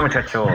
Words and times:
Muchachos. 0.00 0.50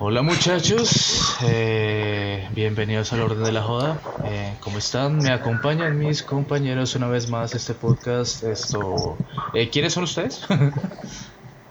Hola 0.00 0.22
muchachos, 0.22 1.38
eh, 1.44 2.48
bienvenidos 2.52 3.12
al 3.12 3.20
Orden 3.20 3.44
de 3.44 3.52
la 3.52 3.62
Joda. 3.62 3.98
Eh, 4.24 4.54
¿Cómo 4.60 4.78
están? 4.78 5.18
Me 5.18 5.30
acompañan 5.30 5.98
mis 5.98 6.22
compañeros 6.22 6.94
una 6.96 7.06
vez 7.08 7.30
más 7.30 7.54
este 7.54 7.74
podcast. 7.74 8.42
Esto, 8.42 9.16
eh, 9.54 9.70
¿Quiénes 9.70 9.92
son 9.94 10.04
ustedes? 10.04 10.44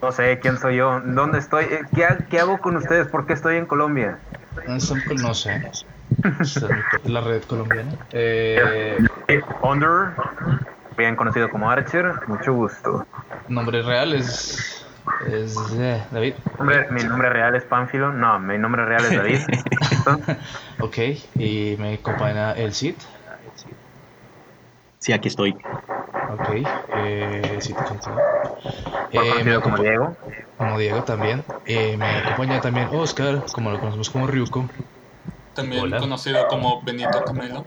No 0.01 0.11
sé 0.11 0.39
quién 0.39 0.57
soy 0.57 0.77
yo, 0.77 1.01
dónde 1.05 1.39
estoy, 1.39 1.65
Eh, 1.65 1.81
¿qué, 1.93 2.05
ha- 2.05 2.17
qué 2.29 2.39
hago 2.39 2.59
con 2.59 2.75
ustedes? 2.77 3.07
¿Por 3.07 3.25
qué 3.27 3.33
estoy 3.33 3.57
en 3.57 3.65
Colombia? 3.65 4.17
No 4.67 4.79
son- 4.79 5.01
no 5.21 5.33
sé. 5.33 5.61
La 7.05 7.21
red 7.21 7.43
colombiana. 7.43 7.91
Eh, 8.11 8.97
Under, 9.61 10.13
bien 10.97 11.15
conocido 11.15 11.49
como 11.49 11.69
Archer, 11.69 12.13
mucho 12.27 12.53
gusto. 12.53 13.05
nombre 13.47 13.81
real 13.81 14.13
es, 14.13 14.85
es 15.29 15.55
eh, 15.73 16.03
David. 16.11 16.33
Hombre, 16.57 16.87
mi 16.91 17.03
nombre 17.03 17.29
real 17.29 17.55
es 17.55 17.63
Pánfilo, 17.63 18.11
no, 18.11 18.39
mi 18.39 18.57
nombre 18.57 18.85
real 18.85 19.05
es 19.05 19.15
David. 19.15 19.39
Ok, 20.81 20.97
y 21.35 21.75
me 21.77 21.93
acompaña 21.93 22.53
el 22.53 22.73
Cid. 22.73 22.95
Sí, 24.97 25.13
aquí 25.13 25.27
estoy. 25.27 25.51
Ok, 25.51 26.49
eh, 26.95 27.59
Eh, 29.11 29.43
me 29.43 29.59
como 29.61 29.77
Diego. 29.77 30.15
como 30.57 30.77
Diego 30.79 31.03
también. 31.03 31.43
Eh, 31.65 31.97
me 31.97 32.05
acompaña 32.05 32.61
también 32.61 32.87
Oscar, 32.91 33.43
como 33.53 33.71
lo 33.71 33.79
conocemos 33.79 34.09
como 34.09 34.27
Ryuko. 34.27 34.67
También 35.53 35.83
Hola. 35.83 35.97
conocido 35.99 36.47
como 36.47 36.81
Benito 36.81 37.23
Camelo. 37.25 37.65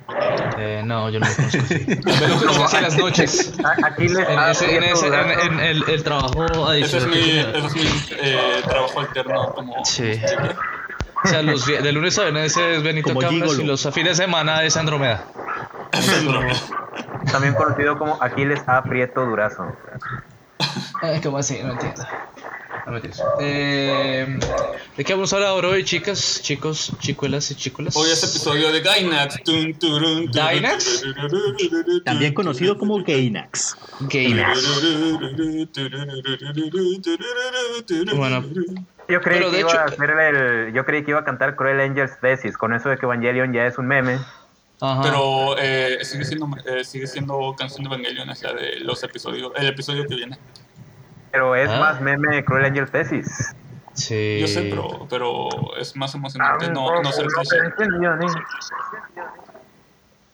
Eh, 0.57 0.83
no, 0.85 1.11
yo 1.11 1.21
no 1.21 1.27
lo 1.29 1.35
conozco 1.35 1.59
así. 1.63 1.87
Lo 2.29 2.39
conozco 2.39 2.65
así 2.65 2.77
en 2.77 2.83
las 2.83 2.97
noches. 2.97 3.53
Aquí 3.85 4.09
les 4.09 4.29
En, 4.29 4.39
ese, 4.39 4.77
en, 4.77 4.83
ese, 4.85 5.07
en, 5.09 5.61
el, 5.61 5.85
el 5.89 6.03
trabajo 6.03 6.73
Ese 6.73 6.97
es 6.97 7.05
adicional. 7.05 7.11
mi, 7.11 7.39
ese 7.39 7.67
es 7.67 7.75
mi 7.75 8.17
eh, 8.21 8.63
trabajo 8.67 9.01
alterno 9.01 9.53
como 9.55 9.85
Sí. 9.85 10.21
O 11.25 11.29
sea, 11.29 11.43
los, 11.43 11.67
de 11.67 11.93
lunes 11.93 12.19
a 12.19 12.23
viernes 12.23 12.57
es 12.57 12.83
Benito 12.83 13.15
Campos 13.19 13.59
y 13.59 13.65
los 13.65 13.83
fines 13.93 14.17
de 14.17 14.25
semana 14.25 14.63
es 14.63 14.77
Andrómeda. 14.77 15.25
También 17.31 17.55
conocido 17.55 17.99
como 17.99 18.23
Aquiles 18.23 18.63
A. 18.67 18.83
Prieto 18.83 19.25
Durazo. 19.25 19.67
Eh, 21.03 21.21
¿Cómo 21.23 21.39
así? 21.39 21.61
No 21.63 21.73
entiendo. 21.73 22.03
No 22.87 22.93
me 22.93 22.97
entiendes. 22.99 23.23
Eh, 23.41 24.39
¿De 24.97 25.05
qué 25.05 25.15
vamos 25.15 25.33
a 25.33 25.37
hablar 25.37 25.51
ahora 25.51 25.69
hoy, 25.69 25.85
chicas, 25.85 26.41
chicos, 26.43 26.93
chicuelas 27.01 27.51
y 27.51 27.55
chicuelas? 27.55 27.97
Hoy 27.97 28.11
es 28.11 28.23
episodio 28.23 28.71
de 28.71 28.81
Gainax. 28.83 29.43
Tun, 29.43 29.73
turun, 29.79 30.31
turun, 30.31 30.31
¿Gainax? 30.33 31.03
También 32.05 32.35
conocido 32.35 32.77
como 32.77 33.03
Gainax. 33.03 33.77
Gainax. 34.01 34.83
Bueno, 38.15 38.45
Yo 39.09 39.21
creí 39.23 39.41
que 39.41 39.61
iba 39.61 39.71
hecho- 39.71 39.79
a 39.79 39.85
hacer 39.85 40.11
el, 40.11 40.73
yo 40.75 40.85
creí 40.85 41.05
que 41.05 41.11
iba 41.13 41.21
a 41.21 41.25
cantar 41.25 41.57
Cruel 41.57 41.81
Angels 41.81 42.13
Thesis, 42.21 42.57
con 42.59 42.75
eso 42.75 42.91
de 42.91 42.99
que 42.99 43.07
Evangelion 43.07 43.53
ya 43.53 43.67
es 43.67 43.79
un 43.79 43.87
meme. 43.87 44.19
Ajá. 44.81 45.01
Pero 45.03 45.57
eh, 45.59 45.99
sigue, 46.05 46.25
siendo, 46.25 46.49
eh, 46.67 46.85
sigue 46.85 47.07
siendo 47.07 47.55
canción 47.57 47.85
de 47.85 47.89
Evangelion, 47.95 48.29
es 48.29 48.43
la 48.43 48.53
de 48.53 48.81
los 48.81 49.03
episodios, 49.03 49.53
el 49.57 49.69
episodio 49.69 50.07
que 50.07 50.15
viene. 50.17 50.39
Pero 51.35 51.57
es 51.57 51.69
Ah. 51.69 51.81
más 51.81 52.01
meme 52.01 52.45
Cruel 52.45 52.65
Angel 52.67 52.89
Thesis. 52.89 53.57
Sí. 53.93 54.39
Yo 54.41 54.47
sé, 54.47 54.63
pero, 54.71 55.07
pero 55.11 55.49
es 55.77 55.97
más 55.97 56.15
emocionante 56.15 56.69
no, 56.71 57.03
no 57.03 57.11
ser 57.11 57.27
cliché. 57.27 57.57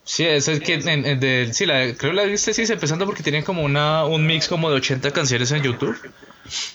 Sí, 0.03 0.27
es 0.27 0.49
el 0.49 0.61
que 0.62 0.75
en, 0.75 1.06
en 1.06 1.21
del- 1.21 1.55
sí, 1.55 1.65
la, 1.66 1.94
creo 1.97 2.12
la 2.12 2.25
viste 2.25 2.53
sí, 2.53 2.71
empezando 2.71 3.06
porque 3.06 3.22
tienen 3.22 3.44
como 3.44 3.62
una 3.62 4.05
un 4.05 4.27
mix 4.27 4.47
como 4.49 4.69
de 4.71 4.77
80 4.77 5.11
canciones 5.12 5.53
en 5.53 5.62
YouTube. 5.62 5.97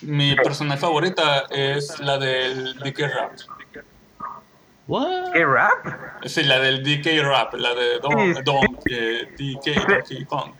Mi 0.02 0.34
personal 0.36 0.78
favorita 0.78 1.44
es 1.50 2.00
la 2.00 2.18
del 2.18 2.76
DK 2.78 2.98
Rap. 3.00 3.32
What? 4.88 5.32
¿Qué 5.32 5.44
rap? 5.44 5.86
Sí, 6.24 6.44
la 6.44 6.60
del 6.60 6.82
DK 6.82 7.22
Rap, 7.22 7.54
la 7.54 7.74
de 7.74 7.98
Don. 8.00 8.44
Don 8.44 8.78
eh, 8.90 9.28
DK 9.36 9.86
Donkey 9.88 10.24
Kong. 10.24 10.52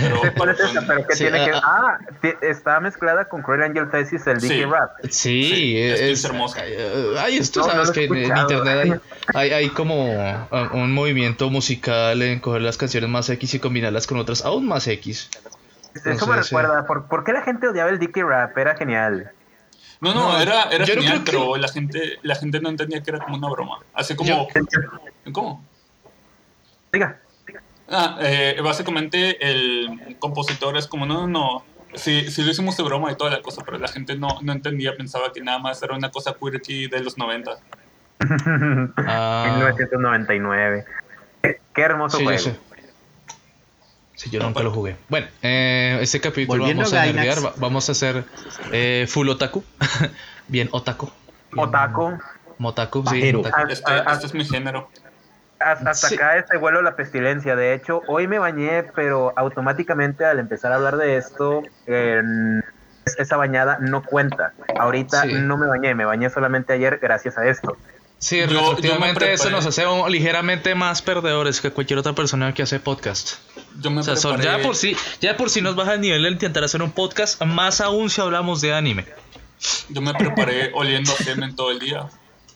Pero, 0.00 0.20
¿Cuál 0.36 0.50
es 0.50 0.60
esa? 0.60 0.80
Pero 0.86 1.06
que 1.06 1.14
Sí, 1.16 1.24
tiene 1.24 1.44
que. 1.44 1.52
ah, 1.52 1.62
Ah, 1.62 1.98
está 2.42 2.80
mezclada 2.80 3.26
con 3.28 3.42
Cruel 3.42 3.62
Angel 3.62 3.90
Thesis, 3.90 4.26
el 4.26 4.38
DK 4.38 4.48
Sí. 4.48 4.64
rap. 4.64 4.90
Sí, 5.04 5.10
Sí, 5.44 5.78
es, 5.78 6.00
es 6.00 6.24
hermoso. 6.24 6.56
Ay, 6.60 6.74
Ay, 7.18 7.36
esto 7.38 7.60
No, 7.60 7.66
no 7.66 7.72
sabes 7.72 7.90
he 7.90 7.92
que 7.92 8.04
en, 8.04 8.24
internet 8.38 8.78
hay, 8.78 9.00
hay, 9.34 9.50
hay 9.52 9.68
como 9.70 10.12
uh, 10.14 10.76
un 10.76 10.92
movimiento 10.92 11.50
musical 11.50 12.20
en 12.22 12.40
coger 12.40 12.62
las 12.62 12.76
canciones 12.76 13.08
más 13.08 13.28
X 13.30 13.54
y 13.54 13.58
combinarlas 13.60 14.06
con 14.06 14.18
otras 14.18 14.44
aún 14.44 14.66
más 14.66 14.86
X. 14.88 15.30
Eso 16.04 16.26
me 16.26 16.36
recuerda. 16.36 16.86
¿por, 16.86 17.06
por 17.08 17.24
qué 17.24 17.32
la 17.32 17.42
gente 17.42 17.66
odiaba 17.68 17.90
el 17.90 17.98
DK 17.98 18.16
rap? 18.22 18.56
Era 18.56 18.76
genial. 18.76 19.32
No, 20.00 20.14
no, 20.14 20.32
No, 20.32 20.40
era, 20.40 20.62
era 20.70 20.78
no 20.78 20.86
genial, 20.86 21.18
que- 21.24 21.30
pero 21.32 21.56
la 21.56 21.68
gente, 21.68 22.18
la 22.22 22.34
gente 22.34 22.58
no 22.60 22.68
entendía 22.70 23.02
que 23.02 23.10
era 23.10 23.18
como 23.20 23.36
una 23.36 23.48
broma. 23.50 23.78
Así 23.92 24.14
como. 24.16 24.28
Yo- 24.28 24.48
¿Cómo? 25.32 25.64
Diga. 26.92 27.20
Ah, 27.90 28.16
eh, 28.20 28.56
básicamente 28.62 29.36
el 29.50 30.16
compositor 30.18 30.76
es 30.76 30.86
como, 30.86 31.06
no, 31.06 31.26
no, 31.26 31.28
no. 31.28 31.64
Sí, 31.94 32.30
sí 32.30 32.42
lo 32.44 32.52
hicimos 32.52 32.76
de 32.76 32.84
broma 32.84 33.10
y 33.10 33.16
toda 33.16 33.30
la 33.32 33.42
cosa, 33.42 33.62
pero 33.64 33.76
la 33.78 33.88
gente 33.88 34.14
no, 34.16 34.28
no 34.42 34.52
entendía, 34.52 34.96
pensaba 34.96 35.32
que 35.32 35.40
nada 35.40 35.58
más 35.58 35.82
era 35.82 35.96
una 35.96 36.10
cosa 36.10 36.34
quirky 36.40 36.86
de 36.86 37.00
los 37.02 37.18
90. 37.18 37.50
Ah, 39.06 39.44
1999. 39.56 40.84
Qué, 41.42 41.60
qué 41.74 41.82
hermoso 41.82 42.18
sí, 42.18 42.22
yo 42.24 42.30
juego. 42.30 42.56
Sí, 44.14 44.28
yo 44.30 44.40
nunca 44.40 44.62
lo 44.62 44.70
jugué. 44.70 44.96
Bueno, 45.08 45.26
eh, 45.42 45.98
este 46.02 46.20
capítulo 46.20 46.58
Volviendo 46.58 46.82
vamos 46.82 46.92
a 46.94 47.02
a 47.02 47.06
Gainax. 47.06 47.26
nerdear, 47.26 47.46
va- 47.46 47.54
vamos 47.56 47.88
a 47.88 47.92
hacer 47.92 48.24
eh, 48.70 49.06
full 49.08 49.28
otaku. 49.30 49.64
Bien 50.48 50.68
otaku. 50.72 51.10
Bien 51.52 51.66
Otaku. 51.66 52.18
Motaku, 52.58 52.98
sí. 53.00 53.04
Pajero. 53.06 53.42
Este, 53.68 53.92
este 54.12 54.26
es 54.26 54.34
mi 54.34 54.44
género. 54.44 54.90
Hasta 55.60 55.92
Sí. 55.94 56.14
acá 56.14 56.36
este 56.38 56.56
vuelo 56.56 56.80
la 56.82 56.96
pestilencia. 56.96 57.54
De 57.54 57.74
hecho, 57.74 58.02
hoy 58.08 58.26
me 58.26 58.38
bañé, 58.38 58.84
pero 58.94 59.32
automáticamente 59.36 60.24
al 60.24 60.38
empezar 60.38 60.72
a 60.72 60.76
hablar 60.76 60.96
de 60.96 61.16
esto, 61.18 61.62
esa 63.18 63.36
bañada 63.36 63.78
no 63.80 64.02
cuenta. 64.02 64.52
Ahorita 64.78 65.22
Sí. 65.22 65.34
no 65.34 65.56
me 65.56 65.66
bañé, 65.66 65.94
me 65.94 66.04
bañé 66.04 66.30
solamente 66.30 66.72
ayer 66.72 66.98
gracias 67.00 67.36
a 67.38 67.46
esto. 67.46 67.76
Sí, 68.18 68.38
Yo- 68.48 68.76
yo 68.78 68.92
eso 69.22 69.48
nos 69.48 69.64
hace 69.64 69.86
un- 69.86 70.10
ligeramente 70.12 70.74
más 70.74 71.00
perdedores 71.00 71.60
que 71.62 71.70
cualquier 71.70 71.98
otra 71.98 72.12
persona 72.12 72.52
que 72.52 72.62
hace 72.62 72.78
podcast. 72.78 73.36
Yo 73.80 73.90
me 73.90 74.00
O 74.00 74.02
sea, 74.02 74.16
son- 74.16 74.40
ya 74.42 74.58
por 74.58 74.76
sí, 74.76 74.94
ya 75.22 75.36
por 75.38 75.48
sí 75.48 75.62
nos 75.62 75.74
baja 75.74 75.94
el 75.94 76.02
nivel 76.02 76.22
de 76.22 76.28
intentar 76.30 76.62
hacer 76.64 76.82
un 76.82 76.90
podcast, 76.92 77.40
más 77.42 77.80
aún 77.80 78.10
si 78.10 78.20
hablamos 78.20 78.60
de 78.60 78.74
anime. 78.74 79.06
Yo 79.88 80.00
me 80.02 80.12
preparé 80.14 80.70
oliendo 80.74 81.12
a 81.12 81.16
semen 81.16 81.56
todo 81.56 81.70
el 81.70 81.78
día. 81.78 82.06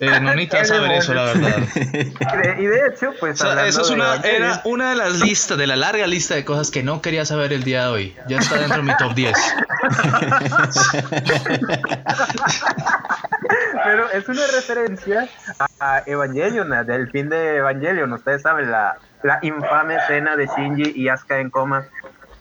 Eh, 0.00 0.20
no 0.20 0.34
necesitas 0.34 0.68
saber 0.68 0.92
eso, 0.92 1.14
la 1.14 1.24
verdad. 1.24 1.58
Y 2.58 2.66
de, 2.66 2.86
hecho, 2.88 3.12
pues 3.20 3.40
O 3.40 3.44
sea, 3.44 3.66
eso 3.66 3.82
es 3.82 3.90
una, 3.90 4.16
era 4.16 4.60
una 4.64 4.90
de 4.90 4.96
las 4.96 5.20
listas, 5.20 5.56
de 5.56 5.66
la 5.66 5.76
larga 5.76 6.06
lista 6.06 6.34
de 6.34 6.44
cosas 6.44 6.70
que 6.70 6.82
no 6.82 7.00
quería 7.00 7.24
saber 7.24 7.52
el 7.52 7.62
día 7.64 7.84
de 7.84 7.88
hoy. 7.88 8.16
Ya 8.28 8.38
está 8.38 8.56
dentro 8.58 8.78
de 8.78 8.82
mi 8.82 8.96
top 8.96 9.14
10. 9.14 9.32
Pero 13.84 14.10
es 14.10 14.28
una 14.28 14.46
referencia 14.46 15.28
a 15.78 16.02
Evangelion, 16.06 16.70
del 16.86 17.10
fin 17.10 17.28
de 17.28 17.56
Evangelion. 17.56 18.12
Ustedes 18.12 18.42
saben, 18.42 18.70
la, 18.70 18.96
la 19.22 19.38
infame 19.42 19.96
escena 19.96 20.36
de 20.36 20.46
Shinji 20.46 20.92
y 20.94 21.08
Asuka 21.08 21.38
en 21.38 21.50
coma. 21.50 21.86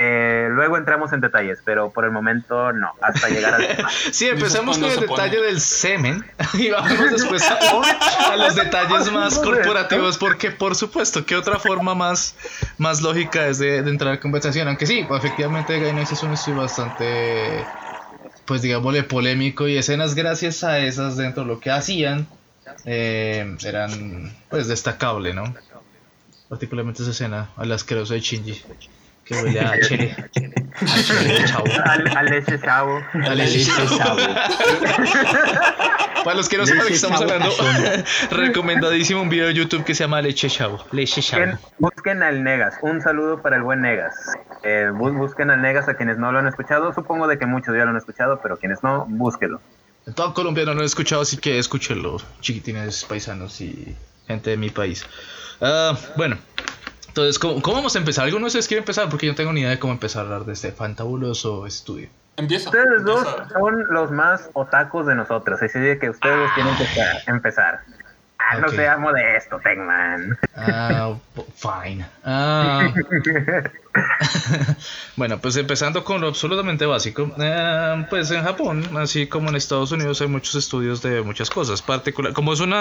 Eh, 0.05 0.49
luego 0.49 0.75
entramos 0.77 1.13
en 1.13 1.21
detalles, 1.21 1.59
pero 1.63 1.91
por 1.91 2.03
el 2.03 2.11
momento 2.11 2.73
no, 2.73 2.91
hasta 3.01 3.29
llegar 3.29 3.53
al 3.53 3.67
tema. 3.67 3.89
Sí, 4.11 4.27
empecemos 4.27 4.77
con 4.77 4.91
el 4.91 4.99
detalle 4.99 5.41
del 5.41 5.61
semen 5.61 6.25
y 6.55 6.69
vamos 6.71 7.11
después 7.11 7.41
a, 7.49 8.33
a 8.33 8.35
los 8.35 8.55
detalles 8.63 9.09
más 9.13 9.39
corporativos, 9.39 10.17
porque 10.17 10.51
por 10.51 10.75
supuesto, 10.75 11.25
¿qué 11.25 11.37
otra 11.37 11.57
forma 11.57 11.95
más, 11.95 12.35
más 12.77 13.01
lógica 13.01 13.47
es 13.47 13.59
de, 13.59 13.81
de 13.81 13.89
entrar 13.89 14.15
en 14.15 14.19
conversación? 14.19 14.67
Aunque 14.67 14.85
sí, 14.85 15.05
pues, 15.07 15.23
efectivamente 15.23 15.79
Gainax 15.79 16.11
es 16.11 16.23
un 16.23 16.33
estudio 16.33 16.59
bastante, 16.59 17.63
pues 18.43 18.61
digámosle, 18.61 19.03
polémico 19.03 19.69
y 19.69 19.77
escenas 19.77 20.15
gracias 20.15 20.65
a 20.65 20.79
esas 20.79 21.15
dentro 21.15 21.43
de 21.43 21.47
lo 21.47 21.61
que 21.61 21.71
hacían 21.71 22.27
eh, 22.83 23.55
eran 23.63 24.35
pues 24.49 24.67
destacable, 24.67 25.33
¿no? 25.33 25.55
Particularmente 26.49 27.03
esa 27.03 27.11
escena 27.11 27.51
al 27.55 27.71
asqueroso 27.71 28.13
de 28.13 28.19
Shinji, 28.19 28.61
que 29.25 29.35
huele 29.35 29.59
a 29.59 29.79
chile, 29.81 30.15
a 30.17 30.29
chile 30.31 31.33
de 31.33 31.45
chavo. 31.45 31.63
Al, 31.85 32.17
al 32.17 32.25
leche 32.25 32.59
chavo. 32.59 33.01
A 33.13 33.35
leche 33.35 33.63
chavo. 33.65 34.17
Para 36.23 36.37
los 36.37 36.47
que 36.49 36.57
no 36.57 36.65
saben 36.65 36.81
de 36.83 36.87
qué 36.87 36.93
estamos 36.93 37.21
hablando, 37.21 37.49
recomendadísimo 38.31 39.21
un 39.21 39.29
video 39.29 39.47
de 39.47 39.53
YouTube 39.53 39.83
que 39.83 39.93
se 39.93 40.03
llama 40.05 40.21
Leche 40.21 40.49
Chavo. 40.49 40.83
Leche 40.91 41.21
Chavo. 41.21 41.43
Busquen, 41.45 41.59
busquen 41.79 42.23
al 42.23 42.43
Negas. 42.43 42.75
Un 42.81 43.01
saludo 43.01 43.41
para 43.41 43.57
el 43.57 43.63
buen 43.63 43.81
Negas. 43.81 44.15
Eh, 44.63 44.89
bu- 44.93 45.15
busquen 45.17 45.49
al 45.49 45.61
Negas 45.61 45.89
a 45.89 45.95
quienes 45.95 46.17
no 46.17 46.31
lo 46.31 46.39
han 46.39 46.47
escuchado. 46.47 46.93
Supongo 46.93 47.27
de 47.27 47.37
que 47.37 47.45
muchos 47.45 47.75
ya 47.75 47.83
lo 47.83 47.91
han 47.91 47.97
escuchado, 47.97 48.39
pero 48.41 48.57
quienes 48.57 48.83
no, 48.83 49.05
búsquelo. 49.09 49.59
En 50.07 50.13
todo 50.13 50.33
Colombia 50.33 50.65
no 50.65 50.73
lo 50.73 50.81
he 50.81 50.85
escuchado, 50.85 51.21
así 51.21 51.37
que 51.37 51.57
escúchenlo, 51.59 52.17
chiquitines 52.41 53.03
paisanos 53.05 53.59
y 53.61 53.95
gente 54.27 54.49
de 54.51 54.57
mi 54.57 54.69
país. 54.69 55.05
Ah, 55.61 55.97
bueno, 56.17 56.37
Entonces, 57.13 57.37
¿cómo, 57.37 57.61
¿cómo 57.61 57.75
vamos 57.75 57.95
a 57.95 57.99
empezar? 57.99 58.25
¿Alguno 58.25 58.45
de 58.45 58.47
ustedes 58.47 58.67
quiere 58.67 58.79
empezar? 58.79 59.07
Porque 59.07 59.27
yo 59.27 59.33
no 59.33 59.35
tengo 59.35 59.53
ni 59.53 59.59
idea 59.61 59.69
de 59.69 59.77
cómo 59.77 59.93
empezar 59.93 60.21
a 60.21 60.25
hablar 60.25 60.45
de 60.45 60.53
este 60.53 60.71
fantabuloso 60.71 61.67
estudio. 61.67 62.09
Empieza. 62.37 62.71
Ustedes 62.71 63.03
dos 63.03 63.27
son 63.53 63.85
los 63.91 64.09
más 64.09 64.49
otacos 64.53 65.05
de 65.05 65.13
nosotros, 65.13 65.61
así 65.61 65.77
de 65.77 65.99
que 65.99 66.09
ustedes 66.09 66.35
dos 66.39 66.49
tienen 66.55 66.75
que 66.75 66.85
empezar. 67.31 67.81
Ah, 68.39 68.57
no 68.57 68.67
Ok. 68.67 68.73
sea 68.73 68.97
modesto, 68.97 69.59
Tecman. 69.59 70.39
Ah, 70.57 71.13
fine. 71.55 72.03
Ah. 72.25 72.91
bueno, 75.15 75.37
pues 75.39 75.55
empezando 75.57 76.03
con 76.03 76.19
lo 76.19 76.29
absolutamente 76.29 76.87
básico. 76.87 77.31
eh, 77.39 78.07
pues 78.09 78.31
en 78.31 78.43
Japón, 78.43 78.97
así 78.97 79.27
como 79.27 79.49
en 79.49 79.55
Estados 79.55 79.91
Unidos, 79.91 80.19
hay 80.21 80.27
muchos 80.27 80.55
estudios 80.55 81.03
de 81.03 81.21
muchas 81.21 81.51
cosas. 81.51 81.83
Particular, 81.83 82.33
como 82.33 82.53
es 82.53 82.59
un 82.59 82.73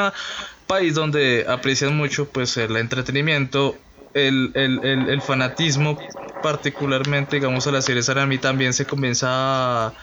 país 0.66 0.94
donde 0.94 1.44
aprecian 1.46 1.94
mucho 1.96 2.28
pues 2.30 2.56
el 2.56 2.76
entretenimiento, 2.78 3.76
el, 4.14 4.52
el, 4.54 4.84
el, 4.84 5.08
el 5.08 5.22
fanatismo, 5.22 5.98
particularmente, 6.40 7.36
digamos, 7.36 7.66
a 7.66 7.72
las 7.72 7.84
series 7.84 8.08
anime, 8.08 8.38
también 8.38 8.72
se 8.74 8.86
comienza 8.86 9.28
a, 9.88 9.94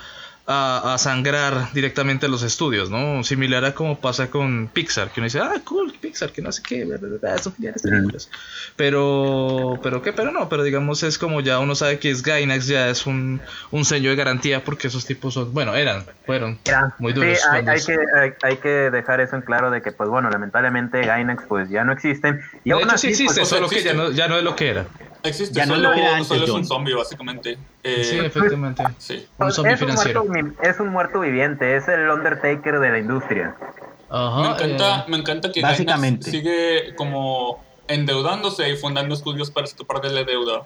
a, 0.52 0.96
a 0.96 0.98
sangrar 0.98 1.72
directamente 1.74 2.28
los 2.28 2.42
estudios, 2.42 2.90
¿no? 2.90 3.24
Similar 3.24 3.66
a 3.66 3.76
como 3.76 4.00
pasa 4.00 4.32
con 4.32 4.68
Pixar, 4.68 5.12
que 5.12 5.20
uno 5.20 5.26
dice, 5.26 5.40
ah, 5.40 5.54
cool, 5.64 5.94
Pixar, 5.94 6.32
que 6.32 6.42
no 6.42 6.52
sé 6.52 6.64
qué, 6.68 6.86
bla, 6.86 6.98
bla, 6.98 7.18
bla, 7.22 7.38
son 7.38 7.54
geniales 7.54 7.84
películas. 7.84 8.32
Pero, 8.76 9.80
pero 9.84 10.02
qué, 10.02 10.12
pero 10.12 10.32
no, 10.32 10.50
pero 10.50 10.64
digamos 10.64 11.04
es 11.04 11.20
como 11.20 11.42
ya 11.42 11.60
uno 11.60 11.76
sabe 11.76 12.00
que 12.00 12.10
es 12.10 12.24
Gainax, 12.24 12.66
ya 12.66 12.90
es 12.90 13.06
un, 13.06 13.40
un 13.70 13.86
sello 13.86 14.10
de 14.10 14.16
garantía 14.16 14.64
porque 14.64 14.88
esos 14.88 15.06
tipos 15.06 15.36
son, 15.36 15.54
bueno, 15.54 15.76
eran, 15.76 16.04
fueron 16.26 16.58
Mira, 16.66 16.96
muy 16.98 17.14
duros. 17.14 17.38
Sí, 17.38 17.48
hay, 17.52 17.68
hay 17.68 17.82
que, 17.86 17.98
hay, 18.20 18.34
hay 18.42 18.58
que 18.58 18.70
dejar 18.90 19.22
eso 19.22 19.36
en 19.36 19.44
claro 19.44 19.70
de 19.70 19.84
que, 19.84 19.92
pues 19.92 20.10
bueno, 20.10 20.32
lamentablemente 20.32 21.06
Gainax 21.06 21.44
pues 21.48 21.70
ya 21.70 21.84
no 21.84 21.94
existen. 21.94 22.42
Y 22.64 22.70
de 22.70 22.74
aún 22.74 22.84
hecho 22.86 22.96
así, 22.96 23.14
sí 23.14 23.26
existe, 23.26 23.42
pues, 23.42 23.48
o 23.48 23.50
sea, 23.50 23.58
solo 23.60 23.70
que 23.70 23.84
ya 23.84 23.92
existe. 23.92 23.98
no, 23.98 24.12
ya 24.12 24.28
no 24.28 24.36
es 24.36 24.44
lo 24.44 24.56
que 24.56 24.70
era. 24.70 24.88
Existe, 25.24 25.54
Ya 25.54 25.66
no 25.66 25.74
es 25.74 25.80
solo, 25.80 25.90
lo 25.90 25.96
que 25.96 26.02
era 26.02 26.12
antes, 26.14 26.28
solo 26.28 26.44
es 26.46 26.50
un 26.50 26.66
zombie, 26.66 26.94
básicamente. 26.94 27.58
Eh, 27.84 28.04
Sí, 28.04 28.18
efectivamente. 28.20 28.84
sí. 28.98 29.28
Un 29.38 29.52
zombie 29.52 29.74
es, 29.74 29.82
un 29.82 29.88
financiero. 29.90 30.24
muerto, 30.26 30.62
es 30.64 30.80
un 30.80 30.88
muerto 30.90 31.20
viviente, 31.20 31.76
es 31.76 31.88
el 31.88 32.10
Undertaker 32.10 32.80
de 32.80 32.90
la 32.90 33.00
industria. 33.00 33.56
Ajá, 34.10 34.42
Me 34.42 34.48
encanta, 34.50 35.00
eh, 35.00 35.04
me 35.08 35.18
encanta 35.18 35.52
que 35.52 35.62
Básicamente. 35.62 36.32
Sigue 36.32 36.96
como 36.96 37.64
endeudándose 37.88 38.70
y 38.70 38.78
fundando 38.78 39.14
estudios 39.14 39.52
para 39.52 39.66
escapar 39.66 40.02
de 40.02 40.10
la 40.12 40.24
deuda. 40.24 40.64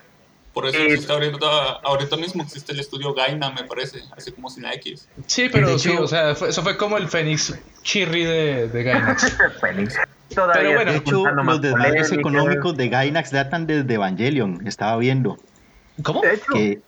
Por 0.53 0.67
eso 0.67 0.77
Eh, 0.77 0.85
existe 0.93 1.11
ahorita, 1.11 1.71
ahorita 1.83 2.15
mismo 2.15 2.43
existe 2.43 2.73
el 2.73 2.79
estudio 2.79 3.13
Gaina, 3.13 3.49
me 3.49 3.63
parece, 3.63 4.03
así 4.15 4.31
como 4.31 4.49
sin 4.49 4.63
la 4.63 4.73
X. 4.75 5.07
sí, 5.25 5.49
pero 5.51 5.79
sí, 5.79 5.89
o 5.89 6.07
sea, 6.07 6.35
fue- 6.35 6.49
eso 6.49 6.61
fue 6.61 6.77
como 6.77 6.97
el 6.97 7.07
Fénix 7.07 7.53
Chirri 7.81 8.23
de, 8.23 8.67
de 8.67 8.83
Gainax. 8.83 9.35
Todavía 10.33 10.53
Pero 10.53 10.73
bueno, 10.73 10.91
De 10.91 10.97
hecho, 10.97 11.25
los 11.43 11.61
desmadres 11.61 12.11
económicos 12.11 12.75
de 12.77 12.89
Gainax 12.89 13.31
datan 13.31 13.67
desde 13.67 13.93
Evangelion. 13.93 14.65
Estaba 14.65 14.97
viendo 14.97 15.37
¿Cómo? 16.01 16.21
De 16.21 16.33
hecho, 16.33 16.45
que 16.53 16.81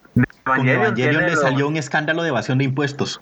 con 0.43 0.67
Evangelion 0.67 0.83
Evangelion 0.83 1.25
le 1.25 1.35
salió 1.35 1.67
un 1.67 1.77
escándalo 1.77 2.23
de 2.23 2.29
evasión 2.29 2.57
de 2.57 2.63
impuestos. 2.65 3.21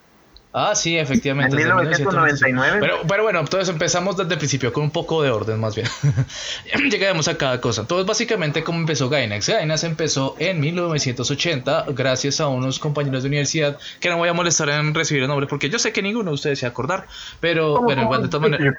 Ah, 0.56 0.76
sí, 0.76 0.96
efectivamente. 0.96 1.56
En 1.56 1.64
desde 1.64 1.74
1999. 1.74 2.78
Pero, 2.80 3.02
pero 3.08 3.24
bueno, 3.24 3.40
entonces 3.40 3.70
empezamos 3.70 4.16
desde 4.16 4.34
el 4.34 4.38
principio 4.38 4.72
con 4.72 4.84
un 4.84 4.92
poco 4.92 5.24
de 5.24 5.32
orden 5.32 5.60
más 5.60 5.76
bien. 5.76 5.88
Llegaremos 6.92 7.28
a 7.28 7.38
cada 7.40 7.60
cosa. 7.60 7.82
Entonces, 7.82 8.06
básicamente, 8.06 8.64
¿cómo 8.64 8.78
empezó 8.78 9.10
Gainax? 9.10 9.50
Gainax 9.50 9.84
empezó 9.84 10.36
en 10.38 10.60
1980 10.60 11.86
gracias 11.96 12.40
a 12.40 12.50
unos 12.50 12.78
compañeros 12.78 13.24
de 13.24 13.30
universidad 13.30 13.80
que 14.00 14.10
no 14.10 14.18
voy 14.18 14.30
a 14.30 14.34
molestar 14.34 14.70
en 14.70 14.94
recibir 14.94 15.24
el 15.24 15.28
nombre 15.28 15.48
porque 15.48 15.72
yo 15.72 15.80
sé 15.80 15.92
que 15.92 16.04
ninguno 16.04 16.30
de 16.30 16.36
ustedes 16.36 16.60
se 16.60 16.68
va 16.68 16.70
a 16.70 16.72
acordar. 16.72 17.08
Pero, 17.40 17.74
¿Cómo, 17.74 17.88
pero 17.88 18.02
cómo? 18.02 18.08
igual, 18.10 18.22
de 18.22 18.28
todas 18.30 18.50
maneras. 18.52 18.76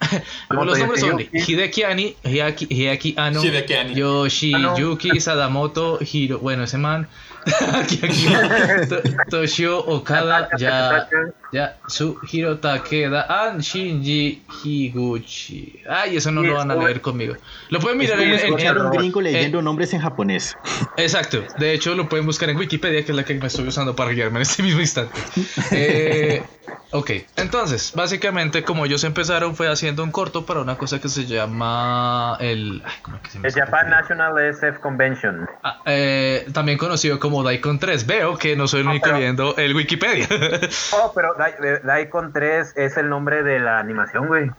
¿Cómo 0.48 0.64
los 0.64 0.78
nombres 0.78 1.00
son 1.00 1.18
Yuki? 1.18 1.52
Hideki 1.52 1.82
Ani, 1.82 2.16
Hideaki, 2.24 2.66
Hideaki 2.70 3.14
Anno, 3.18 3.44
Hideki 3.44 3.74
Anno. 3.74 3.94
Yoshiyuki 3.94 5.20
Sadamoto, 5.20 5.98
Hiro, 6.00 6.38
bueno, 6.38 6.64
ese 6.64 6.78
man, 6.78 7.08
Toshio 9.30 9.78
Okada, 9.86 10.48
ya, 10.58 11.06
ya, 11.52 11.78
Suhiro 11.88 12.58
Takeda, 12.58 13.26
and 13.46 13.60
Shinji 13.60 14.42
Higuchi. 14.64 15.82
Ay, 15.88 16.16
eso 16.16 16.30
no 16.30 16.42
lo 16.42 16.54
van 16.54 16.70
a 16.70 16.74
leer 16.76 17.00
conmigo. 17.00 17.34
Lo 17.70 17.80
pueden 17.80 17.98
mirar 17.98 18.20
en, 18.20 18.32
en- 18.32 18.66
a 18.68 18.72
un 18.84 18.90
gringo 18.90 19.20
leyendo 19.20 19.60
nombres 19.62 19.92
en 19.94 20.00
japonés. 20.00 20.56
Exacto, 20.96 21.42
de 21.58 21.72
hecho 21.72 21.94
lo 21.94 22.08
pueden 22.08 22.26
buscar 22.26 22.50
en 22.50 22.56
Wikipedia, 22.56 23.04
que 23.04 23.12
es 23.12 23.16
la 23.16 23.24
que 23.24 23.34
me 23.34 23.46
estoy 23.46 23.66
usando 23.68 23.96
para 23.96 24.10
guiarme 24.12 24.38
en 24.38 24.42
este 24.42 24.62
mismo 24.62 24.80
instante. 24.80 25.18
Eh, 25.72 26.42
ok, 26.90 27.10
entonces, 27.36 27.92
básicamente 27.94 28.62
como 28.64 28.84
ellos 28.86 29.04
empezaron 29.04 29.54
fue 29.54 29.68
haciendo 29.70 30.02
un 30.02 30.10
corto 30.10 30.44
para 30.46 30.60
una 30.60 30.76
cosa 30.76 31.00
que 31.00 31.08
se 31.08 31.26
llama 31.26 32.36
el... 32.40 32.82
ay, 32.84 32.92
¿cómo 33.02 33.16
es 33.16 33.22
que 33.22 33.30
se 33.30 33.38
llama 33.38 33.48
El 33.48 33.54
Japan? 33.54 33.90
National 33.90 34.38
SF 34.38 34.78
Convention. 34.80 35.48
Ah, 35.62 35.80
eh, 35.86 36.46
también 36.52 36.76
conocido 36.78 37.18
como 37.20 37.42
Daikon 37.42 37.78
3. 37.78 38.06
Veo 38.06 38.36
que 38.36 38.56
no 38.56 38.66
soy 38.68 38.80
el 38.80 38.88
Ah, 38.88 38.90
único 38.90 39.04
pero- 39.06 39.18
viendo 39.18 39.56
el 39.56 39.74
Wikipedia. 39.74 40.28
Oh, 40.92 41.12
pero 41.14 41.28
eh, 41.34 41.39
Daikon 41.84 42.32
3 42.32 42.72
es 42.76 42.96
el 42.96 43.08
nombre 43.08 43.42
de 43.42 43.58
la 43.60 43.78
animación, 43.78 44.26
güey. 44.26 44.50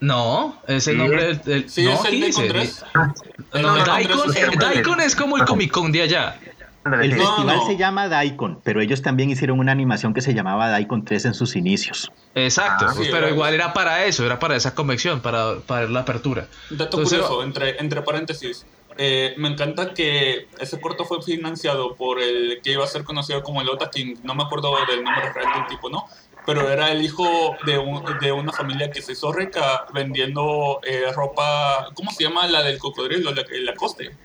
no, 0.00 0.60
es 0.66 0.86
el 0.86 0.94
Sí. 0.94 0.98
nombre 0.98 1.24
del... 1.26 1.42
del- 1.42 1.70
Sí, 1.70 1.84
no, 1.84 1.92
es 1.94 2.04
el 2.04 2.20
Daikon 2.20 2.42
dice- 2.44 2.48
3. 2.48 2.84
No, 2.94 3.14
No, 3.62 3.76
no, 3.78 3.84
Daikon, 3.84 4.30
es 4.30 4.36
el 4.42 4.58
Daikon 4.58 5.00
es 5.00 5.16
como 5.16 5.36
el 5.36 5.44
Comic 5.44 5.70
Con 5.72 5.90
de 5.92 6.02
allá. 6.02 6.36
El 6.84 7.12
festival 7.12 7.46
no. 7.58 7.66
se 7.66 7.76
llama 7.76 8.08
Daikon, 8.08 8.60
pero 8.64 8.80
ellos 8.80 9.02
también 9.02 9.28
hicieron 9.28 9.58
una 9.58 9.72
animación 9.72 10.14
que 10.14 10.22
se 10.22 10.32
llamaba 10.32 10.68
Daikon 10.70 11.04
3 11.04 11.26
en 11.26 11.34
sus 11.34 11.54
inicios. 11.56 12.10
Exacto, 12.34 12.86
Ah, 12.88 12.92
pues, 12.94 13.06
sí, 13.06 13.12
pero 13.12 13.26
era- 13.26 13.34
igual 13.34 13.52
era 13.52 13.72
para 13.74 14.04
eso, 14.06 14.24
era 14.24 14.38
para 14.38 14.56
esa 14.56 14.74
convención, 14.74 15.20
para, 15.20 15.56
para 15.66 15.86
la 15.88 16.00
apertura. 16.00 16.46
Dato 16.70 16.84
Entonces, 16.98 17.18
curioso, 17.18 17.42
entre, 17.42 17.78
entre 17.80 18.00
paréntesis. 18.02 18.64
eh, 19.00 19.34
me 19.36 19.48
encanta 19.48 19.92
que 19.94 20.48
ese 20.58 20.80
corto 20.80 21.04
fue 21.04 21.22
financiado 21.22 21.94
por 21.94 22.20
el 22.20 22.60
que 22.64 22.72
iba 22.72 22.84
a 22.84 22.88
ser 22.88 23.04
conocido 23.04 23.42
como 23.42 23.60
el 23.60 23.68
Ota 23.68 23.90
King. 23.90 24.16
No 24.24 24.34
me 24.34 24.42
acuerdo 24.44 24.72
del 24.88 25.04
nombre 25.04 25.30
real 25.32 25.52
del 25.56 25.66
tipo, 25.68 25.88
¿no? 25.90 26.06
Pero 26.48 26.70
era 26.70 26.90
el 26.90 27.02
hijo 27.02 27.56
de, 27.66 27.76
un- 27.76 28.02
de 28.20 28.32
una 28.32 28.52
familia 28.52 28.90
que 28.90 29.02
se 29.02 29.12
hizo 29.12 29.30
rica 29.32 29.84
vendiendo 29.92 30.80
eh, 30.82 31.12
ropa. 31.14 31.88
¿Cómo 31.94 32.10
se 32.10 32.24
llama 32.24 32.46
la 32.46 32.62
del 32.62 32.78
cocodrilo? 32.78 33.32
La, 33.32 33.44
la 33.50 33.74
coste. 33.74 34.16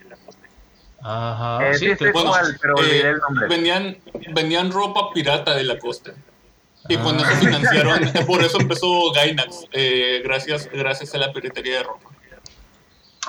Ajá, 1.02 1.70
Eh, 1.70 1.74
sí. 1.78 1.88
Bueno, 2.14 2.22
igual, 2.30 2.58
pero 2.62 2.76
olvidé 2.76 3.10
el 3.10 3.18
nombre. 3.20 3.48
vendían, 3.50 3.98
vendían 4.34 4.72
ropa 4.72 5.12
pirata 5.14 5.54
de 5.54 5.66
la 5.66 5.78
costa. 5.78 6.14
Y 6.88 6.96
con 6.98 7.18
eso 7.18 7.26
financiaron, 7.42 8.00
por 8.28 8.42
eso 8.42 8.60
empezó 8.60 9.12
Gainax, 9.12 9.68
eh, 9.74 10.22
gracias, 10.24 10.70
gracias 10.72 11.14
a 11.16 11.18
la 11.18 11.32
piratería 11.34 11.78
de 11.80 11.84
ropa. 11.84 12.10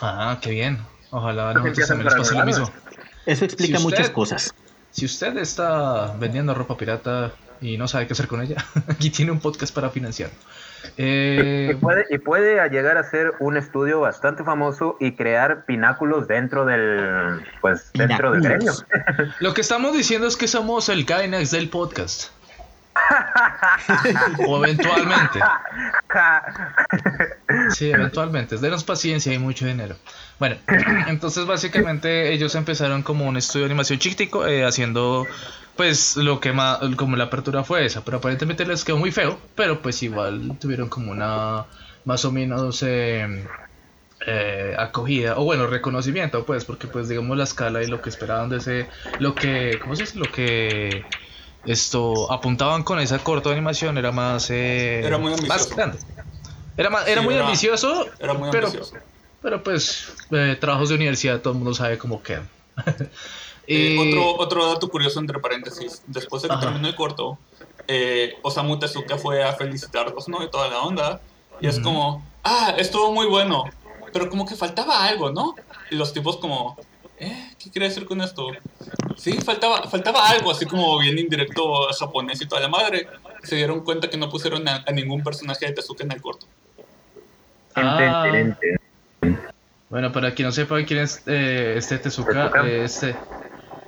Ah, 0.00 0.38
qué 0.40 0.50
bien. 0.50 0.78
Ojalá 1.10 1.52
también 1.52 1.74
nos 1.76 1.88
por 2.14 2.16
pase 2.18 2.34
lo 2.34 2.44
mismo. 2.44 2.70
Eso 3.26 3.44
explica 3.44 3.78
Si 3.78 3.84
usted- 3.86 3.98
muchas 3.98 4.10
cosas. 4.10 4.54
Si 4.90 5.04
usted 5.04 5.36
está 5.38 6.14
vendiendo 6.18 6.54
ropa 6.54 6.76
pirata 6.76 7.32
y 7.64 7.78
no 7.78 7.88
sabe 7.88 8.06
qué 8.06 8.12
hacer 8.12 8.28
con 8.28 8.42
ella, 8.42 8.56
aquí 8.88 9.10
tiene 9.10 9.32
un 9.32 9.40
podcast 9.40 9.74
para 9.74 9.90
financiar. 9.90 10.30
Eh, 10.98 11.70
Y 11.72 11.74
puede, 11.76 12.04
y 12.10 12.18
puede 12.18 12.68
llegar 12.68 12.98
a 12.98 13.04
ser 13.04 13.32
un 13.40 13.56
estudio 13.56 14.00
bastante 14.00 14.44
famoso 14.44 14.96
y 15.00 15.12
crear 15.12 15.64
pináculos 15.64 16.28
dentro 16.28 16.66
del 16.66 17.42
pues 17.62 17.90
dentro 17.94 18.32
del 18.32 18.42
gremio. 18.42 18.72
Lo 19.40 19.54
que 19.54 19.62
estamos 19.62 19.94
diciendo 19.94 20.26
es 20.26 20.36
que 20.36 20.46
somos 20.46 20.90
el 20.90 21.04
Gainax 21.04 21.50
del 21.50 21.70
podcast. 21.70 22.30
o 24.46 24.64
eventualmente. 24.64 25.40
Sí, 27.70 27.90
eventualmente. 27.90 28.56
Denos 28.58 28.84
paciencia 28.84 29.32
y 29.32 29.38
mucho 29.38 29.66
dinero. 29.66 29.96
Bueno, 30.38 30.56
entonces 31.08 31.46
básicamente 31.46 32.32
ellos 32.32 32.54
empezaron 32.54 33.02
como 33.02 33.26
un 33.26 33.36
estudio 33.36 33.64
de 33.66 33.70
animación 33.72 33.98
chiquitico, 33.98 34.46
eh, 34.46 34.64
haciendo 34.64 35.26
pues 35.76 36.16
lo 36.16 36.38
que 36.40 36.52
más, 36.52 36.78
como 36.96 37.16
la 37.16 37.24
apertura 37.24 37.64
fue 37.64 37.84
esa, 37.84 38.04
pero 38.04 38.18
aparentemente 38.18 38.64
les 38.64 38.84
quedó 38.84 38.96
muy 38.96 39.10
feo, 39.10 39.38
pero 39.54 39.80
pues 39.82 40.02
igual 40.02 40.56
tuvieron 40.60 40.88
como 40.88 41.10
una 41.10 41.64
más 42.04 42.24
o 42.24 42.30
menos 42.30 42.82
eh, 42.84 43.44
eh, 44.26 44.74
acogida, 44.78 45.36
o 45.36 45.44
bueno, 45.44 45.66
reconocimiento, 45.66 46.44
pues, 46.44 46.64
porque 46.64 46.86
pues 46.86 47.08
digamos 47.08 47.36
la 47.36 47.44
escala 47.44 47.82
y 47.82 47.86
lo 47.88 48.00
que 48.00 48.10
esperaban 48.10 48.50
de 48.50 48.58
ese, 48.58 48.86
lo 49.18 49.34
que, 49.34 49.78
¿cómo 49.82 49.96
se 49.96 50.02
dice? 50.04 50.18
Lo 50.18 50.30
que 50.30 51.04
esto 51.64 52.30
apuntaban 52.30 52.82
con 52.84 53.00
esa 53.00 53.18
corta 53.18 53.50
animación 53.50 53.98
era 53.98 54.12
más, 54.12 54.50
eh, 54.50 55.00
Era 55.04 55.18
muy 55.18 55.30
más 55.32 55.40
ambicioso. 55.40 55.74
grande. 55.76 55.98
Era, 56.76 56.90
más, 56.90 57.06
era 57.08 57.20
Sí, 57.20 57.26
muy 57.26 57.34
era- 57.34 57.44
ambicioso, 57.44 58.06
Era 58.18 58.34
muy 58.34 58.50
pero, 58.50 58.66
ambicioso. 58.66 58.96
pero 59.42 59.62
pues 59.62 60.12
eh, 60.32 60.56
trabajos 60.60 60.88
de 60.88 60.96
universidad 60.96 61.40
todo 61.40 61.52
el 61.52 61.58
mundo 61.58 61.74
sabe 61.74 61.98
cómo 61.98 62.22
quedan. 62.22 62.48
Eh, 63.66 63.96
Y- 63.96 63.98
otro, 63.98 64.36
otro 64.36 64.66
dato 64.74 64.90
curioso 64.90 65.18
entre 65.20 65.38
paréntesis. 65.38 66.02
Después 66.06 66.42
de 66.42 66.48
que 66.48 66.54
Ajá. 66.54 66.64
terminó 66.66 66.86
el 66.86 66.94
corto, 66.94 67.38
eh, 67.88 68.34
Osamu 68.42 68.78
Tezuka 68.78 69.16
fue 69.16 69.42
a 69.42 69.54
felicitarlos, 69.54 70.28
¿no? 70.28 70.44
Y 70.44 70.50
toda 70.50 70.68
la 70.68 70.80
onda. 70.80 71.22
Y 71.62 71.66
es 71.66 71.76
Ujú. 71.76 71.84
como, 71.84 72.26
ah, 72.42 72.74
estuvo 72.76 73.10
muy 73.12 73.26
bueno. 73.26 73.64
Pero 74.12 74.28
como 74.28 74.44
que 74.44 74.54
faltaba 74.54 75.06
algo, 75.06 75.30
¿no? 75.32 75.54
Y 75.90 75.94
los 75.94 76.12
tipos 76.12 76.36
como, 76.36 76.76
¿eh? 77.18 77.52
¿Qué 77.58 77.70
quiere 77.70 77.88
decir 77.88 78.04
con 78.04 78.20
esto? 78.20 78.48
Sí, 79.16 79.32
faltaba, 79.40 79.88
faltaba 79.88 80.28
algo, 80.28 80.50
así 80.50 80.66
como 80.66 80.98
bien 80.98 81.18
indirecto 81.18 81.86
japonés 81.98 82.42
y 82.42 82.46
toda 82.46 82.60
la 82.60 82.68
madre. 82.68 83.08
Se 83.44 83.56
dieron 83.56 83.80
cuenta 83.82 84.10
que 84.10 84.18
no 84.18 84.28
pusieron 84.28 84.68
a, 84.68 84.84
a 84.86 84.92
ningún 84.92 85.22
personaje 85.22 85.64
de 85.64 85.72
Tezuka 85.72 86.04
en 86.04 86.12
el 86.12 86.20
corto. 86.20 86.46
Ah. 87.76 88.26
Bueno, 89.90 90.12
para 90.12 90.34
quien 90.34 90.46
no 90.46 90.52
sepa 90.52 90.82
quién 90.84 91.00
es 91.00 91.22
eh, 91.26 91.74
este 91.76 91.98
Tezuka, 91.98 92.50
eh, 92.64 92.84
este 92.84 93.16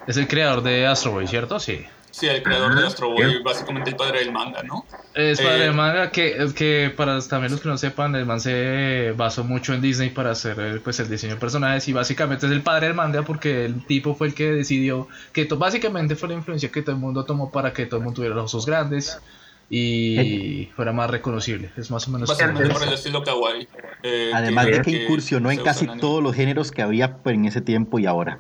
es 0.07 0.17
el 0.17 0.29
creador 0.29 0.63
de 0.63 0.87
Astro 0.87 1.13
Boy, 1.13 1.27
¿cierto? 1.27 1.59
Sí. 1.59 1.85
Sí, 2.11 2.27
el 2.29 2.43
creador 2.43 2.75
de 2.75 2.87
Astro 2.87 3.11
Boy, 3.11 3.43
básicamente 3.43 3.91
el 3.91 3.97
padre 3.97 4.21
del 4.21 4.33
manga, 4.33 4.63
¿no? 4.63 4.87
Es 5.13 5.39
padre 5.41 5.65
Eh, 5.65 5.67
de 5.67 5.73
manga 5.73 6.11
que, 6.11 6.49
que 6.57 6.93
para 6.97 7.21
también 7.21 7.53
los 7.53 7.61
que 7.61 7.69
no 7.69 7.77
sepan, 7.77 8.15
el 8.15 8.25
man 8.25 8.41
se 8.41 9.13
basó 9.17 9.45
mucho 9.45 9.75
en 9.75 9.83
Disney 9.83 10.11
para 10.11 10.31
hacer 10.31 10.59
el, 10.61 10.81
pues, 10.81 10.99
el 11.01 11.11
diseño 11.11 11.35
de 11.35 11.41
personajes 11.41 11.87
y 11.89 11.93
básicamente 11.93 12.47
es 12.47 12.53
el 12.53 12.63
padre 12.63 12.87
del 12.87 12.97
manga 12.97 13.23
porque 13.23 13.67
el 13.67 13.85
tipo 13.85 14.15
fue 14.15 14.29
el 14.29 14.35
que 14.35 14.53
decidió 14.53 15.09
que 15.33 15.45
to- 15.45 15.59
básicamente 15.59 16.17
fue 16.17 16.29
la 16.29 16.35
influencia 16.37 16.71
que 16.71 16.81
todo 16.83 16.95
el 16.95 17.01
mundo 17.03 17.25
tomó 17.25 17.51
para 17.51 17.73
que 17.75 17.85
todo 17.85 17.99
el 17.99 18.05
mundo 18.05 18.17
tuviera 18.17 18.35
los 18.35 18.55
ojos 18.55 18.65
grandes 18.67 19.19
y 19.69 20.71
fuera 20.77 20.93
más 20.93 21.11
reconocible. 21.11 21.71
Es 21.77 21.91
más 21.91 22.07
o 22.07 22.11
menos 22.13 22.31
por 22.31 22.83
el 22.85 22.93
estilo 22.93 23.23
kawaii. 23.25 23.69
eh, 24.03 24.31
Además 24.35 24.67
de 24.67 24.73
que 24.73 24.83
que 24.83 25.03
incursionó 25.05 25.51
en 25.51 25.63
casi 25.63 25.87
anime. 25.87 26.01
todos 26.01 26.23
los 26.23 26.35
géneros 26.35 26.71
que 26.71 26.83
había 26.83 27.19
en 27.25 27.45
ese 27.47 27.61
tiempo 27.61 27.99
y 27.99 28.07
ahora. 28.07 28.39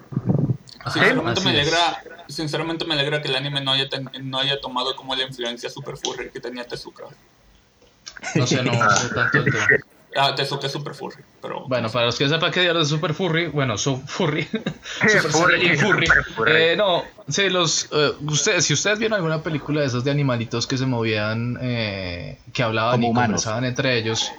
Sinceramente 0.92 1.40
me 1.40 1.50
alegra, 1.50 2.02
sinceramente 2.28 2.84
me 2.84 2.94
alegra 2.94 3.20
que 3.20 3.28
el 3.28 3.34
anime 3.36 3.60
no 3.60 3.72
haya, 3.72 3.88
ten- 3.88 4.08
no 4.22 4.38
haya 4.38 4.60
tomado 4.60 4.94
como 4.94 5.16
la 5.16 5.24
influencia 5.24 5.68
super 5.68 5.96
furry 5.96 6.30
que 6.30 6.38
tenía 6.38 6.64
Tezuka. 6.64 7.04
No 8.36 8.46
sé, 8.46 8.62
no 8.62 8.72
sé 8.90 9.08
tanto 9.14 9.38
el 9.38 9.44
tema. 9.44 9.66
Ah, 10.18 10.34
Tezuka 10.34 10.66
es 10.66 10.72
super 10.72 10.94
furry, 10.94 11.22
pero... 11.42 11.66
Bueno, 11.68 11.90
para 11.90 12.06
los 12.06 12.16
que 12.16 12.28
sepan 12.28 12.50
que 12.50 12.60
diablos 12.60 12.84
es 12.84 12.88
Super 12.88 13.12
Furry, 13.12 13.46
bueno, 13.52 13.76
so 13.76 13.98
Furry. 14.06 14.44
Super 14.44 15.30
Furry, 15.30 15.76
Furry. 15.76 16.06
Super 16.06 16.24
Furry. 16.24 16.52
Eh, 16.52 16.76
no, 16.76 17.02
sí, 17.28 17.50
los. 17.50 17.88
eh, 17.92 18.12
ustedes, 18.26 18.64
si 18.64 18.74
ustedes 18.74 18.98
vieron 18.98 19.16
alguna 19.16 19.42
película 19.42 19.80
de 19.80 19.88
esos 19.88 20.04
de 20.04 20.10
animalitos 20.10 20.66
que 20.66 20.78
se 20.78 20.86
movían, 20.86 21.58
eh, 21.60 22.38
que 22.52 22.62
hablaban 22.62 22.92
Como 22.94 23.08
y 23.08 23.10
humanos. 23.10 23.26
conversaban 23.26 23.64
entre 23.64 23.98
ellos, 23.98 24.32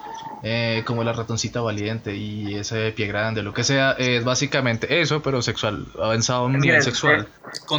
eh, 0.44 0.84
como 0.86 1.04
la 1.04 1.14
ratoncita 1.14 1.62
valiente 1.62 2.16
y 2.16 2.56
ese 2.56 2.92
pie 2.92 3.08
grande, 3.08 3.44
lo 3.44 3.54
que 3.54 3.64
sea, 3.64 3.92
es 3.92 4.24
básicamente 4.24 5.02
eso, 5.02 5.22
pero 5.22 5.42
sexual, 5.42 5.86
avanzado 6.02 6.42
a 6.42 6.46
un 6.46 6.60
nivel 6.60 6.82
sexual. 6.82 7.28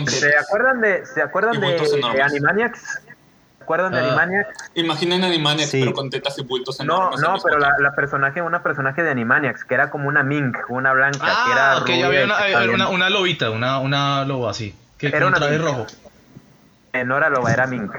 ¿Se 0.06 0.36
acuerdan 0.36 0.80
de, 0.80 1.04
¿se 1.06 1.22
acuerdan 1.22 1.60
de, 1.60 1.68
de 1.78 2.22
Animaniacs? 2.22 3.00
¿Se 3.68 3.74
acuerdan 3.74 3.92
de 3.92 3.98
Ah. 3.98 4.02
Animaniacs? 4.06 4.70
Imaginen 4.76 5.24
Animaniacs, 5.24 5.70
Sí. 5.70 5.80
pero 5.80 5.92
con 5.92 6.08
tetas 6.08 6.38
y 6.38 6.42
bultos 6.42 6.78
No, 6.78 6.84
enormes 6.84 7.20
no, 7.20 7.32
mismo 7.34 7.44
pero 7.50 7.58
la, 7.60 7.74
la 7.78 7.94
personaje, 7.94 8.40
una 8.40 8.62
personaje 8.62 9.02
de 9.02 9.10
Animaniacs, 9.10 9.64
que 9.64 9.74
era 9.74 9.90
como 9.90 10.08
una 10.08 10.22
mink, 10.22 10.56
una 10.70 10.94
blanca, 10.94 11.18
que 11.18 11.52
era 11.52 11.76
Ah, 11.76 11.82
que 11.84 11.98
ya 11.98 12.06
rubia 12.06 12.22
había 12.22 12.24
una, 12.88 13.06
eh, 13.06 13.10
lobita, 13.10 13.50
una, 13.50 13.78
una 13.80 14.24
loba 14.24 14.52
así, 14.52 14.74
que 14.96 15.08
Era 15.08 15.18
con 15.18 15.28
una 15.28 15.36
traje 15.36 15.58
mink. 15.58 15.64
rojo. 15.68 15.86
Eh, 16.94 17.04
no 17.04 17.18
era 17.18 17.28
loba, 17.28 17.52
era 17.52 17.66
mink. 17.66 17.92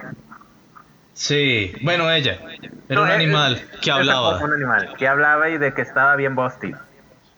Sí, 1.14 1.74
bueno, 1.82 2.10
ella. 2.12 2.40
Era 2.88 2.96
No, 2.96 3.02
un 3.04 3.10
eh, 3.10 3.14
animal 3.14 3.56
eh, 3.58 3.68
que 3.82 3.92
hablaba. 3.92 4.38
Un 4.40 4.54
animal 4.54 4.96
que 4.98 5.08
hablaba 5.08 5.50
y 5.50 5.58
de 5.60 5.74
que 5.74 5.82
estaba 5.82 6.16
bien 6.16 6.36
busty. 6.36 6.72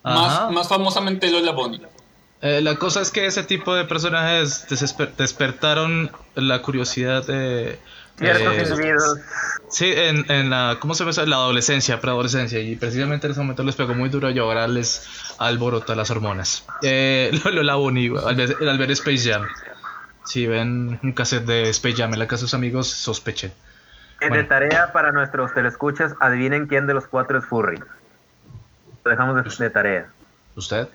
Ajá. 0.03 0.45
Más, 0.45 0.51
más 0.51 0.67
famosamente 0.69 1.29
Lola 1.29 1.51
Bonnie. 1.51 1.81
Eh, 2.41 2.61
la 2.61 2.75
cosa 2.75 3.01
es 3.01 3.11
que 3.11 3.25
ese 3.25 3.43
tipo 3.43 3.75
de 3.75 3.85
personajes 3.85 4.67
desesper- 4.69 5.13
despertaron 5.15 6.11
la 6.35 6.61
curiosidad 6.61 7.25
de... 7.27 7.77
Ciertos 8.21 8.53
eh, 8.53 8.61
individuos. 8.61 9.19
sí, 9.67 9.91
en, 9.91 10.29
en 10.31 10.49
la... 10.51 10.77
¿Cómo 10.79 10.93
se 10.93 11.03
llama? 11.03 11.25
La 11.25 11.37
adolescencia, 11.37 11.99
preadolescencia. 11.99 12.59
Y 12.59 12.75
precisamente 12.75 13.25
en 13.25 13.31
ese 13.31 13.41
momento 13.41 13.63
les 13.63 13.75
pegó 13.75 13.95
muy 13.95 14.09
duro 14.09 14.29
y 14.29 14.37
ahora 14.37 14.67
les 14.67 15.35
alborota 15.39 15.95
las 15.95 16.11
hormonas. 16.11 16.65
Eh, 16.83 17.31
Lola 17.51 17.75
Bunny, 17.75 18.13
al 18.23 18.35
ver, 18.35 18.55
al 18.61 18.77
ver 18.77 18.91
Space 18.91 19.29
Jam. 19.29 19.47
Si 20.23 20.45
ven 20.45 20.99
un 21.01 21.13
cassette 21.13 21.45
de 21.45 21.69
Space 21.69 21.95
Jam 21.95 22.13
en 22.13 22.19
la 22.19 22.27
casa 22.27 22.41
de 22.41 22.47
sus 22.47 22.53
amigos, 22.53 22.87
sospechen. 22.87 23.51
Bueno. 24.19 24.35
De 24.35 24.43
tarea 24.43 24.91
para 24.93 25.11
nuestros 25.11 25.51
telescuchas, 25.55 26.13
adivinen 26.19 26.67
quién 26.67 26.85
de 26.85 26.93
los 26.93 27.07
cuatro 27.07 27.39
es 27.39 27.45
furry. 27.45 27.79
Lo 29.03 29.09
dejamos 29.09 29.43
de, 29.43 29.63
de 29.63 29.69
tarea. 29.71 30.09
¿Usted? 30.55 30.87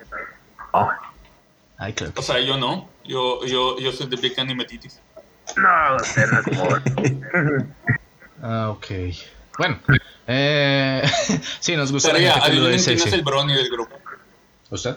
Oh. 0.71 0.89
Ay, 1.77 1.91
claro 1.91 2.13
O 2.15 2.21
sea, 2.21 2.39
yo 2.39 2.57
no. 2.57 2.89
Yo, 3.03 3.45
yo, 3.45 3.77
yo 3.79 3.91
soy 3.91 4.07
de 4.07 4.15
Big 4.15 4.39
Anime 4.39 4.63
Titis. 4.63 5.01
No, 5.55 5.95
usted 5.95 6.27
no 6.27 6.39
es. 6.39 7.63
Ah, 8.39 8.69
ok. 8.69 8.85
Bueno, 9.57 9.79
eh, 10.27 11.01
sí, 11.59 11.75
nos 11.75 11.91
gusta 11.91 12.09
la 12.09 12.13
Tarea, 12.13 12.33
gente 12.33 12.49
que 12.51 12.55
lo 12.55 12.65
adivinen 12.65 12.79
es 12.79 12.85
quién 12.85 12.99
es 12.99 13.13
el 13.13 13.23
brony 13.23 13.53
del 13.53 13.69
grupo. 13.71 13.99
¿Usted? 14.69 14.95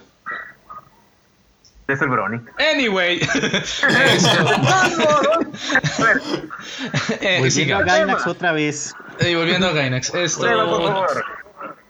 es 1.91 2.01
el 2.01 2.09
Brony. 2.09 2.41
Anyway, 2.57 3.19
eh, 7.21 7.39
Volviendo 7.39 7.77
a 7.77 7.83
Gainax 7.83 8.27
otra 8.27 8.51
vez. 8.53 8.95
Eh, 9.19 9.35
volviendo 9.35 9.67
a 9.67 9.73
Gainax, 9.73 10.13
esto, 10.13 11.05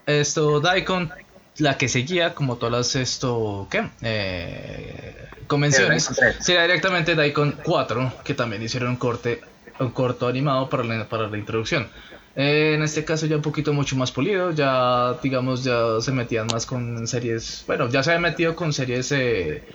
esto, 0.05 0.59
Daikon, 0.59 1.11
la 1.57 1.77
que 1.77 1.87
seguía, 1.89 2.33
como 2.33 2.57
todas 2.57 2.71
las, 2.71 2.95
esto, 2.95 3.67
¿qué? 3.69 3.89
Eh, 4.01 5.15
convenciones, 5.47 6.09
sería 6.39 6.63
directamente 6.63 7.15
Daikon 7.15 7.59
4, 7.63 8.13
que 8.23 8.33
también 8.33 8.61
hicieron 8.63 8.91
un 8.91 8.95
corte, 8.97 9.41
un 9.79 9.91
corto 9.91 10.27
animado 10.27 10.69
para 10.69 10.83
la, 10.83 11.07
para 11.09 11.27
la 11.29 11.37
introducción. 11.37 11.89
Eh, 12.35 12.73
en 12.75 12.83
este 12.83 13.03
caso 13.03 13.25
ya 13.25 13.35
un 13.35 13.41
poquito 13.41 13.73
mucho 13.73 13.95
más 13.97 14.11
polido, 14.11 14.51
ya 14.51 15.15
digamos 15.21 15.63
ya 15.65 15.99
se 15.99 16.11
metían 16.13 16.47
más 16.49 16.65
con 16.65 17.05
series, 17.07 17.63
bueno, 17.67 17.89
ya 17.89 18.01
se 18.03 18.11
habían 18.11 18.21
metido 18.23 18.55
con 18.55 18.71
series 18.71 19.11
eh, 19.11 19.65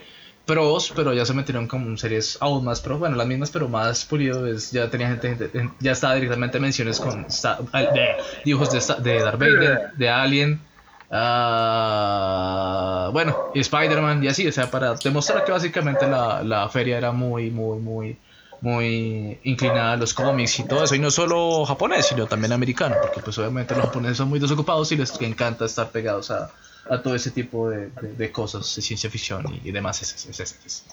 pros, 0.45 0.91
pero 0.95 1.13
ya 1.13 1.25
se 1.25 1.33
metieron 1.35 1.67
con 1.67 1.97
series 1.99 2.37
aún 2.41 2.65
más 2.65 2.81
pros, 2.81 2.97
bueno, 2.99 3.15
las 3.15 3.27
mismas 3.27 3.51
pero 3.51 3.67
más 3.69 4.05
pulido, 4.05 4.47
es, 4.47 4.71
ya 4.71 4.89
tenía 4.89 5.09
gente, 5.09 5.29
gente- 5.37 5.75
ya 5.79 5.91
estaba 5.91 6.15
directamente 6.15 6.59
menciones 6.59 6.99
con 6.99 7.27
de, 7.27 8.15
dibujos 8.43 8.71
de, 8.71 8.79
de 9.03 9.21
Darth 9.21 9.39
Vader, 9.39 9.91
de 9.97 10.09
Alien, 10.09 10.59
ah, 11.09 13.09
bueno, 13.13 13.37
Spider-Man 13.53 14.23
y 14.23 14.27
así, 14.27 14.47
o 14.47 14.51
sea, 14.51 14.69
para 14.71 14.95
demostrar 14.95 15.43
que 15.43 15.51
básicamente 15.51 16.07
la, 16.07 16.43
la 16.43 16.67
feria 16.69 16.97
era 16.97 17.11
muy, 17.11 17.49
muy, 17.51 17.79
muy, 17.79 18.17
muy 18.61 19.39
inclinada 19.43 19.93
a 19.93 19.97
los 19.97 20.13
cómics 20.13 20.59
y 20.59 20.63
todo 20.63 20.83
eso, 20.83 20.95
y 20.95 20.99
no 20.99 21.11
solo 21.11 21.65
japonés, 21.65 22.07
sino 22.07 22.27
también 22.27 22.51
americano, 22.53 22.97
porque 23.01 23.19
pues 23.21 23.37
obviamente 23.37 23.75
los 23.75 23.85
japoneses 23.85 24.17
son 24.17 24.29
muy 24.29 24.39
desocupados 24.39 24.91
y 24.91 24.95
les 24.97 25.19
encanta 25.21 25.65
estar 25.65 25.89
pegados 25.91 26.31
a, 26.31 26.49
a 26.89 27.01
todo 27.01 27.15
ese 27.15 27.31
tipo 27.31 27.69
de, 27.69 27.89
de- 28.01 28.13
de 28.13 28.31
cosas 28.31 28.73
de 28.75 28.81
ciencia 28.81 29.09
ficción 29.09 29.45
y, 29.53 29.61
y 29.69 29.71
demás. 29.71 30.01
es- 30.01 30.25
es- 30.27 30.39
es- 30.39 30.59
es. 30.65 30.85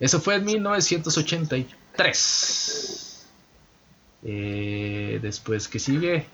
Eso 0.00 0.20
fue 0.20 0.34
en 0.36 0.44
1983. 0.44 3.26
Eh, 4.26 5.18
después, 5.22 5.68
¿qué 5.68 5.78
sigue? 5.78 6.26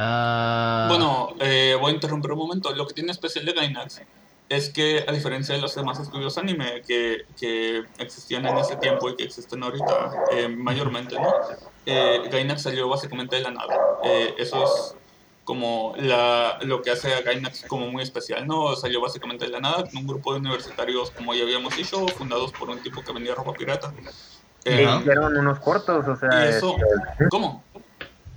Ah, 0.00 0.86
Bueno, 0.88 1.34
eh, 1.40 1.76
voy 1.78 1.90
a 1.90 1.94
interrumpir 1.94 2.30
un 2.30 2.38
momento. 2.38 2.72
Lo 2.74 2.86
que 2.86 2.94
tiene 2.94 3.10
especial 3.10 3.44
de 3.44 3.52
Gainax 3.52 4.00
es 4.48 4.70
que, 4.70 5.04
a 5.06 5.12
diferencia 5.12 5.56
de 5.56 5.60
los 5.60 5.74
demás 5.74 5.98
estudios 5.98 6.38
anime 6.38 6.82
que, 6.86 7.22
que 7.38 7.82
existían 7.98 8.46
en 8.46 8.56
ese 8.58 8.76
tiempo 8.76 9.10
y 9.10 9.16
que 9.16 9.24
existen 9.24 9.62
ahorita 9.62 10.12
eh, 10.32 10.48
mayormente, 10.48 11.16
¿no? 11.16 11.34
Eh, 11.84 12.22
Gainax 12.30 12.62
salió 12.62 12.88
básicamente 12.88 13.36
de 13.36 13.42
la 13.42 13.50
nada. 13.50 13.76
Eh, 14.04 14.34
eso 14.38 14.62
es 14.64 14.94
como 15.42 15.94
la, 15.96 16.58
lo 16.62 16.80
que 16.80 16.92
hace 16.92 17.12
a 17.12 17.22
Gainax 17.22 17.64
como 17.66 17.88
muy 17.88 18.02
especial, 18.02 18.46
¿no? 18.46 18.76
Salió 18.76 19.00
básicamente 19.00 19.46
de 19.46 19.50
la 19.50 19.60
nada 19.60 19.84
con 19.84 19.96
un 19.96 20.06
grupo 20.06 20.32
de 20.32 20.38
universitarios, 20.38 21.10
como 21.10 21.34
ya 21.34 21.42
habíamos 21.42 21.76
dicho, 21.76 22.06
fundados 22.06 22.52
por 22.52 22.70
un 22.70 22.80
tipo 22.82 23.02
que 23.02 23.12
vendía 23.12 23.34
ropa 23.34 23.52
pirata. 23.52 23.92
Eh, 24.64 24.86
hicieron 25.00 25.36
unos 25.36 25.60
cortos, 25.60 26.06
o 26.06 26.16
sea, 26.16 26.46
y 26.46 26.48
eso, 26.48 26.76
este, 26.76 27.28
¿cómo? 27.30 27.64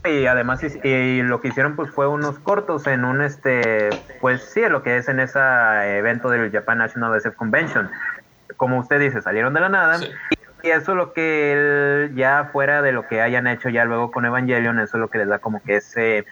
Y 0.04 0.26
además 0.26 0.62
y 0.64 1.22
lo 1.22 1.42
que 1.42 1.50
hicieron 1.50 1.76
pues 1.76 1.92
fue 1.92 2.08
unos 2.08 2.40
cortos 2.40 2.88
en 2.88 3.06
un 3.06 3.22
este, 3.22 3.90
pues 4.20 4.42
sí, 4.44 4.62
lo 4.68 4.82
que 4.82 4.98
es 4.98 5.08
en 5.08 5.20
ese 5.20 5.40
evento 5.98 6.30
del 6.30 6.52
Japan 6.52 6.80
National 6.80 7.16
SF 7.16 7.36
Convention. 7.36 7.90
Como 8.58 8.80
usted 8.80 9.00
dice, 9.00 9.22
salieron 9.22 9.54
de 9.54 9.60
la 9.60 9.70
nada. 9.70 10.00
Sí. 10.00 10.10
Y 10.64 10.70
eso 10.70 10.92
es 10.92 10.98
lo 10.98 11.14
que 11.14 11.54
él, 11.54 12.16
ya 12.16 12.50
fuera 12.52 12.82
de 12.82 12.92
lo 12.92 13.08
que 13.08 13.22
hayan 13.22 13.48
hecho 13.48 13.70
ya 13.70 13.84
luego 13.84 14.12
con 14.12 14.26
Evangelion, 14.26 14.80
eso 14.80 14.98
es 14.98 15.02
lo 15.02 15.10
que 15.10 15.18
les 15.18 15.28
da 15.28 15.40
como 15.40 15.62
que 15.64 15.78
ese, 15.78 16.26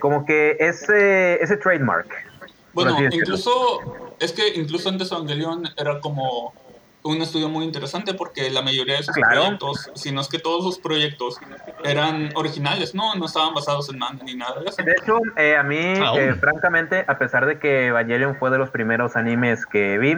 como 0.00 0.24
que 0.24 0.56
ese, 0.58 1.42
ese 1.42 1.56
trademark. 1.58 2.08
Bueno, 2.72 2.96
incluso, 3.00 4.16
es 4.20 4.32
que 4.32 4.54
incluso 4.54 4.88
antes 4.88 5.12
Evangelion 5.12 5.68
era 5.76 6.00
como 6.00 6.54
un 7.04 7.20
estudio 7.20 7.50
muy 7.50 7.64
interesante 7.66 8.14
porque 8.14 8.50
la 8.50 8.62
mayoría 8.62 8.96
de 8.96 9.02
sus 9.02 9.14
Claro. 9.14 9.42
proyectos, 9.42 9.90
si 9.94 10.10
no 10.10 10.22
es 10.22 10.28
que 10.28 10.38
todos 10.38 10.64
sus 10.64 10.78
proyectos 10.78 11.38
eran 11.84 12.30
originales, 12.34 12.94
¿no? 12.94 13.14
No 13.14 13.26
estaban 13.26 13.52
basados 13.52 13.90
en 13.90 13.98
manga 13.98 14.24
ni 14.24 14.34
nada 14.34 14.60
de 14.60 14.66
eso. 14.66 14.82
De 14.82 14.92
hecho, 14.92 15.18
eh, 15.36 15.54
a 15.54 15.62
mí, 15.62 15.76
eh, 15.76 16.34
francamente, 16.40 17.04
a 17.06 17.18
pesar 17.18 17.44
de 17.44 17.58
que 17.58 17.88
Evangelion 17.88 18.36
fue 18.36 18.50
de 18.50 18.56
los 18.56 18.70
primeros 18.70 19.16
animes 19.16 19.66
que 19.66 19.98
vi, 19.98 20.16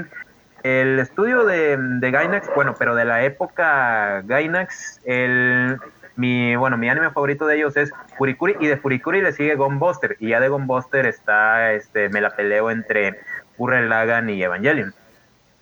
el 0.62 0.98
estudio 1.00 1.44
de, 1.44 1.76
de 1.76 2.10
Gainax, 2.12 2.48
bueno, 2.54 2.74
pero 2.78 2.94
de 2.94 3.04
la 3.04 3.24
época 3.24 4.22
Gainax, 4.24 5.00
el, 5.04 5.78
mi, 6.14 6.54
bueno, 6.54 6.76
mi 6.76 6.88
anime 6.88 7.10
favorito 7.10 7.48
de 7.48 7.56
ellos 7.56 7.76
es 7.76 7.90
Furikuri, 8.16 8.56
y 8.60 8.66
de 8.68 8.76
Furikuri 8.76 9.22
le 9.22 9.32
sigue 9.32 9.56
Gunbuster, 9.56 10.16
y 10.20 10.28
ya 10.28 10.40
de 10.40 10.48
Gunbuster 10.48 11.04
está, 11.06 11.72
este, 11.72 12.08
me 12.10 12.20
la 12.20 12.30
peleo 12.30 12.70
entre 12.70 13.20
Gurren 13.58 13.88
Lagann 13.88 14.30
y 14.30 14.40
Evangelion. 14.40 14.94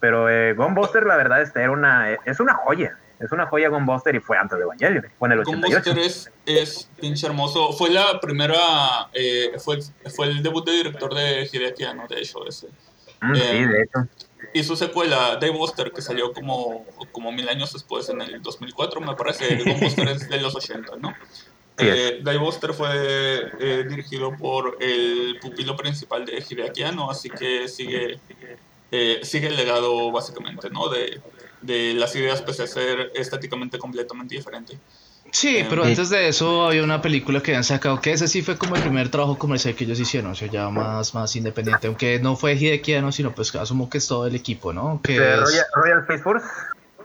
Pero 0.05 0.29
eh, 0.29 0.53
Gunbuster, 0.53 1.03
la 1.03 1.17
verdad, 1.17 1.41
este, 1.41 1.61
era 1.61 1.71
una, 1.71 2.13
es 2.13 2.39
una 2.39 2.53
joya. 2.53 2.95
Es 3.19 3.31
una 3.31 3.47
joya 3.47 3.69
Gunbuster 3.69 4.13
y 4.13 4.19
fue 4.19 4.37
antes 4.37 4.55
de 4.55 4.63
Evangelion, 4.63 5.07
fue 5.17 5.29
en 5.29 5.31
el 5.31 5.39
88. 5.39 5.81
Gunbuster 5.83 5.97
es, 5.97 6.31
es 6.45 6.91
pinche 7.01 7.25
hermoso. 7.25 7.73
Fue 7.73 7.89
la 7.89 8.19
primera, 8.19 9.09
eh, 9.13 9.53
fue, 9.57 9.79
fue 10.15 10.27
el 10.27 10.43
debut 10.43 10.63
de 10.63 10.73
director 10.73 11.11
de 11.11 11.49
Hideaki 11.51 11.85
Anno, 11.85 12.05
de 12.07 12.19
hecho, 12.19 12.45
ese. 12.45 12.67
Mm, 13.19 13.35
sí, 13.35 13.41
Eh, 13.41 13.67
de 13.67 13.81
hecho. 13.81 14.07
Y 14.53 14.63
su 14.63 14.75
secuela, 14.75 15.37
Daybuster, 15.41 15.91
que 15.91 16.03
salió 16.03 16.33
como, 16.33 16.85
como 17.11 17.31
mil 17.31 17.49
años 17.49 17.73
después, 17.73 18.07
en 18.09 18.21
el 18.21 18.43
2004, 18.43 19.01
me 19.01 19.15
parece. 19.15 19.55
Gunbuster 19.63 20.07
es 20.09 20.29
de 20.29 20.39
los 20.39 20.55
80, 20.55 20.97
¿no? 20.97 21.15
Sí. 21.79 21.85
Eh, 21.87 22.19
Daybuster 22.21 22.73
fue 22.73 22.89
eh, 23.59 23.85
dirigido 23.89 24.37
por 24.37 24.77
el 24.79 25.39
pupilo 25.41 25.75
principal 25.75 26.27
de 26.27 26.45
Hideaki 26.47 26.83
Anno, 26.83 27.09
así 27.09 27.27
que 27.27 27.67
sigue, 27.67 28.19
eh, 28.97 29.19
sigue 29.23 29.47
el 29.47 29.55
legado, 29.57 30.11
básicamente, 30.11 30.69
¿no? 30.69 30.89
De, 30.89 31.19
de 31.61 31.93
las 31.95 32.15
ideas, 32.15 32.41
pese 32.41 32.63
a 32.63 32.67
ser 32.67 33.11
estéticamente 33.15 33.77
completamente 33.77 34.35
diferente. 34.35 34.77
Sí, 35.31 35.65
pero 35.69 35.83
Eh, 35.83 35.89
antes 35.89 36.09
de 36.09 36.27
eso 36.29 36.67
había 36.67 36.83
una 36.83 37.01
película 37.01 37.41
que 37.41 37.51
habían 37.51 37.63
sacado 37.63 37.99
que 37.99 38.11
ese 38.13 38.27
sí 38.27 38.41
fue 38.41 38.57
como 38.57 38.75
el 38.75 38.81
primer 38.83 39.09
trabajo 39.09 39.37
comercial 39.37 39.75
que 39.75 39.83
ellos 39.83 39.99
hicieron, 39.99 40.31
o 40.31 40.35
sea, 40.35 40.47
ya 40.49 40.69
más, 40.69 41.13
más 41.13 41.35
independiente, 41.35 41.87
aunque 41.87 42.19
no 42.19 42.35
fue 42.37 42.53
Hideki 42.53 42.93
Anno, 42.93 43.11
sino 43.11 43.33
pues 43.33 43.53
asumo 43.55 43.89
que 43.89 43.97
es 43.97 44.07
todo 44.07 44.27
el 44.27 44.35
equipo, 44.35 44.71
¿no? 44.71 45.01
Que 45.03 45.19
De 45.19 45.33
es- 45.33 45.39
Royal, 45.41 45.65
Royal 45.75 45.99
Space 46.01 46.23
Force. 46.23 46.45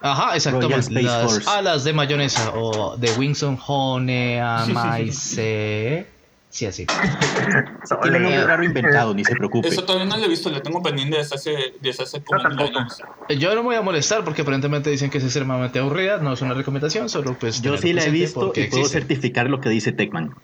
Ajá, 0.02 0.22
Royal 0.26 0.36
exactamente. 0.36 0.80
Space 0.80 1.02
Las 1.02 1.32
Force. 1.32 1.50
alas 1.50 1.84
de 1.84 1.92
mayonesa 1.92 2.52
o 2.54 2.96
de 2.96 3.10
Winston 3.18 3.58
Hone 3.66 4.40
Amaise. 4.40 6.06
Sí, 6.50 6.66
así. 6.66 6.84
Tiene 8.02 8.16
un 8.16 8.22
nombre 8.24 8.44
raro 8.44 8.64
inventado, 8.64 9.14
ni 9.14 9.24
se 9.24 9.36
preocupe. 9.36 9.68
Eso 9.68 9.84
todavía 9.84 10.06
no 10.06 10.16
lo 10.16 10.24
he 10.24 10.28
visto, 10.28 10.50
le 10.50 10.60
tengo 10.60 10.82
pendiente 10.82 11.16
desde 11.16 11.36
hace, 11.36 11.74
desde 11.80 12.02
hace 12.02 12.20
como 12.22 12.42
tampoco. 12.42 12.76
años. 12.76 13.00
Yo 13.38 13.54
no 13.54 13.62
me 13.62 13.68
voy 13.68 13.76
a 13.76 13.82
molestar 13.82 14.24
porque 14.24 14.42
aparentemente 14.42 14.90
dicen 14.90 15.10
que 15.10 15.18
es 15.18 15.24
extremadamente 15.24 15.78
aburrida, 15.78 16.18
no 16.18 16.32
es 16.32 16.42
una 16.42 16.54
recomendación, 16.54 17.08
solo 17.08 17.36
pues... 17.38 17.62
Yo 17.62 17.78
sí 17.78 17.92
la 17.92 18.04
he 18.04 18.10
visto 18.10 18.48
y 18.48 18.50
puedo 18.50 18.64
existe. 18.64 18.88
certificar 18.88 19.48
lo 19.48 19.60
que 19.60 19.68
dice 19.68 19.92
Techman. 19.92 20.34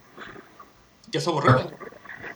Que 1.11 1.17
es 1.17 1.27
aburrido. 1.27 1.71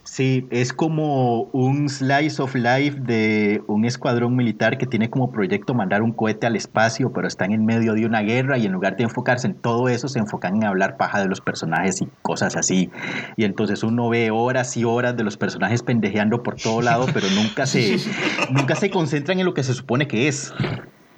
Sí, 0.04 0.48
es 0.50 0.74
como 0.74 1.44
un 1.54 1.88
slice 1.88 2.42
of 2.42 2.56
life 2.56 3.00
de 3.00 3.62
un 3.68 3.86
escuadrón 3.86 4.36
militar 4.36 4.78
que 4.80 4.88
tiene 4.88 5.12
como 5.12 5.32
proyecto 5.32 5.76
mandar 5.76 6.02
un 6.02 6.12
cohete 6.12 6.48
al 6.48 6.56
espacio, 6.56 7.14
pero 7.14 7.28
están 7.28 7.52
en 7.52 7.66
medio 7.66 7.94
de 7.94 8.06
una 8.06 8.22
guerra 8.22 8.58
y 8.58 8.66
en 8.66 8.72
lugar 8.72 8.98
de 8.98 9.04
enfocarse 9.04 9.46
en 9.46 9.54
todo 9.54 9.90
eso, 9.90 10.08
se 10.08 10.18
enfocan 10.18 10.56
en 10.56 10.64
hablar 10.64 10.98
paja 10.98 11.20
de 11.20 11.28
los 11.28 11.40
personajes 11.40 12.02
y 12.02 12.08
cosas 12.24 12.56
así. 12.56 12.90
Y 13.38 13.44
entonces 13.44 13.84
uno 13.84 14.10
ve 14.10 14.32
horas 14.32 14.76
y 14.76 14.84
horas 14.86 15.16
de 15.16 15.24
los 15.24 15.38
personajes 15.38 15.84
pendejeando 15.84 16.42
por 16.42 16.56
todo 16.56 16.82
lado, 16.82 17.06
pero 17.14 17.28
nunca 17.30 17.68
se, 17.68 17.98
nunca 18.50 18.76
se 18.76 18.90
concentran 18.90 19.40
en 19.40 19.46
lo 19.46 19.54
que 19.54 19.64
se 19.64 19.74
supone 19.76 20.08
que 20.08 20.28
es. 20.28 20.52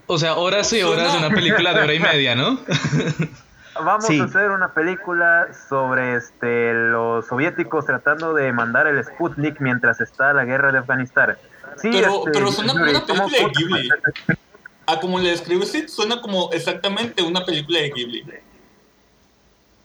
O 0.08 0.18
sea, 0.18 0.36
horas 0.36 0.74
y 0.74 0.82
horas 0.82 1.14
de 1.14 1.20
una 1.20 1.30
película 1.30 1.74
de 1.74 1.82
hora 1.82 1.94
y 1.94 2.00
media, 2.00 2.36
¿no? 2.36 2.60
Vamos 3.76 4.06
Sí. 4.06 4.20
a 4.20 4.26
hacer 4.26 4.52
una 4.52 4.74
película 4.74 5.48
sobre 5.68 6.16
este 6.16 6.74
los 6.74 7.28
soviéticos 7.28 7.86
tratando 7.86 8.34
de 8.34 8.52
mandar 8.54 8.88
el 8.88 9.04
Sputnik 9.04 9.60
mientras 9.60 10.00
está 10.02 10.32
la 10.34 10.46
guerra 10.46 10.72
de 10.72 10.80
Afganistán. 10.80 11.38
Sí, 11.78 11.90
Pero, 11.92 12.20
este, 12.20 12.32
pero 12.32 12.52
suena 12.52 12.74
como 12.74 12.84
una 12.86 13.02
¿cómo- 13.02 13.28
película 13.30 13.48
de 13.48 13.54
Ghibli. 13.56 13.90
A 14.86 15.00
como 15.00 15.18
le 15.20 15.30
describes, 15.30 15.72
sí, 15.72 15.88
suena 15.88 16.22
como 16.22 16.52
exactamente 16.52 17.24
una 17.24 17.46
película 17.46 17.80
de 17.80 17.90
Ghibli. 17.90 18.26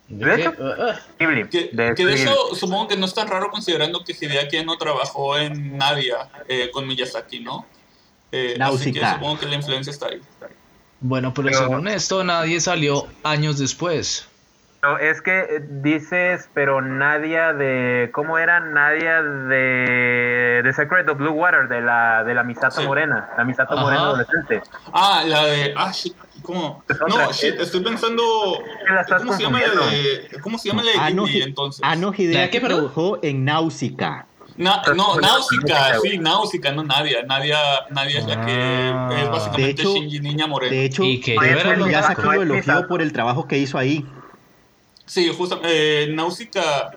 De 0.09 0.35
hecho, 0.35 0.53
Ah, 0.59 0.99
Ghibli, 1.19 1.47
Que, 1.49 1.69
de 1.71 1.93
que 1.95 2.05
de 2.05 2.13
Ghibli. 2.15 2.21
hecho, 2.21 2.55
supongo 2.55 2.87
que 2.89 2.97
no 2.97 3.05
es 3.05 3.13
tan 3.13 3.27
raro 3.27 3.49
considerando 3.49 4.03
que 4.03 4.13
Hideaki 4.13 4.63
no 4.65 4.77
trabajó 4.77 5.37
en 5.37 5.77
Nadia 5.77 6.29
eh, 6.47 6.69
con 6.71 6.85
Miyazaki, 6.87 7.39
¿no? 7.39 7.65
Eh, 8.31 8.57
así 8.59 8.91
que 8.91 8.99
supongo 9.07 9.39
que 9.39 9.45
la 9.47 9.55
influencia 9.55 9.91
está 9.91 10.07
ahí. 10.07 10.21
Bueno, 11.01 11.33
pero, 11.33 11.47
Pero- 11.47 11.59
según 11.59 11.87
esto, 11.87 12.23
nadie 12.23 12.59
salió 12.59 13.07
años 13.23 13.57
después. 13.57 14.27
No, 14.81 14.97
es 14.97 15.21
que 15.21 15.61
dices, 15.81 16.49
pero 16.53 16.81
Nadia 16.81 17.51
de. 17.51 18.09
¿Cómo 18.13 18.37
era 18.37 18.61
Nadia 18.61 19.21
de. 19.21 20.61
de 20.63 20.73
Secret 20.73 21.07
of 21.09 21.17
Blue 21.17 21.31
Water, 21.31 21.67
de 21.67 21.81
la, 21.81 22.23
de 22.23 22.33
la 22.33 22.43
Misato 22.43 22.79
Sí. 22.79 22.87
Morena, 22.87 23.29
la 23.37 23.43
Misato 23.43 23.73
Ajá. 23.73 23.81
Morena 23.81 24.01
adolescente. 24.03 24.61
Ah, 24.93 25.23
la 25.25 25.45
de. 25.45 25.73
Ah, 25.75 25.91
shit. 25.91 26.15
¿Cómo? 26.43 26.81
No, 27.09 27.31
shit, 27.33 27.59
estoy 27.59 27.83
pensando. 27.83 28.23
que 28.87 28.93
la 28.93 29.01
estás 29.01 29.21
¿Cómo 29.21 29.33
se 29.33 29.43
llama 29.43 29.59
la 29.59 29.85
de, 29.91 30.39
¿cómo 30.41 30.57
se 30.57 30.69
llama 30.69 30.83
la 30.83 30.91
de 30.91 31.11
Ghibli 31.13 31.39
Hi- 31.39 31.41
entonces? 31.43 31.81
Ano 31.83 32.11
¿La 32.11 32.17
de 32.17 32.23
Hideaki 32.23 32.51
qué, 32.51 32.61
perdón? 32.61 32.79
trabajó 32.79 33.19
en 33.21 33.43
Náusica. 33.43 34.27
Na- 34.59 34.81
no, 34.93 35.15
Náusica, 35.15 35.99
sí, 36.01 36.17
Náusica, 36.17 36.73
no 36.73 36.83
Nadia. 36.83 37.23
Nadia, 37.23 37.57
Nadia 37.91 38.19
es 38.19 38.25
la 38.25 38.45
que 38.45 38.51
Ah. 38.93 39.09
es 39.23 39.29
básicamente 39.29 39.81
hecho- 39.81 39.93
Shinji 39.93 40.19
Niña 40.19 40.47
Morena. 40.47 40.75
De 40.75 40.83
hecho, 40.83 41.03
Y 41.05 41.21
que 41.21 41.35
ya 41.89 42.03
sacó- 42.03 42.33
lo 42.33 42.41
elogió 42.41 42.85
por 42.89 43.01
el 43.01 43.13
trabajo 43.13 43.47
que 43.47 43.57
hizo 43.57 43.77
ahí. 43.77 44.05
Sí, 45.05 45.31
justo, 45.35 45.61
eh, 45.63 46.09
Náusica 46.13 46.91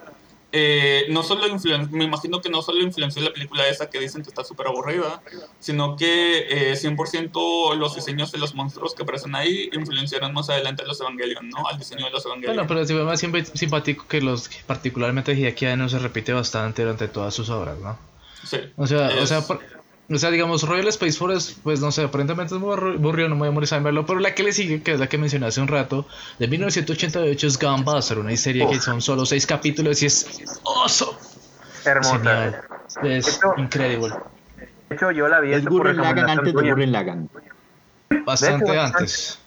eh, 0.53 1.07
no 1.09 1.23
solo 1.23 1.43
me 1.91 2.05
imagino 2.05 2.41
que 2.41 2.51
no 2.51 2.63
solo 2.63 2.83
influenció 2.83 3.23
la 3.23 3.33
película 3.33 3.67
esa 3.67 3.89
que 3.91 3.99
dicen 3.99 4.23
que 4.23 4.29
está 4.29 4.45
súper 4.45 4.67
aburrida, 4.67 5.23
sino 5.59 5.97
que 5.97 6.73
eh, 6.73 6.75
100% 6.75 7.75
los 7.77 7.95
diseños 7.95 8.31
de 8.33 8.39
los 8.39 8.55
monstruos 8.55 8.95
que 8.95 9.03
aparecen 9.03 9.35
ahí 9.35 9.71
influenciaron 9.73 10.33
más 10.35 10.51
adelante 10.51 10.83
a 10.83 10.87
los 10.87 11.01
Evangelion, 11.01 11.49
¿no? 11.49 11.67
Al 11.69 11.79
diseño 11.79 12.05
de 12.05 12.11
los 12.11 12.25
Evangelion. 12.27 12.55
Bueno, 12.57 12.69
pero 12.69 12.87
sí 12.87 12.93
fue 12.93 13.05
más 13.05 13.19
siempre 13.19 13.45
simpático 13.45 14.07
que 14.07 14.21
los, 14.21 14.49
particularmente 14.67 15.33
Hideaki 15.33 15.67
Anno 15.67 15.89
se 15.89 15.99
repite 15.99 16.33
bastante 16.33 16.83
durante 16.83 17.09
todas 17.09 17.35
sus 17.35 17.49
obras, 17.51 17.79
¿no? 17.79 17.99
Sí. 18.45 18.59
O 18.77 18.87
sea, 18.87 19.11
o 19.23 19.27
sea, 19.27 19.41
por- 19.47 19.61
o 20.11 20.17
sea, 20.19 20.31
digamos, 20.31 20.63
Royal 20.69 20.89
Space 20.89 21.19
Force, 21.19 21.55
pues 21.63 21.81
no 21.81 21.91
sé, 21.93 22.03
aparentemente 22.05 22.55
es 22.55 22.61
muy 22.61 22.71
aburri- 22.75 22.97
aburrido, 22.97 23.29
no 23.29 23.35
me 23.37 23.41
voy 23.41 23.49
a 23.49 23.51
morir 23.53 23.69
en 23.73 23.83
verlo, 23.85 24.05
pero 24.05 24.19
la 24.21 24.35
que 24.35 24.43
le 24.43 24.53
sigue, 24.53 24.83
que 24.83 24.93
es 24.93 25.01
la 25.01 25.07
que 25.09 25.17
mencioné 25.19 25.47
hace 25.47 25.61
un 25.61 25.69
rato, 25.69 26.07
de 26.39 26.49
1988 26.49 27.47
es 27.47 27.59
Gunbuster, 27.59 28.19
una 28.19 28.37
serie 28.37 28.69
que 28.69 28.81
son 28.81 29.01
solo 29.01 29.25
seis 29.25 29.47
capítulos 29.47 30.03
y 30.03 30.07
es 30.07 30.61
awesome, 30.65 31.17
Hermosa. 31.85 32.17
genial, 32.19 32.63
es 33.05 33.29
Esto- 33.29 33.55
increíble, 33.57 34.15
De 34.89 34.97
hecho, 34.97 35.11
yo 35.13 35.29
la 35.29 35.41
vi 35.41 35.53
Es 35.53 35.59
este 35.59 35.71
por 35.71 35.79
Gurren 35.79 35.97
recomendación 35.97 36.39
antes 36.39 36.55
de. 36.55 36.71
Gurren 36.71 36.93
Lagann. 36.93 37.31
bastante 38.27 38.65
De 38.67 38.73
hecho, 38.73 38.81
antes. 38.83 39.39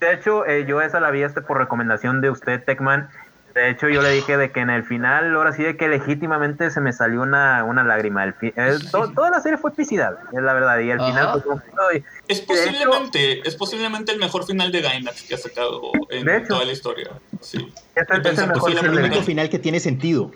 De 0.00 0.12
hecho, 0.12 0.46
eh, 0.46 0.66
yo 0.68 0.80
esa 0.82 1.00
la 1.00 1.10
vi 1.10 1.22
este 1.22 1.40
por 1.40 1.58
recomendación 1.58 2.20
de 2.20 2.30
usted, 2.30 2.62
Techman. 2.64 3.08
De 3.54 3.70
hecho, 3.70 3.88
yo 3.88 4.02
le 4.02 4.10
dije 4.10 4.36
de 4.36 4.50
que 4.50 4.58
en 4.60 4.68
el 4.70 4.82
final, 4.82 5.32
ahora 5.36 5.52
sí 5.52 5.62
de 5.62 5.76
que 5.76 5.86
legítimamente 5.86 6.70
se 6.72 6.80
me 6.80 6.92
salió 6.92 7.22
una, 7.22 7.62
una 7.62 7.84
lágrima. 7.84 8.24
El 8.24 8.34
fi- 8.34 8.52
eh, 8.56 8.78
to- 8.90 9.12
toda 9.14 9.30
la 9.30 9.40
serie 9.40 9.58
fue 9.58 9.70
epicidad, 9.70 10.18
es 10.32 10.42
la 10.42 10.52
verdad. 10.54 10.80
Y 10.80 10.90
al 10.90 10.98
Ajá. 11.00 11.08
final, 11.08 11.42
pues, 11.44 11.58
ay, 11.92 12.04
Es 12.26 12.40
posiblemente, 12.40 13.46
es 13.48 13.54
posiblemente 13.54 14.10
el 14.10 14.18
mejor 14.18 14.44
final 14.44 14.72
de 14.72 14.82
Gainax 14.82 15.22
que 15.22 15.34
ha 15.36 15.38
sacado 15.38 15.80
en 16.10 16.28
hecho. 16.28 16.48
toda 16.48 16.64
la 16.64 16.72
historia. 16.72 17.10
Sí. 17.40 17.72
es 17.94 18.10
el, 18.10 18.26
es 18.26 18.38
el 18.38 18.48
mejor 18.48 18.70
el 18.72 18.90
único 18.98 19.22
final 19.22 19.48
que 19.48 19.60
tiene 19.60 19.78
sentido. 19.78 20.32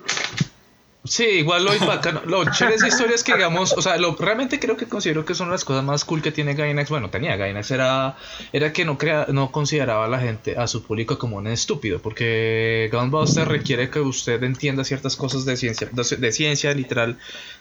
Sí, 1.09 1.25
igual 1.25 1.65
lo 1.65 1.87
bacano, 1.87 2.21
lo 2.27 2.45
chévere 2.45 2.77
de 2.77 2.77
esa 2.77 2.89
historia 2.89 3.17
que 3.25 3.33
digamos, 3.35 3.73
o 3.73 3.81
sea, 3.81 3.97
lo 3.97 4.15
realmente 4.15 4.61
creo 4.61 4.77
que 4.77 4.87
considero 4.87 5.25
que 5.25 5.35
son 5.35 5.51
las 5.51 5.65
cosas 5.65 5.83
más 5.83 6.05
cool 6.05 6.21
que 6.21 6.33
tiene 6.33 6.55
Gainax, 6.55 6.91
bueno, 6.91 7.09
tenía 7.09 7.37
Gainax, 7.37 7.71
era, 7.71 8.17
era 8.53 8.73
que 8.73 8.85
no 8.85 8.99
crea, 8.99 9.27
no 9.31 9.51
consideraba 9.51 10.05
a 10.05 10.09
la 10.09 10.21
gente, 10.21 10.57
a 10.57 10.67
su 10.67 10.83
público 10.83 11.19
como 11.19 11.39
un 11.39 11.47
estúpido, 11.47 11.99
porque 12.01 12.91
Gunbuster 12.93 13.49
requiere 13.49 13.89
que 13.89 14.01
usted 14.01 14.43
entienda 14.43 14.85
ciertas 14.85 15.17
cosas 15.17 15.47
de 15.47 15.57
ciencia, 15.57 15.89
de, 15.91 16.17
de 16.17 16.33
ciencia 16.33 16.75
literal, 16.75 17.19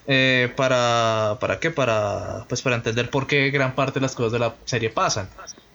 eh, 0.08 0.52
para, 0.56 1.38
¿para 1.40 1.60
qué? 1.60 1.72
Para, 1.72 2.46
pues 2.50 2.62
para 2.62 2.76
entender 2.76 3.10
por 3.10 3.28
qué 3.28 3.50
gran 3.50 3.76
parte 3.76 4.00
de 4.00 4.02
las 4.02 4.16
cosas 4.16 4.34
de 4.34 4.40
la 4.40 4.56
serie 4.66 4.90
pasan. 4.90 5.30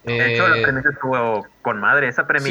De 0.05 0.35
hecho, 0.35 0.49
la 0.49 0.59
Eh, 0.59 0.62
premisa 0.62 0.88
estuvo 0.91 1.47
con 1.62 1.81
madre. 1.81 2.09
Esa 2.09 2.27
premisa. 2.27 2.49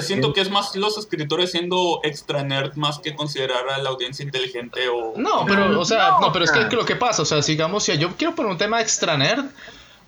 Siento, 0.00 0.28
sí- 0.28 0.32
que 0.34 0.40
es 0.40 0.50
más 0.50 0.74
los 0.74 0.96
escritores 0.96 1.50
siendo 1.50 2.00
extra 2.02 2.42
nerd 2.42 2.74
más 2.76 2.98
que 2.98 3.14
considerar 3.14 3.68
a 3.68 3.78
la 3.78 3.90
audiencia 3.90 4.24
inteligente 4.24 4.88
o... 4.88 5.12
No, 5.16 5.44
pero, 5.46 5.78
o 5.78 5.84
sea, 5.84 6.10
No, 6.12 6.20
no, 6.20 6.32
pero 6.32 6.46
es 6.46 6.50
que 6.50 6.74
lo 6.74 6.84
que 6.86 6.96
pasa, 6.96 7.22
o 7.22 7.24
sea, 7.26 7.42
sigamos, 7.42 7.84
si 7.84 7.98
yo 7.98 8.16
quiero 8.16 8.34
poner 8.34 8.52
un 8.52 8.58
tema 8.58 8.80
extra 8.80 9.16
nerd, 9.18 9.44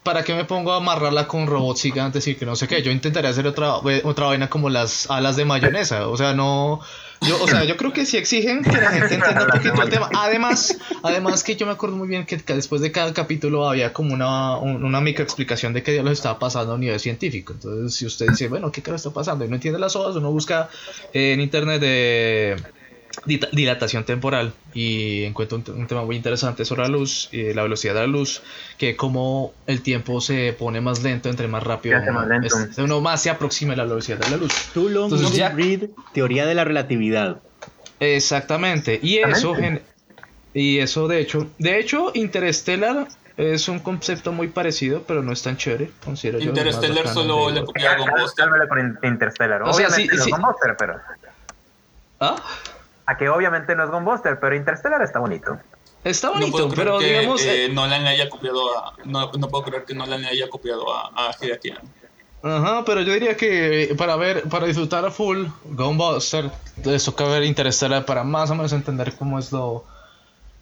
¿para 0.03 0.23
qué 0.25 0.35
me 0.35 0.45
pongo 0.47 0.73
a 0.73 0.77
amarrarla 0.77 1.27
con 1.29 1.47
robots 1.47 1.83
gigantes 1.83 2.27
y 2.29 2.35
que 2.35 2.47
no 2.47 2.57
sé 2.57 2.67
qué? 2.67 2.81
Yo 2.83 2.91
intentaría 2.91 3.29
hacer 3.31 3.47
otra, 3.47 3.75
otra 4.05 4.27
vaina 4.27 4.49
como 4.49 4.71
las 4.71 5.11
alas 5.11 5.37
de 5.37 5.45
mayonesa, 5.45 6.09
o 6.09 6.17
sea, 6.17 6.33
no... 6.33 6.81
Yo, 7.23 7.43
o 7.43 7.49
sea, 7.49 7.65
yo 7.65 7.77
creo 7.77 7.93
que 7.93 8.05
sí 8.07 8.17
exigen 8.17 8.63
que 8.63 8.73
la 8.81 8.91
gente 8.91 9.15
entienda 9.15 9.45
un 9.45 9.51
poquito 9.63 9.83
el 9.83 9.89
tema. 9.91 10.11
Además, 10.15 10.77
además 11.03 11.43
que 11.43 11.57
yo 11.57 11.67
me 11.67 11.73
acuerdo 11.73 11.97
muy 11.97 12.09
bien 12.09 12.27
que, 12.27 12.37
después 12.37 12.81
de 12.83 12.93
cada 12.93 13.13
capítulo 13.15 13.69
había 13.69 13.93
como 13.93 14.13
una, 14.15 14.57
un- 14.59 14.85
una 14.85 15.01
microexplicación 15.01 15.73
de 15.73 15.83
qué 15.83 15.93
diablos 15.93 16.13
estaba 16.15 16.39
pasando 16.39 16.75
a 16.75 16.79
nivel 16.79 17.01
científico. 17.01 17.53
Entonces, 17.55 17.95
si 17.95 18.07
usted 18.07 18.29
dice, 18.29 18.49
bueno, 18.49 18.71
¿qué 18.71 18.83
carajo 18.83 18.97
está 18.97 19.11
pasando? 19.11 19.45
Y 19.45 19.49
no 19.49 19.55
entiende 19.57 19.79
las 19.79 19.97
hojas, 19.97 20.17
uno 20.17 20.31
busca 20.31 20.69
en 21.13 21.41
internet 21.41 21.81
de 21.81 22.57
dilatación 23.25 24.05
temporal 24.05 24.53
y 24.75 25.25
encuentro 25.25 25.57
un, 25.59 25.65
te- 25.65 25.71
un 25.73 25.87
tema 25.87 26.05
muy 26.05 26.17
interesante 26.17 26.65
sobre 26.65 26.83
la 26.83 26.89
luz 26.89 27.29
y 27.33 27.55
la 27.55 27.63
velocidad 27.63 27.95
de 27.95 28.01
la 28.01 28.07
luz 28.07 28.43
que 28.79 28.95
como 28.97 29.53
el 29.67 29.83
tiempo 29.83 30.21
se 30.21 30.53
pone 30.53 30.81
más 30.81 31.03
lento 31.03 31.29
entre 31.29 31.49
más 31.49 31.63
rápido 31.63 31.99
más 31.99 32.09
uno, 32.09 32.27
lento. 32.27 32.47
es- 32.47 32.79
uno 32.79 33.01
más 33.01 33.23
se 33.23 33.31
aproxima 33.31 33.73
a 33.73 33.77
la 33.77 33.85
velocidad 33.85 34.19
de 34.19 34.31
la 34.31 34.37
luz 34.37 34.53
Too 34.75 34.89
long 34.89 35.05
Entonces, 35.05 35.33
didn't 35.33 35.39
ya- 35.39 35.49
read 35.51 35.89
teoría 36.13 36.47
de 36.47 36.55
la 36.55 36.65
relatividad. 36.65 37.41
exactamente 38.01 38.99
y 39.03 39.19
eso 39.19 39.55
gen- 39.55 39.83
y 40.53 40.79
eso 40.79 41.09
de 41.09 41.21
hecho 41.21 41.51
de 41.59 41.79
hecho 41.79 42.11
Interstellar 42.15 43.09
Es 43.39 43.69
un 43.69 43.81
concepto 43.81 44.33
muy 44.33 44.49
parecido, 44.49 45.03
pero 45.07 45.23
no 45.23 45.31
es 45.31 45.43
tan 45.43 45.59
chévere, 45.59 45.91
considero 46.03 46.39
yo. 46.39 46.49
Interstellar 46.49 47.07
solo 47.07 47.51
le 47.51 47.61
Interstellar. 49.03 49.63
O 49.65 49.75
sea, 49.75 49.91
sí, 49.91 50.09
pero... 50.79 50.97
¿Ah? 52.19 52.43
A 53.07 53.17
que 53.17 53.29
obviamente 53.29 53.75
no 53.75 53.85
es 53.85 53.91
Gunbuster, 53.91 54.39
pero 54.41 54.55
Interstellar 54.57 55.01
está 55.03 55.21
bonito. 55.21 55.59
Está 56.05 56.29
No 56.29 56.35
bonito, 56.35 56.53
puedo 56.53 56.69
creer 56.69 56.87
pero 56.87 56.99
que 56.99 57.07
digamos... 57.07 57.45
eh, 57.45 57.65
eh, 57.67 57.69
Nolan 57.73 58.05
le 58.05 58.11
haya 58.11 58.29
copiado 58.29 58.79
a. 58.79 58.95
No, 59.05 59.31
no 59.33 59.49
puedo 59.49 59.65
creer 59.65 59.85
que 59.85 59.95
Nolan 59.95 60.23
le 60.23 60.29
haya 60.29 60.49
copiado 60.49 60.93
a, 60.95 61.11
a 61.15 61.35
Hideaki 61.41 61.71
Anno. 61.71 61.89
Ajá, 62.43 62.85
pero 62.85 63.01
yo 63.01 63.13
diría 63.13 63.37
que 63.37 63.95
para 63.99 64.15
ver, 64.17 64.43
para 64.45 64.67
disfrutar 64.67 65.05
a 65.05 65.11
full 65.11 65.47
Gunbuster, 65.65 66.51
les 66.85 67.05
toca 67.05 67.25
ver 67.25 67.43
Interstellar 67.43 68.05
para 68.05 68.23
más 68.25 68.51
o 68.51 68.55
menos 68.55 68.73
entender 68.73 69.15
cómo 69.17 69.39
es 69.39 69.51
lo 69.53 69.85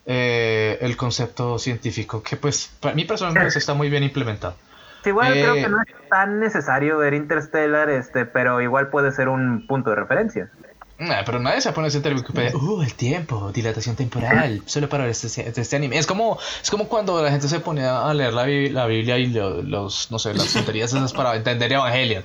eh, 0.06 0.78
el 0.80 0.96
concepto 0.96 1.58
científico, 1.58 2.22
que 2.22 2.36
pues 2.36 2.70
para 2.80 2.94
mí 2.94 3.04
personalmente 3.04 3.58
está 3.58 3.74
muy 3.74 3.90
bien 3.90 4.02
implementado. 4.02 4.54
Sí, 5.02 5.10
igual 5.10 5.36
Eh, 5.36 5.42
creo 5.42 5.54
que 5.54 5.68
no 5.68 5.78
es 5.82 6.08
tan 6.08 6.40
necesario 6.40 6.98
ver 6.98 7.12
Interstellar, 7.12 7.90
este, 7.90 8.24
pero 8.24 8.62
igual 8.62 8.88
puede 8.88 9.12
ser 9.12 9.28
un 9.28 9.66
punto 9.66 9.90
de 9.90 9.96
referencia. 9.96 10.50
Nah, 10.98 11.24
pero 11.24 11.40
nadie 11.40 11.60
se 11.60 11.72
pone 11.72 11.86
a 11.86 11.88
hacer 11.88 12.14
Wikipedia. 12.14 12.52
Uh, 12.54 12.82
el 12.82 12.94
tiempo, 12.94 13.50
dilatación 13.52 13.96
temporal, 13.96 14.62
solo 14.66 14.88
para 14.88 15.04
ver 15.04 15.10
este, 15.10 15.26
este 15.48 15.76
anime. 15.76 15.98
Es 15.98 16.06
como, 16.06 16.38
es 16.62 16.70
como 16.70 16.88
cuando 16.88 17.20
la 17.22 17.30
gente 17.30 17.48
se 17.48 17.60
ponía 17.60 18.08
a 18.08 18.14
leer 18.14 18.32
la, 18.32 18.46
la 18.46 18.86
Biblia 18.86 19.18
y 19.18 19.26
lo- 19.26 19.62
los, 19.62 20.10
no 20.10 20.18
sé, 20.18 20.34
las 20.34 20.52
tonterías 20.52 20.92
esas 20.92 21.12
para 21.12 21.34
entender 21.34 21.72
Evangelion. 21.72 22.24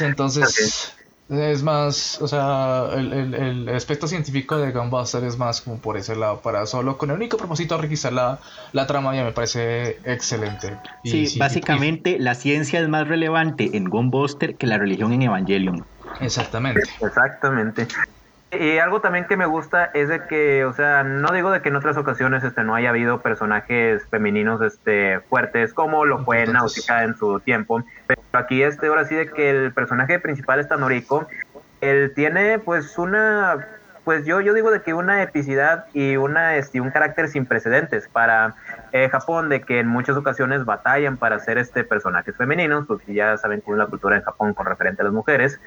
Entonces, 0.00 0.92
es 1.28 1.62
más, 1.62 2.20
o 2.20 2.28
sea, 2.28 2.88
el, 2.94 3.12
el, 3.12 3.34
el 3.34 3.68
aspecto 3.70 4.06
científico 4.06 4.56
de 4.58 4.72
Gunbuster 4.72 5.24
es 5.24 5.36
más 5.36 5.60
como 5.60 5.78
por 5.80 5.96
ese 5.96 6.16
lado, 6.16 6.40
para 6.40 6.66
solo 6.66 6.96
con 6.98 7.10
el 7.10 7.16
único 7.16 7.36
propósito 7.36 7.76
de 7.76 7.82
requisar 7.82 8.12
la, 8.12 8.40
la 8.72 8.86
trama, 8.86 9.14
ya 9.14 9.24
me 9.24 9.32
parece 9.32 9.98
excelente. 10.04 10.78
Y 11.02 11.10
Sí, 11.10 11.26
sí, 11.26 11.38
básicamente 11.38 12.18
la 12.18 12.34
ciencia 12.34 12.80
es 12.80 12.88
más 12.88 13.08
relevante 13.08 13.76
en 13.76 13.84
Gunbuster 13.84 14.56
que 14.56 14.66
la 14.66 14.78
religión 14.78 15.12
en 15.12 15.22
Evangelion. 15.22 15.86
Exactamente. 16.20 16.82
Exactamente. 17.00 17.88
Y 18.58 18.78
algo 18.78 19.00
también 19.00 19.26
que 19.26 19.36
me 19.36 19.46
gusta 19.46 19.90
es 19.94 20.08
de 20.08 20.26
que, 20.26 20.64
o 20.64 20.72
sea, 20.72 21.02
no 21.02 21.32
digo 21.32 21.50
de 21.50 21.60
que 21.60 21.70
en 21.70 21.76
otras 21.76 21.96
ocasiones 21.96 22.44
este 22.44 22.62
no 22.62 22.74
haya 22.74 22.90
habido 22.90 23.20
personajes 23.20 24.06
femeninos 24.10 24.60
este 24.62 25.20
fuertes 25.28 25.74
como 25.74 26.04
lo 26.04 26.24
fue. 26.24 26.46
Náutica 26.46 27.02
en 27.04 27.16
su 27.16 27.40
tiempo, 27.40 27.82
pero 28.06 28.20
aquí 28.32 28.62
este 28.62 28.86
ahora 28.86 29.06
sí 29.06 29.14
de 29.14 29.30
que 29.30 29.50
el 29.50 29.72
personaje 29.72 30.18
principal 30.20 30.60
está 30.60 30.76
Noriko, 30.76 31.26
él 31.80 32.12
tiene 32.14 32.58
pues 32.58 32.96
una 32.98 33.66
pues 34.04 34.26
yo 34.26 34.40
yo 34.40 34.52
digo 34.52 34.70
de 34.70 34.82
que 34.82 34.94
una 34.94 35.22
epicidad 35.22 35.86
y 35.94 36.16
una 36.16 36.56
este 36.56 36.80
un 36.80 36.90
carácter 36.90 37.28
sin 37.28 37.46
precedentes 37.46 38.06
para 38.08 38.54
eh, 38.92 39.08
Japón 39.08 39.48
de 39.48 39.62
que 39.62 39.80
en 39.80 39.88
muchas 39.88 40.16
ocasiones 40.16 40.64
batallan 40.64 41.16
para 41.16 41.36
hacer 41.36 41.58
este 41.58 41.82
personajes 41.82 42.36
femeninos, 42.36 42.86
pues 42.86 43.00
ya 43.06 43.36
saben 43.38 43.62
cómo 43.62 43.76
es 43.76 43.78
la 43.78 43.86
cultura 43.86 44.16
en 44.16 44.22
Japón 44.22 44.54
con 44.54 44.66
referente 44.66 45.02
a 45.02 45.06
las 45.06 45.14
mujeres. 45.14 45.58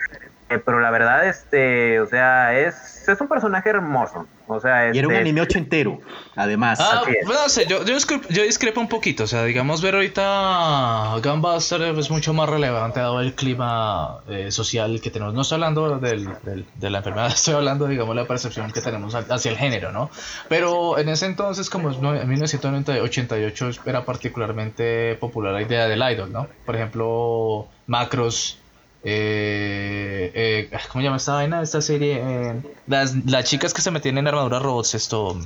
Eh, 0.50 0.60
pero 0.60 0.80
la 0.80 0.92
verdad, 0.92 1.28
este, 1.28 2.00
o 2.00 2.08
sea, 2.08 2.58
es, 2.58 3.04
es 3.08 3.20
un 3.20 3.28
personaje 3.28 3.70
hermoso. 3.70 4.28
O 4.50 4.62
sea, 4.62 4.94
Y 4.94 4.98
era 5.00 5.08
un 5.10 5.14
este, 5.14 5.22
anime 5.24 5.42
ochentero, 5.42 6.00
además. 6.38 6.80
Ah, 6.82 7.02
no 7.26 7.50
sé, 7.50 7.66
yo, 7.66 7.84
yo, 7.84 7.96
discrepo, 7.96 8.30
yo 8.30 8.44
discrepo 8.44 8.80
un 8.80 8.88
poquito, 8.88 9.26
o 9.26 9.28
sea, 9.28 9.44
digamos, 9.44 9.82
ver 9.82 9.96
ahorita 9.96 11.16
Gunbuster 11.22 11.82
es 11.82 12.10
mucho 12.10 12.34
más 12.34 12.48
relevante 12.48 13.02
dado 13.02 13.20
el 13.20 13.34
clima 13.36 14.20
eh, 14.30 14.50
social 14.50 15.02
que 15.02 15.12
tenemos. 15.12 15.34
No 15.34 15.42
estoy 15.42 15.56
hablando 15.56 16.00
del, 16.00 16.30
del- 16.44 16.66
de 16.76 16.90
la 16.90 17.00
enfermedad, 17.00 17.28
estoy 17.36 17.56
hablando, 17.56 17.88
digamos, 17.88 18.16
la 18.16 18.26
percepción 18.26 18.72
que 18.72 18.80
tenemos 18.80 19.14
hacia 19.16 19.52
el 19.52 19.58
género, 19.58 19.92
¿no? 19.92 20.10
Pero 20.48 20.98
en 20.98 21.10
ese 21.10 21.26
entonces, 21.26 21.70
como 21.70 21.90
en 21.92 22.30
1988, 22.30 23.72
era 23.86 24.06
particularmente 24.06 25.16
popular 25.16 25.52
la 25.54 25.62
idea 25.62 25.88
del 25.90 26.02
idol, 26.10 26.32
¿no? 26.32 26.48
Por 26.66 26.78
ejemplo, 26.78 27.68
Macros. 27.88 28.60
Eh, 29.04 30.07
eh, 30.36 30.70
¿Cómo 30.92 31.02
se 31.02 31.06
llama 31.06 31.18
esta 31.18 31.34
vaina? 31.34 31.62
Esta 31.62 31.82
serie. 31.82 32.22
eh, 32.24 32.62
las, 32.88 33.16
las 33.26 33.44
chicas 33.46 33.74
que 33.74 33.82
se 33.82 33.92
metían 33.92 34.18
en 34.18 34.28
armaduras 34.28 34.62
robots, 34.62 34.96
esto. 34.96 35.38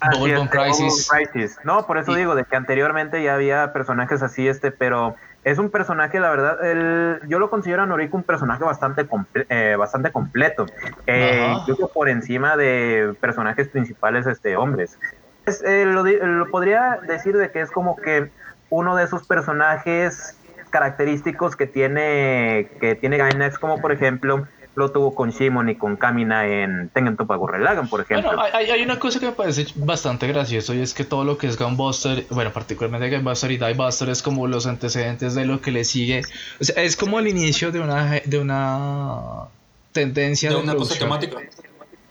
así 0.00 0.18
Bubble 0.18 0.32
es, 0.32 0.38
Bomb 0.38 0.50
de 0.50 0.58
Bubble 0.58 1.30
Crisis. 1.32 1.56
No, 1.64 1.86
por 1.86 1.98
eso 1.98 2.12
Y- 2.12 2.16
digo 2.16 2.34
de 2.34 2.44
que 2.44 2.56
anteriormente 2.56 3.22
ya 3.22 3.34
había 3.34 3.72
personajes 3.72 4.22
así, 4.22 4.48
este, 4.48 4.72
pero 4.72 5.14
es 5.44 5.58
un 5.58 5.70
personaje, 5.70 6.20
la 6.20 6.30
verdad, 6.30 6.64
el, 6.64 7.20
yo 7.28 7.38
lo 7.38 7.48
considero 7.48 7.82
a 7.82 7.86
Noriko 7.86 8.16
un 8.16 8.24
personaje 8.24 8.62
bastante, 8.64 9.06
comple- 9.06 9.46
eh, 9.48 9.76
bastante 9.76 10.12
completo, 10.12 10.66
eh, 11.06 11.54
incluso 11.58 11.90
por 11.94 12.08
encima 12.08 12.56
de 12.56 13.14
personajes 13.20 13.68
principales, 13.68 14.26
este, 14.26 14.56
hombres. 14.56 14.98
Es, 15.46 15.62
eh, 15.64 15.86
lo, 15.86 16.02
lo 16.04 16.50
podría 16.50 16.98
decir 17.06 17.36
de 17.36 17.50
que 17.50 17.62
es 17.62 17.70
como 17.70 17.96
que 17.96 18.30
uno 18.68 18.94
de 18.94 19.04
esos 19.04 19.26
personajes 19.26 20.39
característicos 20.70 21.56
que 21.56 21.66
tiene 21.66 22.70
que 22.80 22.94
tiene 22.94 23.18
Gainax, 23.18 23.58
como 23.58 23.80
por 23.80 23.92
ejemplo 23.92 24.46
lo 24.74 24.92
tuvo 24.92 25.14
con 25.14 25.30
Shimon 25.30 25.68
y 25.68 25.74
con 25.74 25.96
Kamina 25.96 26.46
en 26.46 26.90
Tengen 26.90 27.16
Toppa 27.16 27.36
Gurren 27.36 27.64
Lagann, 27.64 27.88
por 27.88 28.00
ejemplo. 28.00 28.30
Bueno, 28.30 28.42
hay, 28.52 28.70
hay 28.70 28.82
una 28.82 28.98
cosa 28.98 29.18
que 29.18 29.26
me 29.26 29.32
parece 29.32 29.66
bastante 29.74 30.26
gracioso 30.28 30.74
y 30.74 30.80
es 30.80 30.94
que 30.94 31.04
todo 31.04 31.24
lo 31.24 31.38
que 31.38 31.48
es 31.48 31.58
Gunbuster, 31.58 32.26
bueno, 32.30 32.52
particularmente 32.52 33.14
Gunbuster 33.14 33.50
y 33.50 33.58
Diebuster 33.58 34.08
es 34.08 34.22
como 34.22 34.46
los 34.46 34.66
antecedentes 34.66 35.34
de 35.34 35.44
lo 35.44 35.60
que 35.60 35.72
le 35.72 35.84
sigue. 35.84 36.22
O 36.60 36.64
sea, 36.64 36.82
es 36.82 36.96
como 36.96 37.18
el 37.18 37.28
inicio 37.28 37.72
de 37.72 37.80
una, 37.80 38.20
de 38.24 38.38
una 38.38 39.48
tendencia 39.92 40.50
De 40.50 40.56
de, 40.56 40.62
una 40.62 40.74
cosa 40.74 40.98
temática. 40.98 41.38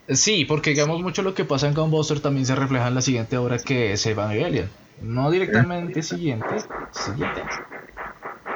Sí, 0.10 0.46
porque 0.46 0.72
digamos 0.72 1.02
mucho 1.02 1.22
lo 1.22 1.34
que 1.34 1.46
pasa 1.46 1.68
en 1.68 1.74
Gunbuster 1.74 2.20
también 2.20 2.46
se 2.46 2.56
refleja 2.56 2.88
en 2.88 2.96
la 2.96 3.02
siguiente 3.02 3.38
obra 3.38 3.58
que 3.60 3.94
es 3.94 4.06
Evangelion. 4.06 4.70
No 5.02 5.32
directamente 5.32 6.04
siguiente. 6.04 6.56
Siguiente. 6.92 7.42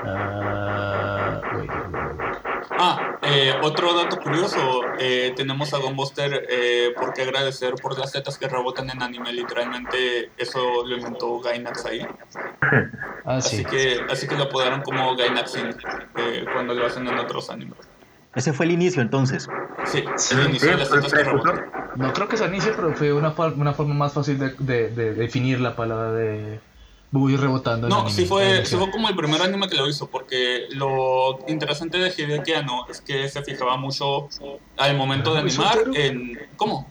Ah, 0.06 1.42
wait, 1.52 1.72
wait, 1.72 1.86
wait, 1.88 2.06
wait. 2.20 2.34
Ah, 2.78 3.00
eh, 3.22 3.54
otro 3.62 3.94
dato 3.94 4.20
curioso, 4.20 4.84
eh, 5.00 5.34
tenemos 5.36 5.74
a 5.74 5.78
Gunbuster 5.78 6.46
eh, 6.50 6.90
por 7.00 7.14
qué 7.14 7.22
agradecer 7.24 7.74
por 7.76 7.98
las 7.98 8.12
tetas 8.12 8.38
que 8.38 8.48
rebotan 8.48 8.90
en 8.90 9.02
anime, 9.02 9.32
literalmente 9.32 10.32
eso 10.38 10.86
lo 10.86 10.98
inventó 10.98 11.40
Gainax 11.40 11.86
ahí. 11.86 12.00
Ah, 13.26 13.38
Así 13.38 13.56
sí. 13.60 13.66
que, 13.66 14.02
así 14.10 14.28
que 14.28 14.36
lo 14.36 14.44
apodaron 14.44 14.82
como 14.82 15.16
Gainaxing 15.16 15.74
eh, 16.18 16.46
cuando 16.52 16.74
lo 16.74 16.86
hacen 16.86 17.08
en 17.08 17.18
otros 17.18 17.50
animes. 17.50 17.78
Ese 18.36 18.52
fue 18.52 18.66
el 18.66 18.74
inicio 18.74 19.02
entonces. 19.02 19.48
Sí, 19.86 20.04
Sí, 20.18 20.36
el 20.36 20.50
inicio 20.50 20.72
de 20.72 20.78
las 20.78 20.90
tetas 20.90 21.14
que 21.14 21.24
rebotan. 21.24 21.62
No 21.96 22.12
creo 22.12 22.28
que 22.28 22.36
sea 22.36 22.48
inicio, 22.48 22.74
pero 22.76 22.94
fue 22.94 23.14
una, 23.14 23.32
forma 23.32 23.94
más 23.94 24.12
fácil 24.12 24.40
de, 24.40 24.56
de- 24.60 24.90
de 24.90 25.14
definir 25.14 25.62
la 25.62 25.74
palabra 25.74 26.12
de 26.12 26.60
Buggy 27.14 27.38
rebotando. 27.38 27.88
No, 27.88 28.10
sí 28.10 28.26
fue, 28.26 28.66
sí 28.66 28.76
fue 28.76 28.90
como 28.90 29.08
el 29.08 29.16
primer 29.16 29.40
anime 29.40 29.70
que 29.70 29.76
lo 29.76 29.88
hizo, 29.88 30.10
porque 30.10 30.66
lo 30.72 31.38
interesante 31.48 32.00
de 32.00 32.10
Hideaki 32.10 32.54
Anno 32.54 32.88
es 32.90 33.02
que 33.02 33.30
se 33.30 33.44
fijaba 33.44 33.78
mucho 33.78 34.30
al 34.78 34.98
momento 34.98 35.36
de 35.36 35.44
¿Muy 35.44 35.52
animar 35.52 35.78
en... 35.94 36.40
¿Cómo? 36.58 36.88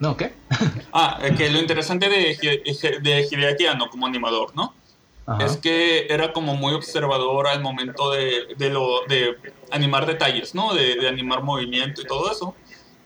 No, 0.00 0.16
¿qué? 0.16 0.32
Ah, 0.92 1.20
eh, 1.22 1.32
que 1.36 1.48
lo 1.48 1.60
interesante 1.60 2.08
de, 2.08 2.36
de 3.00 3.28
Hideaki 3.30 3.66
Anno 3.66 3.88
como 3.88 4.06
animador, 4.06 4.50
¿no? 4.56 4.74
Ajá. 5.26 5.44
es 5.44 5.56
que 5.56 6.06
era 6.08 6.32
como 6.32 6.54
muy 6.54 6.72
observador 6.72 7.48
al 7.48 7.60
momento 7.60 8.12
de, 8.12 8.54
de, 8.56 8.70
lo, 8.70 9.04
de 9.08 9.36
animar 9.70 10.06
detalles, 10.06 10.56
¿no? 10.56 10.74
De, 10.74 10.96
de 10.96 11.08
animar 11.08 11.44
movimiento 11.44 12.00
y 12.00 12.04
todo 12.04 12.32
eso. 12.32 12.54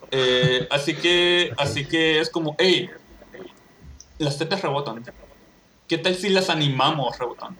Eh, 0.09 0.67
así, 0.71 0.95
que, 0.95 1.53
así 1.57 1.85
que 1.85 2.19
es 2.19 2.31
como, 2.31 2.55
hey, 2.57 2.89
las 4.17 4.39
tetas 4.39 4.61
rebotan. 4.61 5.03
¿Qué 5.91 5.97
tal 5.97 6.15
si 6.15 6.29
las 6.29 6.49
animamos 6.49 7.19
rebotando? 7.19 7.59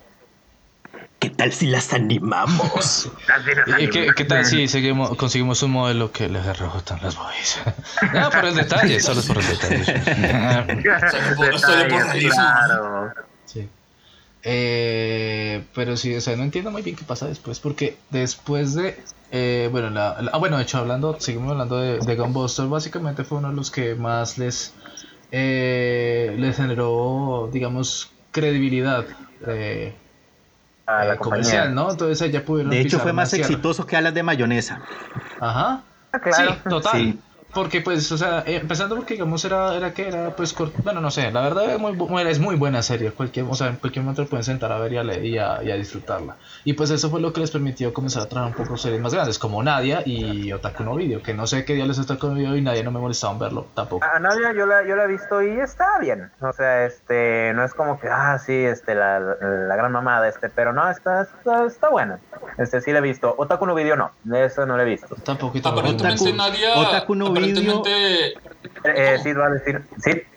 ¿Qué 1.20 1.30
tal 1.32 1.52
si 1.52 1.68
las 1.68 1.92
animamos? 1.92 3.12
¿Y 3.78 3.90
qué, 3.90 4.14
qué 4.16 4.24
tal 4.24 4.46
si 4.46 4.70
seguimos, 4.70 5.18
conseguimos 5.18 5.62
un 5.64 5.72
modelo 5.72 6.14
que 6.14 6.30
les 6.30 6.58
rebotan 6.58 7.00
las 7.04 7.18
boobies? 7.18 7.60
no, 8.14 8.30
por 8.30 8.46
el 8.46 8.56
detalle, 8.56 9.02
solo 9.02 9.20
es 9.20 9.26
por 9.28 9.38
el 9.38 9.48
detalle. 9.48 9.84
Solo 11.12 11.36
por- 11.36 11.60
solo 11.60 11.90
por 11.90 12.20
claro. 12.20 13.14
sí. 13.44 13.70
Eh, 14.44 15.66
pero 15.76 15.98
sí, 15.98 16.16
o 16.16 16.22
sea, 16.22 16.38
no 16.38 16.44
entiendo 16.44 16.72
muy 16.72 16.84
bien 16.84 16.96
qué 16.96 17.04
pasa 17.04 17.28
después, 17.28 17.60
porque 17.60 17.98
después 18.12 18.76
de, 18.76 18.98
eh, 19.32 19.68
bueno, 19.74 19.90
la, 19.90 20.22
la- 20.22 20.32
ah, 20.34 20.38
bueno, 20.38 20.56
de 20.56 20.64
hecho, 20.64 20.78
hablando, 20.78 21.20
seguimos 21.20 21.52
hablando 21.52 21.78
de, 21.80 22.00
de 22.00 22.16
Gunbuster, 22.16 22.68
básicamente 22.68 23.26
fue 23.26 23.40
uno 23.40 23.50
de 23.50 23.56
los 23.56 23.70
que 23.72 23.94
más 23.94 24.38
les, 24.38 24.74
eh, 25.32 26.36
les 26.38 26.58
generó, 26.58 27.50
digamos, 27.54 28.10
credibilidad 28.32 29.06
eh, 29.48 29.94
A 30.86 31.06
la 31.06 31.14
eh, 31.14 31.18
comercial. 31.18 31.74
¿no? 31.76 31.92
Entonces 31.92 32.32
ya 32.32 32.44
pudieron 32.44 32.72
De 32.72 32.82
hecho, 32.82 33.00
fue 33.00 33.14
más 33.14 33.34
exitoso 33.34 33.86
que 33.86 33.98
alas 33.98 34.14
de 34.14 34.24
mayonesa. 34.24 34.82
Ajá. 35.40 35.84
Ah, 36.12 36.20
claro. 36.20 36.54
Sí, 36.54 36.70
total. 36.70 36.92
Sí. 36.92 37.20
Porque 37.54 37.82
pues, 37.82 38.12
o 38.12 38.18
sea, 38.18 38.44
eh, 38.46 38.58
empezando 38.58 38.96
porque 38.96 39.16
digamos 39.16 39.44
era, 39.46 39.76
era 39.76 39.94
que 39.94 40.08
era 40.08 40.36
pues 40.36 40.54
corto, 40.54 40.80
bueno, 40.84 41.02
no 41.02 41.12
sé, 41.12 41.32
la 41.32 41.42
verdad 41.42 41.70
es 41.72 41.80
muy, 41.80 41.96
es 42.28 42.40
muy 42.40 42.56
buena 42.56 42.82
serie, 42.82 43.12
cualquier, 43.12 43.46
o 43.50 43.56
sea, 43.56 43.68
en 43.68 43.76
cualquier 43.78 44.04
momento 44.04 44.26
pueden 44.26 44.44
sentar 44.44 44.72
a 44.72 44.80
ver 44.80 44.94
y 44.94 44.98
a, 44.98 45.04
leer 45.04 45.26
y 45.26 45.38
a, 45.38 45.64
y 45.64 45.72
a 45.72 45.76
disfrutarla. 45.76 46.38
Y 46.64 46.74
pues 46.74 46.90
eso 46.92 47.10
fue 47.10 47.20
lo 47.22 47.34
que 47.34 47.42
les 47.42 47.52
permitió 47.52 47.94
comenzar 47.94 48.24
a 48.24 48.30
traer 48.30 48.48
un 48.48 48.54
poco 48.54 48.78
series 48.78 49.02
más 49.02 49.14
grandes, 49.14 49.38
como 49.40 49.62
Nadia 49.64 50.02
y 50.06 50.52
Otaku 50.54 50.84
no 50.84 50.96
Video, 50.96 51.22
que 51.22 51.34
no 51.34 51.48
sé 51.48 51.66
qué 51.66 51.74
diablos 51.74 51.98
es 51.98 52.06
Otaku 52.06 52.28
no 52.28 52.34
Video 52.36 52.56
y 52.56 52.62
nadie 52.62 52.84
no 52.84 52.92
me 52.92 53.00
molestaba 53.00 53.34
en 53.34 53.40
verlo, 53.40 53.68
tampoco. 53.76 54.06
A 54.06 54.20
Nadia 54.20 54.54
yo 54.54 54.66
la, 54.66 54.86
yo 54.88 54.96
la 54.96 55.06
he 55.06 55.08
visto 55.08 55.42
y 55.42 55.60
está 55.60 56.00
bien. 56.00 56.32
O 56.42 56.54
sea, 56.54 56.86
este, 56.86 57.52
no 57.54 57.64
es 57.64 57.74
como 57.74 58.00
que, 58.00 58.08
ah, 58.08 58.38
sí, 58.40 58.54
este, 58.54 58.96
la, 58.96 59.20
la 59.20 59.76
gran 59.76 59.92
mamada, 59.92 60.28
este, 60.28 60.50
pero 60.50 60.74
no, 60.74 60.90
está, 60.90 61.22
está, 61.24 61.66
está 61.66 61.90
buena. 61.90 62.20
Este, 62.58 62.82
sí 62.82 62.92
la 62.92 63.00
he 63.00 63.02
visto. 63.02 63.34
Otaku 63.38 63.66
no 63.66 63.76
video 63.76 63.96
no, 63.96 64.12
de 64.24 64.46
eso 64.46 64.66
no 64.66 64.78
la 64.78 64.84
he 64.84 64.86
visto. 64.86 65.16
Tampoco 65.24 65.58
y 65.58 65.62
tampoco. 65.62 65.82
Aparentemente 65.88 66.24
Otaku- 66.24 66.36
Nadia. 66.36 66.76
Otaku 66.80 67.16
no 67.16 67.32
Eh, 67.44 69.34
va 69.38 69.46
a 69.46 69.50
decir. 69.50 70.28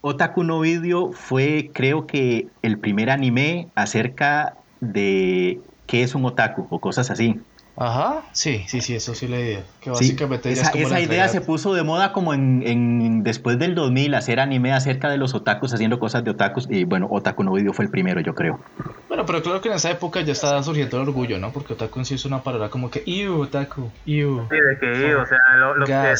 Otaku 0.00 0.44
no 0.44 0.60
Video 0.60 1.12
fue, 1.12 1.70
creo 1.74 2.06
que, 2.06 2.46
el 2.62 2.78
primer 2.78 3.10
anime 3.10 3.68
acerca 3.74 4.54
de 4.80 5.60
qué 5.86 6.02
es 6.02 6.14
un 6.14 6.24
otaku 6.24 6.66
o 6.70 6.80
cosas 6.80 7.10
así. 7.10 7.40
Ajá, 7.80 8.24
sí, 8.32 8.64
sí, 8.66 8.80
sí, 8.80 8.94
eso 8.96 9.14
sí 9.14 9.28
la 9.28 9.38
idea. 9.38 9.64
Que 9.80 9.90
básicamente 9.90 10.50
esa 10.50 10.62
es 10.62 10.70
como 10.70 10.86
esa 10.86 10.94
la 10.96 11.00
idea 11.00 11.28
se 11.28 11.40
puso 11.40 11.74
de 11.74 11.84
moda 11.84 12.12
como 12.12 12.34
en, 12.34 12.62
en- 12.66 13.22
después 13.22 13.58
del 13.58 13.76
2000, 13.76 14.14
hacer 14.14 14.40
anime 14.40 14.72
acerca 14.72 15.08
de 15.10 15.16
los 15.16 15.32
otakus 15.34 15.72
haciendo 15.74 16.00
cosas 16.00 16.24
de 16.24 16.32
otakus. 16.32 16.66
Y 16.70 16.84
bueno, 16.84 17.06
Otaku 17.10 17.44
no 17.44 17.52
Video 17.52 17.72
fue 17.72 17.84
el 17.84 17.90
primero, 17.90 18.20
yo 18.20 18.34
creo. 18.34 18.58
Bueno, 19.06 19.24
pero 19.26 19.42
claro 19.42 19.60
que 19.60 19.68
en 19.68 19.74
esa 19.74 19.90
época 19.92 20.20
ya 20.22 20.32
estaba 20.32 20.62
surgiendo 20.62 20.96
el 20.96 21.08
orgullo, 21.08 21.38
¿no? 21.38 21.52
Porque 21.52 21.74
otaku 21.74 22.00
en 22.00 22.04
sí 22.04 22.14
es 22.14 22.24
una 22.24 22.42
palabra 22.42 22.68
como 22.68 22.90
que, 22.90 23.02
iu, 23.06 23.42
otaku, 23.42 23.92
iu, 24.04 24.48
Sí, 24.50 24.56
de 24.60 24.78
que, 24.80 25.14
o 25.14 25.24
sea, 25.26 25.38
lo, 25.56 25.76
lo 25.76 25.86
que, 25.86 26.14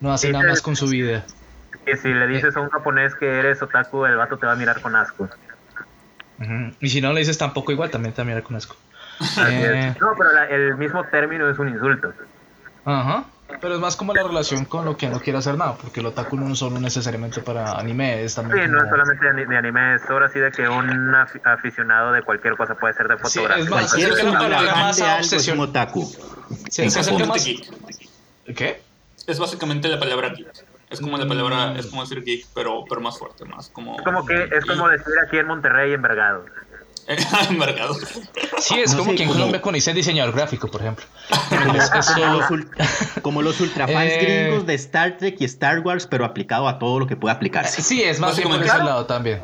no 0.00 0.12
hace 0.12 0.30
nada 0.30 0.44
más 0.44 0.62
con 0.62 0.76
su 0.76 0.86
vida. 0.86 1.26
que 1.84 1.96
si 1.96 2.08
le 2.08 2.26
dices 2.28 2.56
a 2.56 2.60
un 2.60 2.68
japonés 2.68 3.14
que 3.16 3.26
eres 3.26 3.60
otaku, 3.60 4.06
el 4.06 4.16
vato 4.16 4.38
te 4.38 4.46
va 4.46 4.52
a 4.52 4.56
mirar 4.56 4.80
con 4.80 4.94
asco. 4.94 5.28
Ujú. 6.38 6.76
Y 6.80 6.88
si 6.88 7.00
no 7.00 7.12
le 7.12 7.20
dices 7.20 7.38
tampoco 7.38 7.72
igual, 7.72 7.90
también 7.90 8.14
te 8.14 8.24
mira 8.24 8.42
con 8.42 8.56
asco. 8.56 8.76
Eh, 9.48 9.92
es. 9.94 10.00
No, 10.00 10.08
pero 10.16 10.32
la- 10.32 10.46
el 10.48 10.76
mismo 10.76 11.04
término 11.04 11.48
es 11.50 11.58
un 11.58 11.68
insulto. 11.68 12.12
Ajá. 12.84 13.24
Pero 13.60 13.74
es 13.74 13.80
más 13.80 13.94
como 13.96 14.12
la 14.12 14.24
relación 14.24 14.64
con 14.64 14.84
lo 14.84 14.96
que 14.96 15.08
no 15.08 15.20
quiere 15.20 15.38
hacer 15.38 15.56
nada, 15.56 15.76
porque 15.80 16.00
el 16.00 16.06
otaku 16.06 16.36
no 16.36 16.54
solo 16.56 16.80
necesariamente 16.80 17.40
para 17.40 17.72
anime, 17.78 18.24
es 18.24 18.32
Sí, 18.32 18.40
también 18.40 18.72
no 18.72 18.78
es 18.78 18.84
como- 18.84 18.90
solamente 18.96 19.24
de, 19.24 19.30
ani- 19.30 19.44
de 19.44 19.56
anime, 19.56 19.94
es 19.94 20.10
ahora 20.10 20.28
sí 20.28 20.40
de 20.40 20.50
que 20.50 20.68
un 20.68 20.88
afi- 21.12 21.40
aficionado 21.44 22.10
de 22.12 22.22
cualquier 22.22 22.56
cosa 22.56 22.74
puede 22.74 22.94
ser 22.94 23.06
de 23.08 23.14
Sí, 23.18 23.22
fotografía. 23.38 23.62
es 23.64 23.70
más, 23.70 23.80
Cualquier 23.88 24.10
es 24.10 24.16
que 24.16 24.24
más 24.24 24.98
es 24.98 25.04
obsesión. 25.20 25.58
un 25.60 25.64
otaku. 25.68 26.04
Sí, 26.70 26.82
más... 27.26 27.46
¿Qué? 28.54 28.82
Es 29.26 29.38
básicamente 29.38 29.88
la 29.88 29.98
palabra 29.98 30.30
geek. 30.30 30.48
Es 30.90 31.00
como 31.00 31.16
la 31.18 31.26
palabra, 31.26 31.72
es 31.76 31.86
como 31.86 32.02
decir 32.02 32.22
geek, 32.22 32.46
pero, 32.54 32.84
pero 32.88 33.00
más 33.00 33.18
fuerte, 33.18 33.44
más 33.44 33.68
como. 33.70 33.96
Es 33.96 34.02
como 34.04 34.24
que 34.24 34.48
es 34.52 34.64
como 34.66 34.88
decir 34.88 35.14
aquí 35.24 35.38
en 35.38 35.46
Monterrey 35.48 35.92
envergado. 35.92 36.44
Envergado. 37.50 37.94
Sí, 38.58 38.80
es 38.80 38.92
No 38.92 38.98
como 38.98 39.10
sé, 39.12 39.16
que 39.16 39.22
en 39.22 39.28
como- 39.28 39.38
Colombia 39.40 39.62
con 39.62 39.74
dice 39.74 39.92
diseñador 39.94 40.34
gráfico, 40.34 40.68
por 40.68 40.80
ejemplo. 40.80 41.04
Como, 41.48 41.74
Es- 41.74 41.84
es 41.84 41.90
como 41.90 42.02
solo- 42.02 42.32
los, 42.40 42.44
ul- 42.50 43.20
como 43.22 43.42
los 43.42 43.60
ultrafans 43.60 44.10
Eh. 44.12 44.18
gringos 44.48 44.66
de 44.66 44.74
Star 44.74 45.16
Trek 45.18 45.36
y 45.40 45.44
Star 45.44 45.80
Wars, 45.80 46.06
pero 46.06 46.24
aplicado 46.24 46.66
a 46.68 46.78
todo 46.78 46.98
lo 46.98 47.06
que 47.06 47.16
pueda 47.16 47.34
aplicarse. 47.34 47.82
Sí, 47.82 48.02
es 48.02 48.18
más 48.20 48.36
bien 48.36 48.48
por 48.48 48.62
ese 48.62 48.78
lado 48.78 49.06
también. 49.06 49.42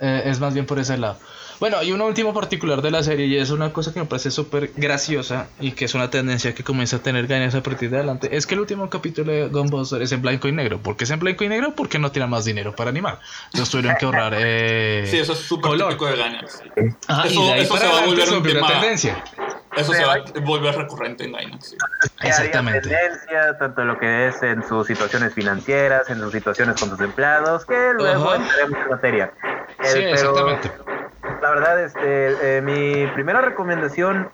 Eh, 0.00 0.22
es 0.26 0.38
más 0.40 0.54
bien 0.54 0.64
por 0.64 0.78
ese 0.78 0.96
lado. 0.96 1.18
Bueno, 1.60 1.82
y 1.82 1.90
un 1.92 2.00
último 2.00 2.32
particular 2.32 2.82
de 2.82 2.90
la 2.92 3.02
serie, 3.02 3.26
y 3.26 3.36
es 3.36 3.50
una 3.50 3.72
cosa 3.72 3.92
que 3.92 3.98
me 3.98 4.06
parece 4.06 4.30
súper 4.30 4.70
graciosa 4.76 5.48
y 5.58 5.72
que 5.72 5.86
es 5.86 5.94
una 5.94 6.08
tendencia 6.08 6.54
que 6.54 6.62
comienza 6.62 6.96
a 6.96 6.98
tener 7.00 7.26
ganas 7.26 7.54
a 7.56 7.62
partir 7.64 7.90
de 7.90 7.96
adelante, 7.96 8.28
es 8.36 8.46
que 8.46 8.54
el 8.54 8.60
último 8.60 8.88
capítulo 8.88 9.32
de 9.32 9.48
Gunbuster 9.48 10.00
es 10.02 10.12
en 10.12 10.22
blanco 10.22 10.46
y 10.46 10.52
negro. 10.52 10.78
¿Por 10.78 10.96
qué 10.96 11.02
es 11.04 11.10
en 11.10 11.18
blanco 11.18 11.42
y 11.42 11.48
negro? 11.48 11.74
Porque 11.74 11.98
no 11.98 12.12
tienen 12.12 12.30
más 12.30 12.44
dinero 12.44 12.76
para 12.76 12.90
animar. 12.90 13.18
Entonces 13.46 13.70
tuvieron 13.70 13.96
que 13.98 14.04
ahorrar 14.06 14.34
eh, 14.36 15.04
Sí, 15.10 15.18
eso 15.18 15.32
es 15.32 15.40
súper 15.40 15.70
color. 15.72 15.88
típico 15.88 16.06
de 16.06 16.16
y 16.16 17.28
Eso- 17.28 17.46
de 17.46 17.52
ahí 17.52 17.60
eso 17.62 17.74
para 17.74 17.86
se 17.86 17.92
va 17.92 17.98
a 18.02 18.06
volver 18.06 18.28
un 18.28 18.36
una 18.36 18.52
tema- 18.52 18.68
tendencia. 18.68 19.24
Eso 19.76 19.92
se 19.92 20.04
va 20.04 20.12
hay- 20.14 20.22
a 20.36 20.40
volver 20.40 20.76
recurrente 20.76 21.24
en 21.24 21.32
Gainax. 21.32 21.70
sí. 21.70 21.76
Exactamente. 22.22 22.88
tendencia, 22.88 23.58
tanto 23.58 23.84
lo 23.84 23.98
que 23.98 24.28
es 24.28 24.42
en 24.42 24.66
sus 24.66 24.86
situaciones 24.86 25.34
financieras, 25.34 26.08
en 26.10 26.20
sus 26.20 26.32
situaciones 26.32 26.78
con 26.80 26.90
sus 26.90 27.00
empleados, 27.00 27.64
que 27.66 27.92
luego 27.94 28.34
entraremos 28.34 28.78
en 28.80 28.88
materia. 28.90 29.32
Sí, 29.82 29.98
Eh, 29.98 30.10
pero 30.14 30.14
exactamente. 30.14 30.70
La 31.48 31.54
verdad, 31.54 31.82
este, 31.82 32.58
eh, 32.58 32.62
mi 32.62 33.06
primera 33.14 33.40
recomendación 33.40 34.28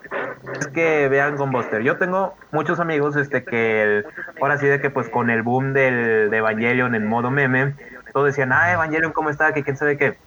es 0.59 0.67
que 0.67 1.07
vean 1.07 1.37
Gunbuster. 1.37 1.81
Yo 1.81 1.97
tengo 1.97 2.35
muchos 2.51 2.79
amigos, 2.81 3.15
este, 3.15 3.45
que 3.45 3.83
el- 3.83 4.05
ahora 4.41 4.57
sí 4.57 4.67
de 4.67 4.81
que 4.81 4.89
pues 4.89 5.09
con 5.09 5.29
el 5.29 5.41
boom 5.41 5.71
del, 5.73 6.29
de 6.29 6.37
Evangelion 6.37 6.93
en 6.93 7.07
modo 7.07 7.31
meme, 7.31 7.73
todos 8.13 8.27
decían, 8.27 8.51
ah, 8.51 8.73
Evangelion, 8.73 9.13
¿cómo 9.13 9.29
está? 9.29 9.53
Que 9.53 9.63
quién 9.63 9.77
sabe 9.77 9.97
qué. 9.97 10.17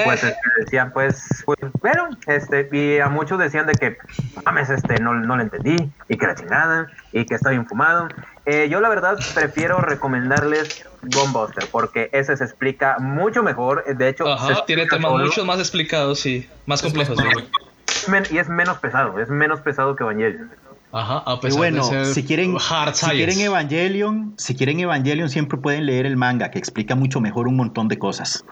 Y 0.00 0.04
pues 0.04 0.22
este, 0.24 0.38
decían, 0.60 0.92
pues, 0.92 1.42
pues, 1.44 1.58
bueno, 1.80 2.08
este, 2.26 2.68
y 2.72 2.98
a 2.98 3.08
muchos 3.08 3.38
decían 3.38 3.66
de 3.66 3.74
que, 3.74 3.96
mames, 4.44 4.70
este, 4.70 4.98
no, 5.00 5.14
no 5.14 5.36
lo 5.36 5.42
entendí, 5.42 5.76
y 6.08 6.16
que 6.16 6.26
la 6.26 6.34
chingada, 6.34 6.90
y 7.12 7.24
que 7.24 7.34
está 7.34 7.50
bien 7.50 7.66
fumado. 7.66 8.08
Eh, 8.44 8.68
yo 8.68 8.80
la 8.80 8.88
verdad 8.88 9.18
prefiero 9.34 9.80
recomendarles 9.80 10.86
Gunbuster, 11.02 11.64
porque 11.70 12.10
ese 12.12 12.36
se 12.36 12.44
explica 12.44 12.98
mucho 12.98 13.42
mejor, 13.42 13.84
de 13.84 14.08
hecho, 14.08 14.26
Ajá, 14.28 14.64
tiene 14.66 14.86
temas 14.86 15.12
mucho 15.12 15.44
más 15.44 15.58
explicados, 15.58 16.20
sí. 16.20 16.48
Más 16.66 16.82
complejos. 16.82 17.18
Es 17.18 17.24
más 17.24 17.34
sí. 17.34 17.40
normal. 17.42 17.50
men- 18.08 18.34
y 18.34 18.38
es 18.38 18.48
menos 18.48 18.78
pesado, 18.78 19.18
es 19.18 19.28
menos 19.30 19.60
pesado 19.60 19.96
que 19.96 20.04
Evangelion. 20.04 20.50
Ajá, 20.98 21.22
a 21.26 21.34
Y 21.34 21.40
pesar 21.40 21.58
bueno, 21.58 21.88
de 21.88 22.04
ser 22.04 22.14
si 22.14 22.24
quieren, 22.24 22.56
hard 22.56 22.94
si 22.94 23.04
quieren. 23.10 23.38
Evangelion, 23.38 24.34
si 24.38 24.56
quieren 24.56 24.80
Evangelion 24.80 25.28
siempre 25.28 25.58
pueden 25.58 25.84
leer 25.84 26.06
el 26.06 26.16
manga 26.16 26.50
que 26.50 26.58
explica 26.58 26.94
mucho 26.94 27.20
mejor 27.20 27.48
un 27.48 27.56
montón 27.56 27.88
de 27.88 27.98
cosas. 27.98 28.46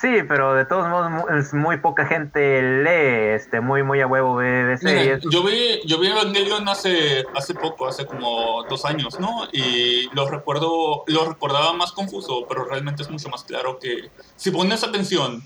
Sí, 0.00 0.18
pero 0.28 0.52
de 0.54 0.66
todos 0.66 0.86
modos 0.88 1.54
muy 1.54 1.78
poca 1.78 2.04
gente 2.04 2.60
lee, 2.82 3.36
este, 3.36 3.62
muy 3.62 3.82
muy 3.82 4.00
a 4.02 4.06
huevo 4.06 4.36
Mira, 4.36 4.76
series. 4.76 5.22
yo 5.30 5.42
vi, 5.44 5.80
yo 5.86 5.98
vi 5.98 6.08
Evangelion 6.08 6.68
hace, 6.68 7.24
hace 7.34 7.54
poco, 7.54 7.88
hace 7.88 8.04
como 8.04 8.64
dos 8.68 8.84
años, 8.84 9.18
¿no? 9.18 9.48
Y 9.52 10.10
lo 10.14 10.28
recuerdo, 10.28 11.04
lo 11.06 11.24
recordaba 11.26 11.72
más 11.72 11.92
confuso, 11.92 12.44
pero 12.48 12.66
realmente 12.66 13.02
es 13.02 13.08
mucho 13.08 13.30
más 13.30 13.44
claro 13.44 13.78
que, 13.78 14.10
si 14.36 14.50
pones 14.50 14.84
atención, 14.84 15.42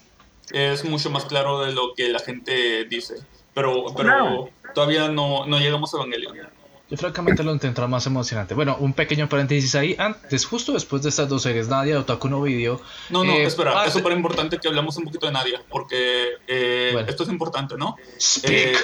es 0.51 0.85
mucho 0.85 1.09
más 1.11 1.25
claro 1.27 1.61
de 1.65 1.73
lo 1.73 1.95
que 1.95 2.09
la 2.09 2.19
gente 2.19 2.85
dice. 2.87 3.15
Pero, 3.55 3.87
pero 3.97 4.09
Claro. 4.09 4.49
Todavía 4.77 5.09
no, 5.09 5.47
no 5.47 5.59
llegamos 5.59 5.93
a 5.95 5.97
Evangelion. 5.97 6.37
Yo 6.91 6.97
francamente 6.99 7.43
lo 7.43 7.51
encuentro 7.53 7.89
más 7.89 8.07
emocionante. 8.07 8.55
Bueno, 8.55 8.77
un 8.79 8.93
pequeño 8.93 9.27
paréntesis 9.29 9.75
ahí. 9.75 9.97
Antes, 9.99 10.45
justo 10.45 10.73
después 10.75 11.03
de 11.03 11.09
estas 11.09 11.29
dos 11.31 11.43
series, 11.43 11.67
Nadia, 11.67 11.99
Otaku 11.99 12.29
no 12.29 12.43
Video. 12.43 12.81
No, 13.09 13.25
no, 13.25 13.33
eh, 13.33 13.45
espera, 13.45 13.73
parte- 13.73 13.89
es 13.89 13.95
súper 13.95 14.13
importante 14.13 14.59
que 14.59 14.69
hablamos 14.69 14.97
un 14.99 15.05
poquito 15.05 15.27
de 15.27 15.33
Nadia, 15.33 15.63
porque 15.71 16.27
eh, 16.47 16.91
Bueno. 16.93 17.09
esto 17.09 17.23
es 17.25 17.31
importante, 17.31 17.75
¿no? 17.77 17.97
Eh, 18.45 18.75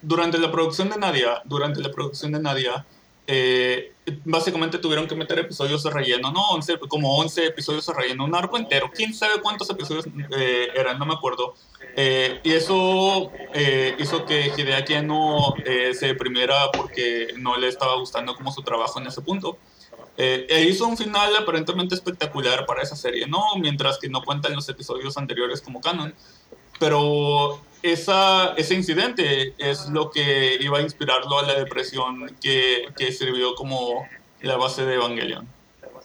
durante 0.00 0.38
la 0.38 0.50
producción 0.52 0.88
de 0.88 0.96
Nadia, 0.98 1.42
durante 1.44 1.80
la 1.80 1.90
producción 1.90 2.30
de 2.32 2.40
Nadia, 2.40 2.86
eh, 3.32 3.92
básicamente 4.24 4.78
tuvieron 4.78 5.06
que 5.06 5.14
meter 5.14 5.38
episodios 5.38 5.84
de 5.84 5.90
relleno, 5.90 6.32
¿no? 6.32 6.50
11, 6.50 6.80
como 6.88 7.16
11 7.18 7.46
episodios 7.46 7.86
de 7.86 7.94
relleno, 7.94 8.24
un 8.24 8.34
arco 8.34 8.58
entero. 8.58 8.90
¿Quién 8.92 9.14
sabe 9.14 9.40
cuántos 9.40 9.70
episodios 9.70 10.06
eh, 10.36 10.68
eran? 10.74 10.98
No 10.98 11.06
me 11.06 11.14
acuerdo. 11.14 11.54
Eh, 11.96 12.40
y 12.42 12.52
eso 12.52 13.30
eh, 13.54 13.94
hizo 14.00 14.24
que 14.24 14.52
Hideaki 14.56 14.94
Anno 14.94 15.54
eh, 15.64 15.94
se 15.94 16.06
deprimiera 16.06 16.72
porque 16.72 17.34
no 17.36 17.56
le 17.56 17.68
estaba 17.68 17.94
gustando 17.94 18.34
como 18.34 18.50
su 18.50 18.62
trabajo 18.62 19.00
en 19.00 19.06
ese 19.06 19.22
punto. 19.22 19.58
Eh, 20.16 20.46
e 20.48 20.64
hizo 20.64 20.88
un 20.88 20.96
final 20.96 21.32
aparentemente 21.36 21.94
espectacular 21.94 22.66
para 22.66 22.82
esa 22.82 22.96
serie, 22.96 23.28
¿no? 23.28 23.44
Mientras 23.60 23.98
que 23.98 24.08
no 24.08 24.22
cuentan 24.22 24.54
los 24.54 24.68
episodios 24.68 25.16
anteriores 25.16 25.60
como 25.60 25.80
canon. 25.80 26.12
Pero 26.80 27.60
esa, 27.82 28.54
ese 28.56 28.74
incidente 28.74 29.54
es 29.58 29.88
lo 29.88 30.10
que 30.10 30.56
iba 30.60 30.78
a 30.78 30.82
inspirarlo 30.82 31.38
a 31.38 31.42
la 31.42 31.54
depresión 31.54 32.34
que, 32.40 32.84
que 32.96 33.12
sirvió 33.12 33.54
como 33.54 34.06
la 34.42 34.56
base 34.56 34.84
de 34.84 34.94
Evangelion. 34.94 35.46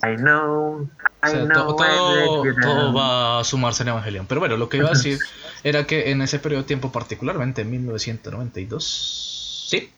I 0.04 0.18
know, 0.18 0.88
O 1.24 1.28
I 1.28 1.32
sea, 1.32 1.46
know, 1.46 1.76
todo, 1.76 2.44
todo, 2.62 2.94
va 2.94 3.40
a 3.40 3.44
sumarse 3.44 3.84
en 3.84 3.90
Evangelion. 3.90 4.26
Pero 4.28 4.40
bueno, 4.40 4.58
lo 4.58 4.70
que 4.70 4.78
iba 4.78 4.88
a 4.90 4.92
decir 4.94 5.20
era 5.64 5.86
que 5.88 6.12
en 6.12 6.22
ese 6.22 6.40
periodo 6.40 6.62
de 6.64 6.68
tiempo, 6.68 6.92
particularmente 6.92 7.62
en 7.62 7.72
1992, 7.72 9.66
sí, 9.70 9.90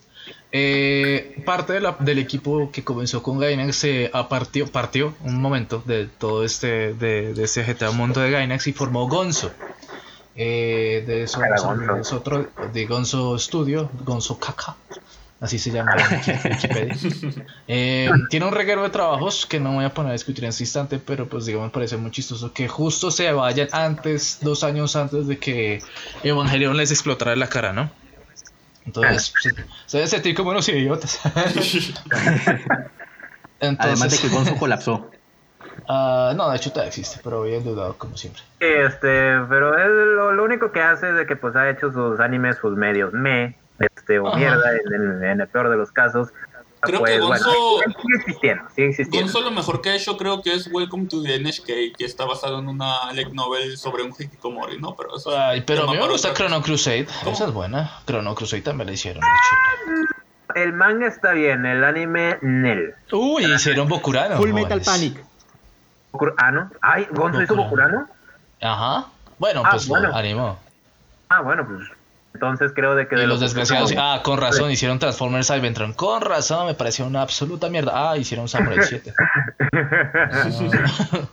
eh, 0.51 1.41
parte 1.45 1.73
de 1.73 1.81
la- 1.81 1.97
del 1.99 2.19
equipo 2.19 2.71
que 2.71 2.83
comenzó 2.83 3.21
con 3.21 3.37
Gainax 3.39 3.75
se 3.75 4.09
apartió, 4.13 4.67
partió 4.67 5.13
un 5.23 5.41
momento 5.41 5.83
de 5.85 6.05
todo 6.07 6.43
este, 6.45 6.93
de, 6.93 7.33
de 7.33 7.43
este 7.43 7.63
GTA 7.63 7.91
mundo 7.91 8.21
de 8.21 8.31
Gainax 8.31 8.67
y 8.67 8.73
formó 8.73 9.07
Gonzo. 9.09 9.51
Eh, 10.39 11.03
de 11.07 11.23
eso 11.23 11.41
es 11.99 12.13
otro, 12.13 12.47
de 12.71 12.85
Gonzo 12.85 13.39
Studio, 13.39 13.89
Gonzo 14.05 14.39
Kaka. 14.39 14.75
Así 15.39 15.59
se 15.59 15.71
llama 15.71 15.95
en 15.95 16.51
Wikipedia. 16.51 16.95
Eh, 17.67 18.09
tiene 18.29 18.45
un 18.45 18.53
reguero 18.53 18.83
de 18.83 18.89
trabajos 18.89 19.45
que 19.45 19.59
no 19.59 19.73
voy 19.73 19.85
a 19.85 19.93
poner 19.93 20.11
a 20.11 20.13
discutir 20.13 20.45
en 20.45 20.49
este 20.49 20.63
instante, 20.63 20.99
pero 20.99 21.27
pues 21.27 21.45
digamos 21.45 21.67
me 21.67 21.71
parece 21.71 21.97
muy 21.97 22.11
chistoso 22.11 22.53
que 22.53 22.67
justo 22.67 23.11
se 23.11 23.31
vayan 23.31 23.67
antes, 23.71 24.39
dos 24.41 24.63
años 24.63 24.95
antes 24.95 25.27
de 25.27 25.37
que 25.37 25.81
Evangelion 26.23 26.77
les 26.77 26.91
explotara 26.91 27.33
en 27.33 27.39
la 27.39 27.49
cara, 27.49 27.73
¿no? 27.73 27.91
Entonces, 28.85 29.33
se, 29.41 29.53
se 29.85 29.97
debe 29.97 30.07
sentir 30.07 30.33
como 30.33 30.51
unos 30.51 30.69
idiotas. 30.69 31.19
Además 33.59 34.11
de 34.11 34.17
que 34.17 34.29
Gonzo 34.29 34.55
colapsó. 34.55 35.11
Ah, 35.87 36.33
no, 36.35 36.49
de 36.49 36.57
hecho 36.57 36.69
todavía 36.71 36.89
existe, 36.89 37.19
pero 37.23 37.43
bien 37.43 37.63
dudado 37.63 37.97
como 37.97 38.17
siempre. 38.17 38.41
Este, 38.59 39.37
pero 39.49 39.77
es 39.77 39.87
lo, 39.87 40.31
lo 40.33 40.43
único 40.43 40.71
que 40.71 40.81
hace 40.81 41.09
es 41.09 41.15
de 41.15 41.25
que 41.25 41.35
pues 41.35 41.55
ha 41.55 41.69
hecho 41.69 41.91
sus 41.91 42.19
animes, 42.19 42.57
sus 42.57 42.75
medios 42.75 43.13
me, 43.13 43.55
este, 43.79 44.19
o 44.19 44.27
Ajá. 44.27 44.37
mierda 44.37 44.71
en, 44.71 44.93
en- 44.93 45.23
en 45.23 45.41
el 45.41 45.47
peor 45.47 45.69
de 45.69 45.77
los 45.77 45.91
casos. 45.91 46.29
Creo 46.79 46.99
pues 46.99 47.13
que 47.13 47.19
bueno, 47.19 47.43
Gonzo- 47.43 47.79
sigue 48.01 48.15
existiendo, 48.17 48.63
sigue 48.75 48.87
existiendo. 48.89 49.25
Gonzo 49.33 49.41
lo 49.41 49.51
mejor 49.51 49.81
que 49.81 49.89
ha 49.89 49.95
hecho 49.95 50.15
creo 50.15 50.43
que 50.43 50.53
es 50.53 50.67
Welcome 50.71 51.07
to 51.07 51.23
the 51.23 51.39
NHK, 51.39 51.65
que 51.97 52.05
está 52.05 52.25
basado 52.25 52.59
en 52.59 52.67
una 52.67 53.11
light 53.13 53.29
novel 53.33 53.77
sobre 53.77 54.03
un 54.03 54.13
hikikomori, 54.17 54.79
¿no? 54.79 54.95
Pero 54.95 55.17
eso 55.17 55.31
es 55.31 55.37
Ay, 55.37 55.61
pero 55.61 55.79
a 55.79 55.85
tema 55.87 55.93
mí 55.93 55.99
me 56.05 56.11
gusta 56.11 56.33
Chrono 56.35 56.61
Crusade. 56.61 57.07
¿Cómo? 57.23 57.31
Esa 57.35 57.45
es 57.45 57.51
buena. 57.51 57.91
Chrono 58.05 58.35
Crusade 58.35 58.61
también 58.61 58.87
la 58.87 58.93
hicieron. 58.93 59.21
de 59.21 59.27
hecho. 59.27 60.13
El 60.55 60.73
manga 60.73 61.07
está 61.07 61.31
bien, 61.33 61.65
el 61.65 61.83
anime 61.83 62.37
Nel. 62.41 62.93
Uy, 63.11 63.45
hicieron 63.53 63.87
Bokurano. 63.87 64.37
Full 64.37 64.53
Metal. 64.53 64.79
Panic. 64.85 65.23
¿Bokurano? 66.17 66.71
Ay, 66.81 67.07
¿Gonzo 67.11 67.41
hizo 67.41 67.55
Bokurano. 67.55 67.99
Bokurano? 68.01 68.73
Ajá. 68.73 69.07
Bueno, 69.39 69.61
Ah, 69.65 69.69
pues 69.71 69.87
bueno. 69.87 70.15
animó. 70.15 70.57
Ah, 71.29 71.41
bueno, 71.41 71.65
pues 71.67 71.87
entonces 72.33 72.71
creo 72.75 72.95
de 72.95 73.07
que 73.07 73.15
Y 73.15 73.19
de 73.19 73.27
los 73.27 73.39
lo- 73.39 73.45
desgraciados, 73.45 73.93
ah, 73.97 74.21
con 74.23 74.39
razón, 74.39 74.69
hicieron 74.71 74.99
Transformers 74.99 75.47
Cybertron. 75.47 75.93
Con 75.93 76.21
razón, 76.21 76.67
me 76.67 76.73
pareció 76.73 77.05
una 77.05 77.21
absoluta 77.21 77.69
mierda. 77.69 77.91
Ah, 78.11 78.17
hicieron 78.17 78.47
Samurai 78.47 78.79
7. 78.83 79.13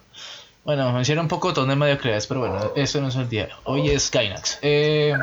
bueno, 0.64 0.92
me 0.92 1.02
hicieron 1.02 1.24
un 1.24 1.28
poco 1.28 1.52
de 1.52 1.76
mediocridades, 1.76 2.26
pero 2.26 2.40
bueno, 2.40 2.72
eso 2.74 3.00
no 3.00 3.08
es 3.08 3.16
el 3.16 3.28
día. 3.28 3.48
Hoy 3.64 3.90
es 3.90 4.10
Gainax. 4.10 4.58
Eh, 4.62 5.14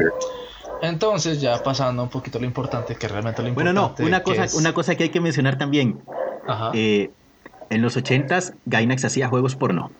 entonces, 0.81 1.41
ya 1.41 1.61
pasando 1.63 2.03
un 2.03 2.09
poquito 2.09 2.39
lo 2.39 2.45
importante, 2.45 2.95
que 2.95 3.07
realmente 3.07 3.41
lo 3.43 3.51
Bueno, 3.53 3.69
importante. 3.71 4.03
no, 4.03 4.07
una 4.07 4.19
que 4.19 4.23
cosa, 4.23 4.43
es- 4.45 4.53
una 4.53 4.73
cosa 4.73 4.95
que 4.95 5.03
hay 5.03 5.09
que 5.09 5.21
mencionar 5.21 5.57
también. 5.57 6.01
Ajá. 6.47 6.71
Eh, 6.73 7.11
en 7.71 7.81
los 7.81 7.97
80s, 7.97 8.53
Gainax 8.65 9.05
hacía 9.05 9.27
juegos 9.27 9.55
porno. 9.55 9.91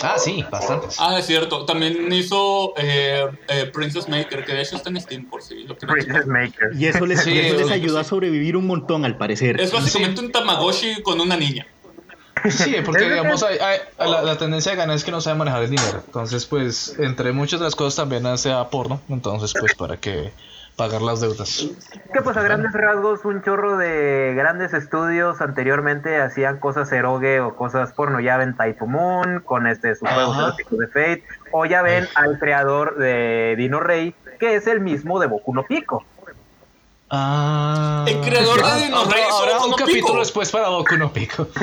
Ah, 0.00 0.16
sí, 0.18 0.44
bastantes. 0.50 0.96
Ah, 0.98 1.16
es 1.18 1.26
cierto. 1.26 1.64
También 1.64 2.12
hizo 2.12 2.72
eh, 2.76 3.26
eh, 3.48 3.70
Princess 3.72 4.08
Maker, 4.08 4.44
que 4.44 4.52
de 4.54 4.62
hecho 4.62 4.74
está 4.76 4.90
en 4.90 5.00
Steam 5.00 5.26
por 5.26 5.42
si 5.42 5.62
lo 5.64 5.76
quieren 5.76 5.94
Princess. 6.04 6.26
Maker. 6.26 6.70
Y 6.76 6.86
eso 6.86 7.06
les, 7.06 7.22
Sí, 7.22 7.30
y 7.32 7.38
eso 7.38 7.56
les 7.58 7.66
sí, 7.68 7.72
ayudó 7.74 7.98
a 8.00 8.04
sobrevivir 8.04 8.56
un 8.56 8.66
montón, 8.66 9.04
al 9.04 9.16
parecer. 9.16 9.60
Es 9.60 9.70
básicamente 9.72 10.20
un 10.20 10.32
Tamagotchi 10.32 11.02
con 11.02 11.20
una 11.20 11.36
niña. 11.36 11.66
Sí, 12.50 12.74
porque 12.84 13.04
digamos, 13.08 13.44
hay- 13.44 13.58
hay- 13.58 13.78
la, 14.10 14.22
la 14.22 14.36
tendencia 14.38 14.72
de 14.72 14.78
ganar 14.78 14.96
es 14.96 15.04
que 15.04 15.12
no 15.12 15.20
sabe 15.20 15.38
manejar 15.38 15.62
el 15.62 15.70
dinero. 15.70 16.02
Entonces, 16.04 16.46
pues, 16.46 16.96
entre 16.98 17.30
muchas 17.30 17.60
de 17.60 17.64
las 17.66 17.76
cosas 17.76 17.94
también 17.94 18.26
hace 18.26 18.50
a 18.50 18.68
porno. 18.70 19.00
Entonces, 19.08 19.52
pues, 19.60 19.76
para 19.76 19.98
que 19.98 20.32
pagar 20.76 21.02
las 21.02 21.20
deudas. 21.20 21.68
Que 22.12 22.22
pues 22.22 22.36
a 22.36 22.42
grandes 22.42 22.72
rasgos 22.72 23.24
un 23.24 23.42
chorro 23.42 23.76
de 23.76 24.34
grandes 24.36 24.72
estudios 24.74 25.40
anteriormente 25.40 26.20
hacían 26.20 26.58
cosas 26.58 26.90
eroge 26.92 27.40
o 27.40 27.54
cosas 27.56 27.92
porno. 27.92 28.20
Ya 28.20 28.36
ven 28.36 28.56
Typhoon 28.56 28.90
Moon 28.90 29.40
con 29.40 29.66
este 29.66 29.94
sus 29.94 30.08
juegos 30.08 30.36
Ajá. 30.36 30.46
eróticos 30.48 30.78
de 30.78 30.86
Fate. 30.88 31.24
O 31.52 31.66
ya 31.66 31.82
ven 31.82 32.08
al 32.14 32.38
creador 32.38 32.96
de 32.96 33.54
Dino 33.56 33.80
Rey, 33.80 34.14
que 34.40 34.56
es 34.56 34.66
el 34.66 34.80
mismo 34.80 35.20
de 35.20 35.26
Boku 35.26 35.54
no 35.54 35.64
Pico. 35.64 36.04
Ah. 37.14 38.06
El 38.08 38.20
creador 38.22 38.64
de 38.64 38.84
Dino 38.84 39.04
Rey 39.04 39.22
Boku 39.30 39.66
un 39.66 39.74
capítulo 39.74 40.20
después 40.20 40.50
para 40.50 40.70
Boku 40.70 40.96
no 40.96 41.12
Pico. 41.12 41.46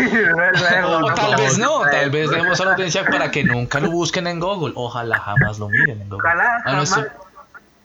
O 1.01 1.13
tal 1.13 1.35
vez 1.35 1.57
no, 1.57 1.81
tal 1.81 2.11
vez 2.11 2.29
dejemos 2.29 2.61
a 2.61 2.65
la 2.65 2.71
audiencia 2.73 3.05
para 3.05 3.31
que 3.31 3.43
nunca 3.43 3.79
lo 3.79 3.89
busquen 3.89 4.27
en 4.27 4.39
Google. 4.39 4.73
Ojalá 4.75 5.19
jamás 5.19 5.57
lo 5.57 5.69
miren 5.69 6.01
en 6.01 6.09
Google. 6.09 6.27
Ojalá 6.27 6.63
Ah, 6.65 6.85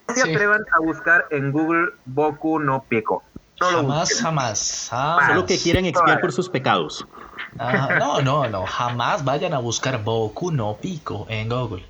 no, 0.08 0.14
se 0.14 0.22
Sí. 0.22 0.30
atrevan 0.34 0.60
a 0.76 0.80
buscar 0.84 1.26
en 1.30 1.52
Google 1.52 1.88
Boku 2.04 2.58
no 2.58 2.84
Pico. 2.88 3.22
No 3.60 3.68
Jamás, 3.70 4.20
jamás, 4.20 4.88
jamás. 4.90 5.26
Solo 5.28 5.46
que 5.46 5.58
quieren 5.58 5.86
expiar 5.86 6.20
por 6.20 6.32
sus 6.32 6.48
pecados. 6.48 7.06
Ajá, 7.56 7.98
no, 7.98 8.20
no, 8.20 8.48
no, 8.48 8.66
jamás 8.66 9.24
vayan 9.24 9.54
a 9.54 9.58
buscar 9.58 10.02
Boku 10.02 10.50
no 10.50 10.76
Pico 10.80 11.26
en 11.30 11.48
Google. 11.48 11.84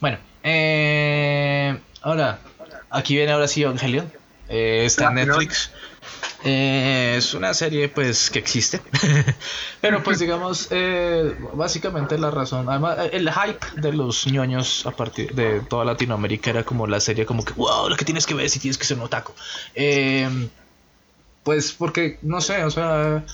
Bueno, 0.00 0.18
eh, 0.42 1.80
ahora, 2.02 2.38
aquí 2.90 3.16
viene 3.16 3.32
ahora 3.32 3.48
sí 3.48 3.62
Evangelion. 3.62 4.12
Eh, 4.48 4.84
está 4.84 5.04
en 5.04 5.08
Ah, 5.08 5.10
no. 5.24 5.26
Netflix. 5.26 5.72
Eh, 6.44 7.14
es 7.16 7.34
una 7.34 7.54
serie 7.54 7.88
pues 7.88 8.30
que 8.30 8.38
existe. 8.38 8.80
Pero 9.80 10.02
pues 10.02 10.18
digamos, 10.18 10.68
eh, 10.70 11.36
básicamente 11.54 12.18
la 12.18 12.30
razón, 12.30 12.68
además 12.68 12.98
el 13.12 13.30
hype 13.30 13.80
de 13.80 13.92
los 13.92 14.26
ñoños 14.26 14.86
a 14.86 14.90
partir 14.90 15.34
de 15.34 15.60
toda 15.60 15.84
Latinoamérica 15.84 16.50
era 16.50 16.64
como 16.64 16.86
la 16.86 17.00
serie 17.00 17.26
como 17.26 17.44
que, 17.44 17.52
wow, 17.54 17.88
lo 17.88 17.96
que 17.96 18.04
tienes 18.04 18.26
que 18.26 18.34
ver 18.34 18.48
si 18.48 18.58
tienes 18.60 18.78
que 18.78 18.84
ser 18.84 18.96
un 18.96 19.04
otaku. 19.04 19.32
Eh, 19.74 20.28
pues 21.42 21.72
porque, 21.72 22.18
no 22.22 22.40
sé, 22.40 22.64
o 22.64 22.70
sea, 22.70 23.24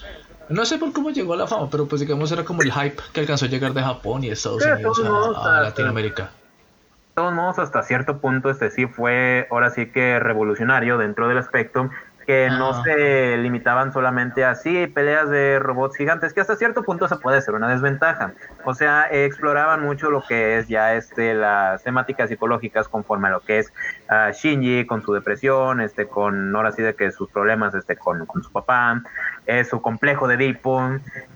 no 0.48 0.64
sé 0.64 0.78
por 0.78 0.92
cómo 0.92 1.11
llegó 1.11 1.33
a 1.35 1.37
la 1.37 1.46
fama, 1.46 1.68
pero 1.70 1.87
pues 1.87 2.00
digamos 2.00 2.31
era 2.31 2.44
como 2.44 2.62
el 2.62 2.72
hype 2.72 3.02
que 3.12 3.20
alcanzó 3.20 3.46
a 3.46 3.48
llegar 3.48 3.72
de 3.72 3.83
Japón 3.83 4.24
y 4.24 4.28
Estados 4.28 4.64
Unidos 4.64 4.98
a, 5.37 5.59
a 5.59 5.62
Latinoamérica. 5.62 6.24
De 6.24 7.16
todos 7.16 7.35
modos, 7.35 7.59
hasta 7.59 7.83
cierto 7.83 8.18
punto, 8.18 8.48
este 8.50 8.70
sí 8.70 8.87
fue 8.87 9.46
ahora 9.50 9.70
sí 9.70 9.87
que 9.87 10.18
revolucionario 10.18 10.96
dentro 10.96 11.28
del 11.28 11.42
Spectrum, 11.42 11.90
que 12.26 12.48
no 12.50 12.82
se 12.82 13.37
limitaban 13.38 13.92
solamente 13.92 14.44
a 14.44 14.54
sí, 14.54 14.87
peleas 14.87 15.28
de 15.30 15.58
robots 15.58 15.96
gigantes, 15.96 16.32
que 16.32 16.40
hasta 16.40 16.56
cierto 16.56 16.82
punto 16.82 17.08
se 17.08 17.16
puede 17.16 17.40
ser 17.42 17.54
una 17.54 17.68
desventaja. 17.68 18.32
O 18.64 18.74
sea, 18.74 19.06
eh, 19.11 19.24
exploraban 19.24 19.82
mucho 19.82 20.11
lo 20.11 20.22
que 20.26 20.58
es 20.58 20.68
ya 20.68 20.94
este 20.94 21.35
las 21.35 21.82
temáticas 21.82 22.28
psicológicas 22.28 22.88
conforme 22.88 23.28
a 23.28 23.32
lo 23.32 23.40
que 23.40 23.58
es 23.58 23.72
ah, 24.08 24.30
Shinji 24.32 24.87
con 24.87 25.02
su 25.02 25.12
depresión, 25.12 25.80
este 25.80 26.06
con 26.06 26.54
ahora 26.54 26.72
sí 26.72 26.82
de 26.82 26.94
que 26.94 27.11
sus 27.11 27.28
problemas 27.30 27.74
este 27.74 27.96
con, 27.96 28.26
con 28.26 28.42
su 28.42 28.52
papá, 28.52 29.02
eh, 29.46 29.64
su 29.64 29.82
complejo 29.82 30.28
de 30.28 30.35
Edipo, 30.35 30.82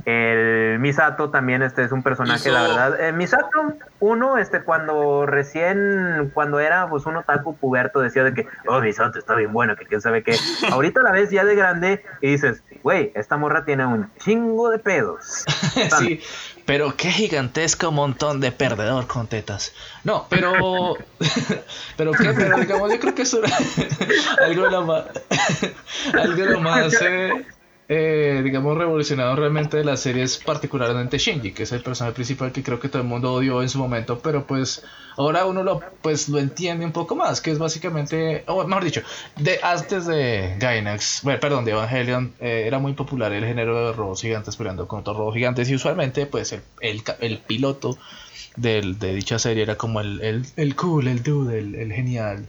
el 0.04 0.78
Misato 0.78 1.30
también 1.30 1.62
este 1.62 1.82
es 1.82 1.92
un 1.92 2.02
personaje, 2.02 2.50
la 2.50 2.62
verdad. 2.62 3.00
Eh, 3.00 3.12
Misato, 3.12 3.74
uno, 3.98 4.38
este, 4.38 4.62
cuando 4.62 5.26
recién, 5.26 6.30
cuando 6.32 6.60
era 6.60 6.88
pues 6.88 7.06
un 7.06 7.16
otaku 7.16 7.56
puberto, 7.56 8.00
decía 8.00 8.22
de 8.22 8.34
que, 8.34 8.46
oh, 8.68 8.80
Misato 8.80 9.18
está 9.18 9.34
bien 9.34 9.52
bueno, 9.52 9.74
que 9.74 9.86
quién 9.86 10.00
sabe 10.00 10.22
qué. 10.22 10.36
Ahorita 10.76 11.02
la 11.02 11.10
ves 11.10 11.30
ya 11.30 11.42
de 11.42 11.54
grande 11.54 12.04
y 12.20 12.32
dices, 12.32 12.62
güey, 12.82 13.10
esta 13.14 13.38
morra 13.38 13.64
tiene 13.64 13.86
un 13.86 14.12
chingo 14.22 14.68
de 14.68 14.78
pedos. 14.78 15.46
sí, 15.98 16.20
pero 16.66 16.94
qué 16.96 17.10
gigantesco 17.10 17.90
montón 17.90 18.40
de 18.40 18.52
perdedor 18.52 19.06
con 19.06 19.26
tetas. 19.26 19.72
No, 20.04 20.26
pero. 20.28 20.98
pero 21.96 22.12
qué, 22.12 22.30
pero 22.34 22.58
digamos, 22.58 22.92
yo 22.92 23.00
creo 23.00 23.14
que 23.14 23.22
eso 23.22 23.42
era 23.42 23.56
algo 24.44 24.66
lo 24.66 24.84
más. 24.84 25.04
algo 26.12 26.44
lo 26.44 26.60
más. 26.60 26.92
eh, 27.00 27.46
eh, 27.88 28.40
digamos, 28.42 28.76
revolucionado 28.76 29.36
realmente 29.36 29.76
de 29.76 29.84
la 29.84 29.96
serie 29.96 30.24
es 30.24 30.38
particularmente 30.38 31.18
Shinji, 31.18 31.52
que 31.52 31.62
es 31.62 31.72
el 31.72 31.82
personaje 31.82 32.14
principal 32.14 32.50
que 32.50 32.62
creo 32.62 32.80
que 32.80 32.88
todo 32.88 33.02
el 33.02 33.08
mundo 33.08 33.32
odió 33.32 33.62
en 33.62 33.68
su 33.68 33.78
momento, 33.78 34.18
pero 34.18 34.46
pues 34.46 34.84
ahora 35.16 35.46
uno 35.46 35.62
lo, 35.62 35.80
pues, 36.02 36.28
lo 36.28 36.38
entiende 36.38 36.84
un 36.84 36.92
poco 36.92 37.14
más, 37.14 37.40
que 37.40 37.52
es 37.52 37.58
básicamente, 37.58 38.42
o 38.48 38.66
mejor 38.66 38.84
dicho, 38.84 39.02
de 39.36 39.60
antes 39.62 40.06
de 40.06 40.56
Gainax, 40.58 41.20
bueno, 41.22 41.38
perdón, 41.38 41.64
de 41.64 41.72
Evangelion, 41.72 42.34
eh, 42.40 42.64
era 42.66 42.78
muy 42.80 42.94
popular 42.94 43.32
el 43.32 43.44
género 43.44 43.86
de 43.86 43.92
robots 43.92 44.22
gigantes 44.22 44.56
peleando 44.56 44.88
con 44.88 45.00
otros 45.00 45.16
robots 45.16 45.36
gigantes 45.36 45.70
y 45.70 45.74
usualmente 45.76 46.26
pues 46.26 46.52
el, 46.52 47.02
el 47.20 47.38
piloto 47.38 47.96
del, 48.56 48.98
de 48.98 49.14
dicha 49.14 49.38
serie 49.38 49.62
era 49.62 49.76
como 49.76 50.00
el, 50.00 50.20
el, 50.22 50.44
el 50.56 50.74
cool, 50.74 51.06
el 51.06 51.22
dude, 51.22 51.58
el, 51.58 51.74
el 51.76 51.92
genial. 51.92 52.48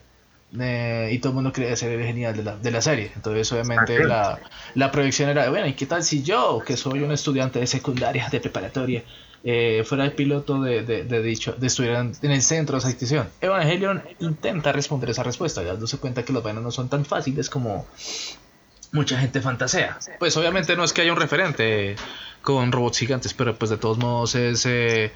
Eh, 0.60 1.10
y 1.12 1.20
todo 1.20 1.32
el 1.32 1.36
mundo 1.36 1.52
quería 1.52 1.76
ser 1.76 1.92
el 1.92 2.06
genial 2.06 2.36
de 2.36 2.44
la, 2.44 2.56
de 2.58 2.72
la 2.72 2.82
serie. 2.82 3.12
Entonces, 3.16 3.52
obviamente, 3.52 4.04
la, 4.06 4.40
la 4.76 4.92
proyección 4.92 5.30
era, 5.30 5.50
bueno, 5.50 5.68
¿y 5.68 5.74
qué 5.74 5.86
tal 5.86 6.04
si 6.04 6.24
yo, 6.24 6.64
que 6.66 6.78
soy 6.78 7.02
un 7.02 7.12
estudiante 7.12 7.60
de 7.60 7.68
secundaria, 7.68 8.30
de 8.30 8.40
preparatoria, 8.40 9.04
eh, 9.44 9.84
fuera 9.86 10.06
el 10.06 10.14
piloto 10.14 10.62
de, 10.62 10.84
de, 10.84 11.04
de 11.04 11.22
dicho, 11.22 11.54
de 11.54 11.68
estuviera 11.68 12.00
en 12.00 12.32
el 12.32 12.42
centro 12.42 12.76
de 12.76 12.80
esa 12.80 12.90
institución? 12.90 13.30
Evangelion 13.42 14.04
intenta 14.20 14.72
responder 14.72 15.10
esa 15.10 15.24
respuesta, 15.24 15.64
dándose 15.64 15.98
cuenta 15.98 16.24
que 16.24 16.34
los 16.34 16.44
vainos 16.44 16.64
no 16.64 16.72
son 16.72 16.90
tan 16.90 17.06
fáciles 17.06 17.50
como 17.50 17.86
mucha 18.92 19.20
gente 19.20 19.42
fantasea. 19.42 20.00
Pues 20.18 20.38
obviamente 20.38 20.76
no 20.76 20.84
es 20.84 20.94
que 20.94 21.02
haya 21.02 21.12
un 21.12 21.20
referente 21.20 21.96
con 22.42 22.72
robots 22.72 23.00
gigantes, 23.00 23.34
pero 23.34 23.56
pues 23.56 23.70
de 23.70 23.78
todos 23.78 23.98
modos 23.98 24.36
es... 24.36 24.66
eh, 24.66 25.12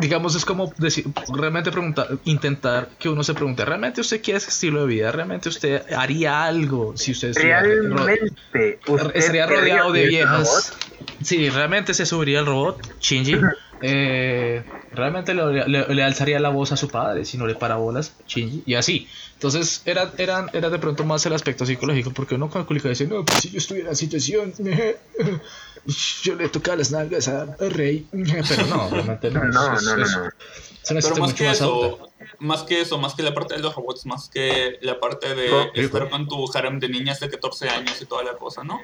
digamos, 0.00 0.34
es 0.34 0.44
como 0.44 0.72
decir, 0.78 1.06
realmente 1.34 1.70
preguntar, 1.70 2.08
intentar 2.24 2.90
que 2.98 3.08
uno 3.08 3.24
se 3.24 3.34
pregunte, 3.34 3.64
¿realmente 3.64 4.00
usted 4.00 4.22
quiere 4.22 4.38
ese 4.38 4.50
estilo 4.50 4.82
de 4.82 4.86
vida? 4.86 5.12
¿Realmente 5.12 5.48
usted 5.48 5.82
haría 5.92 6.44
algo 6.44 6.96
si 6.96 7.12
usted 7.12 7.32
Realmente, 7.34 8.80
estaría 9.14 9.46
rodeado 9.46 9.92
de 9.92 10.06
viejas? 10.06 10.74
Sí, 11.22 11.48
¿realmente 11.50 11.94
se 11.94 12.06
subiría 12.06 12.40
el 12.40 12.46
robot, 12.46 12.80
Shinji? 13.00 13.40
Eh, 13.80 14.64
¿Realmente 14.90 15.34
le, 15.34 15.68
le- 15.68 15.94
le 15.94 16.02
alzaría 16.02 16.40
la 16.40 16.48
voz 16.48 16.72
a 16.72 16.76
su 16.76 16.88
padre 16.88 17.24
si 17.26 17.36
no 17.36 17.46
le 17.46 17.54
para 17.54 17.76
bolas, 17.76 18.14
Shinji? 18.26 18.62
Y 18.66 18.74
así. 18.74 19.06
Entonces 19.34 19.82
era, 19.84 20.12
eran, 20.16 20.48
era 20.54 20.70
de 20.70 20.78
pronto 20.78 21.04
más 21.04 21.24
el 21.26 21.34
aspecto 21.34 21.66
psicológico, 21.66 22.10
porque 22.12 22.34
uno 22.36 22.48
calcula 22.50 22.80
y 22.82 22.88
dice, 22.88 23.06
no, 23.06 23.24
pues 23.24 23.40
si 23.40 23.50
yo 23.50 23.58
estuviera 23.58 23.88
en 23.88 23.92
la 23.92 23.96
situación, 23.96 24.54
yo 26.22 26.34
le 26.34 26.48
tocaba 26.48 26.78
las 26.78 26.90
nalgas 26.90 27.28
a, 27.28 27.42
a 27.42 27.68
Rey. 27.68 28.08
Pero 28.48 28.66
no, 28.66 28.88
realmente 28.90 29.30
no. 29.30 29.44
No, 29.52 29.74
es- 29.76 29.82
no, 29.84 29.96
no, 29.96 30.02
es- 30.04 30.16
no. 30.16 30.28
es 30.28 30.90
una 30.90 31.00
Pero 31.00 31.16
más 31.16 31.30
mucho 31.30 31.34
que 31.36 31.44
más 31.44 31.56
eso, 31.56 31.98
más 32.40 32.62
que 32.62 32.80
eso, 32.80 32.98
más 32.98 33.14
que 33.14 33.22
la 33.22 33.34
parte 33.34 33.54
de 33.54 33.60
los 33.60 33.74
robots, 33.74 34.06
más 34.06 34.28
que 34.28 34.78
la 34.80 34.98
parte 34.98 35.34
de 35.34 35.70
estar 35.74 36.08
con 36.08 36.26
tu 36.28 36.50
harem 36.54 36.78
de 36.78 36.88
niñas 36.88 37.20
de 37.20 37.28
14 37.28 37.68
años 37.68 38.00
y 38.00 38.06
toda 38.06 38.24
la 38.24 38.36
cosa, 38.36 38.64
¿no? 38.64 38.80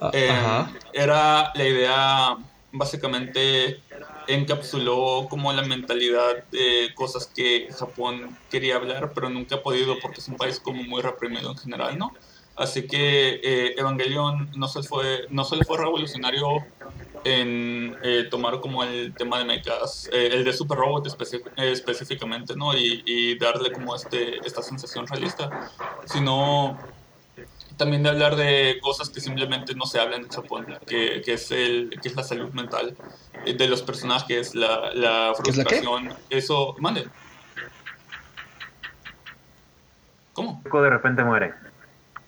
Ah, 0.00 0.10
Eh, 0.14 0.30
Ajá. 0.30 0.72
era 0.92 1.52
la 1.54 1.64
idea, 1.64 2.36
básicamente 2.72 3.82
encapsuló 4.28 5.26
como 5.28 5.52
la 5.52 5.62
mentalidad 5.62 6.44
de 6.50 6.90
cosas 6.94 7.26
que 7.34 7.68
Japón 7.76 8.36
quería 8.50 8.76
hablar, 8.76 9.12
pero 9.14 9.30
nunca 9.30 9.56
ha 9.56 9.62
podido 9.62 9.98
porque 10.00 10.20
es 10.20 10.28
un 10.28 10.36
país 10.36 10.60
como 10.60 10.82
muy 10.82 11.02
reprimido 11.02 11.50
en 11.50 11.56
general, 11.56 11.98
¿no? 11.98 12.12
Así 12.54 12.86
que 12.86 13.40
eh, 13.42 13.74
Evangelion 13.78 14.50
no 14.56 14.66
solo 14.68 14.84
fue, 14.84 15.26
no 15.30 15.44
solo 15.44 15.62
fue 15.64 15.78
revolucionario 15.78 16.66
en 17.24 17.96
eh, 18.02 18.26
tomar 18.30 18.60
como 18.60 18.82
el 18.82 19.14
tema 19.14 19.38
de 19.38 19.44
mechas, 19.44 20.10
eh, 20.12 20.30
el 20.32 20.44
de 20.44 20.52
Super 20.52 20.78
Robot 20.78 21.06
específicamente, 21.56 22.56
¿no? 22.56 22.76
Y, 22.76 23.02
y 23.06 23.38
darle 23.38 23.72
como 23.72 23.94
este, 23.94 24.38
esta 24.44 24.62
sensación 24.62 25.06
realista, 25.06 25.70
sino 26.04 26.76
también 27.78 28.02
de 28.02 28.10
hablar 28.10 28.36
de 28.36 28.78
cosas 28.82 29.08
que 29.08 29.20
simplemente 29.20 29.74
no 29.74 29.86
se 29.86 29.98
hablan 29.98 30.22
en 30.24 30.28
Japón, 30.28 30.66
que, 30.86 31.22
que 31.24 31.32
es, 31.34 31.50
el, 31.50 31.98
que 32.02 32.08
es 32.08 32.16
la 32.16 32.22
salud 32.24 32.52
mental 32.52 32.94
eh, 33.46 33.54
de 33.54 33.66
los 33.68 33.80
personajes, 33.82 34.54
la, 34.54 34.92
la 34.92 35.32
frustración, 35.34 36.12
eso, 36.28 36.74
mande. 36.78 37.08
¿Cómo? 40.34 40.62
De 40.62 40.90
repente 40.90 41.24
muere. 41.24 41.54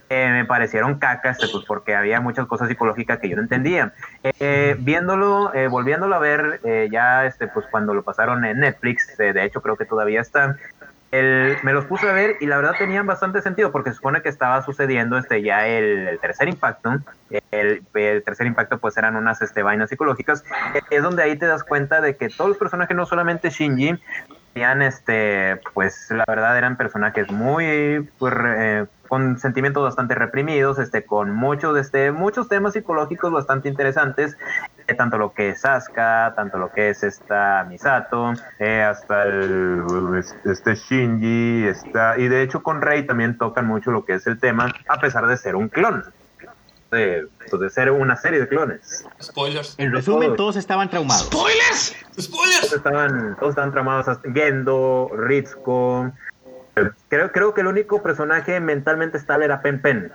eh, 0.09 0.29
me 0.31 0.45
parecieron 0.45 0.97
cacas, 0.97 1.37
pues 1.51 1.63
porque 1.67 1.95
había 1.95 2.19
muchas 2.19 2.47
cosas 2.47 2.67
psicológicas 2.67 3.19
que 3.19 3.29
yo 3.29 3.35
no 3.35 3.43
entendía. 3.43 3.93
Eh, 4.23 4.75
viéndolo, 4.79 5.53
eh, 5.53 5.67
volviéndolo 5.67 6.15
a 6.15 6.19
ver, 6.19 6.59
eh, 6.63 6.89
ya 6.91 7.27
este, 7.27 7.47
pues 7.47 7.67
cuando 7.69 7.93
lo 7.93 8.01
pasaron 8.01 8.43
en 8.45 8.59
Netflix, 8.59 9.19
eh, 9.19 9.33
de 9.33 9.45
hecho 9.45 9.61
creo 9.61 9.77
que 9.77 9.85
todavía 9.85 10.21
está, 10.21 10.57
el- 11.11 11.57
me 11.63 11.73
los 11.73 11.85
puse 11.85 12.07
a 12.09 12.13
ver 12.13 12.37
y 12.39 12.45
la 12.45 12.57
verdad 12.57 12.73
tenían 12.77 13.07
bastante 13.07 13.41
sentido 13.41 13.71
porque 13.71 13.89
se 13.89 13.95
supone 13.95 14.21
que 14.21 14.29
estaba 14.29 14.61
sucediendo 14.61 15.17
este 15.17 15.41
ya 15.41 15.67
el, 15.67 16.19
tercer 16.21 16.49
impacto. 16.49 16.97
El, 17.51 17.85
tercer 18.23 18.47
impacto 18.47 18.79
pues 18.79 18.97
eran 18.97 19.15
unas 19.15 19.41
este, 19.41 19.63
vainas 19.63 19.89
psicológicas. 19.89 20.43
Es 20.89 21.03
donde 21.03 21.23
ahí 21.23 21.37
te 21.37 21.47
das 21.47 21.63
cuenta 21.63 22.01
de 22.01 22.15
que 22.15 22.29
todos 22.29 22.49
los 22.49 22.57
personajes, 22.57 22.95
no 22.95 23.05
solamente 23.05 23.49
Shinji, 23.49 23.99
tenían 24.53 24.81
este, 24.81 25.61
pues 25.73 26.07
la 26.11 26.25
verdad 26.27 26.57
eran 26.57 26.77
personajes 26.77 27.29
muy 27.29 28.07
pues, 28.17 28.33
eh, 28.57 28.85
con 29.07 29.39
sentimientos 29.39 29.83
bastante 29.83 30.15
reprimidos, 30.15 30.77
este, 30.79 31.05
con 31.05 31.31
muchos, 31.31 31.77
este, 31.77 32.11
muchos 32.11 32.47
temas 32.47 32.73
psicológicos 32.73 33.31
bastante 33.31 33.67
interesantes, 33.67 34.37
tanto 34.95 35.17
lo 35.17 35.33
que 35.33 35.49
es 35.49 35.65
Asuka, 35.65 36.33
tanto 36.35 36.57
lo 36.57 36.71
que 36.71 36.89
es 36.89 37.03
esta 37.03 37.65
Misato, 37.67 38.33
eh, 38.59 38.83
hasta 38.83 39.23
el 39.23 40.23
este 40.45 40.75
Shinji, 40.75 41.67
está, 41.67 42.17
y 42.17 42.27
de 42.27 42.41
hecho 42.41 42.63
con 42.63 42.81
Rey 42.81 43.05
también 43.05 43.37
tocan 43.37 43.65
mucho 43.65 43.91
lo 43.91 44.05
que 44.05 44.13
es 44.13 44.27
el 44.27 44.39
tema, 44.39 44.73
a 44.87 44.99
pesar 44.99 45.27
de 45.27 45.37
ser 45.37 45.55
un 45.55 45.69
clon, 45.69 46.03
de, 46.91 47.27
pues, 47.49 47.61
de 47.61 47.69
ser 47.69 47.91
una 47.91 48.15
serie 48.15 48.39
de 48.39 48.47
clones. 48.47 49.05
Spoilers. 49.21 49.75
En 49.77 49.91
resumen, 49.91 50.35
todos 50.35 50.55
estaban 50.55 50.89
traumados. 50.89 51.25
¡Spoilers! 51.25 51.95
¡Spoilers! 52.19 52.61
Todos 52.61 52.73
estaban, 52.73 53.35
todos 53.39 53.49
estaban 53.51 53.71
tramados, 53.71 54.07
hasta 54.07 54.31
Gendo, 54.31 55.11
Ritsuko. 55.15 56.11
Creo, 57.09 57.31
creo 57.31 57.53
que 57.53 57.61
el 57.61 57.67
único 57.67 58.01
personaje 58.01 58.59
mentalmente 58.59 59.17
estable 59.17 59.45
era 59.45 59.61
Pen 59.61 59.81
Pen. 59.81 60.11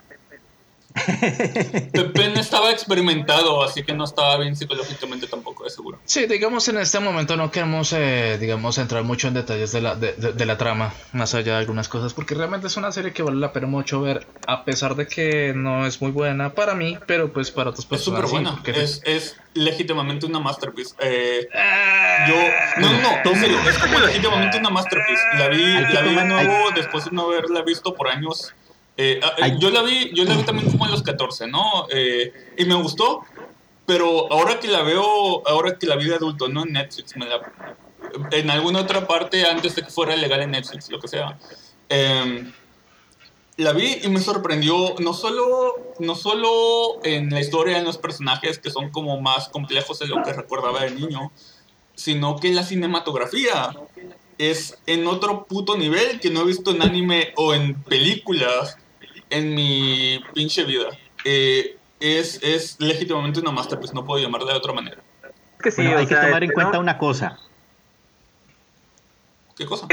Pepen 1.93 2.37
estaba 2.39 2.71
experimentado, 2.71 3.63
así 3.65 3.83
que 3.83 3.93
no 3.95 4.05
estaba 4.05 4.37
bien 4.39 4.57
psicológicamente 4.57 5.27
tampoco, 5.27 5.65
de 5.65 5.71
seguro. 5.71 5.99
Sí, 6.05 6.27
digamos 6.27 6.69
en 6.69 6.79
este 6.79 7.01
momento 7.01 7.37
no 7.37 7.51
queremos, 7.51 7.93
eh, 7.93 8.39
digamos, 8.41 8.79
entrar 8.79 9.03
mucho 9.03 9.29
en 9.29 9.35
detalles 9.35 9.73
de 9.73 9.81
la, 9.81 9.95
de, 9.97 10.13
de- 10.15 10.33
de 10.33 10.47
la 10.47 10.57
trama, 10.57 10.95
más 11.13 11.35
allá 11.35 11.53
de 11.55 11.59
algunas 11.59 11.89
cosas, 11.89 12.15
porque 12.15 12.35
realmente 12.35 12.67
es 12.69 12.77
una 12.77 12.93
serie 12.93 13.13
que 13.13 13.23
vale 13.23 13.39
la 13.39 13.53
pena 13.53 13.67
mucho 13.67 14.01
ver, 14.01 14.27
a 14.47 14.65
pesar 14.65 14.95
de 14.95 15.07
que 15.07 15.53
no 15.55 15.87
es 15.87 16.01
muy 16.01 16.11
buena 16.13 16.55
para 16.55 16.75
mí, 16.75 16.99
pero 17.07 17.33
pues 17.33 17.51
para 17.51 17.71
otras 17.71 17.85
Es 17.85 17.91
personas. 17.91 18.21
súper 18.31 18.39
sí, 18.39 18.45
buena. 18.45 18.83
Es, 18.85 19.01
es 19.05 19.37
legítimamente 19.55 20.27
una 20.27 20.41
masterpiece. 20.41 20.95
Eh, 21.01 21.49
Ah, 21.55 22.27
yo. 22.29 22.35
No, 22.81 22.93
no, 22.93 23.01
no. 23.25 23.31
En 23.33 23.41
serio, 23.41 23.59
es 23.69 23.79
como 23.79 23.99
legítimamente 24.01 24.59
una 24.59 24.71
masterpiece. 24.71 25.23
La 25.39 25.49
vi, 25.49 25.63
la 25.93 26.03
vi 26.03 26.15
de 26.15 26.25
nuevo 26.25 26.71
después 26.75 27.05
de 27.05 27.11
no 27.13 27.23
haberla 27.27 27.63
visto 27.63 27.95
por 27.95 28.09
años. 28.09 28.53
Eh, 28.97 29.21
ah, 29.23 29.35
eh, 29.39 29.57
yo 29.59 29.71
la 29.71 29.83
vi, 29.83 30.13
yo 30.15 30.25
la 30.25 30.37
vi 30.37 30.43
también 30.45 30.71
como 30.71 30.85
a 30.85 30.89
los 30.89 31.03
14, 31.03 31.47
¿no? 31.49 31.87
Eh, 31.91 32.33
y 32.57 32.65
me 32.65 32.75
gustó. 32.75 33.23
Pero 33.87 34.33
ahora 34.33 34.59
que 34.61 34.69
la 34.69 34.83
veo, 34.83 35.47
ahora 35.47 35.79
que 35.79 35.87
la 35.87 35.97
vi 35.97 36.07
de 36.07 36.15
adulto, 36.15 36.49
no 36.49 36.63
en 36.63 36.73
Netflix, 36.73 37.17
me 37.17 37.27
la, 37.27 37.41
en 38.31 38.51
alguna 38.51 38.81
otra 38.81 39.07
parte 39.07 39.47
antes 39.47 39.75
de 39.75 39.83
que 39.83 39.91
fuera 39.91 40.17
legal 40.17 40.41
en 40.41 40.53
Netflix, 40.53 40.89
lo 40.89 40.99
que 40.99 41.09
sea. 41.09 41.39
em, 41.89 42.53
la 43.57 43.73
vi 43.73 43.99
y 44.03 44.09
me 44.09 44.21
sorprendió 44.21 44.95
no 44.99 45.13
solo, 45.13 45.95
no 46.01 46.15
solo 46.15 47.05
en 47.05 47.31
la 47.31 47.41
historia, 47.41 47.79
en 47.79 47.85
los 47.85 47.99
personajes 47.99 48.59
que 48.59 48.71
son 48.71 48.91
como 48.91 49.21
más 49.21 49.49
complejos 49.49 49.99
de 49.99 50.09
lo 50.09 50.23
que 50.23 50.33
recordaba 50.33 50.81
de 50.83 50.91
niño, 50.91 51.31
sino 51.95 52.37
que 52.37 52.53
la 52.53 52.65
cinematografía 52.65 53.71
es 54.39 54.79
en 54.87 55.07
otro 55.07 55.45
puto 55.45 55.77
nivel 55.77 56.19
que 56.21 56.31
no 56.31 56.41
he 56.41 56.45
visto 56.47 56.73
en 56.73 56.83
anime 56.83 57.33
o 57.37 57.55
en 57.55 57.81
películas 57.83 58.77
en 59.35 59.55
mi 59.55 60.21
pinche 60.33 60.65
vida. 60.65 60.89
Eh, 61.25 61.77
es, 62.01 62.41
es 62.43 62.77
legítimamente 62.81 63.41
una 63.41 63.51
masterpiece, 63.51 63.95
no 63.95 64.05
puedo 64.05 64.23
llamarla 64.23 64.53
de 64.53 64.59
otra 64.59 64.73
manera. 64.73 64.99
Que 65.63 65.71
sí, 65.71 65.83
Bueno, 65.83 65.97
o 65.97 65.99
hay 66.01 66.07
que 66.07 66.15
sea, 66.15 66.27
tomar 66.27 66.45
en 66.45 66.51
este, 66.51 66.55
cuenta 66.55 66.73
¿no? 66.75 66.81
una 66.81 66.99
cosa. 66.99 67.39
¿Qué 69.57 69.67
cosa? 69.67 69.87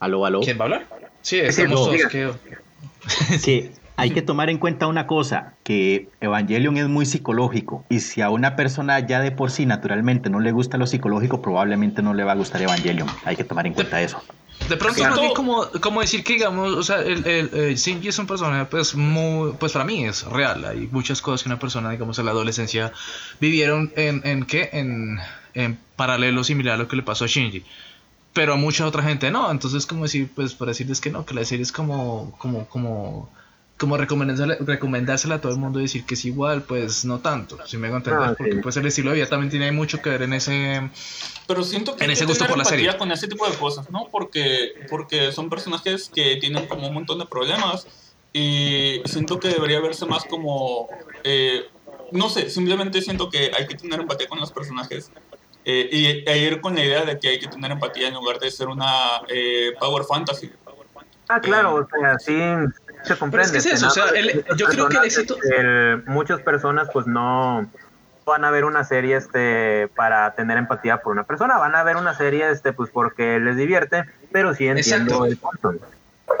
Aló, 0.00 0.26
aló. 0.26 0.40
¿Quién 0.40 0.58
va 0.58 0.62
a 0.62 0.64
hablar? 0.64 0.86
Sí, 1.20 1.38
estamos 1.38 1.86
todos. 1.86 2.06
que 2.06 3.72
hay 3.96 4.10
que 4.10 4.22
tomar 4.22 4.50
en 4.50 4.58
cuenta 4.58 4.86
una 4.86 5.06
cosa, 5.06 5.54
que 5.62 6.08
Evangelion 6.20 6.76
es 6.76 6.88
muy 6.88 7.06
psicológico 7.06 7.84
y 7.88 8.00
si 8.00 8.20
a 8.20 8.30
una 8.30 8.56
persona 8.56 8.98
ya 9.00 9.20
de 9.20 9.30
por 9.30 9.50
sí 9.50 9.66
naturalmente 9.66 10.30
no 10.30 10.40
le 10.40 10.50
gusta 10.50 10.78
lo 10.78 10.86
psicológico, 10.86 11.40
probablemente 11.40 12.02
no 12.02 12.14
le 12.14 12.24
va 12.24 12.32
a 12.32 12.34
gustar 12.34 12.62
Evangelion. 12.62 13.08
Hay 13.24 13.36
que 13.36 13.44
tomar 13.44 13.66
en 13.66 13.74
cuenta 13.74 14.00
eso. 14.02 14.20
De 14.68 14.76
pronto 14.76 15.02
más 15.02 15.20
bien 15.20 15.34
como, 15.34 15.68
como 15.80 16.00
decir 16.00 16.24
que 16.24 16.34
digamos, 16.34 16.72
o 16.72 16.82
sea, 16.82 17.00
el, 17.00 17.26
el, 17.26 17.74
Shinji 17.76 18.08
es 18.08 18.18
un 18.18 18.26
personaje 18.26 18.64
pues 18.66 18.94
muy, 18.94 19.52
pues 19.52 19.72
para 19.72 19.84
mí 19.84 20.04
es 20.04 20.24
real, 20.24 20.64
hay 20.64 20.88
muchas 20.90 21.20
cosas 21.20 21.42
que 21.42 21.48
una 21.48 21.58
persona 21.58 21.90
digamos 21.90 22.18
en 22.18 22.26
la 22.26 22.30
adolescencia 22.30 22.92
vivieron 23.40 23.92
en, 23.96 24.22
en 24.24 24.44
qué, 24.44 24.70
en, 24.72 25.18
en 25.54 25.78
paralelo 25.96 26.44
similar 26.44 26.74
a 26.74 26.78
lo 26.78 26.88
que 26.88 26.96
le 26.96 27.02
pasó 27.02 27.24
a 27.24 27.28
Shinji, 27.28 27.64
pero 28.32 28.54
a 28.54 28.56
mucha 28.56 28.86
otra 28.86 29.02
gente 29.02 29.30
no, 29.30 29.50
entonces 29.50 29.86
como 29.86 30.04
decir, 30.04 30.30
pues 30.34 30.54
para 30.54 30.70
decirles 30.70 31.00
que 31.00 31.10
no, 31.10 31.26
que 31.26 31.34
la 31.34 31.44
serie 31.44 31.62
es 31.62 31.72
como, 31.72 32.34
como, 32.38 32.66
como, 32.66 33.30
como 33.82 33.96
recomendársela, 33.96 34.56
recomendársela 34.60 35.34
a 35.34 35.40
todo 35.40 35.50
el 35.52 35.58
mundo 35.58 35.80
y 35.80 35.82
decir 35.82 36.06
que 36.06 36.14
es 36.14 36.24
igual, 36.24 36.62
pues 36.62 37.04
no 37.04 37.18
tanto, 37.18 37.58
si 37.66 37.76
me 37.76 37.88
hago 37.88 37.96
entender, 37.96 38.22
Ah, 38.22 38.28
sí. 38.30 38.34
porque 38.38 38.56
pues 38.62 38.76
el 38.76 38.86
estilo 38.86 39.10
de 39.10 39.16
vida 39.16 39.26
también 39.26 39.50
tiene 39.50 39.72
mucho 39.72 40.00
que 40.00 40.08
ver 40.10 40.22
en 40.22 40.32
ese... 40.32 40.88
Pero 41.48 41.64
siento 41.64 41.96
que 41.96 42.04
En 42.04 42.12
ese 42.12 42.20
que 42.20 42.26
gusto 42.28 42.46
por 42.46 42.56
la 42.56 42.62
empatía 42.62 42.78
serie. 42.92 42.96
con 42.98 43.10
ese 43.10 43.26
tipo 43.26 43.46
de 43.50 43.56
cosas, 43.56 43.90
¿no? 43.90 44.08
Porque, 44.10 44.74
porque 44.88 45.32
son 45.32 45.50
personajes 45.50 46.08
que 46.14 46.36
tienen 46.36 46.66
como 46.68 46.86
un 46.86 46.94
montón 46.94 47.18
de 47.18 47.26
problemas 47.26 47.86
y 48.32 49.02
siento 49.04 49.40
que 49.40 49.48
debería 49.48 49.80
verse 49.80 50.06
más 50.06 50.24
como... 50.24 50.88
eh, 51.24 51.64
no 52.12 52.28
sé, 52.30 52.48
simplemente 52.50 53.02
siento 53.02 53.28
que 53.28 53.50
hay 53.58 53.66
que 53.66 53.74
tener 53.74 53.98
empatía 54.00 54.28
con 54.28 54.38
los 54.38 54.52
personajes 54.52 55.10
eh, 55.64 55.88
y, 55.90 56.30
e 56.30 56.38
ir 56.38 56.60
con 56.60 56.74
la 56.76 56.84
idea 56.84 57.04
de 57.04 57.18
que 57.18 57.28
hay 57.28 57.38
que 57.40 57.48
tener 57.48 57.70
empatía 57.72 58.08
en 58.08 58.14
lugar 58.14 58.38
de 58.38 58.50
ser 58.50 58.68
una 58.68 59.22
eh, 59.28 59.72
power 59.80 60.04
fantasy. 60.04 60.50
Ah, 61.28 61.40
claro, 61.40 61.76
o 61.76 61.88
sea, 61.88 62.18
sí 62.18 62.34
se 63.04 63.16
comprende. 63.16 63.58
es 63.58 63.64
que 63.64 63.70
es 63.70 63.76
eso, 63.76 63.88
o 63.88 63.90
sea, 63.90 64.06
nada, 64.06 64.18
el- 64.18 64.34
muchos 64.36 64.56
yo 64.56 64.66
creo 64.66 64.88
que 64.88 64.96
el 64.98 65.04
éxito- 65.04 65.36
el- 65.56 66.04
muchas 66.06 66.40
personas 66.40 66.88
pues 66.92 67.06
no 67.06 67.68
van 68.24 68.44
a 68.44 68.50
ver 68.50 68.64
una 68.64 68.84
serie 68.84 69.16
este 69.16 69.88
para 69.96 70.34
tener 70.34 70.56
empatía 70.58 70.98
por 70.98 71.12
una 71.12 71.24
persona, 71.24 71.58
van 71.58 71.74
a 71.74 71.82
ver 71.82 71.96
una 71.96 72.14
serie 72.16 72.50
este 72.50 72.72
pues 72.72 72.90
porque 72.90 73.38
les 73.40 73.56
divierte, 73.56 74.04
pero 74.30 74.54
sí 74.54 74.66
entiendo 74.68 75.26
Exacto. 75.26 75.26
el 75.26 75.36
punto. 75.36 75.86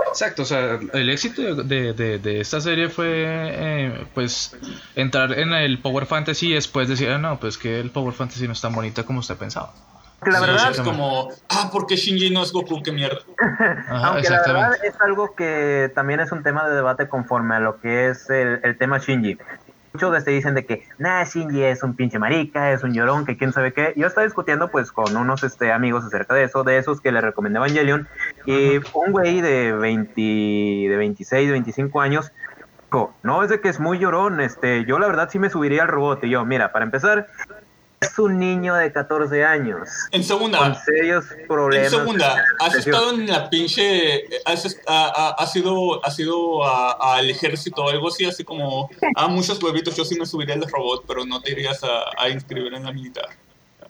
Exacto, 0.08 0.42
o 0.42 0.44
sea, 0.44 0.78
el 0.92 1.10
éxito 1.10 1.54
de, 1.64 1.92
de- 1.92 2.18
de 2.18 2.40
esta 2.40 2.60
serie 2.60 2.88
fue, 2.88 3.08
eh, 3.10 4.06
pues, 4.14 4.56
entrar 4.94 5.38
en 5.38 5.52
el 5.52 5.78
Power 5.80 6.06
Fantasy 6.06 6.50
y 6.50 6.54
después 6.54 6.88
decir, 6.88 7.08
ah, 7.10 7.18
no, 7.18 7.38
pues 7.40 7.58
que 7.58 7.80
el 7.80 7.90
Power 7.90 8.14
Fantasy 8.14 8.46
no 8.46 8.52
es 8.52 8.60
tan 8.60 8.74
bonita 8.74 9.02
como 9.04 9.20
usted 9.20 9.36
pensaba. 9.36 9.72
Que 10.24 10.30
la 10.30 10.38
Sí, 10.38 10.46
verdad, 10.46 10.70
es 10.70 10.80
como, 10.80 11.28
ah, 11.48 11.70
porque 11.72 11.96
Shinji 11.96 12.30
no 12.30 12.42
es 12.42 12.52
Goku, 12.52 12.82
qué 12.82 12.92
mierda. 12.92 13.18
Ajá, 13.38 14.06
aunque 14.08 14.28
la 14.28 14.38
verdad 14.38 14.72
exactamente. 14.72 14.86
es 14.88 15.00
algo 15.00 15.34
que 15.34 15.90
también 15.94 16.20
es 16.20 16.32
un 16.32 16.42
tema 16.42 16.68
de 16.68 16.74
debate 16.76 17.08
conforme 17.08 17.56
a 17.56 17.60
lo 17.60 17.80
que 17.80 18.08
es 18.08 18.30
el, 18.30 18.60
el 18.62 18.78
tema 18.78 18.98
Shinji. 18.98 19.38
Muchos 19.94 20.16
este 20.16 20.30
dicen 20.30 20.54
de 20.54 20.64
que, 20.64 20.86
nah, 20.96 21.22
Shinji 21.24 21.64
es 21.64 21.82
un 21.82 21.94
pinche 21.94 22.18
marica, 22.18 22.72
es 22.72 22.82
un 22.82 22.94
llorón, 22.94 23.26
que 23.26 23.36
quién 23.36 23.52
sabe 23.52 23.74
qué. 23.74 23.92
Yo 23.94 24.06
estaba 24.06 24.24
discutiendo 24.24 24.70
pues 24.70 24.90
con 24.90 25.14
unos 25.16 25.42
este, 25.44 25.70
amigos 25.70 26.04
acerca 26.04 26.34
de 26.34 26.44
eso, 26.44 26.64
de 26.64 26.78
esos 26.78 27.02
que 27.02 27.12
le 27.12 27.20
recomendé 27.20 27.58
Evangelion, 27.58 28.08
y 28.46 28.78
un 28.94 29.12
güey 29.12 29.42
de 29.42 29.72
20, 29.72 30.12
de 30.88 30.96
26, 30.96 31.46
de 31.46 31.52
25 31.52 32.00
años, 32.00 32.32
dijo, 32.86 33.12
no, 33.22 33.42
es 33.42 33.50
de 33.50 33.60
que 33.60 33.68
es 33.68 33.80
muy 33.80 33.98
llorón, 33.98 34.40
este, 34.40 34.86
yo 34.86 34.98
la 34.98 35.08
verdad 35.08 35.28
sí 35.30 35.38
me 35.38 35.50
subiría 35.50 35.82
al 35.82 35.88
robot. 35.88 36.24
Y 36.24 36.30
yo, 36.30 36.44
mira, 36.46 36.72
para 36.72 36.86
empezar, 36.86 37.26
es 38.02 38.18
un 38.18 38.38
niño 38.38 38.74
de 38.74 38.92
14 38.92 39.44
años, 39.44 39.88
En 40.10 40.20
con 40.20 40.28
segunda, 40.28 40.74
serios 40.74 41.30
en 41.32 41.46
problemas. 41.46 41.90
segunda, 41.90 42.44
has 42.58 42.74
estado 42.74 43.10
en 43.10 43.26
la 43.26 43.48
pinche, 43.48 44.24
has, 44.44 44.80
ha, 44.86 45.06
ha- 45.14 45.34
has 45.38 45.56
ido, 45.56 46.04
has 46.04 46.18
ido 46.18 46.64
a- 46.64 47.16
al 47.16 47.30
ejército 47.30 47.84
o 47.84 47.90
algo 47.90 48.08
así, 48.08 48.24
así 48.26 48.44
como, 48.44 48.88
ah, 49.16 49.28
muchos 49.28 49.62
huevitos, 49.62 49.96
yo 49.96 50.04
sí 50.04 50.18
me 50.18 50.26
subiría 50.26 50.54
al 50.54 50.62
robot, 50.70 51.04
pero 51.06 51.24
no 51.24 51.40
te 51.40 51.52
irías 51.52 51.82
a, 51.84 51.88
a 52.18 52.28
inscribir 52.28 52.74
en 52.74 52.84
la 52.84 52.92
militar. 52.92 53.26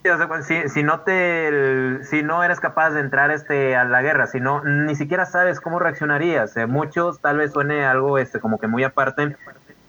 Sí, 0.05 0.09
o 0.11 0.17
sea, 0.17 0.27
pues, 0.27 0.47
si, 0.47 0.69
si 0.69 0.83
no 0.83 1.03
te 1.03 2.03
si 2.11 2.25
no 2.25 2.43
eres 2.43 2.59
capaz 2.59 2.91
de 2.91 2.99
entrar 3.01 3.31
este 3.31 3.77
a 3.77 3.85
la 3.85 4.03
guerra, 4.03 4.27
si 4.27 4.41
no 4.41 4.65
ni 4.65 4.97
siquiera 4.97 5.27
sabes 5.27 5.61
cómo 5.61 5.79
reaccionarías. 5.79 6.57
eh, 6.57 6.67
muchos 6.67 7.21
tal 7.21 7.37
vez 7.37 7.53
suene 7.53 7.85
algo 7.85 8.19
este 8.19 8.41
como 8.41 8.59
que 8.59 8.67
muy 8.67 8.83
aparte. 8.83 9.37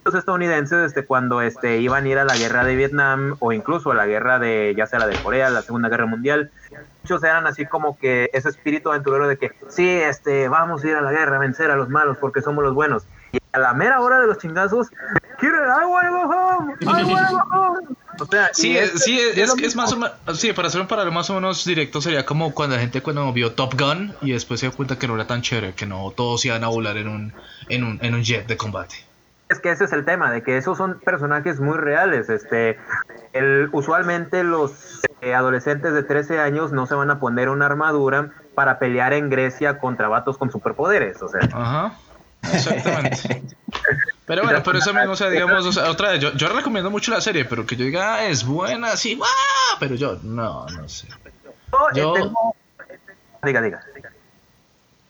Los 0.06 0.16
estadounidenses 0.16 0.88
este 0.88 1.06
cuando 1.06 1.42
este 1.42 1.80
iban 1.80 2.04
a 2.04 2.10
ir 2.10 2.18
a 2.18 2.26
la 2.26 2.36
guerra 2.36 2.66
de 2.66 2.76
Vietnam 2.76 3.38
o 3.40 3.54
incluso 3.54 3.92
a 3.92 3.96
la 3.96 4.06
guerra 4.06 4.38
de 4.38 4.74
ya 4.78 4.86
sea 4.86 5.00
la 5.00 5.08
de 5.08 5.16
Corea, 5.16 5.50
la 5.50 5.62
Segunda 5.62 5.88
Guerra 5.88 6.06
Mundial, 6.06 6.52
muchos 7.04 7.24
eran 7.24 7.48
así 7.48 7.66
como 7.66 7.98
que 7.98 8.30
ese 8.34 8.50
espíritu 8.50 8.90
aventurero 8.90 9.30
de 9.30 9.38
que 9.38 9.52
sí, 9.70 9.88
este 9.88 10.50
vamos 10.50 10.84
a 10.84 10.88
ir 10.88 10.96
a 10.96 11.02
la 11.02 11.12
guerra 11.12 11.38
a 11.38 11.40
vencer 11.40 11.72
a 11.72 11.78
los 11.78 11.88
malos 11.88 12.18
porque 12.20 12.42
somos 12.42 12.66
los 12.66 12.74
buenos. 12.74 13.04
Y 13.32 13.38
a 13.54 13.60
la 13.60 13.74
mera 13.74 14.02
hora 14.02 14.20
de 14.20 14.28
los 14.28 14.40
chingazos, 14.40 14.90
quiero 15.40 15.58
I 15.58 15.86
wanna 15.86 16.10
go 16.10 16.22
home, 16.22 16.74
I 16.82 16.86
wanna 16.86 17.32
go 17.32 17.58
home. 17.58 17.88
O 18.20 18.26
sea, 18.26 18.50
Sí, 18.54 18.78
es, 18.78 19.04
sí, 19.04 19.20
es, 19.20 19.38
lo 19.38 19.56
es, 19.56 19.64
es 19.64 19.76
más 19.76 19.92
o 19.94 19.96
menos, 19.96 20.14
sí, 20.34 20.52
para 20.54 20.68
hacer 20.68 20.82
un 20.82 20.88
paralelo 20.88 21.14
más 21.14 21.30
o 21.30 21.36
menos 21.36 21.64
directo 21.66 22.02
sería 22.02 22.26
como 22.26 22.54
cuando 22.54 22.76
la 22.76 22.82
gente 22.82 23.02
cuando 23.02 23.32
vio 23.32 23.54
Top 23.54 23.74
Gun 23.80 24.14
y 24.22 24.34
después 24.34 24.60
se 24.60 24.68
dio 24.68 24.76
cuenta 24.76 25.00
que 25.00 25.08
no 25.08 25.16
era 25.16 25.28
tan 25.28 25.42
chévere, 25.42 25.74
que 25.74 25.86
no 25.86 26.12
todos 26.12 26.44
iban 26.46 26.64
a 26.64 26.68
volar 26.68 26.98
en 26.98 27.08
un, 27.08 27.34
en 27.70 27.84
un, 27.84 28.00
en 28.02 28.14
un 28.14 28.22
jet 28.22 28.46
de 28.48 28.58
combate. 28.58 29.13
Es 29.54 29.60
que 29.62 29.72
ese 29.72 29.86
es 29.86 29.94
el 29.94 30.04
tema, 30.04 30.30
de 30.32 30.44
que 30.44 30.58
esos 30.58 30.78
son 30.78 31.00
personajes 31.00 31.60
muy 31.60 31.78
reales. 31.78 32.30
Este, 32.30 32.78
el, 33.32 33.70
usualmente 33.72 34.44
los 34.44 35.02
eh, 35.22 35.34
adolescentes 35.34 35.94
de 35.94 36.04
13 36.04 36.40
años 36.40 36.72
no 36.72 36.86
se 36.88 36.96
van 36.96 37.10
a 37.12 37.20
poner 37.20 37.50
una 37.50 37.68
armadura 37.68 38.32
para 38.56 38.80
pelear 38.80 39.14
en 39.14 39.30
Grecia 39.30 39.80
contra 39.80 40.08
vatos 40.08 40.38
con 40.38 40.52
superpoderes. 40.52 41.22
O 41.22 41.28
sea, 41.30 41.42
Ajá, 41.54 41.94
exactamente. 42.52 43.42
Pero 44.26 44.44
bueno, 44.44 44.62
pero 44.64 44.78
eso 44.78 44.94
mismo, 44.94 45.12
o 45.12 45.16
sea, 45.18 45.28
digamos, 45.30 45.66
o 45.66 45.72
sea, 45.74 45.92
otra 45.92 46.12
vez, 46.12 46.22
yo, 46.22 46.32
yo 46.32 46.48
recomiendo 46.48 46.90
mucho 46.90 47.12
la 47.12 47.20
serie, 47.20 47.44
pero 47.44 47.66
que 47.66 47.76
yo 47.76 47.84
diga, 47.84 48.16
ah, 48.16 48.24
es 48.26 48.46
buena, 48.46 48.96
sí, 48.96 49.20
pero 49.82 49.96
yo, 49.96 50.18
no, 50.24 50.66
no 50.68 50.88
sé. 50.88 51.10
yo, 51.94 52.16
Yo- 52.16 52.32
eh, 52.90 53.00
Diga, 53.44 53.62
diga. 53.62 53.84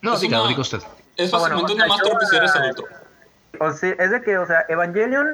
No, 0.02 0.16
Es 0.16 0.22
diga, 0.22 0.40
una- 0.40 0.50
diga 0.50 0.62
usted. 0.62 0.80
Es 1.16 1.32
Ah, 1.32 1.38
bueno, 1.38 1.62
básicamente 1.62 1.94
o 1.94 1.98
sea, 1.98 2.16
una 2.16 2.38
eres 2.40 2.56
adulto. 2.56 2.84
O 3.64 3.74
sea, 3.74 3.96
es 4.00 4.12
de 4.12 4.22
que, 4.22 4.38
o 4.38 4.46
sea, 4.46 4.66
Evangelion 4.70 5.28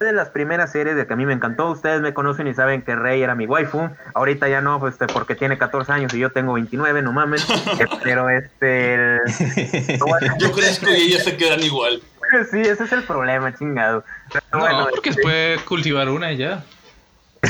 es 0.00 0.06
de 0.06 0.12
las 0.12 0.28
primeras 0.30 0.72
series 0.72 0.96
de 0.96 1.06
que 1.06 1.12
a 1.12 1.16
mí 1.16 1.24
me 1.26 1.32
encantó. 1.32 1.70
Ustedes 1.70 2.00
me 2.00 2.12
conocen 2.14 2.46
y 2.48 2.54
saben 2.54 2.82
que 2.82 2.96
Rey 2.96 3.22
era 3.22 3.34
mi 3.34 3.46
waifu. 3.46 3.88
Ahorita 4.14 4.48
ya 4.48 4.60
no, 4.60 4.80
pues, 4.80 4.94
este, 4.94 5.06
porque 5.06 5.34
tiene 5.34 5.56
14 5.58 5.92
años 5.92 6.12
y 6.14 6.18
yo 6.18 6.30
tengo 6.30 6.54
29, 6.54 7.02
no 7.02 7.12
mames. 7.12 7.46
Eh, 7.80 7.86
Pero 8.02 8.28
este... 8.30 8.94
el- 8.94 9.20
Yo 10.38 10.52
crezco 10.52 10.88
y 10.90 10.94
ellas 10.94 11.24
se 11.24 11.36
quedan 11.36 11.60
igual. 11.60 12.00
sí, 12.50 12.60
ese 12.60 12.84
es 12.84 12.92
el 12.92 13.02
problema, 13.04 13.54
chingado. 13.54 14.04
Pero 14.32 14.44
No, 14.52 14.58
bueno, 14.60 14.88
porque 14.90 15.12
se 15.12 15.20
puede 15.22 15.58
cultivar 15.64 16.08
una 16.08 16.32
y 16.32 16.38
ya. 16.38 16.62
eh, 17.42 17.48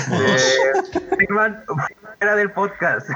fuera 2.19 2.37
del 2.37 2.51
podcast. 2.53 3.09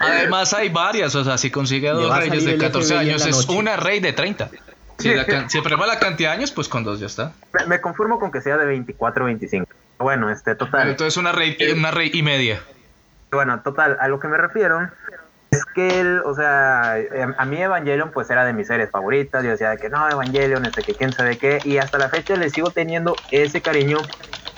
Además 0.00 0.52
hay 0.54 0.68
varias, 0.68 1.14
o 1.14 1.24
sea, 1.24 1.38
si 1.38 1.50
consigue 1.50 1.88
dos 1.90 2.16
reyes 2.16 2.44
de 2.44 2.52
el 2.54 2.60
14 2.60 2.86
FBI 2.94 2.94
en 2.94 3.10
años 3.10 3.26
es 3.26 3.48
una 3.48 3.76
rey 3.76 4.00
de 4.00 4.12
30. 4.12 4.50
Si, 4.98 5.14
la 5.14 5.24
can- 5.26 5.48
si 5.48 5.60
la 5.60 5.98
cantidad 5.98 6.30
de 6.30 6.36
años, 6.36 6.52
pues 6.52 6.68
con 6.68 6.84
dos 6.84 7.00
ya 7.00 7.06
está. 7.06 7.32
me, 7.52 7.66
me 7.66 7.80
conformo 7.80 8.18
con 8.18 8.30
que 8.30 8.40
sea 8.40 8.56
de 8.56 8.66
24 8.66 9.24
o 9.24 9.26
25. 9.26 9.66
Bueno, 9.98 10.30
este, 10.30 10.54
total. 10.54 10.90
Entonces 10.90 11.16
una 11.16 11.32
rey, 11.32 11.56
una 11.74 11.90
rey 11.90 12.10
y 12.12 12.22
media. 12.22 12.60
Bueno, 13.30 13.62
total, 13.62 13.96
a 14.00 14.08
lo 14.08 14.20
que 14.20 14.28
me 14.28 14.38
refiero 14.38 14.90
es 15.50 15.64
que, 15.74 16.00
el, 16.00 16.20
o 16.24 16.34
sea, 16.34 16.98
em, 16.98 17.34
a 17.36 17.44
mí 17.44 17.60
Evangelion 17.60 18.10
pues 18.12 18.30
era 18.30 18.44
de 18.44 18.52
mis 18.52 18.66
series 18.66 18.90
favoritas, 18.90 19.42
yo 19.44 19.50
decía 19.50 19.70
de 19.70 19.78
que 19.78 19.88
no, 19.88 20.08
Evangelion, 20.08 20.64
este 20.66 20.84
que 20.84 20.94
quién 20.94 21.12
sabe 21.12 21.38
qué, 21.38 21.62
y 21.64 21.78
hasta 21.78 21.98
la 21.98 22.10
fecha 22.10 22.36
le 22.36 22.50
sigo 22.50 22.70
teniendo 22.70 23.18
ese 23.30 23.60
cariño 23.60 24.06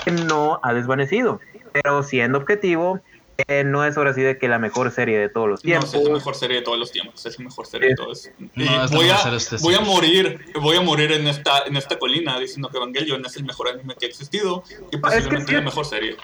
que 0.05 0.11
no 0.13 0.61
ha 0.63 0.73
desvanecido, 0.73 1.41
pero 1.73 2.03
siendo 2.03 2.39
objetivo, 2.39 3.01
eh, 3.49 3.65
no 3.65 3.85
es 3.85 3.97
ahora 3.97 4.15
sí 4.15 4.23
de 4.23 4.39
que 4.39 4.49
la 4.49 4.59
mejor 4.59 4.91
serie 4.91 5.19
de 5.19 5.29
todos 5.29 5.49
los 5.49 5.65
No, 5.65 5.69
tiempos. 5.69 5.95
es 5.95 6.03
la 6.05 6.11
mejor 6.15 6.35
serie 6.35 6.57
de 6.59 6.63
todos 6.63 6.79
los 6.79 6.91
tiempos, 6.93 7.25
es 7.27 7.39
la 7.39 7.45
mejor 7.45 7.67
serie 7.67 7.89
de 7.91 7.95
todos. 7.95 8.27
Y 8.57 8.65
No, 8.65 8.85
es 8.85 8.91
la 8.91 8.97
voy, 8.97 9.09
a, 9.09 9.37
este 9.37 9.57
voy 9.59 9.75
a 9.75 9.81
morir, 9.81 10.41
voy 10.61 10.77
a 10.77 10.81
morir 10.81 11.13
en 11.13 11.27
esta, 11.27 11.65
en 11.67 11.77
esta 11.77 11.99
colina 11.99 12.39
diciendo 12.39 12.69
que 12.69 12.77
Evangelion 12.79 13.25
es 13.27 13.37
el 13.37 13.45
mejor 13.45 13.69
anime 13.69 13.95
que 13.99 14.07
ha 14.07 14.09
existido 14.09 14.65
y 14.91 14.97
posiblemente 14.99 15.49
sí. 15.49 15.55
la 15.55 15.61
mejor 15.63 15.85
serie. 15.87 16.17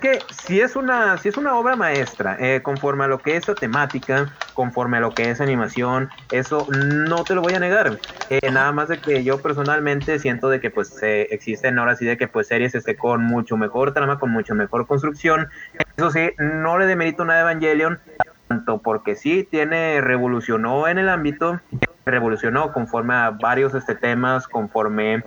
Que 0.00 0.18
si 0.44 0.60
es 0.60 0.76
una 0.76 1.18
si 1.18 1.28
es 1.28 1.36
una 1.36 1.54
obra 1.54 1.76
maestra 1.76 2.36
eh, 2.40 2.62
conforme 2.62 3.04
a 3.04 3.08
lo 3.08 3.18
que 3.18 3.36
es 3.36 3.46
la 3.46 3.54
temática 3.54 4.34
conforme 4.54 4.96
a 4.96 5.00
lo 5.00 5.12
que 5.12 5.30
es 5.30 5.40
animación 5.40 6.08
eso 6.30 6.66
no 6.70 7.24
te 7.24 7.34
lo 7.34 7.42
voy 7.42 7.54
a 7.54 7.60
negar. 7.60 7.98
Eh, 8.30 8.50
nada 8.50 8.72
más 8.72 8.88
de 8.88 8.98
que 8.98 9.22
yo 9.22 9.40
personalmente 9.40 10.18
siento 10.18 10.48
de 10.48 10.60
que 10.60 10.70
pues 10.70 11.02
eh, 11.02 11.28
existen 11.30 11.78
ahora 11.78 11.96
sí 11.96 12.06
de 12.06 12.16
que 12.16 12.28
pues 12.28 12.48
series 12.48 12.74
este 12.74 12.96
con 12.96 13.22
mucho 13.22 13.56
mejor 13.56 13.92
trama 13.92 14.18
con 14.18 14.30
mucho 14.30 14.54
mejor 14.54 14.86
construcción. 14.86 15.48
Eso 15.96 16.10
sí 16.10 16.30
no 16.38 16.78
le 16.78 16.86
demerito 16.86 17.24
nada 17.24 17.40
a 17.40 17.42
Evangelion 17.42 18.00
tanto 18.48 18.78
porque 18.78 19.14
sí 19.14 19.46
tiene 19.48 20.00
revolucionó 20.00 20.88
en 20.88 20.98
el 20.98 21.08
ámbito 21.08 21.60
revolucionó 22.06 22.72
conforme 22.72 23.14
a 23.14 23.30
varios 23.30 23.74
este 23.74 23.94
temas 23.94 24.48
conforme 24.48 25.16
a 25.16 25.22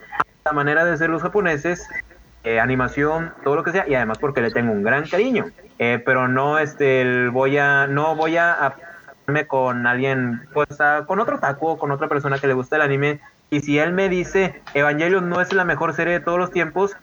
la 0.46 0.52
manera 0.52 0.84
de 0.84 0.98
ser 0.98 1.10
los 1.10 1.22
japoneses 1.22 1.88
eh, 2.44 2.60
animación, 2.60 3.34
todo 3.44 3.56
lo 3.56 3.64
que 3.64 3.72
sea, 3.72 3.88
y 3.88 3.96
además 3.96 4.18
porque 4.18 4.42
le 4.42 4.52
tengo 4.52 4.72
un 4.72 4.84
gran 4.84 5.08
cariño. 5.08 5.46
Eh, 5.80 6.02
pero 6.06 6.28
no 6.28 6.60
este 6.60 7.30
voy 7.30 7.58
a, 7.58 7.88
no 7.88 8.16
voy 8.16 8.38
a 8.38 8.54
apoyarme 8.54 9.48
con 9.48 9.88
alguien, 9.88 10.42
pues 10.54 10.70
con 11.08 11.20
otro 11.20 11.40
taco, 11.40 11.78
con 11.78 11.92
otra 11.92 12.08
persona 12.08 12.40
que 12.40 12.48
le 12.48 12.54
gusta 12.54 12.76
el 12.76 12.82
anime. 12.82 13.20
Y 13.50 13.62
si 13.62 13.78
él 13.80 13.94
me 13.94 14.10
dice 14.10 14.62
Evangelion 14.74 15.30
no 15.30 15.42
es 15.42 15.54
la 15.54 15.64
mejor 15.64 15.94
serie 15.94 16.14
de 16.14 16.20
todos 16.20 16.40
los 16.40 16.52
tiempos, 16.52 16.96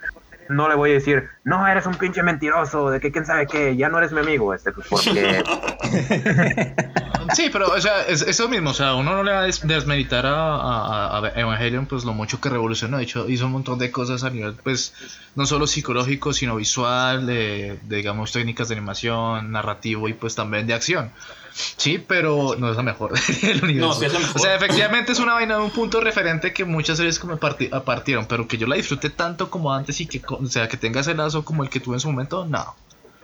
no 0.51 0.69
le 0.69 0.75
voy 0.75 0.91
a 0.91 0.95
decir, 0.95 1.29
no, 1.45 1.67
eres 1.67 1.87
un 1.87 1.95
pinche 1.95 2.23
mentiroso, 2.23 2.91
de 2.91 3.01
que 3.01 3.11
quién 3.13 3.25
sabe 3.25 3.47
qué, 3.47 3.77
ya 3.77 3.89
no 3.89 3.99
eres 3.99 4.13
mi 4.13 4.21
amigo, 4.21 4.53
este, 4.55 4.73
pues 4.73 4.87
porque 4.89 5.43
Sí, 7.35 7.49
pero, 7.53 7.69
o 7.73 7.81
sea, 7.81 8.03
es 8.09 8.23
eso 8.23 8.49
mismo, 8.49 8.71
o 8.71 8.75
sea, 8.75 8.95
uno 8.95 9.15
no 9.15 9.23
le 9.23 9.33
va 9.33 9.41
a 9.41 9.43
des- 9.45 9.67
desmeritar 9.67 10.27
a, 10.27 11.17
a- 11.19 11.33
Evangelion, 11.37 11.87
pues 11.87 12.05
lo 12.05 12.13
mucho 12.13 12.41
que 12.41 12.49
revolucionó, 12.49 12.97
de 12.97 13.05
hecho, 13.05 13.29
hizo 13.29 13.47
un 13.47 13.53
montón 13.53 13.79
de 13.79 13.91
cosas 13.93 14.25
a 14.25 14.31
nivel, 14.31 14.55
pues, 14.55 14.95
no 15.37 15.47
solo 15.47 15.67
psicológico, 15.67 16.33
sino 16.33 16.57
visual, 16.57 17.27
de, 17.27 17.79
digamos, 17.85 18.33
técnicas 18.33 18.69
de 18.69 18.75
animación, 18.75 19.53
narrativo 19.53 20.09
y 20.09 20.15
pues 20.15 20.35
también 20.35 20.67
de 20.67 20.75
acción. 20.75 21.11
Sí, 21.77 21.99
pero 21.99 22.55
no 22.59 22.71
es 22.71 22.77
la 22.77 22.83
mejor 22.83 23.13
del 23.43 23.63
universo. 23.65 23.89
No, 23.89 23.95
sí 23.95 24.05
es 24.07 24.13
la 24.13 24.19
mejor. 24.19 24.37
O 24.37 24.39
sea, 24.45 24.55
efectivamente 24.55 25.13
es 25.13 25.19
una 25.19 25.35
vaina 25.35 25.57
de 25.57 25.63
un 25.63 25.71
punto 25.71 26.01
referente 26.01 26.53
que 26.53 26.65
muchas 26.65 26.97
series 26.99 27.19
como 27.19 27.37
parti- 27.39 27.69
partieron, 27.85 28.27
pero 28.27 28.47
que 28.49 28.57
yo 28.59 28.67
la 28.67 28.77
disfrute 28.77 29.11
tanto 29.11 29.51
como 29.51 29.73
antes 29.73 30.01
y 30.01 30.07
que, 30.07 30.21
o 30.29 30.47
sea, 30.47 30.69
que 30.69 30.77
tenga 30.77 31.01
ese 31.01 31.15
lazo 31.15 31.45
como 31.45 31.63
el 31.63 31.71
que 31.71 31.81
tuve 31.81 31.97
en 31.97 32.01
su 32.01 32.11
momento, 32.11 32.45
no. 32.47 32.75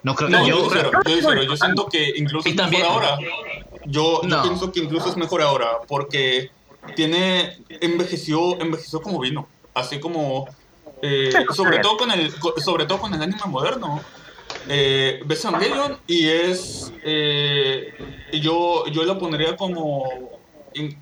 No 0.02 0.14
creo 0.14 0.28
No, 0.28 0.46
yo, 0.46 0.70
yo, 0.72 1.22
yo. 1.34 1.42
Yo 1.42 1.56
siento 1.56 1.86
que 1.88 2.12
incluso 2.16 2.48
Y 2.48 2.52
es 2.52 2.56
también- 2.56 2.82
mejor 2.82 3.04
ahora. 3.04 3.18
Yo, 3.86 4.22
yo 4.22 4.28
No. 4.28 4.42
pienso 4.42 4.70
que 4.72 4.80
incluso 4.80 5.08
es 5.08 5.16
mejor 5.16 5.42
ahora 5.42 5.68
porque 5.88 6.50
tiene 6.94 7.58
envejeció 7.80 8.60
envejeció 8.60 9.00
como 9.02 9.18
vino, 9.20 9.48
así 9.74 9.98
como 9.98 10.46
eh, 11.02 11.30
sobre 11.54 11.78
todo 11.80 11.96
con 11.96 12.10
el 12.12 12.32
sobre 12.62 12.86
todo 12.86 12.98
con 12.98 13.12
el 13.14 13.22
anime 13.22 13.40
moderno. 13.46 14.00
Eh, 14.68 15.22
Evangelion 15.28 15.98
y 16.06 16.26
es 16.26 16.92
eh, 17.04 17.94
yo 18.42 18.86
yo 18.88 19.04
lo 19.04 19.18
pondría 19.18 19.56
como 19.56 20.35
en, 20.76 20.96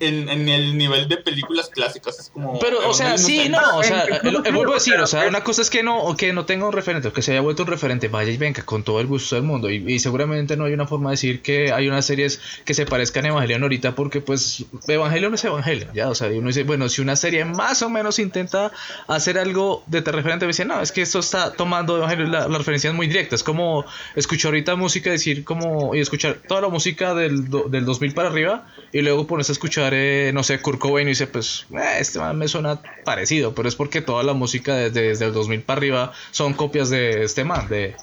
en- 0.00 0.28
en 0.28 0.48
el 0.48 0.76
nivel 0.78 1.08
de 1.08 1.16
películas 1.16 1.68
clásicas 1.68 2.18
es 2.18 2.28
como 2.30 2.58
Pero, 2.58 2.88
o 2.88 2.94
sea, 2.94 3.18
sí, 3.18 3.48
no, 3.48 3.78
o 3.78 3.82
sea, 3.82 4.06
lo- 4.22 4.44
sí, 4.44 4.50
vuelvo 4.52 4.72
a 4.72 4.74
decir, 4.74 4.94
o 4.96 5.06
sea, 5.06 5.26
una 5.26 5.42
cosa 5.42 5.62
es 5.62 5.70
que 5.70 5.82
no, 5.82 6.02
o 6.02 6.16
que 6.16 6.32
no 6.32 6.44
tenga 6.44 6.66
un 6.66 6.72
referente, 6.72 7.08
o 7.08 7.12
que 7.12 7.22
se 7.22 7.32
haya 7.32 7.40
vuelto 7.40 7.62
un 7.62 7.68
referente, 7.68 8.08
vaya 8.08 8.30
y 8.30 8.36
venga, 8.36 8.62
con 8.64 8.82
todo 8.84 9.00
el 9.00 9.06
gusto 9.06 9.34
del 9.36 9.44
mundo, 9.44 9.70
y, 9.70 9.76
y 9.92 9.98
seguramente 9.98 10.56
no 10.56 10.64
hay 10.64 10.72
una 10.72 10.86
forma 10.86 11.10
de 11.10 11.14
decir 11.14 11.42
que 11.42 11.72
hay 11.72 11.88
unas 11.88 12.04
series 12.06 12.40
que 12.64 12.74
se 12.74 12.86
parezcan 12.86 13.24
a 13.24 13.28
Evangelion 13.28 13.62
ahorita, 13.62 13.94
porque 13.94 14.20
pues 14.20 14.64
Evangelion 14.88 15.34
es 15.34 15.44
Evangelion, 15.44 15.90
ya, 15.94 16.08
o 16.08 16.14
sea, 16.14 16.32
y 16.32 16.38
uno 16.38 16.48
dice, 16.48 16.64
bueno, 16.64 16.88
si 16.88 17.00
una 17.02 17.16
serie 17.16 17.44
más 17.44 17.82
o 17.82 17.88
menos 17.90 18.18
intenta 18.18 18.70
hacer 19.08 19.38
algo 19.38 19.82
de 19.86 20.02
te 20.02 20.12
referente, 20.12 20.44
me 20.46 20.50
dice, 20.50 20.64
no, 20.64 20.80
es 20.80 20.92
que 20.92 21.02
esto 21.02 21.18
está 21.20 21.52
tomando 21.52 21.96
Evangelion 21.96 22.30
la, 22.32 22.48
la 22.48 22.58
referencia 22.58 22.90
es 22.90 22.96
muy 22.96 23.06
directa, 23.06 23.34
es 23.34 23.42
como 23.42 23.84
escuchar 24.16 24.50
ahorita 24.50 24.76
música, 24.76 25.10
decir 25.10 25.44
como, 25.44 25.94
y 25.94 26.00
escuchar 26.00 26.38
toda 26.48 26.60
la 26.60 26.68
música 26.68 27.14
del, 27.14 27.48
do- 27.48 27.64
del 27.68 27.84
2000 27.84 28.12
para 28.14 28.28
arriba, 28.28 28.66
y 28.92 29.00
luego 29.02 29.13
pones 29.22 29.48
a 29.48 29.52
escuchar, 29.52 29.92
eh, 29.94 30.32
no 30.34 30.42
sé, 30.42 30.60
Kurt 30.60 30.78
Cobain 30.80 31.06
y 31.06 31.12
dice, 31.12 31.26
pues, 31.28 31.66
eh, 31.72 31.96
este 32.00 32.18
man 32.18 32.36
me 32.36 32.48
suena 32.48 32.80
parecido, 33.04 33.54
pero 33.54 33.68
es 33.68 33.76
porque 33.76 34.00
toda 34.02 34.22
la 34.24 34.32
música 34.34 34.74
desde, 34.74 35.02
desde 35.02 35.26
el 35.26 35.32
2000 35.32 35.62
para 35.62 35.78
arriba 35.78 36.12
son 36.32 36.54
copias 36.54 36.90
de 36.90 37.22
este 37.24 37.44
man, 37.44 37.68
de... 37.68 37.94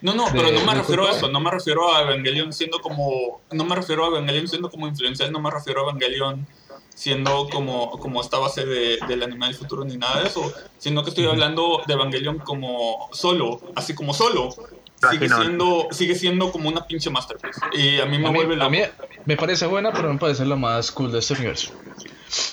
No, 0.00 0.14
no, 0.14 0.26
de- 0.26 0.32
pero 0.32 0.52
no 0.52 0.64
me 0.64 0.74
refiero 0.74 1.08
a 1.08 1.10
eso, 1.12 1.28
no 1.28 1.40
me 1.40 1.50
refiero 1.50 1.92
a 1.94 2.02
Evangelion 2.02 2.52
siendo 2.52 2.80
como, 2.80 3.40
no 3.50 3.64
me 3.64 3.74
refiero 3.74 4.04
a 4.04 4.08
Evangelion 4.08 4.46
siendo 4.46 4.70
como 4.70 4.86
influencial, 4.86 5.32
no 5.32 5.40
me 5.40 5.50
refiero 5.50 5.80
a 5.80 5.90
Evangelion 5.90 6.46
siendo 6.94 7.48
como, 7.48 7.90
como 7.98 8.20
esta 8.20 8.38
base 8.38 8.64
de, 8.66 8.98
del 9.06 9.22
anime 9.22 9.46
del 9.46 9.54
futuro 9.54 9.84
ni 9.84 9.96
nada 9.96 10.20
de 10.20 10.28
eso, 10.28 10.52
sino 10.78 11.02
que 11.04 11.10
estoy 11.10 11.26
hablando 11.26 11.80
de 11.86 11.94
Evangelion 11.94 12.38
como 12.38 13.08
solo, 13.12 13.60
así 13.76 13.94
como 13.94 14.12
solo, 14.14 14.48
sigue 15.10 15.28
siendo, 15.28 15.88
sigue 15.90 16.14
siendo 16.14 16.50
como 16.52 16.68
una 16.68 16.86
pinche 16.86 17.10
masterpiece, 17.10 17.60
y 17.72 18.00
a 18.00 18.06
mí 18.06 18.18
me 18.18 18.28
A 18.28 18.30
mí, 18.32 18.36
vuelve 18.44 18.62
a 18.62 18.68
mí 18.68 18.80
me 19.24 19.36
parece 19.36 19.66
buena, 19.66 19.92
pero 19.92 20.12
me 20.12 20.18
parece 20.18 20.44
la 20.44 20.56
más 20.56 20.90
cool 20.92 21.12
de 21.12 21.18
este 21.20 21.34
universo. 21.34 21.72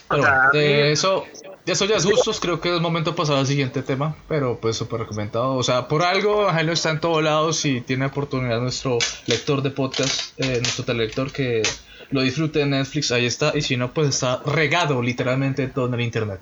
Pero 0.10 0.22
sea, 0.24 0.32
bueno, 0.32 0.50
a 0.50 0.52
mí- 0.54 0.60
de 0.60 0.92
eso, 0.92 1.26
de 1.66 1.72
eso 1.74 1.86
ya 1.86 1.96
es 1.96 2.06
gustos, 2.06 2.40
creo 2.40 2.62
que 2.62 2.76
es 2.76 2.82
momento 2.82 3.12
de 3.12 3.18
pasar 3.18 3.38
al 3.38 3.48
siguiente 3.48 3.82
tema, 3.82 4.16
pero 4.28 4.60
pues 4.60 4.78
súper 4.78 5.02
recomendado. 5.02 5.56
O 5.56 5.64
sea, 5.64 5.88
por 5.88 6.04
algo 6.04 6.44
Evangelio 6.44 6.74
está 6.74 6.92
en 6.92 7.00
todos 7.00 7.24
lados 7.24 7.66
y 7.66 7.82
tiene 7.82 8.06
oportunidad 8.06 8.60
nuestro 8.62 9.00
lector 9.26 9.62
de 9.64 9.72
podcast, 9.72 10.40
eh, 10.40 10.60
nuestro 10.62 10.86
telelector 10.86 11.32
que 11.32 11.64
lo 12.12 12.22
disfrute 12.22 12.62
en 12.62 12.70
Netflix, 12.70 13.12
ahí 13.12 13.26
está, 13.26 13.52
y 13.56 13.62
si 13.64 13.78
no, 13.78 13.92
pues 13.94 14.10
está 14.10 14.42
regado 14.46 15.02
literalmente 15.02 15.68
todo 15.68 15.88
en 15.88 15.96
el 15.96 16.02
internet. 16.02 16.40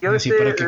Yo 0.00 0.12
Así 0.12 0.28
este, 0.30 0.40
para 0.40 0.54
que- 0.54 0.64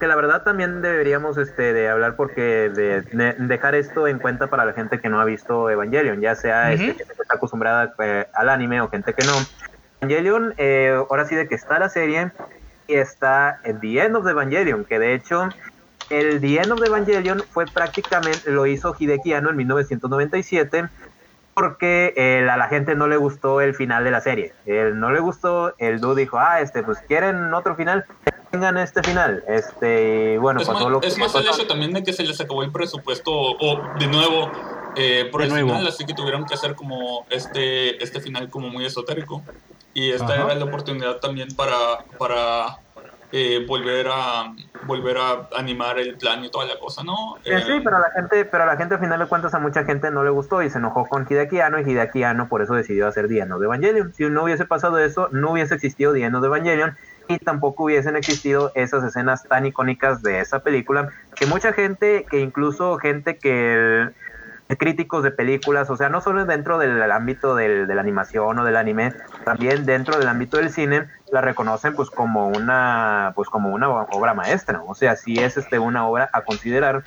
que 0.00 0.08
la 0.08 0.16
verdad 0.16 0.44
también 0.44 0.82
deberíamos 0.82 1.38
este 1.38 1.74
de 1.74 1.88
hablar 1.90 2.16
porque 2.16 2.70
de, 2.70 3.02
de- 3.12 3.36
dejar 3.38 3.74
esto 3.76 4.08
en 4.08 4.18
cuenta 4.20 4.50
para 4.50 4.64
la 4.64 4.72
gente 4.74 5.00
que 5.00 5.10
no 5.10 5.20
ha 5.20 5.26
visto 5.26 5.70
Evangelion, 5.70 6.20
ya 6.22 6.34
sea 6.36 6.72
este, 6.72 6.92
Ujú. 6.92 6.96
gente 6.96 7.14
que 7.16 7.22
está 7.22 7.36
acostumbrada 7.36 7.94
eh, 8.00 8.26
al 8.34 8.48
anime 8.50 8.80
o 8.80 8.88
gente 8.90 9.14
que 9.14 9.24
no. 9.24 9.52
Evangelion, 10.00 10.54
eh, 10.58 10.94
ahora 11.10 11.26
sí 11.26 11.36
de 11.36 11.48
que 11.48 11.54
está 11.56 11.78
la 11.78 11.90
serie 11.90 12.32
y 12.86 12.94
está 12.96 13.60
el 13.64 13.80
The 13.80 14.04
End 14.06 14.16
of 14.16 14.24
the 14.24 14.30
Evangelion, 14.32 14.86
que 14.86 14.98
de 14.98 15.14
hecho 15.14 15.54
el 16.08 16.40
The 16.40 16.60
End 16.62 16.72
of 16.72 16.80
the 16.80 16.86
Evangelion 16.86 17.46
fue 17.50 17.72
prácticamente, 17.72 18.50
lo 18.50 18.66
hizo 18.66 18.94
Hideki 18.98 19.34
Anno 19.34 19.50
en 19.50 19.56
1997 19.56 20.90
porque 21.54 22.14
eh, 22.16 22.48
a 22.50 22.56
la 22.56 22.68
gente 22.68 22.94
no 22.94 23.08
le 23.08 23.16
gustó 23.16 23.60
el 23.60 23.74
final 23.74 24.04
de 24.04 24.10
la 24.10 24.20
serie. 24.20 24.56
Él 24.64 24.98
no 24.98 25.10
le 25.12 25.20
gustó, 25.20 25.74
el 25.78 26.00
dude 26.00 26.22
dijo, 26.22 26.38
ah, 26.38 26.60
este, 26.60 26.82
pues 26.82 27.02
quieren 27.02 27.52
otro 27.54 27.76
final, 27.76 28.06
tengan 28.50 28.76
este 28.78 29.02
final. 29.02 29.44
Este, 29.48 30.38
bueno, 30.38 30.60
Es 30.60 30.66
pasó 30.66 30.80
más, 30.84 30.90
lo 30.92 31.00
que 31.00 31.06
es 31.08 31.18
más 31.18 31.34
el 31.34 31.46
hecho 31.46 31.66
también 31.66 31.92
de 31.92 32.02
que 32.02 32.12
se 32.12 32.22
les 32.24 32.40
acabó 32.40 32.62
el 32.62 32.72
presupuesto 32.72 33.32
o 33.32 33.80
de 33.98 34.06
nuevo 34.06 34.50
eh, 34.96 35.28
por 35.30 35.40
De 35.40 35.46
el 35.46 35.52
nuevo. 35.52 35.68
final, 35.70 35.86
así 35.86 36.04
que 36.04 36.14
tuvieron 36.14 36.44
que 36.46 36.54
hacer 36.54 36.74
como 36.74 37.26
este, 37.30 38.02
este 38.02 38.20
final 38.20 38.48
como 38.50 38.68
muy 38.68 38.84
esotérico. 38.84 39.42
Y 39.94 40.10
esta 40.10 40.34
Ajá. 40.34 40.44
era 40.44 40.54
la 40.54 40.64
oportunidad 40.64 41.16
también 41.16 41.48
para, 41.56 42.04
para 42.18 42.78
eh, 43.32 43.64
volver 43.66 44.08
a 44.10 44.52
volver 44.86 45.18
a 45.18 45.48
animar 45.56 45.98
el 45.98 46.16
plan 46.16 46.44
y 46.44 46.50
toda 46.50 46.64
la 46.64 46.78
cosa, 46.78 47.02
¿no? 47.04 47.36
Eh, 47.44 47.54
Eh, 47.56 47.62
sí, 47.66 47.80
pero 47.84 47.96
a 47.96 48.00
la 48.00 48.10
gente, 48.10 48.44
pero 48.44 48.66
la 48.66 48.76
gente 48.76 48.94
al 48.94 49.00
final 49.00 49.20
de 49.20 49.26
cuentas 49.26 49.54
a 49.54 49.58
mucha 49.58 49.84
gente 49.84 50.10
no 50.10 50.24
le 50.24 50.30
gustó 50.30 50.62
y 50.62 50.70
se 50.70 50.78
enojó 50.78 51.06
con 51.06 51.26
Hideaki 51.28 51.60
Anno 51.60 51.78
y 51.80 51.82
Hideaki 51.82 52.22
Anno 52.24 52.48
por 52.48 52.62
eso 52.62 52.74
decidió 52.74 53.06
hacer 53.06 53.26
of 53.26 53.30
the 53.30 53.64
Evangelion. 53.64 54.12
Si 54.14 54.24
no 54.24 54.44
hubiese 54.44 54.64
pasado 54.64 54.98
eso, 54.98 55.28
no 55.32 55.52
hubiese 55.52 55.74
existido 55.74 56.12
of 56.12 56.18
the 56.18 56.46
Evangelion 56.46 56.96
y 57.30 57.38
tampoco 57.38 57.84
hubiesen 57.84 58.16
existido 58.16 58.72
esas 58.74 59.04
escenas 59.04 59.44
tan 59.44 59.64
icónicas 59.64 60.22
de 60.22 60.40
esa 60.40 60.60
película 60.60 61.10
que 61.36 61.46
mucha 61.46 61.72
gente, 61.72 62.26
que 62.28 62.40
incluso 62.40 62.98
gente 62.98 63.38
que 63.38 64.10
críticos 64.76 65.22
de 65.22 65.30
películas, 65.30 65.90
o 65.90 65.96
sea, 65.96 66.08
no 66.08 66.20
solo 66.20 66.44
dentro 66.44 66.78
del 66.78 67.10
ámbito 67.10 67.54
del, 67.54 67.86
de 67.86 67.94
la 67.94 68.00
animación 68.00 68.58
o 68.58 68.64
del 68.64 68.76
anime, 68.76 69.12
también 69.44 69.84
dentro 69.84 70.18
del 70.18 70.28
ámbito 70.28 70.58
del 70.58 70.70
cine, 70.70 71.08
la 71.32 71.40
reconocen 71.40 71.94
pues 71.94 72.10
como 72.10 72.48
una 72.48 73.32
pues 73.34 73.48
como 73.48 73.70
una 73.70 73.88
obra 73.88 74.34
maestra, 74.34 74.82
o 74.86 74.94
sea, 74.94 75.16
sí 75.16 75.34
es 75.38 75.56
este 75.56 75.78
una 75.78 76.06
obra 76.06 76.30
a 76.32 76.42
considerar 76.42 77.02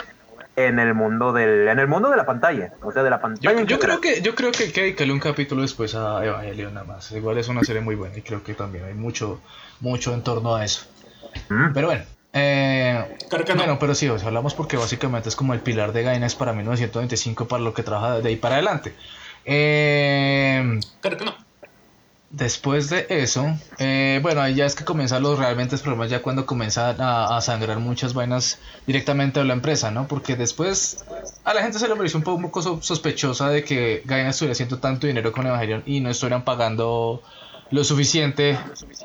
en 0.56 0.80
el 0.80 0.94
mundo 0.94 1.34
del 1.34 1.68
en 1.68 1.80
el 1.80 1.88
mundo 1.88 2.10
de 2.10 2.18
la 2.18 2.26
pantalla, 2.26 2.74
o 2.82 2.92
sea, 2.92 3.04
de 3.04 3.10
la 3.10 3.18
Yo, 3.18 3.22
pantalla. 3.22 3.60
en 3.62 3.68
yo 3.68 3.80
creo 3.80 4.00
que 4.02 4.22
yo 4.22 4.36
creo 4.36 4.52
que 4.52 4.64
hay 4.64 4.72
que 4.72 4.82
dedicarle 4.82 5.14
un 5.14 5.20
capítulo 5.20 5.62
después 5.62 5.96
a 5.96 6.24
Evangelion 6.24 6.74
nada 6.74 6.86
más. 6.86 7.12
Igual 7.12 7.38
es 7.38 7.48
una 7.48 7.64
serie 7.64 7.82
muy 7.82 7.96
buena 7.96 8.18
y 8.18 8.22
creo 8.22 8.44
que 8.44 8.54
también 8.54 8.86
hay 8.86 8.94
mucho 8.94 9.42
mucho 9.80 10.14
en 10.14 10.24
torno 10.24 10.56
a 10.56 10.64
eso. 10.64 10.86
Mm. 11.50 11.74
Pero 11.74 11.88
bueno, 11.88 12.04
eh, 12.34 13.18
bueno, 13.56 13.78
pero 13.80 13.94
sí, 13.94 14.10
o 14.10 14.18
sea, 14.18 14.28
hablamos 14.30 14.56
porque 14.56 14.76
básicamente 14.78 15.30
es 15.30 15.36
como 15.36 15.54
el 15.54 15.60
pilar 15.60 15.94
de 15.94 16.04
Gainax 16.04 16.36
para 16.36 16.54
1925 16.54 17.48
para 17.48 17.62
lo 17.64 17.74
que 17.74 17.84
trabaja 17.84 18.20
de 18.22 18.30
ahí 18.30 18.36
para 18.36 18.56
adelante. 18.56 18.94
Eh, 19.46 20.80
creo 21.02 21.18
que 21.18 21.26
no. 21.26 21.36
Después 22.34 22.90
de 22.90 23.06
eso, 23.10 23.46
eh, 23.78 24.20
bueno, 24.22 24.42
ahí 24.42 24.56
ya 24.56 24.66
es 24.66 24.76
que 24.76 24.84
comienzan 24.84 25.22
los 25.24 25.38
realmente 25.40 25.78
problemas 25.78 26.10
ya 26.10 26.22
cuando 26.22 26.46
comienzan 26.46 27.00
a, 27.00 27.38
a 27.38 27.42
sangrar 27.42 27.78
muchas 27.80 28.14
vainas 28.14 28.60
directamente 28.88 29.40
a 29.40 29.44
la 29.44 29.54
empresa, 29.54 29.92
¿no? 29.92 30.08
Porque 30.08 30.36
después 30.36 31.06
a 31.46 31.54
la 31.54 31.62
gente 31.62 31.78
se 31.80 31.88
le 31.88 31.96
pareció 31.96 32.18
un 32.18 32.24
poco 32.24 32.62
so- 32.62 32.82
sospechosa 32.82 33.50
de 33.50 33.64
que 33.64 34.02
Gainax 34.06 34.36
estuviera 34.36 34.54
haciendo 34.54 34.80
tanto 34.80 35.08
dinero 35.08 35.32
con 35.32 35.46
Evangelion 35.46 35.84
y 35.86 36.00
no 36.02 36.10
estuvieran 36.10 36.44
pagando 36.44 37.22
lo 37.70 37.84
suficiente 37.84 38.58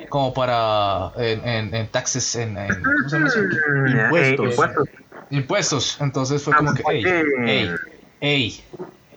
como 0.08 0.32
para 0.34 1.12
en, 1.18 1.46
en, 1.46 1.74
en 1.74 1.88
taxes, 1.88 2.34
en, 2.36 2.56
en- 2.56 2.82
¿cómo 2.82 3.08
se 3.08 3.16
llama 3.16 3.28
eso? 3.28 3.40
Eh, 3.40 3.90
Impuestos. 4.04 4.50
impuestos. 4.50 4.88
impuestos. 5.30 5.96
Entonces 6.00 6.42
fue 6.42 6.54
como 6.54 6.72
que, 6.74 6.82
ey, 6.90 7.04
ey, 7.46 7.70
ey, 8.20 8.64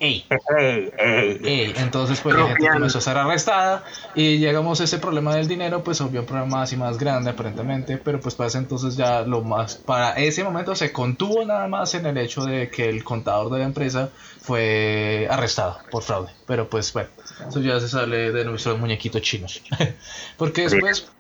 ey. 0.02 0.26
Ey, 0.58 0.92
ey. 0.98 1.40
ey. 1.44 1.74
Entonces 1.78 2.20
pues 2.22 2.36
la 2.36 2.48
gente 2.48 2.70
comenzó 2.70 2.98
a 2.98 3.02
ser 3.02 3.18
arrestada 3.18 3.84
y 4.16 4.40
llegamos 4.40 4.82
a 4.82 4.86
ese 4.86 4.98
problema 4.98 5.36
del 5.36 5.48
dinero, 5.48 5.84
pues 5.84 6.02
obvio 6.02 6.22
un 6.22 6.26
problema 6.26 6.58
más 6.58 6.74
y 6.74 6.78
más 6.78 6.98
grande 6.98 7.30
aparentemente, 7.30 7.98
pero 7.98 8.20
pues 8.20 8.34
para 8.34 8.48
ese 8.48 8.58
entonces 8.58 8.98
ya 8.98 9.22
lo 9.22 9.42
más, 9.42 9.76
para 9.76 10.14
ese 10.14 10.44
momento 10.44 10.76
se 10.76 10.92
contuvo 10.92 11.46
nada 11.46 11.68
más 11.68 11.94
en 11.94 12.08
el 12.08 12.18
hecho 12.18 12.44
de 12.44 12.70
que 12.70 12.90
el 12.90 13.04
contador 13.04 13.52
de 13.52 13.60
la 13.60 13.66
empresa 13.66 14.10
fue 14.42 15.28
arrestado 15.30 15.78
por 15.92 16.02
fraude, 16.02 16.32
pero 16.48 16.68
pues 16.68 16.92
bueno, 16.94 17.10
eso 17.48 17.62
ya 17.62 17.80
se 17.80 17.88
sale 17.88 18.32
de 18.32 18.44
nuestros 18.44 18.80
muñequitos 18.80 19.22
chinos, 19.22 19.62
porque 20.38 20.64
después... 20.64 21.12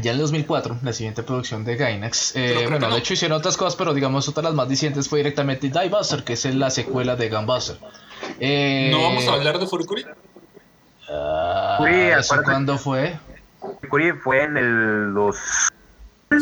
Ya 0.00 0.10
en 0.12 0.16
el 0.16 0.22
2004, 0.22 0.78
la 0.82 0.92
siguiente 0.92 1.22
producción 1.22 1.64
de 1.64 1.76
Gainax, 1.76 2.36
eh, 2.36 2.66
bueno, 2.68 2.78
no. 2.88 2.94
de 2.94 3.00
hecho 3.00 3.14
hicieron 3.14 3.36
otras 3.36 3.56
cosas, 3.56 3.74
pero 3.76 3.92
digamos 3.94 4.28
otra 4.28 4.42
de 4.42 4.48
las 4.48 4.54
más 4.54 4.68
discientes 4.68 5.08
fue 5.08 5.18
directamente 5.20 5.68
Die 5.68 5.88
Buster, 5.88 6.22
que 6.24 6.34
es 6.34 6.44
la 6.54 6.70
secuela 6.70 7.16
de 7.16 7.28
Gunbuster. 7.28 7.78
Eh, 8.38 8.88
¿No 8.92 9.02
vamos 9.02 9.26
a 9.26 9.32
hablar 9.32 9.58
de 9.58 9.66
Furikuri? 9.66 10.04
ah, 11.10 11.76
Fui, 11.78 11.90
¿Eso 11.90 12.36
cuándo 12.44 12.78
fue? 12.78 13.18
Furikuri 13.60 14.12
fue 14.12 14.44
en 14.44 14.56
el 14.56 15.14
dos 15.14 15.36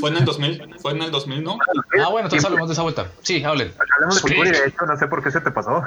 Fue 0.00 0.10
en 0.10 0.16
el 0.18 0.24
2000, 0.24 0.74
fue 0.80 0.92
en 0.92 1.02
el 1.02 1.10
2000, 1.10 1.42
¿no? 1.44 1.58
Ah, 2.02 2.08
bueno, 2.10 2.26
entonces 2.26 2.44
hablemos 2.44 2.68
de 2.68 2.72
esa 2.74 2.82
vuelta. 2.82 3.06
Sí, 3.22 3.42
hablen. 3.44 3.72
Hablemos 3.94 4.16
de. 4.16 4.20
Furikuri, 4.20 4.50
de 4.50 4.66
hecho, 4.66 4.84
no 4.86 4.96
sé 4.98 5.06
por 5.06 5.22
qué 5.22 5.30
se 5.30 5.40
te 5.40 5.50
pasó. 5.50 5.82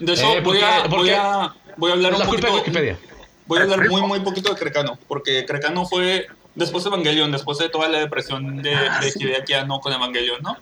De 0.00 0.12
eso 0.12 0.26
Eh, 0.26 0.40
voy, 0.40 0.58
porque- 0.58 0.64
a, 0.64 0.86
voy, 0.88 1.10
a, 1.10 1.54
voy 1.76 1.90
a 1.90 1.94
hablar 1.94 2.12
Es 2.12 2.18
un 2.18 2.24
la 2.24 2.28
culpa 2.30 2.46
de 2.48 2.52
poquito. 2.52 2.78
Wikipedia. 2.78 2.98
Voy 3.46 3.58
a 3.60 3.62
hablar 3.62 3.88
muy, 3.88 4.02
muy 4.02 4.20
poquito 4.20 4.52
de 4.52 4.58
Crecano, 4.58 4.98
porque 5.06 5.46
Crecano 5.46 5.86
fue 5.86 6.26
después 6.56 6.82
de 6.82 6.88
Evangelion, 6.88 7.30
después 7.30 7.58
de 7.58 7.68
toda 7.68 7.88
la 7.88 8.00
depresión 8.00 8.56
de, 8.62 8.70
de 8.70 9.12
Hideaki 9.14 9.52
Anno 9.52 9.78
con 9.78 9.92
Evangelion, 9.92 10.42
¿no? 10.42 10.56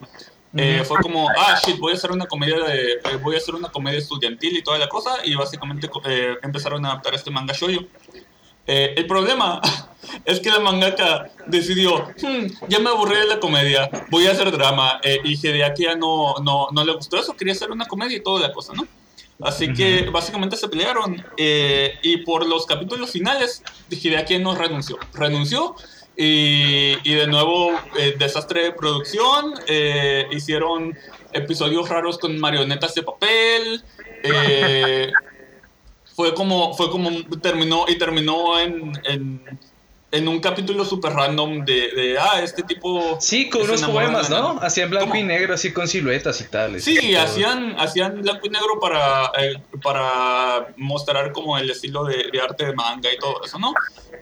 Eh, 0.56 0.84
fue 0.84 0.98
como, 1.00 1.28
ah, 1.30 1.58
shit, 1.64 1.78
voy 1.78 1.92
a 1.92 1.96
hacer 1.96 2.12
una 2.12 2.26
comedia 2.26 2.58
de, 2.62 2.92
eh, 2.92 3.16
voy 3.22 3.34
a 3.34 3.38
hacer 3.38 3.54
una 3.56 3.70
comedia 3.70 3.98
estudiantil 3.98 4.56
y 4.56 4.62
toda 4.62 4.78
la 4.78 4.88
cosa, 4.88 5.16
y 5.24 5.34
básicamente 5.34 5.90
eh, 6.04 6.36
empezaron 6.42 6.84
a 6.84 6.90
adaptar 6.92 7.14
este 7.14 7.30
manga 7.30 7.52
shoujo. 7.54 7.86
Eh, 8.66 8.94
el 8.96 9.06
problema 9.06 9.60
es 10.24 10.38
que 10.40 10.50
la 10.50 10.60
mangaka 10.60 11.30
decidió, 11.46 12.06
"Hmm, 12.22 12.46
ya 12.68 12.78
me 12.78 12.90
aburrí 12.90 13.16
de 13.16 13.26
la 13.26 13.40
comedia, 13.40 13.90
voy 14.10 14.26
a 14.28 14.30
hacer 14.32 14.50
drama, 14.52 15.00
y 15.24 15.34
Hideaki 15.34 15.86
Anno 15.86 16.34
no, 16.42 16.68
no 16.70 16.84
le 16.84 16.92
gustó 16.94 17.18
eso, 17.18 17.36
quería 17.36 17.52
hacer 17.54 17.70
una 17.72 17.86
comedia 17.86 18.16
y 18.16 18.20
toda 18.22 18.40
la 18.46 18.52
cosa, 18.52 18.72
¿no? 18.74 18.86
Así 19.40 19.72
que 19.72 20.08
básicamente 20.10 20.56
se 20.56 20.68
pelearon 20.68 21.24
eh, 21.36 21.94
y 22.02 22.18
por 22.18 22.46
los 22.46 22.66
capítulos 22.66 23.10
finales 23.10 23.62
Hideaki 23.90 24.38
no 24.38 24.54
renunció. 24.54 24.96
Renunció 25.12 25.74
y, 26.16 26.96
y 27.02 27.14
de 27.14 27.26
nuevo 27.26 27.72
eh, 27.98 28.14
desastre 28.18 28.64
de 28.64 28.72
producción, 28.72 29.54
eh, 29.66 30.26
hicieron 30.30 30.96
episodios 31.32 31.88
raros 31.88 32.18
con 32.18 32.38
marionetas 32.38 32.94
de 32.94 33.02
papel. 33.02 33.82
eh, 34.22 35.12
fue 36.14 36.32
como, 36.32 36.74
fue 36.74 36.90
como 36.90 37.10
terminó 37.42 37.86
y 37.88 37.98
terminó 37.98 38.58
en, 38.60 38.92
en, 39.04 39.58
en 40.14 40.28
un 40.28 40.40
capítulo 40.40 40.84
super 40.84 41.12
random 41.12 41.64
de, 41.64 41.90
de, 41.90 42.18
ah, 42.18 42.40
este 42.40 42.62
tipo... 42.62 43.18
Sí, 43.20 43.50
con 43.50 43.62
unos 43.62 43.82
poemas, 43.82 44.30
¿no? 44.30 44.54
nana". 44.54 44.66
Hacían 44.66 44.90
blanco 44.90 45.08
¿Cómo? 45.08 45.20
y 45.20 45.24
negro, 45.24 45.54
así 45.54 45.72
con 45.72 45.88
siluetas 45.88 46.40
y 46.40 46.44
tal. 46.44 46.80
Sí, 46.80 47.16
hacían, 47.16 47.74
hacían 47.78 48.22
blanco 48.22 48.46
y 48.46 48.50
negro 48.50 48.78
para, 48.80 49.32
eh, 49.38 49.60
para 49.82 50.68
mostrar 50.76 51.32
como 51.32 51.58
el 51.58 51.68
estilo 51.68 52.04
de, 52.04 52.30
de 52.32 52.40
arte 52.40 52.66
de 52.66 52.74
manga 52.74 53.12
y 53.12 53.18
todo 53.18 53.44
eso, 53.44 53.58
¿no? 53.58 53.72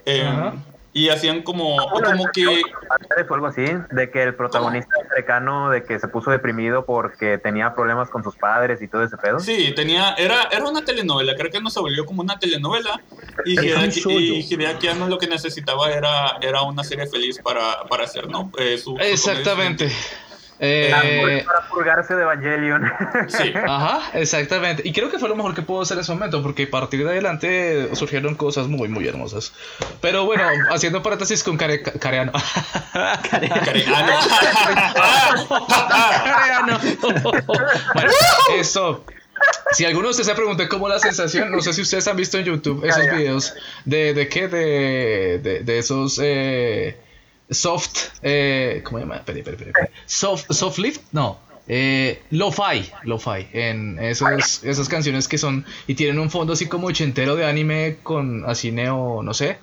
Eh, 0.07 0.25
Ajá. 0.27 0.55
Y 0.95 1.09
hacían 1.09 1.43
como, 1.43 1.77
como 1.89 2.27
que... 2.33 2.45
Fue 3.27 3.37
algo 3.37 3.47
así, 3.47 3.65
de 3.91 4.11
que 4.11 4.23
el 4.23 4.35
protagonista 4.35 4.95
cercano, 5.15 5.71
de 5.71 5.85
que 5.85 5.99
se 5.99 6.09
puso 6.09 6.31
deprimido 6.31 6.85
porque 6.85 7.39
tenía 7.39 7.75
problemas 7.75 8.11
con 8.11 8.23
sus 8.23 8.37
padres 8.37 8.83
y 8.83 8.89
todo 8.89 9.03
ese 9.03 9.17
pedo. 9.17 9.41
Sí, 9.41 9.73
tenía, 9.75 10.15
era, 10.19 10.49
era 10.51 10.65
una 10.67 10.85
telenovela, 10.85 11.35
creo 11.35 11.51
que 11.51 11.61
no 11.61 11.71
se 11.71 11.81
volvió 11.81 12.05
como 12.05 12.21
una 12.23 12.39
telenovela 12.39 13.01
y 13.45 13.59
Hideaki, 13.59 14.89
Anno 14.89 15.09
lo 15.09 15.19
que 15.19 15.27
necesitaba 15.27 15.91
era, 15.91 16.37
era 16.43 16.63
una 16.63 16.85
serie 16.85 17.07
feliz 17.07 17.39
para, 17.43 17.85
para 17.89 18.05
hacer, 18.05 18.29
¿no? 18.29 18.51
Eh, 18.59 18.77
su- 18.77 18.97
su 18.97 18.99
Exactamente. 18.99 19.87
Para- 19.87 20.32
Eh, 20.65 21.43
Para 21.45 21.69
purgarse 21.69 22.15
de 22.15 22.23
Evangelion. 22.23 22.85
Sí, 23.29 23.53
Ajá, 23.67 24.11
exactamente. 24.17 24.83
Y 24.87 24.93
creo 24.93 25.11
que 25.11 25.19
fue 25.19 25.29
lo 25.29 25.35
mejor 25.35 25.57
que 25.57 25.63
pudo 25.63 25.83
hacer 25.83 25.97
en 25.97 26.03
ese 26.03 26.13
momento, 26.13 26.41
porque 26.41 26.63
a 26.65 26.71
partir 26.71 27.03
de 27.05 27.11
adelante 27.11 27.95
surgieron 27.97 28.37
cosas 28.37 28.69
muy, 28.69 28.89
muy 28.89 29.07
hermosas. 29.09 29.53
Pero 30.01 30.25
bueno, 30.25 30.45
haciendo 30.71 31.03
paréntesis 31.03 31.43
con 31.43 31.57
Care 31.57 31.83
Careano. 31.83 32.31
Careano. 33.29 33.63
Careano. 36.25 36.79
bueno, 37.95 38.11
eso. 38.57 39.05
Si 39.73 39.85
alguno 39.85 40.07
de 40.07 40.11
ustedes 40.11 40.29
se 40.29 40.35
pregunta 40.35 40.69
cómo 40.69 40.89
la 40.89 41.01
sensación, 41.01 41.51
no 41.51 41.61
sé 41.61 41.73
si 41.73 41.83
ustedes 41.83 42.07
han 42.07 42.17
visto 42.17 42.39
en 42.39 42.45
YouTube 42.45 42.85
esos 42.85 42.97
Careano. 42.99 43.19
videos 43.19 43.55
de, 43.85 44.15
de 44.15 44.29
qué, 44.29 44.47
de, 44.47 45.41
de, 45.43 45.61
de 45.65 45.79
esos 45.79 46.21
eh, 46.23 46.97
soft, 47.53 48.11
eh, 48.23 48.83
¿cómo 48.85 48.99
se 48.99 49.05
llama? 49.05 49.17
Espera, 49.17 49.39
espera, 49.39 49.57
espera. 49.57 49.91
Soft, 50.07 50.53
soft 50.53 50.79
lift, 50.79 51.03
no. 51.13 51.39
Eh, 51.69 52.23
lo-fi, 52.31 52.91
lo-fi, 53.05 53.47
en 53.53 53.99
esos, 54.01 54.65
esas 54.65 54.89
canciones 54.89 55.29
que 55.29 55.39
son 55.39 55.65
y 55.87 55.95
tienen 55.95 56.19
un 56.19 56.29
fondo 56.29 56.55
así 56.55 56.67
como 56.67 56.89
ochentero 56.89 57.37
de 57.37 57.47
anime 57.47 57.99
con 58.03 58.45
así 58.47 58.73
neo, 58.73 59.23
no 59.23 59.33
sé. 59.33 59.59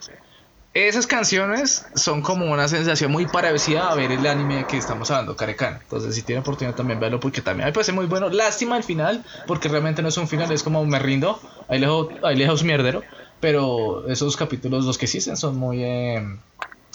Esas 0.73 1.07
canciones 1.07 1.87
son 1.95 2.21
como 2.21 2.45
una 2.45 2.67
sensación 2.67 3.11
muy 3.11 3.25
parecida 3.25 3.91
a 3.91 3.95
ver 3.95 4.11
el 4.11 4.25
anime 4.27 4.65
que 4.67 4.77
estamos 4.77 5.09
hablando, 5.09 5.35
Karekan. 5.35 5.79
Entonces, 5.81 6.13
si 6.13 6.21
tienen 6.21 6.41
oportunidad 6.41 6.75
también 6.75 6.99
verlo 6.99 7.19
porque 7.19 7.41
también 7.41 7.65
me 7.65 7.73
parece 7.73 7.91
muy 7.91 8.05
bueno. 8.05 8.29
Lástima 8.29 8.77
el 8.77 8.83
final, 8.83 9.25
porque 9.47 9.67
realmente 9.67 10.03
no 10.03 10.09
es 10.09 10.17
un 10.17 10.27
final, 10.27 10.51
es 10.51 10.61
como 10.61 10.85
me 10.85 10.99
rindo, 10.99 11.41
ahí 11.67 11.79
lejos, 11.79 12.09
ahí 12.23 12.35
lejos 12.35 12.63
mierdero. 12.63 13.01
Pero 13.39 14.07
esos 14.07 14.37
capítulos, 14.37 14.85
los 14.85 14.97
que 14.97 15.05
existen, 15.05 15.37
son 15.37 15.57
muy 15.57 15.83
eh, 15.83 16.23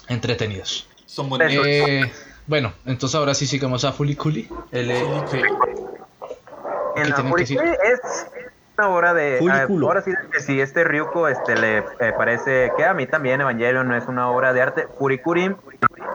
entretenidos. 0.09 0.89
Son 1.07 1.29
bonitos. 1.29 1.67
Eh, 1.67 2.11
bueno, 2.47 2.75
entonces 2.85 3.15
ahora 3.15 3.35
sí 3.35 3.47
sigamos 3.47 3.85
a 3.85 3.93
Fuliculi. 3.93 4.49
El, 4.71 4.91
En 4.91 5.11
la? 7.11 7.17
Furikuri 7.17 7.71
es 7.71 8.27
una 8.77 8.89
obra 8.89 9.15
de. 9.15 9.39
Furiculo. 9.39 9.87
ah, 9.87 9.91
ahora 9.91 10.03
sí, 10.03 10.13
que 10.33 10.41
si 10.41 10.61
este 10.61 10.85
Ryuko 10.85 11.29
este, 11.29 11.57
le 11.57 11.79
eh, 11.79 12.13
parece 12.17 12.73
que 12.77 12.85
a 12.85 12.95
mí 12.95 13.07
también 13.07 13.41
Evangelion 13.41 13.89
no 13.89 13.97
es 13.97 14.07
una 14.07 14.31
obra 14.31 14.53
de 14.53 14.63
arte, 14.63 14.89
Furikuri 14.99 15.55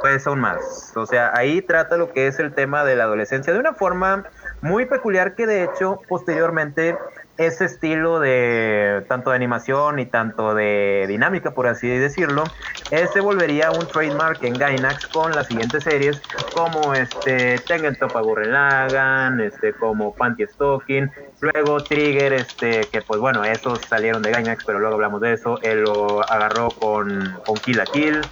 pues 0.02 0.26
aún 0.28 0.40
más. 0.40 0.94
O 0.96 1.06
sea, 1.06 1.32
ahí 1.36 1.62
trata 1.62 1.98
lo 1.98 2.12
que 2.12 2.28
es 2.28 2.40
el 2.40 2.54
tema 2.54 2.84
de 2.84 2.96
la 2.96 3.06
adolescencia 3.06 3.54
de 3.54 3.60
una 3.60 3.74
forma 3.74 4.26
muy 4.62 4.86
peculiar 4.86 5.36
que 5.36 5.46
de 5.46 5.64
hecho 5.64 6.02
posteriormente 6.08 6.98
ese 7.40 7.66
estilo 7.66 8.20
de 8.20 9.06
tanto 9.08 9.30
de 9.30 9.38
animación 9.38 9.98
y 10.00 10.06
tanto 10.06 10.54
de 10.54 11.06
dinámica, 11.08 11.54
por 11.54 11.68
así 11.68 11.88
decirlo, 11.88 12.52
se 13.08 13.22
volvería 13.22 13.72
un 13.72 13.88
trademark 13.88 14.44
en 14.44 14.58
Gainax 14.58 15.08
con 15.08 15.36
las 15.36 15.48
siguientes 15.48 15.86
series 15.86 16.22
como 16.52 16.94
este 16.96 17.64
Tengen 17.68 17.96
Toppa 17.96 18.20
Gurren 18.22 18.52
Lagann, 18.52 19.40
este 19.40 19.74
como 19.74 20.14
Panty 20.16 20.46
Stocking, 20.48 21.10
luego 21.40 21.86
Trigger, 21.86 22.34
este 22.34 22.90
que 22.92 23.02
pues 23.04 23.22
bueno, 23.22 23.46
esos 23.46 23.84
salieron 23.84 24.22
de 24.22 24.32
Gainax, 24.32 24.64
pero 24.66 24.80
luego 24.80 24.96
hablamos 24.96 25.22
de 25.22 25.34
eso, 25.34 25.62
él 25.62 25.84
lo 25.84 26.22
agarró 26.30 26.76
con, 26.76 27.40
con 27.46 27.62
Kill 27.62 27.78
la 27.78 27.88
Kill. 27.88 28.30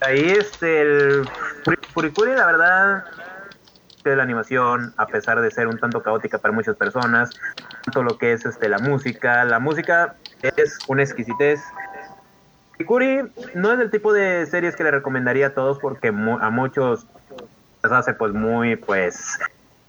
Ahí 0.00 0.30
este 0.30 0.82
el 0.82 1.28
Furi- 1.64 1.78
Furikuri 1.92 2.32
la 2.34 2.46
verdad 2.46 3.04
de 4.10 4.16
la 4.16 4.22
animación, 4.22 4.94
a 4.96 5.06
pesar 5.06 5.40
de 5.40 5.50
ser 5.50 5.68
un 5.68 5.78
tanto 5.78 6.02
caótica 6.02 6.38
para 6.38 6.52
muchas 6.52 6.76
personas, 6.76 7.30
tanto 7.84 8.02
lo 8.02 8.18
que 8.18 8.32
es 8.32 8.44
este 8.46 8.68
la 8.68 8.78
música, 8.78 9.44
la 9.44 9.58
música 9.58 10.16
es 10.42 10.78
una 10.88 11.02
exquisitez. 11.02 11.60
Ikuri 12.78 13.22
no 13.54 13.72
es 13.72 13.80
el 13.80 13.90
tipo 13.90 14.12
de 14.12 14.46
series 14.46 14.76
que 14.76 14.84
le 14.84 14.90
recomendaría 14.90 15.48
a 15.48 15.54
todos 15.54 15.78
porque 15.78 16.08
a 16.08 16.50
muchos 16.50 17.06
les 17.82 17.92
hace 17.92 18.14
pues 18.14 18.32
muy 18.32 18.76
pues 18.76 19.38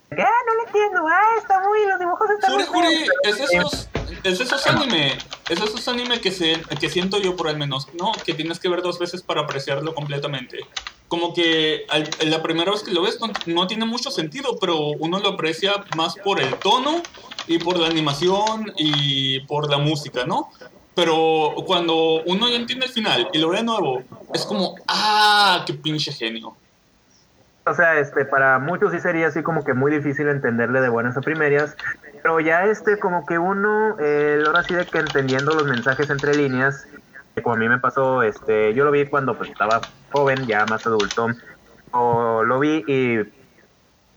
¿Qué? 0.09 0.15
No 0.15 0.55
le 0.55 0.67
entiendo, 0.67 1.05
ah, 1.05 1.21
está 1.37 1.59
muy, 1.59 1.85
los 1.85 1.99
dibujos 1.99 2.29
están 2.29 2.51
Juri, 2.51 2.63
muy 2.63 2.73
Juri, 2.73 3.07
es 3.23 3.39
esos, 3.41 3.89
es 4.23 4.39
esos 4.39 4.67
anime, 4.67 5.17
es 5.49 5.61
esos 5.61 5.85
anime 5.89 6.21
que, 6.21 6.31
se, 6.31 6.61
que 6.79 6.89
siento 6.89 7.19
yo 7.19 7.35
por 7.35 7.49
al 7.49 7.57
menos, 7.57 7.93
¿no? 7.93 8.13
Que 8.25 8.33
tienes 8.33 8.57
que 8.59 8.69
ver 8.69 8.81
dos 8.81 8.99
veces 8.99 9.21
para 9.21 9.41
apreciarlo 9.41 9.93
completamente. 9.93 10.59
Como 11.07 11.33
que 11.33 11.85
al- 11.89 12.09
la 12.29 12.43
primera 12.43 12.71
vez 12.71 12.83
que 12.83 12.91
lo 12.91 13.01
ves 13.01 13.17
no, 13.45 13.67
tiene 13.67 13.85
mucho 13.85 14.11
sentido, 14.11 14.57
pero 14.59 14.77
uno 14.99 15.19
lo 15.19 15.29
aprecia 15.29 15.85
más 15.95 16.15
por 16.17 16.41
el 16.41 16.53
tono 16.55 17.01
y 17.47 17.59
por 17.59 17.77
la 17.77 17.87
animación 17.87 18.73
y 18.77 19.39
por 19.47 19.69
la 19.69 19.77
música, 19.77 20.25
¿no? 20.25 20.49
Pero 20.93 21.53
cuando 21.65 22.23
uno 22.25 22.49
ya 22.49 22.55
entiende 22.55 22.87
el 22.87 22.91
final 22.91 23.29
y 23.31 23.37
lo 23.37 23.49
ve 23.49 23.57
de 23.57 23.63
nuevo, 23.63 24.03
es 24.33 24.45
como, 24.45 24.75
¡ah! 24.87 25.63
¡Qué 25.65 25.73
pinche 25.75 26.11
genio! 26.11 26.57
O 27.65 27.73
sea, 27.73 27.99
este, 27.99 28.25
para 28.25 28.59
muchos 28.59 28.93
sí 28.93 28.99
sería 28.99 29.27
así 29.27 29.43
como 29.43 29.63
que 29.63 29.73
muy 29.73 29.91
difícil 29.91 30.27
entenderle 30.29 30.79
de 30.79 30.89
buenas 30.89 31.17
a 31.17 31.21
primeras, 31.21 31.75
pero 32.23 32.39
ya 32.39 32.65
este 32.65 32.97
como 32.97 33.25
que 33.25 33.37
uno, 33.37 33.97
eh, 33.99 34.41
ahora 34.45 34.63
sí 34.63 34.73
de 34.73 34.85
que 34.85 34.99
entendiendo 34.99 35.53
los 35.53 35.65
mensajes 35.67 36.09
entre 36.09 36.35
líneas, 36.35 36.87
que 37.35 37.43
como 37.43 37.55
a 37.55 37.59
mí 37.59 37.67
me 37.67 37.77
pasó, 37.79 38.23
este, 38.23 38.73
yo 38.73 38.85
lo 38.85 38.91
vi 38.91 39.05
cuando 39.07 39.37
pues 39.37 39.49
estaba 39.49 39.81
joven, 40.11 40.47
ya 40.47 40.65
más 40.65 40.85
adulto, 40.85 41.27
o 41.91 42.43
lo 42.43 42.59
vi 42.59 42.83
y 42.87 43.19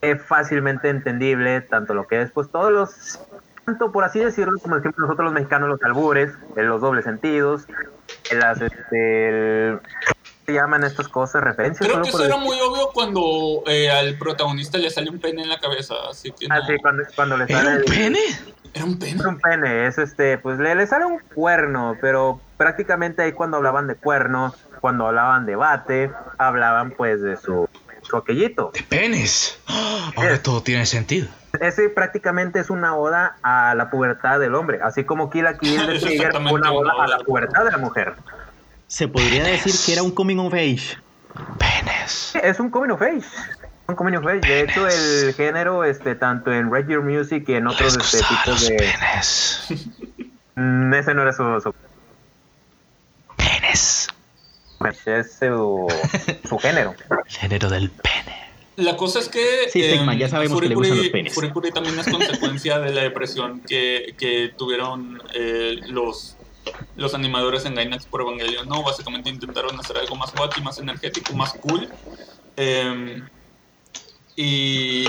es 0.02 0.24
fácilmente 0.26 0.88
entendible 0.88 1.60
tanto 1.62 1.92
lo 1.94 2.06
que 2.06 2.22
es 2.22 2.30
pues 2.32 2.50
todos 2.50 2.72
los, 2.72 3.20
tanto 3.66 3.92
por 3.92 4.04
así 4.04 4.18
decirlo, 4.18 4.52
como 4.62 4.76
decimos 4.76 4.94
nosotros 4.98 5.26
los 5.26 5.34
mexicanos, 5.34 5.68
los 5.68 5.82
albures, 5.82 6.32
los 6.56 6.80
dobles 6.80 7.04
sentidos, 7.04 7.66
las, 8.30 8.60
este, 8.62 9.68
el- 9.68 9.80
¿qué 9.80 10.12
se 10.46 10.52
llaman 10.54 10.84
estas 10.84 11.08
cosas? 11.08 11.42
Referencias. 11.42 11.80
Creo 11.80 11.92
solo 11.94 12.04
que 12.06 12.10
por 12.12 12.20
eso 12.22 12.30
era 12.34 12.42
muy 12.42 12.56
obvio 12.60 12.90
cuando 12.94 13.62
eh, 13.66 13.90
al 13.90 14.16
protagonista 14.18 14.78
le 14.78 14.90
sale 14.90 15.10
un 15.10 15.20
pene 15.20 15.42
en 15.42 15.48
la 15.48 15.58
cabeza, 15.60 15.94
así 16.10 16.32
que 16.32 16.48
no, 16.48 16.54
Ah, 16.54 16.60
sí, 16.66 16.76
cuando, 16.80 17.02
cuando 17.14 17.36
le 17.36 17.44
¿Era 17.48 17.58
sale 17.58 17.70
un 17.70 17.76
el- 17.76 17.84
pene? 17.84 18.18
era 18.72 18.84
un 18.84 18.98
pene. 18.98 19.16
es 19.20 19.24
un 19.26 19.38
pene, 19.40 19.86
es 19.86 19.98
este, 19.98 20.38
pues 20.38 20.58
le, 20.58 20.74
le 20.76 20.86
sale 20.86 21.04
un 21.04 21.18
cuerno, 21.34 21.96
pero 22.00 22.40
prácticamente 22.56 23.22
ahí 23.22 23.32
cuando 23.32 23.56
hablaban 23.58 23.86
de 23.88 23.96
cuernos, 23.96 24.54
cuando 24.80 25.06
hablaban 25.06 25.46
de 25.46 25.56
bate, 25.56 26.10
hablaban 26.38 26.92
pues 26.92 27.20
de 27.22 27.36
su, 27.36 27.68
aquellito. 28.16 28.70
De 28.74 28.82
penes. 28.82 29.58
¡Ah! 29.66 30.10
Ahora 30.16 30.42
todo 30.42 30.62
tiene 30.62 30.86
sentido. 30.86 31.28
Ese 31.60 31.88
prácticamente 31.88 32.60
es 32.60 32.70
una 32.70 32.96
oda 32.96 33.36
a 33.42 33.74
la 33.74 33.90
pubertad 33.90 34.38
del 34.38 34.54
hombre, 34.54 34.80
así 34.82 35.04
como 35.04 35.30
Kill 35.30 35.44
la 35.44 35.58
Kill 35.58 35.86
de 35.86 35.96
Es 35.96 36.02
Trigger 36.02 36.32
fue 36.32 36.52
una 36.52 36.72
oda 36.72 36.92
a 36.98 37.08
la 37.08 37.18
pubertad 37.18 37.64
de 37.64 37.72
la 37.72 37.78
mujer. 37.78 38.14
Se 38.86 39.08
podría 39.08 39.44
decir 39.44 39.74
que 39.84 39.92
era 39.92 40.02
un 40.02 40.10
coming 40.10 40.38
of 40.38 40.52
age. 40.54 40.98
Penes. 41.58 42.34
Es 42.42 42.58
un 42.60 42.70
coming 42.70 42.90
of 42.90 43.02
age. 43.02 43.26
Un 43.86 43.94
coming 43.94 44.14
of 44.14 44.26
age. 44.26 44.40
De 44.40 44.60
hecho, 44.62 44.86
el 44.86 45.34
género, 45.34 45.84
este, 45.84 46.14
tanto 46.14 46.52
en 46.52 46.72
Red 46.72 46.88
Your 46.88 47.02
Music 47.02 47.44
y 47.48 47.54
en 47.54 47.66
otros 47.66 47.96
este, 47.96 48.18
tipos 48.18 48.68
de. 48.68 48.76
penes. 48.76 49.66
Mm, 50.56 50.92
ese 50.92 51.14
no 51.14 51.22
era 51.22 51.32
su. 51.32 51.72
Es 54.88 55.38
su, 55.38 55.86
su 56.48 56.58
género. 56.58 56.94
El 57.10 57.18
género 57.32 57.68
del 57.68 57.90
pene. 57.90 58.36
La 58.76 58.96
cosa 58.96 59.18
es 59.18 59.28
que 59.28 59.68
Sí, 59.70 59.82
Stegman, 59.82 60.18
ya 60.18 60.28
sabemos 60.28 60.60
que 60.60 60.68
le 60.68 60.74
gustan 60.74 60.96
los 60.96 61.08
penes. 61.08 61.34
Furikuri 61.34 61.70
también 61.70 61.98
es 61.98 62.08
consecuencia 62.08 62.78
de 62.78 62.92
la 62.92 63.02
depresión 63.02 63.60
que, 63.60 64.14
que 64.16 64.52
tuvieron 64.56 65.22
eh, 65.34 65.80
los, 65.88 66.36
los 66.96 67.14
animadores 67.14 67.66
en 67.66 67.74
Gainax 67.74 68.06
por 68.06 68.22
Evangelion, 68.22 68.68
¿no? 68.68 68.82
Básicamente 68.82 69.28
intentaron 69.28 69.78
hacer 69.78 69.98
algo 69.98 70.16
más 70.16 70.32
wacky, 70.38 70.62
más 70.62 70.78
energético, 70.78 71.34
más 71.34 71.52
cool. 71.54 71.88
Eh, 72.56 73.22
y 74.36 75.04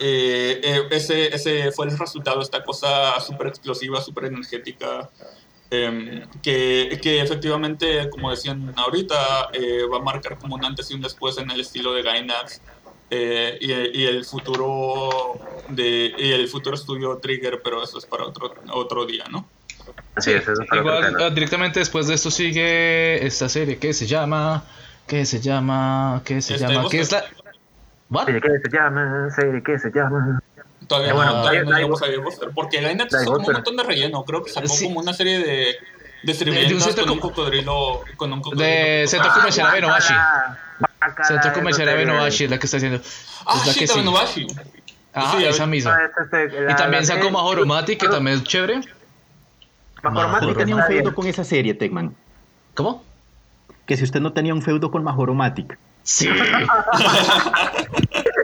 eh, 0.00 0.60
eh, 0.64 0.82
ese, 0.90 1.34
ese 1.34 1.70
fue 1.70 1.86
el 1.86 1.96
resultado, 1.96 2.40
esta 2.40 2.64
cosa 2.64 3.20
súper 3.20 3.46
explosiva, 3.46 4.00
súper 4.00 4.24
energética, 4.24 5.10
eh, 5.74 6.26
que, 6.42 6.98
que 7.02 7.20
efectivamente, 7.20 8.08
como 8.10 8.30
decían 8.30 8.72
ahorita, 8.76 9.48
eh, 9.52 9.82
va 9.92 9.98
a 9.98 10.02
marcar 10.02 10.38
como 10.38 10.54
un 10.56 10.64
antes 10.64 10.90
y 10.90 10.94
un 10.94 11.00
después 11.02 11.38
en 11.38 11.50
el 11.50 11.60
estilo 11.60 11.92
de 11.94 12.02
Gainax. 12.02 12.60
eh, 13.10 13.58
y, 13.60 14.00
y 14.02 14.06
el 14.06 14.24
futuro 14.24 15.38
de 15.68 16.12
y 16.18 16.32
el 16.32 16.48
futuro 16.48 16.74
estudio 16.74 17.18
Trigger, 17.18 17.60
pero 17.62 17.82
eso 17.82 17.98
es 17.98 18.06
para 18.06 18.24
otro 18.24 18.52
otro 18.72 19.04
día, 19.06 19.24
¿no? 19.30 19.46
Así 20.16 20.30
es, 20.32 20.42
eso 20.48 20.62
es 20.62 20.68
para 20.68 20.82
otro 20.82 20.98
Igual, 21.10 21.22
ah, 21.22 21.30
directamente 21.30 21.78
después 21.80 22.06
de 22.08 22.14
esto 22.14 22.30
sigue 22.30 23.24
esta 23.26 23.48
serie 23.48 23.76
que 23.78 23.92
se 23.92 24.06
llama. 24.06 24.64
que 25.06 25.24
se 25.26 25.38
llama? 25.40 26.22
que 26.24 26.40
se 26.40 26.54
Este, 26.54 26.66
llama? 26.66 26.88
que 26.88 27.00
es 27.00 27.12
la. 27.12 27.24
¿What? 28.10 28.26
Que 28.26 28.40
se 28.62 28.70
llama, 28.72 29.28
serie 29.30 29.62
que 29.62 29.78
se 29.78 29.90
llama. 29.90 30.40
Todavía, 30.86 31.10
Eh, 31.10 31.14
bueno, 31.14 31.32
no, 31.32 31.38
todavía 31.40 31.62
no 31.64 31.72
llegamos 31.72 32.02
a 32.02 32.06
Dai 32.06 32.16
Buster, 32.18 32.50
porque 32.54 32.80
Dai 32.80 32.96
hizo 32.96 33.24
como 33.32 33.46
un 33.46 33.52
montón 33.52 33.76
de 33.76 33.82
relleno, 33.82 34.24
creo 34.24 34.42
que 34.42 34.50
sacó 34.50 34.68
Sí. 34.68 34.84
como 34.84 35.00
una 35.00 35.12
serie 35.14 35.38
de 35.38 35.44
de 35.44 35.76
de 36.22 36.32
un 36.32 36.38
sirvientas 36.38 36.84
centro 36.84 37.04
con 37.04 37.12
un 37.14 37.20
cocodrilo 37.20 38.00
con 38.16 38.32
un 38.32 38.40
cocodrilo. 38.40 38.66
De 38.66 39.04
Centro 39.06 39.30
Comercial 39.34 39.66
Abenobashi. 39.66 40.14
Bacala, 40.80 41.28
Centro 41.28 41.50
esa 41.50 41.52
Comercial 41.52 41.88
serie. 41.88 42.02
Abenobashi 42.04 42.44
es 42.44 42.50
la 42.50 42.58
que 42.58 42.66
está 42.66 42.76
haciendo. 42.78 43.00
Ah, 43.46 43.56
es 43.60 43.66
la 43.66 43.74
que 43.74 43.86
sí. 43.86 44.46
Ah, 45.16 45.32
Sí, 45.36 45.44
esa 45.44 45.66
misma. 45.66 45.96
Es 46.02 46.10
este, 46.24 46.60
la- 46.62 46.72
Y 46.72 46.76
también 46.76 47.02
la 47.02 47.06
sacó 47.06 47.30
Mahoromati, 47.30 47.96
que 47.96 48.08
también 48.08 48.38
es 48.38 48.44
chévere. 48.44 48.80
Mahoromati 50.02 50.46
Usted 50.46 50.58
tenía 50.58 50.76
un 50.76 50.82
feudo 50.84 51.14
con 51.14 51.26
esa 51.26 51.44
serie, 51.44 51.74
Tegman. 51.74 52.14
¿Cómo? 52.74 53.04
Que 53.86 53.96
si 53.96 54.04
usted 54.04 54.20
no 54.20 54.32
tenía 54.32 54.54
un 54.54 54.62
feudo 54.62 54.90
con 54.90 55.04
Majoromatic. 55.04 55.78
Sí. 56.02 56.28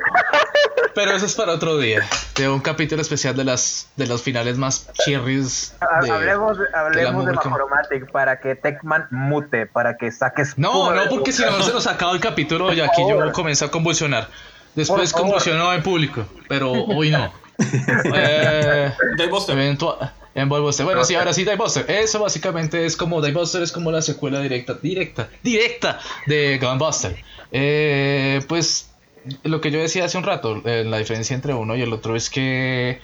Pero 0.95 1.13
eso 1.13 1.27
es 1.27 1.35
para 1.35 1.53
otro 1.53 1.79
día. 1.79 2.01
De 2.37 2.49
un 2.49 2.61
capítulo 2.61 3.01
especial 3.03 3.37
de 3.37 3.45
las 3.45 3.89
de 3.97 4.07
los 4.07 4.23
finales 4.23 4.57
más 4.59 4.89
chirris. 5.05 5.75
De- 6.03 6.11
Hablemos, 6.11 6.59
hablemos 6.75 7.27
de. 7.27 7.33
Mahoromatic 7.33 8.11
para 8.11 8.41
que 8.41 8.55
Techman 8.57 9.07
mute, 9.11 9.67
para 9.67 9.97
que 9.97 10.11
saques. 10.11 10.59
No, 10.59 10.93
no, 10.95 11.03
porque 11.09 11.33
si 11.33 11.43
no 11.43 11.63
se 11.63 11.73
nos 11.73 11.87
acaba 11.87 12.13
el 12.13 12.21
capítulo 12.21 12.73
y 12.73 12.81
aquí 12.81 13.03
yo 13.09 13.33
comencé 13.33 13.65
a 13.65 13.71
convulsionar. 13.71 14.29
Después 14.75 15.13
convulsionó 15.13 15.73
en 15.73 15.83
público, 15.83 16.25
pero 16.49 16.71
hoy 16.73 17.11
no. 17.11 17.33
eh, 18.15 18.93
Dai 19.17 19.29
Buster. 19.29 19.57
eventua- 19.57 20.13
en 20.35 20.49
Buster. 20.49 20.87
Bueno, 20.87 21.05
sí, 21.05 21.15
ahora 21.17 21.33
sí, 21.33 21.45
Buster. 21.57 21.91
Eso 21.91 22.21
básicamente 22.21 22.87
es 22.87 22.97
como 22.97 23.21
Buster 23.33 23.63
es 23.63 23.73
como 23.73 23.91
la 23.91 24.01
secuela 24.01 24.41
directa, 24.41 24.75
directa, 24.81 25.29
directa 25.43 25.99
de 26.27 26.59
Gunbuster. 26.63 27.17
Eh, 27.53 28.41
pues 28.49 28.90
lo 29.43 29.61
que 29.61 29.71
yo 29.71 29.81
decía 29.81 30.05
hace 30.05 30.19
un 30.19 30.25
rato, 30.25 30.63
eh, 30.65 30.85
la 30.85 30.99
diferencia 30.99 31.35
entre 31.35 31.55
uno 31.55 31.77
y 31.77 31.83
el 31.83 31.93
otro 31.93 32.17
es 32.17 32.31
que, 32.31 33.01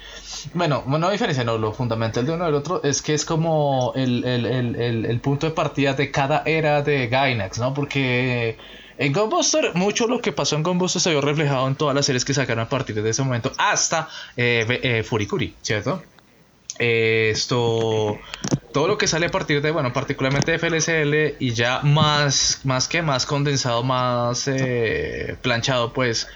bueno, 0.55 0.83
no 0.87 1.11
diferencia, 1.11 1.45
no, 1.45 1.59
lo 1.59 1.73
fundamental 1.73 2.25
de 2.27 2.33
uno 2.33 2.45
y 2.45 2.47
del 2.47 2.55
otro 2.55 2.83
es 2.83 3.03
que 3.03 3.15
es 3.15 3.25
como 3.25 3.93
el, 3.95 4.25
el, 4.25 4.47
el, 4.47 5.07
el, 5.07 5.21
punto 5.21 5.47
de 5.47 5.53
partida 5.53 5.95
de 5.95 6.11
cada 6.11 6.43
era 6.47 6.83
de 6.83 7.09
Gainax, 7.09 7.59
¿no? 7.59 7.75
Porque 7.75 8.57
en 8.99 9.13
Gunbuster, 9.13 9.75
mucho 9.75 10.07
lo 10.07 10.21
que 10.21 10.33
pasó 10.33 10.57
en 10.57 10.63
Gunbuster 10.63 11.03
se 11.03 11.11
vio 11.11 11.21
reflejado 11.21 11.69
en 11.69 11.75
todas 11.75 11.95
las 11.95 12.07
series 12.07 12.25
que 12.25 12.33
sacaron 12.33 12.65
a 12.65 12.69
partir 12.69 13.03
de 13.03 13.11
ese 13.11 13.23
momento 13.23 13.53
hasta 13.59 14.09
eh, 14.37 14.67
eh, 14.83 15.03
Furikuri, 15.03 15.55
¿cierto? 15.61 16.03
Eh, 16.79 17.31
esto 17.33 18.19
todo 18.73 18.89
lo 18.89 18.99
que 18.99 19.07
sale 19.07 19.27
a 19.27 19.31
partir 19.31 19.63
de 19.63 19.71
bueno 19.71 19.93
particularmente 19.95 20.53
de 20.53 20.59
FLCL 20.59 21.43
y 21.43 21.53
ya 21.55 21.81
más 21.81 22.61
más 22.65 22.89
que 22.89 23.01
más 23.01 23.25
condensado 23.25 23.83
más 23.83 24.47
eh, 24.49 25.39
planchado 25.41 25.95
pues 25.95 26.29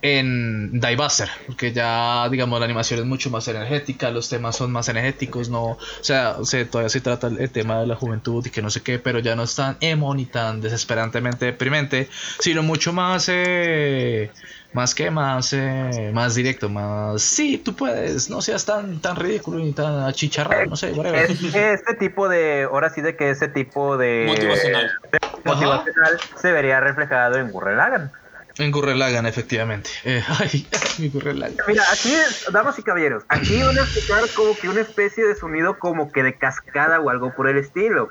en 0.00 0.80
Diebuster 0.80 1.28
porque 1.46 1.72
ya 1.72 2.26
digamos 2.30 2.58
la 2.58 2.64
animación 2.64 3.00
es 3.00 3.06
mucho 3.06 3.28
más 3.28 3.48
energética 3.48 4.10
los 4.10 4.30
temas 4.30 4.56
son 4.56 4.72
más 4.72 4.88
energéticos 4.88 5.50
no 5.50 5.72
o 5.72 5.78
sea 6.00 6.36
se, 6.42 6.64
todavía 6.64 6.88
se 6.88 7.02
trata 7.02 7.26
el, 7.26 7.38
el 7.38 7.50
tema 7.50 7.80
de 7.80 7.86
la 7.86 7.96
juventud 7.96 8.46
y 8.46 8.50
que 8.50 8.62
no 8.62 8.70
sé 8.70 8.82
qué 8.82 8.98
pero 8.98 9.18
ya 9.18 9.36
no 9.36 9.42
es 9.42 9.54
tan 9.54 9.76
emo 9.80 10.14
ni 10.14 10.24
tan 10.24 10.62
desesperantemente 10.62 11.44
deprimente 11.44 12.08
sino 12.38 12.62
mucho 12.62 12.94
más 12.94 13.28
eh, 13.28 14.30
más 14.72 14.94
que 14.94 15.10
más 15.10 15.52
eh, 15.52 16.10
más 16.12 16.34
directo 16.34 16.68
más 16.68 17.22
sí 17.22 17.58
tú 17.58 17.74
puedes 17.74 18.28
no 18.28 18.42
seas 18.42 18.66
tan 18.66 19.00
tan 19.00 19.16
ridículo 19.16 19.58
ni 19.58 19.72
tan 19.72 20.00
achicharrado 20.00 20.66
no 20.66 20.76
sé 20.76 20.92
whatever. 20.92 21.30
Es, 21.30 21.40
este 21.54 21.94
tipo 21.94 22.28
de, 22.28 22.64
ahora 22.64 22.90
sí 22.90 23.00
de 23.00 23.16
que 23.16 23.30
ese 23.30 23.48
tipo 23.48 23.96
de 23.96 24.24
Motivacional. 24.26 24.90
de 25.10 25.18
motivacional 25.44 26.18
se 26.40 26.52
vería 26.52 26.80
reflejado 26.80 27.36
en 27.38 27.50
Gurren 27.50 27.76
Lagann. 27.76 28.12
En 28.58 28.72
Gurren 28.72 28.98
Lagann, 28.98 29.24
efectivamente. 29.24 29.88
Eh, 30.04 30.22
ay, 30.40 30.66
mi 30.98 31.08
Gurren 31.08 31.38
Lagann. 31.38 31.58
Mira, 31.68 31.84
aquí, 31.92 32.12
damas 32.52 32.78
y 32.78 32.82
caballeros, 32.82 33.24
aquí 33.28 33.62
van 33.62 33.78
a 33.78 33.82
escuchar 33.82 34.24
como 34.34 34.56
que 34.56 34.68
una 34.68 34.80
especie 34.80 35.24
de 35.24 35.34
sonido 35.36 35.78
como 35.78 36.10
que 36.10 36.22
de 36.22 36.36
cascada 36.36 37.00
o 37.00 37.08
algo 37.08 37.34
por 37.34 37.48
el 37.48 37.56
estilo. 37.56 38.08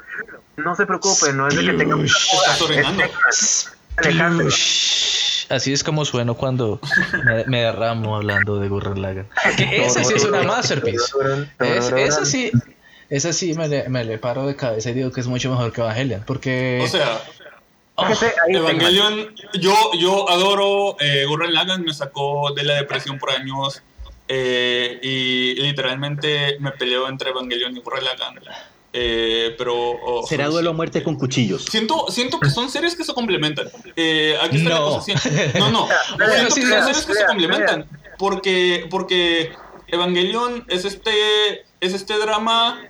No 0.55 0.76
se 0.76 0.86
preocupen, 0.86 1.38
no 1.38 1.47
es 1.47 1.55
de 1.55 1.66
que 1.66 1.74
tengamos 1.74 2.12
Estás 2.34 2.62
orinando. 2.62 3.03
Alejandro. 3.97 4.47
Así 5.49 5.71
es 5.73 5.83
como 5.83 6.03
sueno 6.05 6.35
cuando 6.35 6.79
me, 7.25 7.45
me 7.45 7.61
derramo 7.61 8.15
hablando 8.17 8.59
de 8.59 8.67
Gurren 8.69 9.01
Lagann. 9.01 9.27
Que 9.57 9.85
esa 9.85 10.03
sí 10.03 10.13
es 10.15 10.25
una 10.25 10.43
masterpiece. 10.43 11.05
Es- 11.59 11.91
esa 11.91 12.25
sí, 12.25 12.51
esa 13.09 13.31
sí 13.33 13.53
me 13.53 13.67
le, 13.67 13.87
me 13.89 14.03
le 14.03 14.17
paro 14.17 14.45
de 14.45 14.55
cabeza 14.55 14.89
y 14.89 14.93
digo 14.93 15.11
que 15.11 15.21
es 15.21 15.27
mucho 15.27 15.49
mejor 15.49 15.71
que 15.71 15.81
Evangelion. 15.81 16.23
Porque. 16.25 16.81
O 16.83 16.87
sea, 16.87 17.21
Oh. 17.99 18.05
Evangelion, 18.47 19.33
yo, 19.59 19.73
yo 19.97 20.29
adoro 20.29 20.95
eh, 20.99 21.25
Gurren 21.25 21.51
Lagann, 21.51 21.81
me 21.83 21.95
sacó 21.95 22.53
de 22.53 22.61
la 22.63 22.75
depresión 22.75 23.17
por 23.17 23.31
años 23.31 23.81
eh, 24.27 24.99
y 25.01 25.55
literalmente 25.55 26.57
me 26.59 26.69
peleó 26.73 27.09
entre 27.09 27.31
Evangelion 27.31 27.75
y 27.75 27.79
Gurren 27.79 28.03
Lagann. 28.05 28.35
Eh, 28.99 29.53
pero 29.59 29.75
oh, 29.75 30.25
Será 30.25 30.47
duelo 30.47 30.71
a 30.71 30.73
muerte 30.73 31.03
con 31.03 31.15
cuchillos. 31.17 31.65
Siento, 31.65 32.07
siento 32.09 32.39
que 32.39 32.49
son 32.49 32.67
series 32.71 32.95
que 32.95 33.03
se 33.03 33.13
complementan. 33.13 33.69
Eh, 33.95 34.35
aquí 34.41 34.57
está 34.57 34.69
la 34.71 34.75
No. 34.79 34.85
cosa. 34.85 35.01
siento- 35.19 35.59
No, 35.59 35.69
no. 35.69 35.87
Siento 36.17 36.55
que 36.55 36.61
son 36.61 36.83
series 36.83 37.05
que 37.05 37.13
se 37.13 37.25
complementan. 37.27 37.87
Porque, 38.17 38.87
porque 38.89 39.51
Evangelion 39.87 40.65
es 40.67 40.85
este, 40.85 41.11
es 41.79 41.93
este 41.93 42.17
drama. 42.17 42.81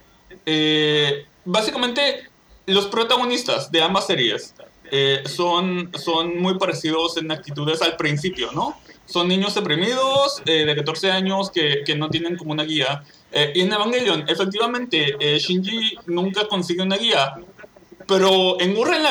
eh, 0.46 1.26
básicamente, 1.44 2.30
los 2.68 2.88
protagonistas 2.88 3.70
de 3.72 3.82
ambas 3.82 4.08
series 4.08 4.54
eh, 4.92 5.24
son, 5.26 5.92
son 5.98 6.40
muy 6.40 6.58
parecidos 6.58 7.18
en 7.18 7.30
actitudes 7.32 7.82
al 7.82 7.98
principio, 7.98 8.52
¿no? 8.54 8.80
Son 9.08 9.28
niños 9.28 9.56
deprimidos 9.56 10.44
eh, 10.46 10.66
de 10.66 10.76
14 10.76 11.12
años 11.12 11.50
que, 11.50 11.82
que 11.86 11.96
no 11.96 12.10
tienen 12.10 12.36
como 12.38 12.52
una 12.52 12.64
guía. 12.64 13.04
Eh, 13.32 13.54
y 13.56 13.62
en 13.62 13.74
Evangelion, 13.74 14.26
efectivamente, 14.28 15.16
eh, 15.20 15.40
Shinji 15.40 15.98
nunca 16.06 16.48
consigue 16.48 16.84
una 16.84 16.98
guía, 16.98 17.34
pero 18.08 18.60
en 18.62 18.76
Gurren 18.76 19.04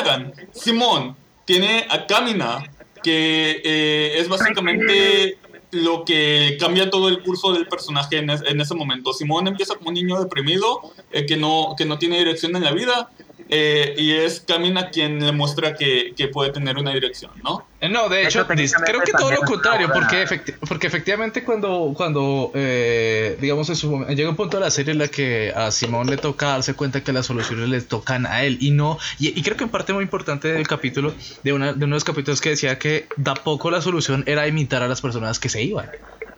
Simón 0.53 1.15
tiene 1.45 1.85
a 1.89 2.05
Kamina, 2.07 2.71
que 3.03 3.61
eh, 3.63 4.19
es 4.19 4.27
básicamente 4.29 5.37
lo 5.71 6.05
que 6.05 6.57
cambia 6.59 6.89
todo 6.89 7.09
el 7.09 7.21
curso 7.21 7.51
del 7.53 7.67
personaje 7.67 8.17
en, 8.17 8.29
es- 8.29 8.43
en 8.47 8.59
ese 8.61 8.73
momento. 8.73 9.13
Simón 9.13 9.47
empieza 9.47 9.75
como 9.75 9.89
un 9.89 9.95
niño 9.95 10.19
deprimido, 10.19 10.93
eh, 11.11 11.25
que, 11.25 11.37
no, 11.37 11.75
que 11.77 11.85
no 11.85 11.97
tiene 11.99 12.17
dirección 12.19 12.55
en 12.55 12.63
la 12.63 12.71
vida, 12.71 13.09
eh, 13.49 13.93
y 13.97 14.11
es 14.13 14.39
Kamina 14.41 14.89
quien 14.89 15.23
le 15.25 15.31
muestra 15.31 15.75
que, 15.75 16.13
que 16.15 16.27
puede 16.29 16.51
tener 16.51 16.77
una 16.77 16.93
dirección, 16.93 17.31
¿no? 17.43 17.66
Eh, 17.79 17.89
No, 17.89 18.09
de 18.09 18.23
hecho, 18.23 18.47
creo 18.47 19.01
que 19.03 19.11
todo 19.11 19.31
lo 19.31 19.41
contrario, 19.41 19.89
porque, 19.93 20.23
obra. 20.23 20.25
efecti- 20.25 20.55
porque 20.67 20.87
efectivamente 20.87 21.43
cuando, 21.43 21.93
cuando 21.95 22.51
eh, 22.55 23.37
digamos, 23.39 23.69
en 23.69 23.75
su 23.75 23.91
momento, 23.91 24.13
llega 24.13 24.29
un 24.29 24.35
punto 24.35 24.57
de 24.57 24.63
la 24.63 24.71
serie 24.71 24.93
en 24.93 24.97
la 24.97 25.07
que 25.09 25.53
a 25.55 25.69
Simón 25.71 26.09
le 26.09 26.17
toca 26.17 26.47
darse 26.47 26.73
cuenta 26.73 27.03
que 27.03 27.13
las 27.13 27.27
soluciones 27.27 27.69
le 27.69 27.81
tocan 27.81 28.25
a 28.25 28.43
él 28.43 28.57
y 28.61 28.71
no, 28.71 28.97
y, 29.19 29.37
y 29.39 29.43
creo 29.43 29.57
que 29.57 29.65
en 29.65 29.69
parte 29.69 29.93
muy 29.93 30.03
importante 30.03 30.47
del 30.51 30.67
capítulo, 30.67 31.15
de, 31.43 31.53
una, 31.53 31.67
de 31.73 31.85
uno 31.85 31.95
de 31.95 31.97
los 31.97 32.03
capítulos 32.03 32.41
que 32.41 32.49
decía 32.49 32.79
que 32.79 33.07
da 33.15 33.43
poco 33.43 33.69
la 33.69 33.81
solución 33.81 34.23
era 34.25 34.47
imitar 34.47 34.81
a 34.81 34.87
las 34.87 35.01
personas 35.01 35.39
que 35.39 35.49
se 35.49 35.61
iban. 35.61 35.91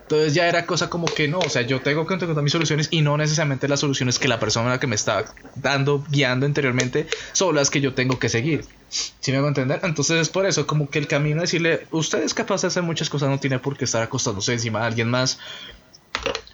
Entonces 0.09 0.33
ya 0.33 0.47
era 0.47 0.65
cosa 0.65 0.89
como 0.89 1.05
que 1.05 1.27
no, 1.27 1.37
o 1.37 1.49
sea, 1.49 1.61
yo 1.61 1.81
tengo 1.81 2.07
que 2.07 2.15
encontrar 2.15 2.41
mis 2.41 2.51
soluciones 2.51 2.87
y 2.89 3.01
no 3.01 3.15
necesariamente 3.15 3.67
las 3.67 3.79
soluciones 3.79 4.17
que 4.17 4.27
la 4.27 4.39
persona 4.39 4.79
que 4.79 4.87
me 4.87 4.95
está 4.95 5.25
dando, 5.53 6.03
guiando 6.09 6.47
anteriormente, 6.47 7.05
son 7.31 7.53
las 7.53 7.69
que 7.69 7.79
yo 7.79 7.93
tengo 7.93 8.17
que 8.17 8.27
seguir. 8.27 8.65
¿Sí 8.89 9.31
me 9.31 9.37
hago 9.37 9.47
entender? 9.47 9.81
Entonces 9.83 10.19
es 10.19 10.29
por 10.29 10.47
eso 10.47 10.65
como 10.65 10.89
que 10.89 10.97
el 10.97 11.05
camino 11.05 11.43
es 11.43 11.51
decirle, 11.51 11.85
usted 11.91 12.23
es 12.23 12.33
capaz 12.33 12.63
de 12.63 12.69
hacer 12.69 12.81
muchas 12.81 13.07
cosas, 13.07 13.29
no 13.29 13.39
tiene 13.39 13.59
por 13.59 13.77
qué 13.77 13.85
estar 13.85 14.01
acostándose 14.01 14.51
encima 14.51 14.79
de 14.79 14.87
alguien 14.87 15.11
más. 15.11 15.37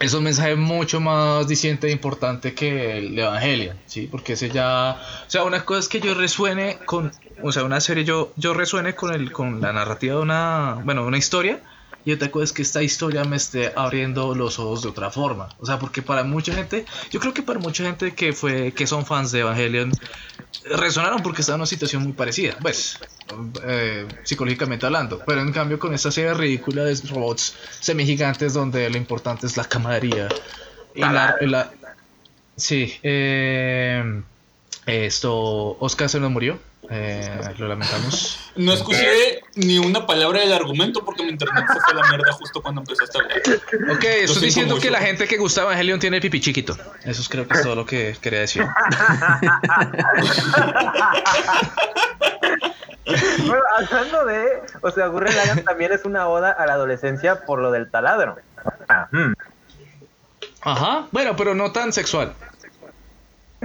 Es 0.02 0.14
un 0.14 0.26
mensaje 0.26 0.58
mucho 0.58 1.00
más 1.00 1.48
diciente 1.48 1.88
e 1.88 1.92
importante 1.92 2.54
que 2.54 2.98
el 2.98 3.18
Evangelio, 3.18 3.76
¿sí? 3.86 4.10
Porque 4.12 4.34
ese 4.34 4.50
ya... 4.50 5.02
O 5.26 5.30
sea, 5.30 5.46
una 5.46 5.64
cosa 5.64 5.80
es 5.80 5.88
que 5.88 6.02
yo 6.02 6.14
resuene 6.14 6.80
con... 6.86 7.14
O 7.42 7.54
sea, 7.54 7.64
una 7.64 7.80
serie, 7.80 8.04
yo, 8.04 8.34
yo 8.36 8.54
resuene 8.54 8.96
con, 8.96 9.14
el, 9.14 9.32
con 9.32 9.62
la 9.62 9.72
narrativa 9.72 10.16
de 10.16 10.22
una... 10.22 10.82
Bueno, 10.84 11.06
una 11.06 11.18
historia 11.18 11.62
y 12.06 12.12
otra 12.14 12.30
cosa 12.30 12.46
es 12.46 12.54
que 12.54 12.62
esta 12.62 12.84
historia 12.84 13.24
me 13.24 13.36
esté 13.36 13.74
abriendo 13.76 14.36
los 14.36 14.60
ojos 14.60 14.84
de 14.84 14.90
otra 14.90 15.10
forma. 15.10 15.50
O 15.60 15.66
sea, 15.66 15.80
porque 15.80 16.04
para 16.04 16.24
mucha 16.24 16.54
gente, 16.54 16.86
yo 17.10 17.20
creo 17.20 17.34
que 17.34 17.42
para 17.42 17.60
mucha 17.60 17.84
gente 17.84 18.14
que 18.14 18.32
fue 18.32 18.72
que 18.72 18.86
son 18.86 19.06
fans 19.06 19.32
de 19.32 19.40
Evangelion, 19.40 19.92
resonaron 20.66 21.24
porque 21.24 21.42
está 21.42 21.54
en 21.54 21.62
una 21.62 21.66
situación 21.66 22.04
muy 22.04 22.14
parecida, 22.14 22.58
pues, 22.62 23.00
eh, 23.64 24.08
psicológicamente 24.24 24.86
hablando. 24.86 25.22
Pero 25.26 25.42
en 25.42 25.52
cambio 25.52 25.80
con 25.80 25.94
esta 25.96 26.12
serie 26.12 26.36
ridícula 26.36 26.84
de 26.84 26.96
robots 27.10 27.56
semigigantes 27.80 28.54
donde 28.54 28.90
lo 28.90 28.98
importante 28.98 29.48
es 29.48 29.58
la 29.58 29.66
camaradería 29.66 30.30
y 30.94 31.02
la, 31.02 31.36
la, 31.42 31.72
sí, 32.56 32.94
eh, 33.04 34.22
esto, 34.86 35.78
Oscar 35.80 36.08
se 36.08 36.20
nos 36.20 36.32
murió. 36.32 36.60
Eh, 36.90 37.56
lo 37.58 37.68
lamentamos. 37.68 38.40
No 38.56 38.74
escuché 38.74 39.42
ni 39.56 39.80
una 39.80 40.06
palabra 40.06 40.42
del 40.42 40.54
argumento 40.54 41.04
porque 41.04 41.24
mi 41.24 41.30
internet 41.30 41.66
se 41.68 41.80
fue 41.80 41.94
a 41.94 41.96
la 41.96 42.10
mierda 42.10 42.34
justo 42.34 42.62
cuando 42.62 42.82
empezaste 42.82 43.18
a 43.18 43.22
hablar. 43.22 43.42
Ok, 43.96 44.04
estoy 44.04 44.44
diciendo 44.44 44.78
que 44.80 44.92
la 44.92 45.00
gente 45.00 45.28
que 45.28 45.38
gusta 45.38 45.62
Evangelion 45.62 46.00
tiene 46.00 46.20
pipi 46.20 46.42
chiquito. 46.42 46.78
Eso 47.04 47.22
es, 47.22 47.30
creo 47.30 47.48
que 47.48 47.54
es 47.56 47.64
todo 47.64 47.76
lo 47.76 47.86
que 47.86 48.18
quería 48.22 48.42
decir. 48.42 48.64
bueno, 53.48 53.64
hablando 53.78 54.26
de. 54.26 54.62
O 54.82 54.92
sea, 54.92 55.08
Gurren 55.08 55.36
Lagann 55.36 55.64
también 55.64 55.94
es 55.94 56.04
una 56.06 56.28
oda 56.28 56.52
a 56.52 56.66
la 56.66 56.74
adolescencia 56.74 57.46
por 57.46 57.60
lo 57.60 57.72
del 57.72 57.90
taladro. 57.90 58.36
Ajá, 60.62 61.08
bueno, 61.12 61.36
pero 61.36 61.56
no 61.56 61.72
tan 61.72 61.94
sexual. 61.94 62.34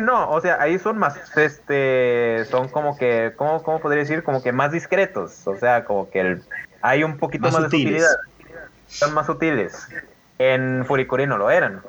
No, 0.01 0.31
o 0.31 0.41
sea, 0.41 0.61
ahí 0.61 0.79
son 0.79 0.99
más, 0.99 1.17
este, 1.37 2.45
son 2.51 2.69
como 2.69 2.97
que, 2.97 3.33
¿cómo, 3.37 3.63
cómo 3.63 3.81
podría 3.81 4.01
decir? 4.03 4.23
Como 4.23 4.43
que 4.43 4.53
más 4.53 4.73
discretos, 4.73 5.47
o 5.47 5.57
sea, 5.57 5.85
como 5.85 6.11
que 6.11 6.21
el, 6.21 6.43
hay 6.83 7.05
un 7.05 7.19
poquito 7.19 7.45
más, 7.51 7.59
de 7.59 7.65
sutilidad. 7.65 8.09
Son 8.87 9.15
más 9.15 9.27
sutiles. 9.27 9.87
En 10.39 10.85
Furikuri 10.87 11.27
no 11.27 11.37
lo 11.39 11.51
eran. 11.51 11.83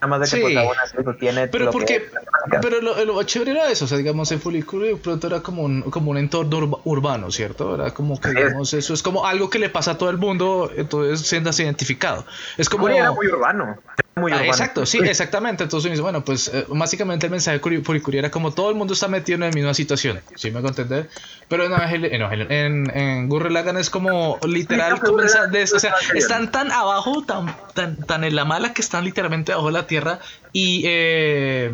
Nada 0.00 0.06
más 0.06 0.20
de 0.20 0.36
que 0.38 0.46
Sí. 0.46 0.54
pues, 1.02 1.18
tiene 1.18 1.48
Pero 1.48 1.70
porque, 1.70 2.02
que- 2.02 2.58
pero 2.60 2.80
lo, 2.80 3.04
lo 3.04 3.22
chévere 3.24 3.52
era 3.52 3.70
eso, 3.70 3.86
o 3.86 3.88
sea, 3.88 3.98
digamos, 3.98 4.30
en 4.30 4.40
Fuliculi 4.40 4.88
de 4.90 4.96
pronto 4.96 5.26
era 5.26 5.40
como 5.40 5.62
un, 5.62 5.82
como 5.90 6.10
un 6.10 6.18
entorno 6.18 6.58
urba- 6.58 6.80
urbano, 6.84 7.30
¿cierto? 7.30 7.74
Era 7.74 7.92
como 7.92 8.20
que, 8.20 8.28
digamos, 8.28 8.72
eso 8.74 8.94
es 8.94 9.02
como 9.02 9.26
algo 9.26 9.50
que 9.50 9.58
le 9.58 9.70
pasa 9.70 9.92
a 9.92 9.98
todo 9.98 10.10
el 10.10 10.18
mundo, 10.18 10.70
entonces 10.76 11.26
sientas 11.26 11.58
identificado. 11.60 12.24
Es 12.58 12.68
como... 12.68 12.88
Era 12.88 13.10
muy 13.10 13.26
urbano. 13.26 13.78
Muy 14.18 14.32
Ah, 14.32 14.46
exacto, 14.46 14.86
sí, 14.86 14.98
exactamente. 15.04 15.64
Entonces, 15.64 15.90
dice, 15.90 16.00
bueno, 16.00 16.24
pues 16.24 16.48
eh, 16.48 16.64
básicamente 16.68 17.26
el 17.26 17.32
mensaje 17.32 17.58
Furikuri 17.58 18.16
era 18.16 18.30
como 18.30 18.50
todo 18.54 18.70
el 18.70 18.74
mundo 18.74 18.94
está 18.94 19.08
metido 19.08 19.34
en 19.34 19.42
la 19.42 19.50
misma 19.50 19.74
situación, 19.74 20.22
¿sí 20.36 20.50
me 20.50 20.58
hago 20.58 20.68
entender? 20.68 21.10
Pero 21.48 21.64
en, 21.66 21.72
en, 22.04 22.50
en, 22.50 22.98
en 22.98 23.28
Gurren 23.28 23.52
Lagann 23.52 23.76
es 23.76 23.90
como 23.90 24.38
literal, 24.48 24.94
Sí, 24.94 25.00
comienza 25.04 25.46
de- 25.48 25.64
o 25.64 25.78
sea, 25.78 25.94
están 26.14 26.50
tan 26.50 26.72
abajo, 26.72 27.24
tan, 27.24 27.54
tan, 27.74 27.98
tan 28.06 28.24
en 28.24 28.34
la 28.34 28.46
mala 28.46 28.72
que 28.72 28.80
están 28.80 29.04
literalmente 29.04 29.52
abajo 29.52 29.66
de 29.66 29.72
la 29.74 29.86
tierra 29.86 30.18
y... 30.50 30.82
Eh, 30.86 31.70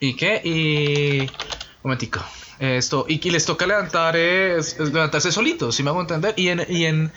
¿Y 0.00 0.14
qué? 0.16 0.40
Y... 0.44 1.20
Un 1.22 1.30
momentico. 1.84 2.20
Esto, 2.58 3.06
y 3.08 3.18
que 3.18 3.30
les 3.30 3.46
toca 3.46 3.66
levantar 3.66 4.16
es 4.16 4.78
levantarse 4.80 5.30
solitos, 5.30 5.76
si 5.76 5.82
me 5.84 5.90
hago 5.90 6.00
entender. 6.00 6.34
Y 6.36 6.48
en, 6.48 6.66
y 6.68 6.86
en 6.86 7.12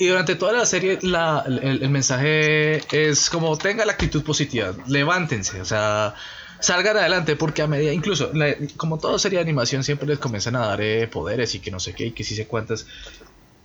y 0.00 0.08
durante 0.08 0.34
toda 0.34 0.54
la 0.54 0.64
serie 0.66 0.98
la, 1.02 1.44
el, 1.46 1.82
el 1.82 1.90
mensaje 1.90 2.86
es 3.10 3.28
como 3.28 3.60
tenga 3.60 3.84
la 3.84 3.92
actitud 3.92 4.24
positiva, 4.24 4.74
levántense, 4.86 5.60
o 5.60 5.66
sea, 5.66 6.14
salgan 6.60 6.96
adelante, 6.96 7.36
porque 7.36 7.60
a 7.62 7.66
medida, 7.66 7.92
incluso, 7.92 8.32
la- 8.32 8.56
como 8.78 8.98
todo 8.98 9.18
serie 9.18 9.38
de 9.38 9.42
animación, 9.44 9.84
siempre 9.84 10.08
les 10.08 10.18
comienzan 10.18 10.56
a 10.56 10.60
dar 10.68 10.80
eh, 10.80 11.06
poderes 11.06 11.54
y 11.54 11.60
que 11.60 11.70
no 11.70 11.80
sé 11.80 11.94
qué, 11.94 12.06
y 12.06 12.12
que 12.14 12.24
sí 12.24 12.34
sé 12.34 12.46
cuántas. 12.48 12.86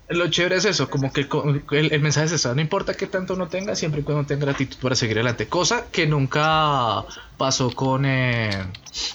Lo 0.10 0.30
chévere 0.30 0.58
es 0.58 0.66
eso, 0.66 0.90
como 0.90 1.14
que 1.14 1.22
el, 1.22 1.66
el- 1.72 1.94
el 1.94 2.02
mensaje 2.02 2.28
es 2.28 2.34
eso, 2.34 2.54
no 2.56 2.62
importa 2.62 2.96
qué 2.96 3.08
tanto 3.08 3.34
uno 3.36 3.48
tenga, 3.50 3.76
siempre 3.76 4.02
y 4.02 4.04
cuando 4.04 4.26
tenga 4.28 4.46
la 4.46 4.54
actitud 4.54 4.78
para 4.82 4.96
seguir 4.96 5.18
adelante, 5.18 5.50
cosa 5.50 5.88
que 5.92 6.08
nunca 6.08 7.06
pasó 7.38 7.76
con, 7.76 8.06
eh, 8.06 8.66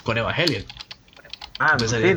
con 0.04 0.18
Evangelion. 0.18 0.66
Ah, 1.58 1.76
Pues, 1.78 1.90
sí. 1.90 1.96
eh, 1.96 2.16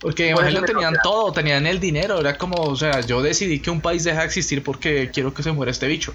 Porque 0.00 0.26
en 0.26 0.32
Evangelion 0.32 0.64
tenían 0.64 0.94
todo, 1.02 1.32
tenían 1.32 1.66
el 1.66 1.80
dinero, 1.80 2.20
era 2.20 2.38
como, 2.38 2.56
o 2.62 2.76
sea, 2.76 3.00
yo 3.00 3.20
decidí 3.20 3.60
que 3.60 3.70
un 3.70 3.80
país 3.80 4.04
deja 4.04 4.20
de 4.20 4.26
existir 4.26 4.62
porque 4.62 5.10
quiero 5.12 5.34
que 5.34 5.42
se 5.42 5.50
muera 5.52 5.72
este 5.72 5.88
bicho. 5.88 6.14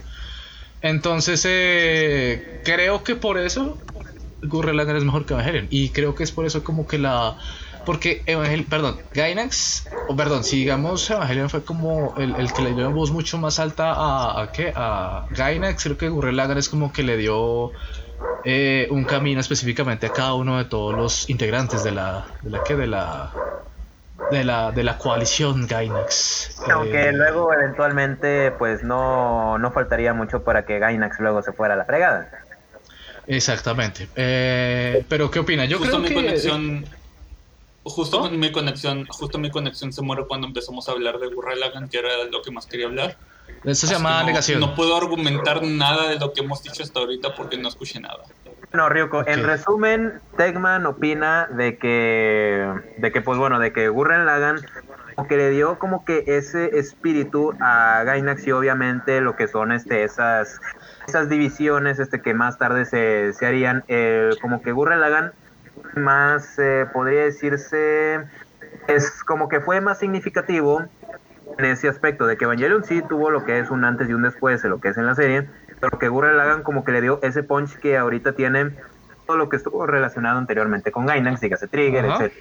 Entonces, 0.82 1.46
eh, 1.50 2.62
creo 2.64 3.04
que 3.04 3.16
por 3.16 3.38
eso 3.38 3.78
Gurren 4.42 4.78
Lagann 4.78 4.98
es 4.98 5.04
mejor 5.04 5.26
que 5.26 5.34
Evangelion. 5.34 5.68
Y 5.70 5.90
creo 5.90 6.16
que 6.16 6.24
es 6.24 6.32
por 6.32 6.46
eso 6.46 6.64
como 6.64 6.88
que 6.88 6.98
la... 6.98 7.38
Porque 7.86 8.24
Evangelion, 8.26 8.66
perdón, 8.66 9.00
Gainax, 9.14 9.90
o 10.08 10.16
perdón, 10.16 10.46
si 10.46 10.58
digamos 10.58 11.10
Evangelion 11.10 11.50
fue 11.50 11.64
como 11.64 12.16
el, 12.18 12.36
el 12.36 12.54
que 12.54 12.62
le 12.62 12.74
dio 12.74 12.90
voz 12.92 13.12
mucho 13.12 13.38
más 13.38 13.60
alta 13.60 13.92
a, 13.92 14.42
a 14.42 14.52
¿qué? 14.54 14.72
A 14.74 15.26
Gainax, 15.32 15.84
creo 15.84 15.98
que 15.98 16.08
Gurren 16.08 16.38
Lagann 16.38 16.58
es 16.58 16.70
como 16.70 16.94
que 16.94 17.04
le 17.04 17.18
dio 17.18 17.72
eh, 18.46 18.88
un 18.90 19.04
camino 19.04 19.42
específicamente 19.42 20.06
a 20.06 20.14
cada 20.14 20.34
uno 20.34 20.58
de 20.58 20.66
todos 20.66 20.96
los 20.96 21.30
integrantes 21.30 21.84
de 21.84 21.92
la, 21.92 22.26
de 22.42 22.50
la 22.50 22.64
que 22.64 22.76
de 22.76 22.88
la 22.88 23.32
de 24.32 24.44
la 24.44 24.72
de 24.72 24.84
la 24.84 24.98
coalición 24.98 25.68
Gainax. 25.68 26.56
Aunque 26.72 27.10
Eh, 27.10 27.14
luego 27.14 27.54
eventualmente 27.54 28.52
pues 28.52 28.84
no, 28.84 29.58
no 29.58 29.72
faltaría 29.72 30.14
mucho 30.14 30.44
para 30.44 30.66
que 30.66 30.80
Gainax 30.80 31.20
luego 31.20 31.42
se 31.42 31.52
fuera 31.54 31.74
a 31.74 31.78
la 31.78 31.86
fregada. 31.86 32.30
exactamente. 33.28 34.08
Eh, 34.16 35.04
pero 35.10 35.30
qué 35.32 35.40
opina? 35.40 35.66
Yo 35.66 35.78
justo 35.78 35.92
creo 35.98 36.02
mi 36.02 36.10
que 36.10 36.14
conexión 36.16 36.86
justo 37.86 38.18
¿No? 38.18 38.30
con 38.30 38.40
mi 38.40 38.52
conexión 38.52 39.06
justo 39.08 39.38
mi 39.38 39.52
conexión 39.52 39.92
se 39.92 40.02
muere 40.02 40.26
cuando 40.26 40.48
empezamos 40.48 40.88
a 40.88 40.94
hablar 40.94 41.20
de 41.20 41.28
Gurren 41.28 41.60
Lagann 41.60 41.90
que 41.90 41.98
era 42.00 42.24
lo 42.32 42.42
que 42.42 42.50
más 42.50 42.66
quería 42.66 42.86
hablar 42.88 43.18
eso 43.66 43.88
se 43.88 43.94
llama 43.94 44.22
no, 44.22 44.28
negación. 44.28 44.62
no 44.62 44.74
puedo 44.74 44.96
argumentar 44.96 45.62
nada 45.64 46.08
de 46.08 46.18
lo 46.18 46.32
que 46.32 46.42
hemos 46.42 46.64
dicho 46.64 46.82
hasta 46.82 47.02
ahorita 47.02 47.36
porque 47.36 47.58
no 47.58 47.68
escuché 47.68 48.00
nada 48.00 48.24
No, 48.74 48.90
Ryuko, 48.90 49.24
en 49.28 49.44
resumen, 49.44 50.20
Tegman 50.36 50.88
opina 50.88 51.48
de 51.52 51.78
que, 51.78 52.68
de 52.98 53.12
que, 53.12 53.22
pues 53.22 53.38
bueno, 53.38 53.60
de 53.60 53.72
que 53.72 53.88
Gurren 53.88 54.26
Lagann 54.26 54.58
como 55.16 55.28
que 55.28 55.38
le 55.38 55.52
dio 55.52 55.78
como 55.78 56.06
que 56.06 56.24
ese 56.26 56.80
espíritu 56.80 57.54
a 57.62 58.02
Gainax 58.04 58.48
y 58.48 58.52
obviamente 58.52 59.22
lo 59.22 59.36
que 59.36 59.48
son 59.48 59.72
este 59.72 60.04
esas 60.04 60.60
esas 61.08 61.30
divisiones 61.30 62.00
este 62.00 62.20
que 62.22 62.34
más 62.34 62.58
tarde 62.58 62.86
se, 62.86 63.34
se 63.34 63.46
harían 63.46 63.84
eh, 63.90 64.32
como 64.42 64.64
que 64.64 64.72
Gurren 64.72 65.02
Lagann 65.02 65.34
más 65.96 66.58
eh, 66.58 66.88
podría 66.92 67.26
decirse 67.26 68.26
es 68.88 69.24
como 69.24 69.50
que 69.50 69.62
fue 69.62 69.82
más 69.82 70.00
significativo 70.00 70.84
en 71.58 71.66
ese 71.66 71.88
aspecto 71.88 72.26
de 72.26 72.38
que 72.38 72.46
Evangelion 72.46 72.84
sí 72.84 73.04
tuvo 73.08 73.30
lo 73.30 73.46
que 73.46 73.60
es 73.60 73.70
un 73.70 73.86
antes 73.86 74.10
y 74.10 74.14
un 74.14 74.24
después 74.24 74.62
de 74.64 74.70
lo 74.70 74.80
que 74.80 74.90
es 74.90 74.98
en 74.98 75.06
la 75.06 75.16
serie, 75.16 75.48
pero 75.84 76.00
que 76.00 76.08
Gurren 76.08 76.38
Lagann 76.38 76.64
como 76.64 76.86
que 76.86 76.94
le 76.94 77.02
dio 77.02 77.20
ese 77.24 77.44
punch 77.44 77.74
que 77.76 77.98
ahorita 77.98 78.32
tiene 78.38 78.72
todo 79.28 79.36
lo 79.36 79.50
que 79.50 79.58
estuvo 79.58 79.86
relacionado 79.86 80.38
anteriormente 80.38 80.94
con 80.94 81.06
Gainax, 81.06 81.42
dígase 81.42 81.68
Trigger, 81.68 82.06
Ajá. 82.06 82.24
etc. 82.24 82.34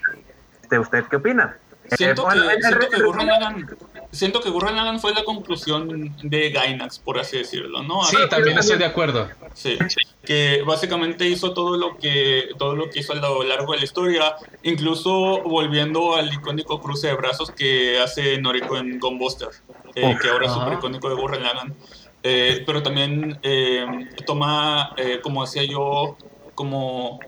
Este, 0.63 0.79
¿Usted 0.79 1.05
qué 1.11 1.17
opina? 1.17 1.57
siento 1.97 2.23
Eh, 2.23 2.25
bueno, 2.27 2.47
que 2.47 2.55
en- 2.55 2.63
siento 2.63 2.85
en 2.87 2.91
que 2.93 3.03
Gurren 3.03 3.27
Lagann 3.27 3.67
siento 4.13 4.41
que 4.41 4.49
Gurren 4.51 4.77
Lagann 4.77 5.01
fue 5.01 5.13
la 5.13 5.25
conclusión 5.25 6.15
de 6.23 6.51
Gainax 6.51 7.01
por 7.01 7.19
así 7.19 7.37
decirlo 7.39 7.83
no 7.83 8.05
Sí, 8.05 8.17
también 8.31 8.57
estoy 8.59 8.79
de 8.79 8.85
acuerdo. 8.85 9.29
Sí, 9.55 9.77
que 10.25 10.63
básicamente 10.65 11.27
hizo 11.27 11.53
todo 11.53 11.77
lo 11.77 11.99
que 11.99 12.51
todo 12.59 12.77
lo 12.77 12.89
que 12.91 13.01
hizo 13.01 13.13
a 13.13 13.17
lo 13.17 13.43
largo 13.43 13.73
de 13.73 13.79
la 13.79 13.85
historia, 13.85 14.37
incluso 14.63 15.43
volviendo 15.43 16.15
al 16.15 16.33
icónico 16.33 16.81
cruce 16.81 17.09
de 17.09 17.15
brazos 17.15 17.51
que 17.51 17.99
hace 18.01 18.41
Noriko 18.41 18.77
en 18.77 19.01
Gunbuster, 19.01 19.49
eh, 19.97 20.17
que 20.23 20.29
ahora 20.29 20.47
es 20.47 20.53
súper 20.53 20.75
icónico 20.75 21.09
de 21.09 21.17
Gurren 21.17 21.43
Lagann. 21.43 21.75
Eh, 22.23 22.63
pero 22.65 22.83
también 22.83 23.39
eh, 23.43 23.85
toma, 24.25 24.95
eh, 24.97 25.21
como 25.23 25.43
decía 25.45 25.65
yo, 25.65 26.17
como 26.55 27.19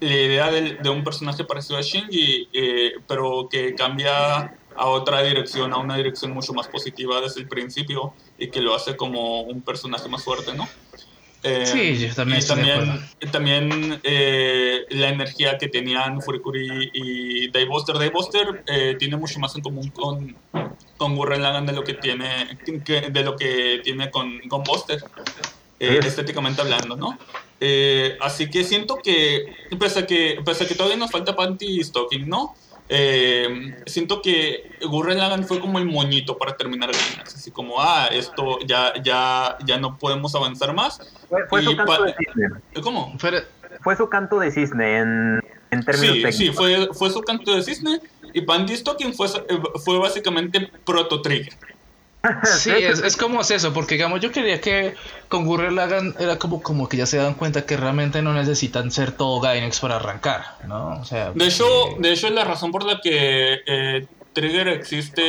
la 0.00 0.14
idea 0.14 0.50
del- 0.50 0.78
de, 0.82 0.90
un 0.90 1.02
personaje 1.02 1.44
parecido 1.44 1.78
a 1.78 1.82
Shinji, 1.82 2.50
eh, 2.52 2.92
pero 3.08 3.48
que 3.50 3.74
cambia 3.74 4.52
a 4.76 4.88
otra 4.88 5.22
dirección, 5.22 5.72
a 5.72 5.78
una 5.78 5.96
dirección 5.96 6.32
mucho 6.32 6.52
más 6.52 6.68
positiva 6.68 7.20
desde 7.20 7.40
el 7.40 7.48
principio 7.48 8.14
y 8.38 8.50
que 8.50 8.60
lo 8.60 8.74
hace 8.74 8.96
como 8.96 9.42
un 9.42 9.62
personaje 9.62 10.08
más 10.08 10.22
fuerte, 10.22 10.54
¿no? 10.54 10.68
Eh, 11.42 11.66
Sí, 11.66 12.06
yo 12.08 12.14
también 12.14 12.38
y 12.38 12.42
de 12.42 12.46
también, 12.48 13.00
también 13.32 14.00
eh, 14.02 14.84
la 14.90 15.10
energía 15.10 15.58
que 15.58 15.68
tenían 15.68 16.20
Furikuri 16.22 16.90
y 16.92 17.50
Dave 17.50 17.66
Buster. 17.66 17.94
Dave 17.96 18.10
Buster 18.10 18.64
tiene 18.98 19.16
mucho 19.16 19.38
más 19.40 19.54
en 19.54 19.62
común 19.62 19.90
con, 19.90 20.36
con 20.96 21.16
Gurren 21.16 21.42
Lagann 21.42 21.66
de 21.66 21.72
lo 21.72 21.82
que 21.84 21.94
tiene, 21.94 22.58
que- 22.84 23.10
de 23.10 23.22
lo 23.22 23.36
que 23.36 23.80
tiene 23.82 24.10
con, 24.10 24.38
con 24.48 24.62
Buster, 24.62 25.02
eh, 25.80 25.98
Sí. 26.00 26.08
estéticamente 26.08 26.60
hablando, 26.62 26.96
¿no? 26.96 27.18
Eh, 27.60 28.16
así 28.20 28.50
que 28.50 28.64
siento 28.64 28.96
que 29.02 29.46
pese, 29.78 30.00
a 30.00 30.06
que, 30.06 30.40
pese 30.44 30.64
a 30.64 30.68
que 30.68 30.74
todavía 30.74 30.96
nos 30.98 31.10
falta 31.10 31.34
Panty 31.36 31.82
Stocking, 31.82 32.28
¿no? 32.28 32.54
Eh, 32.88 33.74
siento 33.86 34.20
que 34.20 34.70
Gurren 34.82 35.18
Lagann 35.18 35.44
fue 35.46 35.58
como 35.58 35.78
el 35.78 35.86
moñito 35.86 36.36
para 36.36 36.54
terminar 36.56 36.90
Gainax, 36.92 37.34
así 37.36 37.50
como, 37.50 37.80
ah, 37.80 38.08
esto 38.12 38.58
ya, 38.66 38.92
ya, 39.02 39.56
ya 39.64 39.78
no 39.78 39.96
podemos 39.98 40.34
avanzar 40.34 40.74
más. 40.74 41.00
Fue, 41.28 41.46
fue 41.48 41.62
Y 41.62 41.64
su 41.64 41.76
canto 41.76 42.02
de 42.04 42.14
cisne. 42.14 42.48
¿Cómo? 42.82 43.16
Pero, 43.20 43.38
Fue 43.82 43.96
su 43.96 44.08
canto 44.08 44.38
de 44.38 44.50
cisne 44.52 44.98
en, 44.98 45.40
en 45.70 45.82
términos 45.84 46.16
Sí, 46.16 46.22
técnicos. 46.22 46.36
sí, 46.36 46.50
fue, 46.52 46.88
fue 46.92 47.10
su 47.10 47.22
canto 47.22 47.54
de 47.54 47.62
cisne 47.62 48.00
y 48.34 48.42
Panty 48.42 48.76
Stocking 48.76 49.14
fue, 49.14 49.28
eh, 49.28 49.58
fue 49.84 49.98
básicamente 49.98 50.70
Proto 50.84 51.22
Trigger. 51.22 51.54
sí, 52.58 52.70
es, 52.70 53.00
es 53.00 53.16
como 53.16 53.42
es 53.42 53.50
eso, 53.50 53.72
porque 53.74 53.94
digamos, 53.96 54.20
yo 54.20 54.32
quería 54.32 54.60
que 54.60 54.94
con 55.28 55.44
Gurren 55.44 55.74
Lagann 55.76 56.14
era 56.18 56.38
como, 56.38 56.62
como 56.62 56.88
que 56.88 56.96
ya 56.96 57.06
se 57.06 57.18
dan 57.18 57.34
cuenta 57.34 57.66
que 57.66 57.76
realmente 57.76 58.22
no 58.22 58.32
necesitan 58.32 58.90
ser 58.90 59.12
todo 59.12 59.40
Gainax 59.40 59.80
para 59.80 59.96
arrancar, 59.96 60.56
¿no? 60.66 61.00
O 61.00 61.04
sea, 61.04 61.32
De 61.32 61.46
hecho, 61.46 61.66
que- 61.96 62.02
de 62.02 62.12
hecho, 62.14 62.30
la 62.30 62.44
razón 62.44 62.72
por 62.72 62.84
la 62.84 63.00
que 63.02 63.60
eh, 63.66 64.06
Trigger 64.32 64.68
existe 64.68 65.20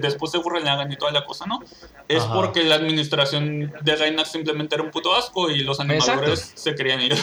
después 0.00 0.32
de 0.32 0.38
Gurren 0.38 0.64
Lagann 0.64 0.90
y 0.92 0.96
toda 0.96 1.12
la 1.12 1.24
cosa, 1.24 1.46
¿no? 1.46 1.60
Es 2.08 2.22
Ajá. 2.24 2.34
porque 2.34 2.64
la 2.64 2.74
administración 2.74 3.72
de 3.80 3.96
Gainax 3.96 4.32
simplemente 4.32 4.74
era 4.74 4.82
un 4.84 4.90
puto 4.90 5.14
asco 5.14 5.50
y 5.50 5.60
los 5.62 5.78
animadores 5.80 6.52
se 6.54 6.74
querían 6.74 7.00
ir. 7.00 7.14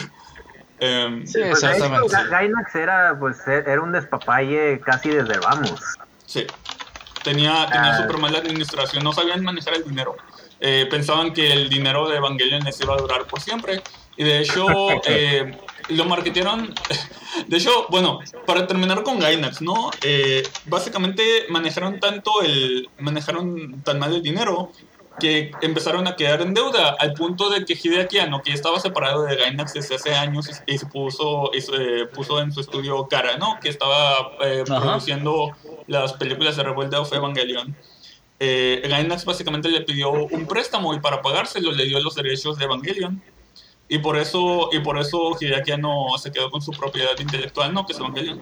Em, 0.84 1.24
Sí, 1.26 1.38
Pues, 1.38 1.62
exactamente. 1.62 2.08
Ga- 2.08 2.28
Gainax 2.28 2.74
era, 2.74 3.16
pues, 3.18 3.36
era 3.46 3.80
un 3.80 3.92
despapalle 3.92 4.80
casi 4.80 5.10
desde 5.10 5.38
vamos. 5.38 5.80
Sí. 6.26 6.44
Tenía, 7.22 7.66
tenía 7.70 7.92
Ah. 7.92 7.96
súper 8.02 8.18
mala 8.18 8.38
administración, 8.38 9.04
no 9.04 9.12
sabían 9.12 9.44
manejar 9.44 9.74
el 9.74 9.84
dinero. 9.84 10.16
Eh, 10.60 10.86
pensaban 10.90 11.32
que 11.32 11.52
el 11.52 11.68
dinero 11.68 12.08
de 12.08 12.16
Evangelion 12.16 12.64
les 12.64 12.80
iba 12.80 12.94
a 12.94 12.96
durar 12.96 13.26
por 13.26 13.40
siempre. 13.40 13.80
Y 14.16 14.24
de 14.24 14.40
hecho, 14.40 14.66
eh, 15.06 15.56
lo 15.90 16.04
marketearon. 16.04 16.74
De 17.48 17.56
hecho, 17.56 17.86
bueno, 17.88 18.18
para 18.46 18.66
terminar 18.66 19.02
con 19.04 19.18
Gainax, 19.18 19.62
¿no? 19.62 19.90
Eh, 20.02 20.42
básicamente 20.66 21.46
manejaron 21.48 21.98
tanto 21.98 22.42
el. 22.42 22.90
manejaron 22.98 23.80
tan 23.82 23.98
mal 23.98 24.12
el 24.14 24.22
dinero 24.22 24.70
que 25.20 25.50
empezaron 25.60 26.06
a 26.06 26.16
quedar 26.16 26.40
en 26.40 26.54
deuda 26.54 26.96
al 26.98 27.12
punto 27.14 27.50
de 27.50 27.64
que 27.64 27.74
Hideaki 27.74 28.18
Anno, 28.18 28.42
que 28.42 28.50
ya 28.50 28.54
estaba 28.54 28.80
separado 28.80 29.24
de 29.24 29.36
Gainax 29.36 29.74
desde 29.74 29.96
hace 29.96 30.14
años 30.14 30.48
y, 30.66 30.78
se 30.78 30.86
puso, 30.86 31.50
y 31.52 31.60
se 31.60 32.06
puso 32.12 32.40
en 32.40 32.52
su 32.52 32.60
estudio 32.60 33.06
Kara, 33.08 33.36
¿no? 33.36 33.58
Que 33.60 33.68
estaba 33.68 34.32
eh, 34.42 34.64
produciendo 34.66 35.52
las 35.86 36.14
películas 36.14 36.56
de 36.56 36.62
Revuelta 36.62 37.00
of 37.00 37.12
Evangelion. 37.12 37.76
Eh, 38.40 38.82
Gainax 38.88 39.24
básicamente 39.24 39.68
le 39.68 39.82
pidió 39.82 40.10
un 40.10 40.46
préstamo 40.46 40.94
y 40.94 41.00
para 41.00 41.22
pagárselo 41.22 41.72
le 41.72 41.84
dio 41.84 42.00
los 42.00 42.14
derechos 42.14 42.58
de 42.58 42.64
Evangelion. 42.64 43.22
Y 43.88 43.98
por 43.98 44.16
eso, 44.16 44.70
y 44.72 44.80
por 44.80 44.98
eso 44.98 45.36
Hideaki 45.38 45.72
Anno 45.72 46.06
se 46.16 46.32
quedó 46.32 46.50
con 46.50 46.62
su 46.62 46.72
propiedad 46.72 47.18
intelectual, 47.18 47.74
¿no? 47.74 47.84
Que 47.84 47.92
es 47.92 47.98
Evangelion. 47.98 48.40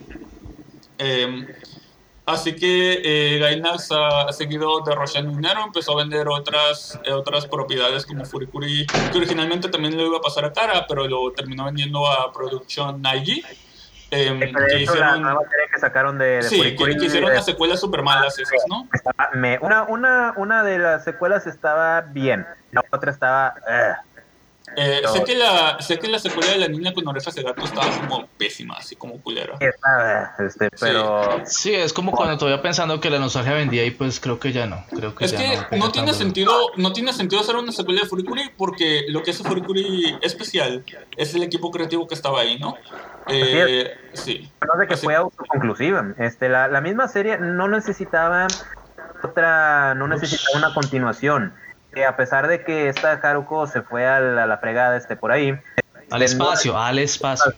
Eh, 0.99 1.47
así 2.33 2.55
que 2.57 3.01
eh, 3.05 3.39
Gainax 3.39 3.91
ha, 3.93 4.23
ha 4.29 4.33
seguido 4.33 4.81
derrochando 4.81 5.31
dinero, 5.33 5.61
empezó 5.65 5.93
a 5.93 5.97
vender 6.03 6.29
otras, 6.29 6.99
eh, 7.05 7.13
otras 7.13 7.47
propiedades 7.47 8.07
como 8.07 8.25
Furikuri, 8.25 8.87
que 9.13 9.19
originalmente 9.19 9.69
también 9.69 9.97
lo 9.97 10.07
iba 10.07 10.19
a 10.19 10.21
pasar 10.21 10.45
a 10.45 10.53
cara, 10.53 10.85
pero 10.89 11.07
lo 11.07 11.33
terminó 11.33 11.65
vendiendo 11.67 12.07
a 12.07 12.33
Production 12.33 13.01
Naiji. 13.03 13.43
eh, 14.13 14.37
que 14.41 14.51
pero 14.53 14.67
de 14.67 14.83
hecho, 14.83 14.95
la 14.97 15.01
hicieron, 15.07 15.23
nueva 15.23 15.41
serie 15.49 15.67
que 15.73 15.81
sacaron 15.81 16.19
de, 16.19 16.25
de 16.27 16.43
sí, 16.43 16.57
que, 16.57 16.63
Furikuri, 16.63 16.97
que 16.99 17.05
hicieron 17.07 17.33
las 17.33 17.45
secuelas 17.45 17.79
super 17.81 18.03
malas 18.03 18.39
esas, 18.39 18.63
¿no? 18.69 18.89
estaba- 18.93 19.31
me- 19.35 19.59
una, 19.61 19.85
una, 19.85 20.35
una 20.37 20.65
de 20.65 20.79
las 20.79 21.05
secuelas 21.05 21.47
estaba 21.47 22.01
bien, 22.01 22.45
la 22.73 22.83
otra 22.91 23.11
estaba... 23.13 23.55
eh. 23.71 23.93
Eh, 24.77 25.03
sé, 25.13 25.25
que 25.25 25.35
la, 25.37 25.81
sé 25.81 25.99
que 25.99 26.09
la 26.09 26.19
secuela 26.19 26.53
de 26.53 26.59
la 26.59 26.69
niña 26.69 26.93
con 26.95 27.07
orejas 27.09 27.35
de 27.35 27.43
gato 27.43 27.63
estaba 27.65 27.87
como 28.01 28.27
pésima, 28.39 28.77
así 28.77 28.95
como 28.97 29.21
culera. 29.21 29.59
Este, 30.39 30.69
pero 30.79 31.41
Sí, 31.45 31.75
es 31.75 31.93
como 31.93 32.13
cuando 32.13 32.39
todavía 32.39 32.63
pensando 32.63 33.01
que 33.01 33.11
la 33.11 33.19
nostalgia 33.19 33.53
vendía 33.55 33.85
y 33.85 33.91
pues 33.91 34.21
creo 34.21 34.39
que 34.39 34.53
ya 34.53 34.67
no. 34.67 34.85
Creo 34.97 35.15
que 35.15 35.25
Es 35.25 35.33
ya 35.33 35.69
que 35.69 35.77
no 35.77 35.91
tiene 35.91 36.13
sentido, 36.15 36.53
no 36.77 36.93
tiene 36.93 37.13
sentido 37.13 37.41
hacer 37.43 37.57
una 37.57 37.73
secuela 37.73 38.03
de 38.03 38.07
Furikuri 38.09 38.51
porque 38.57 39.07
lo 39.09 39.23
que 39.23 39.33
hace 39.33 39.43
Furikuri 39.43 40.19
especial 40.23 40.85
es 41.17 41.35
el 41.35 41.43
equipo 41.43 41.71
creativo 41.71 42.07
que 42.07 42.15
estaba 42.15 42.41
ahí, 42.41 42.59
¿no? 42.59 42.77
Eh, 43.27 43.93
sí. 44.13 44.51
no 44.67 44.79
de 44.81 44.87
que 44.87 44.95
Así- 44.95 45.05
fue 45.05 45.15
autoconclusiva. 45.15 46.15
Este, 46.19 46.49
la, 46.49 46.69
la 46.69 46.81
misma 46.81 47.09
serie 47.09 47.39
no 47.39 47.69
necesitaba 47.69 48.47
otra, 49.23 49.95
no 49.95 50.07
necesitaba 50.09 50.59
una 50.59 50.75
continuación. 50.75 51.53
Que 51.93 52.05
a 52.05 52.17
pesar 52.17 52.47
de 52.49 52.63
que 52.65 52.89
esta 52.89 53.13
Haruko 53.13 53.67
se 53.67 53.83
fue 53.83 54.07
a 54.07 54.21
la, 54.21 54.45
a 54.45 54.47
la 54.47 54.59
fregada 54.59 54.97
este 54.97 55.17
por 55.17 55.33
ahí, 55.33 55.59
Al 56.11 56.23
espacio, 56.23 56.79
al 56.79 56.99
espacio. 56.99 57.53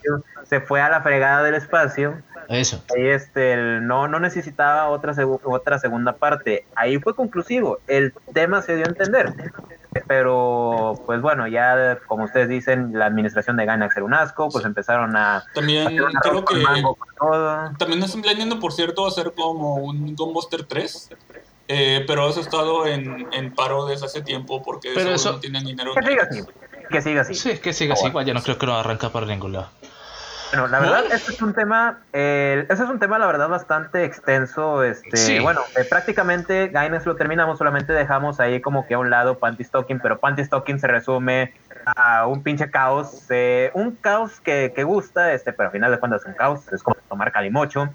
se 0.45 0.61
fue 0.61 0.80
a 0.80 0.89
la 0.89 1.03
fregada 1.03 1.43
del 1.43 1.55
espacio. 1.55 2.20
Eso. 2.49 2.83
Ahí 2.95 3.07
este, 3.09 3.53
el- 3.55 3.87
no, 3.87 4.09
no 4.09 4.18
necesitaba 4.20 4.89
otra, 4.89 5.12
segu- 5.14 5.41
otra 5.45 5.78
segunda 5.78 6.14
parte. 6.14 6.66
Ahí 6.74 6.99
fue 6.99 7.14
conclusivo. 7.14 7.78
El 7.87 8.12
tema 8.35 8.61
se 8.62 8.76
dio 8.76 8.85
a 8.87 8.89
entender. 8.89 9.33
Pero, 10.09 10.95
pues 11.07 11.20
bueno, 11.20 11.47
ya 11.47 11.99
como 12.07 12.24
ustedes 12.24 12.49
dicen, 12.49 12.99
la 12.99 13.07
administración 13.07 13.57
de 13.57 13.66
Gainax 13.66 13.97
era 13.97 14.05
un 14.07 14.14
asco, 14.14 14.49
pues 14.51 14.64
empezaron 14.64 15.14
a 15.16 15.45
También 15.55 16.01
un 16.03 16.12
creo 16.22 16.45
que 16.45 16.57
mango 16.57 16.95
con 16.97 17.09
todo. 17.16 17.70
también 17.78 18.03
están 18.03 18.22
planeando, 18.22 18.59
por 18.59 18.72
cierto, 18.72 19.07
hacer 19.07 19.33
como 19.37 19.74
un 19.76 20.14
Gunbuster 20.16 20.64
3. 20.64 21.11
Eh, 21.73 22.05
pero 22.07 22.29
eso 22.29 22.41
ha 22.41 22.43
estado 22.43 22.87
en, 22.87 23.27
en 23.33 23.55
paro 23.55 23.87
desde 23.87 24.07
hace 24.07 24.23
tiempo 24.23 24.62
porque 24.62 24.89
Pero 24.89 25.01
seguro 25.01 25.16
eso- 25.16 25.33
no 25.33 25.41
tienen 25.41 25.64
dinero. 25.64 25.93
Que 25.95 26.03
siga 26.07 26.23
así. 26.31 26.43
Que 26.91 27.01
siga 27.03 27.20
así. 27.23 27.35
Sí, 27.35 27.59
que 27.59 27.73
siga 27.73 27.95
así. 27.95 28.07
Igual 28.07 28.27
ya 28.27 28.35
no 28.35 28.43
creo 28.43 28.59
que 28.59 28.66
no 28.66 28.77
arranca 28.77 29.09
para 29.11 29.27
ningún 29.27 29.53
lado. 29.53 29.68
Bueno, 30.53 30.68
la 30.68 30.81
verdad, 30.81 31.05
este 31.11 31.33
es 31.33 31.41
un 31.41 31.55
tema, 31.55 32.01
eh, 32.12 32.66
ese 32.68 32.83
es 32.85 32.89
un 32.91 32.99
tema, 32.99 33.18
la 33.18 33.25
verdad, 33.27 33.49
bastante 33.49 34.05
extenso. 34.05 34.85
Este, 34.85 35.16
Sí. 35.16 35.39
Bueno, 35.39 35.62
eh, 35.81 35.85
prácticamente 35.89 36.68
Gaines 36.68 37.07
lo 37.07 37.16
terminamos, 37.16 37.57
solamente 37.57 37.95
dejamos 37.95 38.39
ahí 38.39 38.61
como 38.61 38.87
que 38.87 38.93
a 38.93 38.99
un 38.99 39.09
lado 39.09 39.39
Panty 39.39 39.64
Stocking, 39.64 40.01
pero 40.01 40.18
Panty 40.18 40.45
Stocking 40.45 40.79
se 40.79 40.89
resume 40.89 41.55
a 41.87 42.27
un 42.27 42.43
pinche 42.43 42.70
caos, 42.70 43.25
eh, 43.31 43.70
un 43.73 43.93
caos 43.93 44.41
que, 44.41 44.75
que 44.77 44.85
gusta, 44.85 45.33
este, 45.33 45.55
pero 45.55 45.68
al 45.68 45.73
final 45.73 45.91
de 45.91 45.99
cuentas 45.99 46.20
es 46.20 46.27
un 46.29 46.35
caos, 46.35 46.70
es 46.70 46.83
como 46.83 46.97
tomar 47.09 47.33
calimocho. 47.33 47.89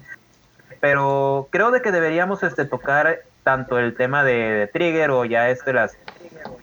Pero 0.80 1.48
creo 1.50 1.70
de 1.70 1.80
que 1.82 1.90
deberíamos 1.92 2.42
este, 2.42 2.64
tocar 2.64 3.20
tanto 3.48 3.78
el 3.78 3.94
tema 3.94 4.24
de, 4.24 4.34
de 4.34 4.66
Trigger 4.66 5.10
o 5.10 5.24
ya 5.24 5.48
este, 5.48 5.72
las 5.72 5.96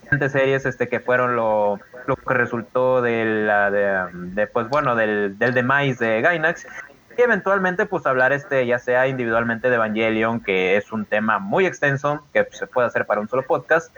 siguientes 0.03 0.31
series 0.31 0.67
este 0.67 0.87
que 0.87 0.99
fueron 0.99 1.35
lo, 1.35 1.79
lo 2.05 2.15
que 2.15 2.31
resultó 2.35 3.01
de 3.01 3.25
la 3.25 3.71
de, 3.71 4.05
de, 4.13 4.45
pues 4.45 4.69
bueno 4.69 4.95
del, 4.95 5.35
del 5.39 5.55
demise 5.55 6.05
de 6.05 6.21
Gainax 6.21 6.67
y 7.17 7.21
eventualmente 7.23 7.87
pues 7.87 8.05
hablar 8.05 8.33
este 8.33 8.67
ya 8.67 8.77
sea 8.77 9.07
individualmente 9.07 9.71
de 9.71 9.77
Evangelion 9.77 10.41
que 10.41 10.77
es 10.77 10.91
un 10.91 11.05
tema 11.05 11.39
muy 11.39 11.65
extenso 11.65 12.23
que 12.31 12.47
se 12.51 12.67
puede 12.67 12.85
hacer 12.85 13.07
para 13.07 13.19
un 13.19 13.29
solo 13.29 13.41
podcast 13.47 13.91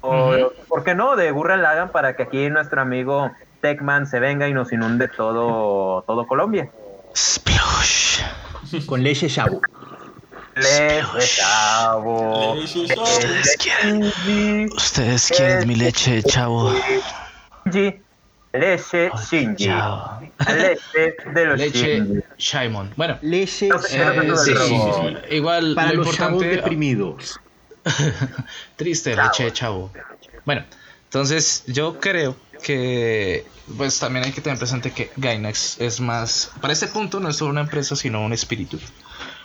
o 0.00 0.28
Ujú. 0.28 0.52
por 0.68 0.84
qué 0.84 0.94
no 0.94 1.16
de 1.16 1.32
Gurren 1.32 1.60
Lagann 1.60 1.88
para 1.90 2.14
que 2.14 2.22
aquí 2.22 2.50
nuestro 2.50 2.80
amigo 2.80 3.32
Techman 3.62 4.06
se 4.06 4.20
venga 4.20 4.46
y 4.46 4.54
nos 4.54 4.72
inunde 4.72 5.08
todo 5.08 6.02
todo 6.02 6.24
Colombia 6.28 6.70
Splosh. 7.16 8.22
Con 8.86 9.02
leche 9.02 9.28
chavo. 9.28 9.60
Leche 10.58 11.26
chavo. 11.36 12.54
Ustedes 12.54 13.56
quieren, 13.58 14.68
ustedes 14.74 15.28
quieren 15.28 15.68
mi 15.68 15.76
leche, 15.76 16.22
chavo. 16.22 16.74
Leche 18.52 19.10
Shinji 19.30 19.68
leche 20.46 21.16
de 21.34 21.44
los 21.44 21.58
Leche 21.58 22.24
Shaimon. 22.38 22.92
Bueno, 22.96 23.18
Leche 23.22 23.68
eh, 23.68 25.36
igual 25.36 25.74
para 25.74 25.92
lo 25.92 26.04
los 26.04 26.16
chavos 26.16 26.42
importante. 26.42 26.56
deprimidos. 26.56 27.40
Triste, 28.76 29.14
leche, 29.16 29.52
chavo. 29.52 29.90
Bueno, 30.44 30.64
entonces 31.04 31.64
yo 31.66 32.00
creo 32.00 32.36
que 32.62 33.46
pues 33.76 33.98
también 33.98 34.24
hay 34.24 34.32
que 34.32 34.40
tener 34.40 34.58
presente 34.58 34.90
que 34.92 35.10
Gainax 35.16 35.80
es 35.80 36.00
más, 36.00 36.50
para 36.60 36.72
este 36.72 36.88
punto 36.88 37.20
no 37.20 37.28
es 37.28 37.36
solo 37.36 37.50
una 37.50 37.60
empresa, 37.60 37.96
sino 37.96 38.24
un 38.24 38.32
espíritu. 38.32 38.78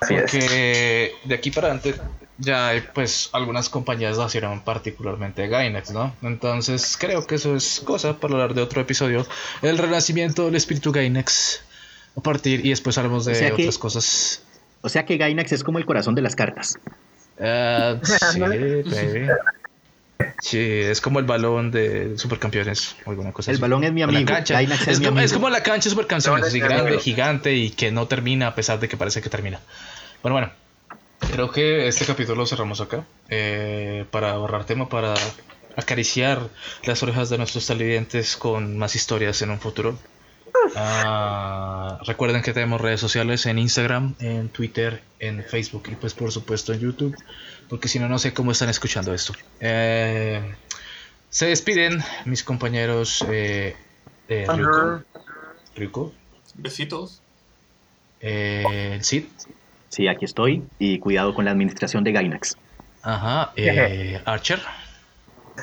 Así 0.04 0.14
es. 0.16 0.22
Porque 0.22 1.12
de 1.24 1.36
aquí 1.36 1.52
para 1.52 1.68
adelante 1.68 1.96
ya 2.38 2.70
hay 2.70 2.82
pues 2.94 3.30
algunas 3.34 3.70
compañías 3.70 4.18
nacieron 4.18 4.62
particularmente 4.62 5.48
Gainax, 5.48 5.92
¿no? 5.92 6.16
Entonces 6.22 6.98
creo 7.00 7.26
que 7.28 7.36
eso 7.36 7.56
es 7.56 7.82
cosa 7.86 8.18
para 8.20 8.34
hablar 8.34 8.54
de 8.54 8.62
otro 8.62 8.82
episodio. 8.82 9.26
El 9.62 9.78
renacimiento 9.78 10.46
del 10.46 10.56
espíritu 10.56 10.92
Gainax. 10.92 11.62
A 12.16 12.22
partir 12.22 12.64
y 12.66 12.70
después 12.70 12.98
hablamos 12.98 13.26
de 13.26 13.32
O 13.32 13.36
sea 13.36 13.48
que- 13.56 13.64
otras 13.64 13.78
cosas. 13.78 14.44
O 14.82 14.90
sea 14.90 15.06
que 15.06 15.18
Gainax 15.18 15.52
es 15.54 15.64
como 15.64 15.78
el 15.80 15.86
corazón 15.86 16.14
de 16.16 16.22
las 16.22 16.36
cartas. 16.36 16.78
Ah, 17.40 17.96
sí, 18.34 18.40
baby. 18.40 18.84
Sí, 20.42 20.60
es 20.60 21.02
como 21.02 21.20
el 21.20 21.26
balón 21.26 21.72
de 21.72 22.18
supercampeones 22.18 22.96
o 23.06 23.12
alguna 23.12 23.32
cosa 23.32 23.52
El 23.52 23.56
así. 23.56 23.62
balón 23.62 23.84
es 23.84 23.92
mi 23.94 24.02
la 24.02 24.08
amigo, 24.08 24.26
cancha. 24.28 24.54
Gainax 24.56 24.82
es 24.82 24.88
Es, 24.90 25.00
mi 25.00 25.06
como, 25.06 25.18
amigo. 25.18 25.26
es 25.26 25.34
como 25.34 25.50
la 25.50 25.64
cancha 25.64 25.86
de 25.86 25.90
supercampeones, 25.92 26.48
así 26.48 26.60
grande, 26.60 26.82
amigo. 26.82 27.00
gigante 27.00 27.56
y 27.56 27.70
que 27.72 27.92
no 27.92 28.08
termina 28.08 28.48
a 28.48 28.56
pesar 28.56 28.80
de 28.80 28.88
que 28.88 28.98
parece 28.98 29.22
que 29.22 29.30
termina. 29.30 29.60
Bueno, 30.24 30.36
bueno. 30.36 30.52
Creo 31.20 31.52
que 31.52 31.88
este 31.88 32.06
capítulo 32.06 32.38
lo 32.40 32.46
cerramos 32.46 32.82
acá. 32.82 33.06
eh, 33.30 34.06
para 34.10 34.32
ahorrar 34.32 34.66
tema, 34.66 34.90
para 34.90 35.14
acariciar 35.76 36.50
las 36.84 37.04
orejas 37.04 37.30
de 37.30 37.38
nuestros 37.38 37.66
televidentes 37.68 38.38
con 38.38 38.78
más 38.78 38.96
historias 38.96 39.42
en 39.42 39.50
un 39.50 39.60
futuro. 39.60 39.98
Ah, 40.76 42.00
recuerden 42.06 42.42
que 42.42 42.54
tenemos 42.54 42.80
redes 42.80 43.02
sociales 43.02 43.46
en 43.48 43.60
Instagram, 43.60 44.16
en 44.20 44.50
Twitter, 44.50 45.04
en 45.20 45.44
Facebook 45.44 45.84
y 45.92 45.96
pues 45.96 46.14
por 46.14 46.32
supuesto 46.32 46.72
en 46.74 46.80
YouTube, 46.80 47.16
porque 47.68 47.88
si 47.88 48.00
no, 48.00 48.08
no 48.08 48.18
sé 48.18 48.34
cómo 48.34 48.52
están 48.52 48.70
escuchando 48.70 49.14
esto. 49.14 49.34
Eh, 49.60 50.56
se 51.30 51.48
despiden 51.48 52.02
mis 52.26 52.44
compañeros 52.44 53.26
eh, 53.30 53.76
eh, 54.30 54.46
Ryuko, 54.48 55.04
Ryuko, 55.76 56.14
Besitos. 56.56 57.22
eh, 58.22 59.00
Sid, 59.02 59.26
Sí, 59.94 60.08
aquí 60.08 60.26
estoy. 60.26 60.64
Y 60.80 60.98
cuidado 60.98 61.36
con 61.36 61.46
la 61.46 61.52
administración 61.52 62.04
de 62.04 62.12
Gainax. 62.14 62.58
ajá, 63.04 63.52
eh, 63.56 64.20
Archer, 64.26 64.60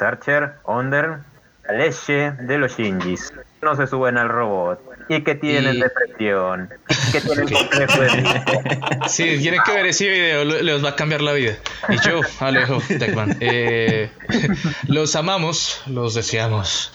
Archer, 0.00 0.52
Onder, 0.62 1.18
la 1.66 1.72
leche 1.74 2.30
de 2.30 2.58
los 2.58 2.76
Shinjis. 2.78 3.32
No 3.60 3.74
se 3.74 3.88
suben 3.88 4.16
al 4.18 4.28
robot. 4.28 4.80
Y 5.08 5.22
que 5.24 5.34
tienen 5.34 5.74
Y- 5.74 5.80
depresión. 5.80 6.70
Y 7.08 7.12
que 7.12 7.20
tienen 7.20 7.48
complejo 7.48 8.00
de. 8.00 8.80
Si 9.08 9.38
tienen 9.40 9.60
que 9.66 9.72
ver 9.72 9.86
ese 9.86 10.08
video, 10.08 10.44
les 10.44 10.84
va 10.84 10.90
a 10.90 10.94
cambiar 10.96 11.22
la 11.22 11.32
vida. 11.32 11.54
Y 11.88 11.96
yo, 12.08 12.20
Alejo 12.38 12.78
Techman, 12.86 13.36
eh, 13.40 14.12
los 14.86 15.16
amamos, 15.16 15.82
los 15.88 16.14
deseamos, 16.14 16.92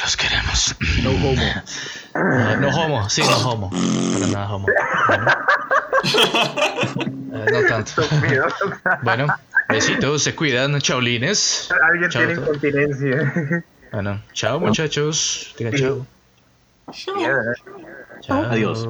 los 0.00 0.16
queremos. 0.16 0.76
No 1.02 1.10
homo. 1.10 1.42
No 2.60 2.68
homo, 2.68 3.10
sí, 3.10 3.22
no 3.22 3.36
homo. 3.50 3.70
Para 3.70 4.26
nada 4.28 4.52
homo. 4.54 4.66
Bueno. 5.08 5.24
Eh, 6.02 7.46
no 7.52 7.62
tanto. 7.68 8.02
Bueno, 9.02 9.26
besitos, 9.68 10.22
se 10.22 10.34
cuidan, 10.34 10.80
chaulines. 10.80 11.68
Alguien 11.82 12.10
Chao. 12.10 12.26
tiene 12.26 12.40
incontinencia. 12.40 13.64
Bueno, 13.92 14.20
chao 14.32 14.60
muchachos. 14.60 15.54
Chao. 15.76 16.06
Yeah. 17.18 17.36
Chao. 18.22 18.44
Adiós. 18.50 18.86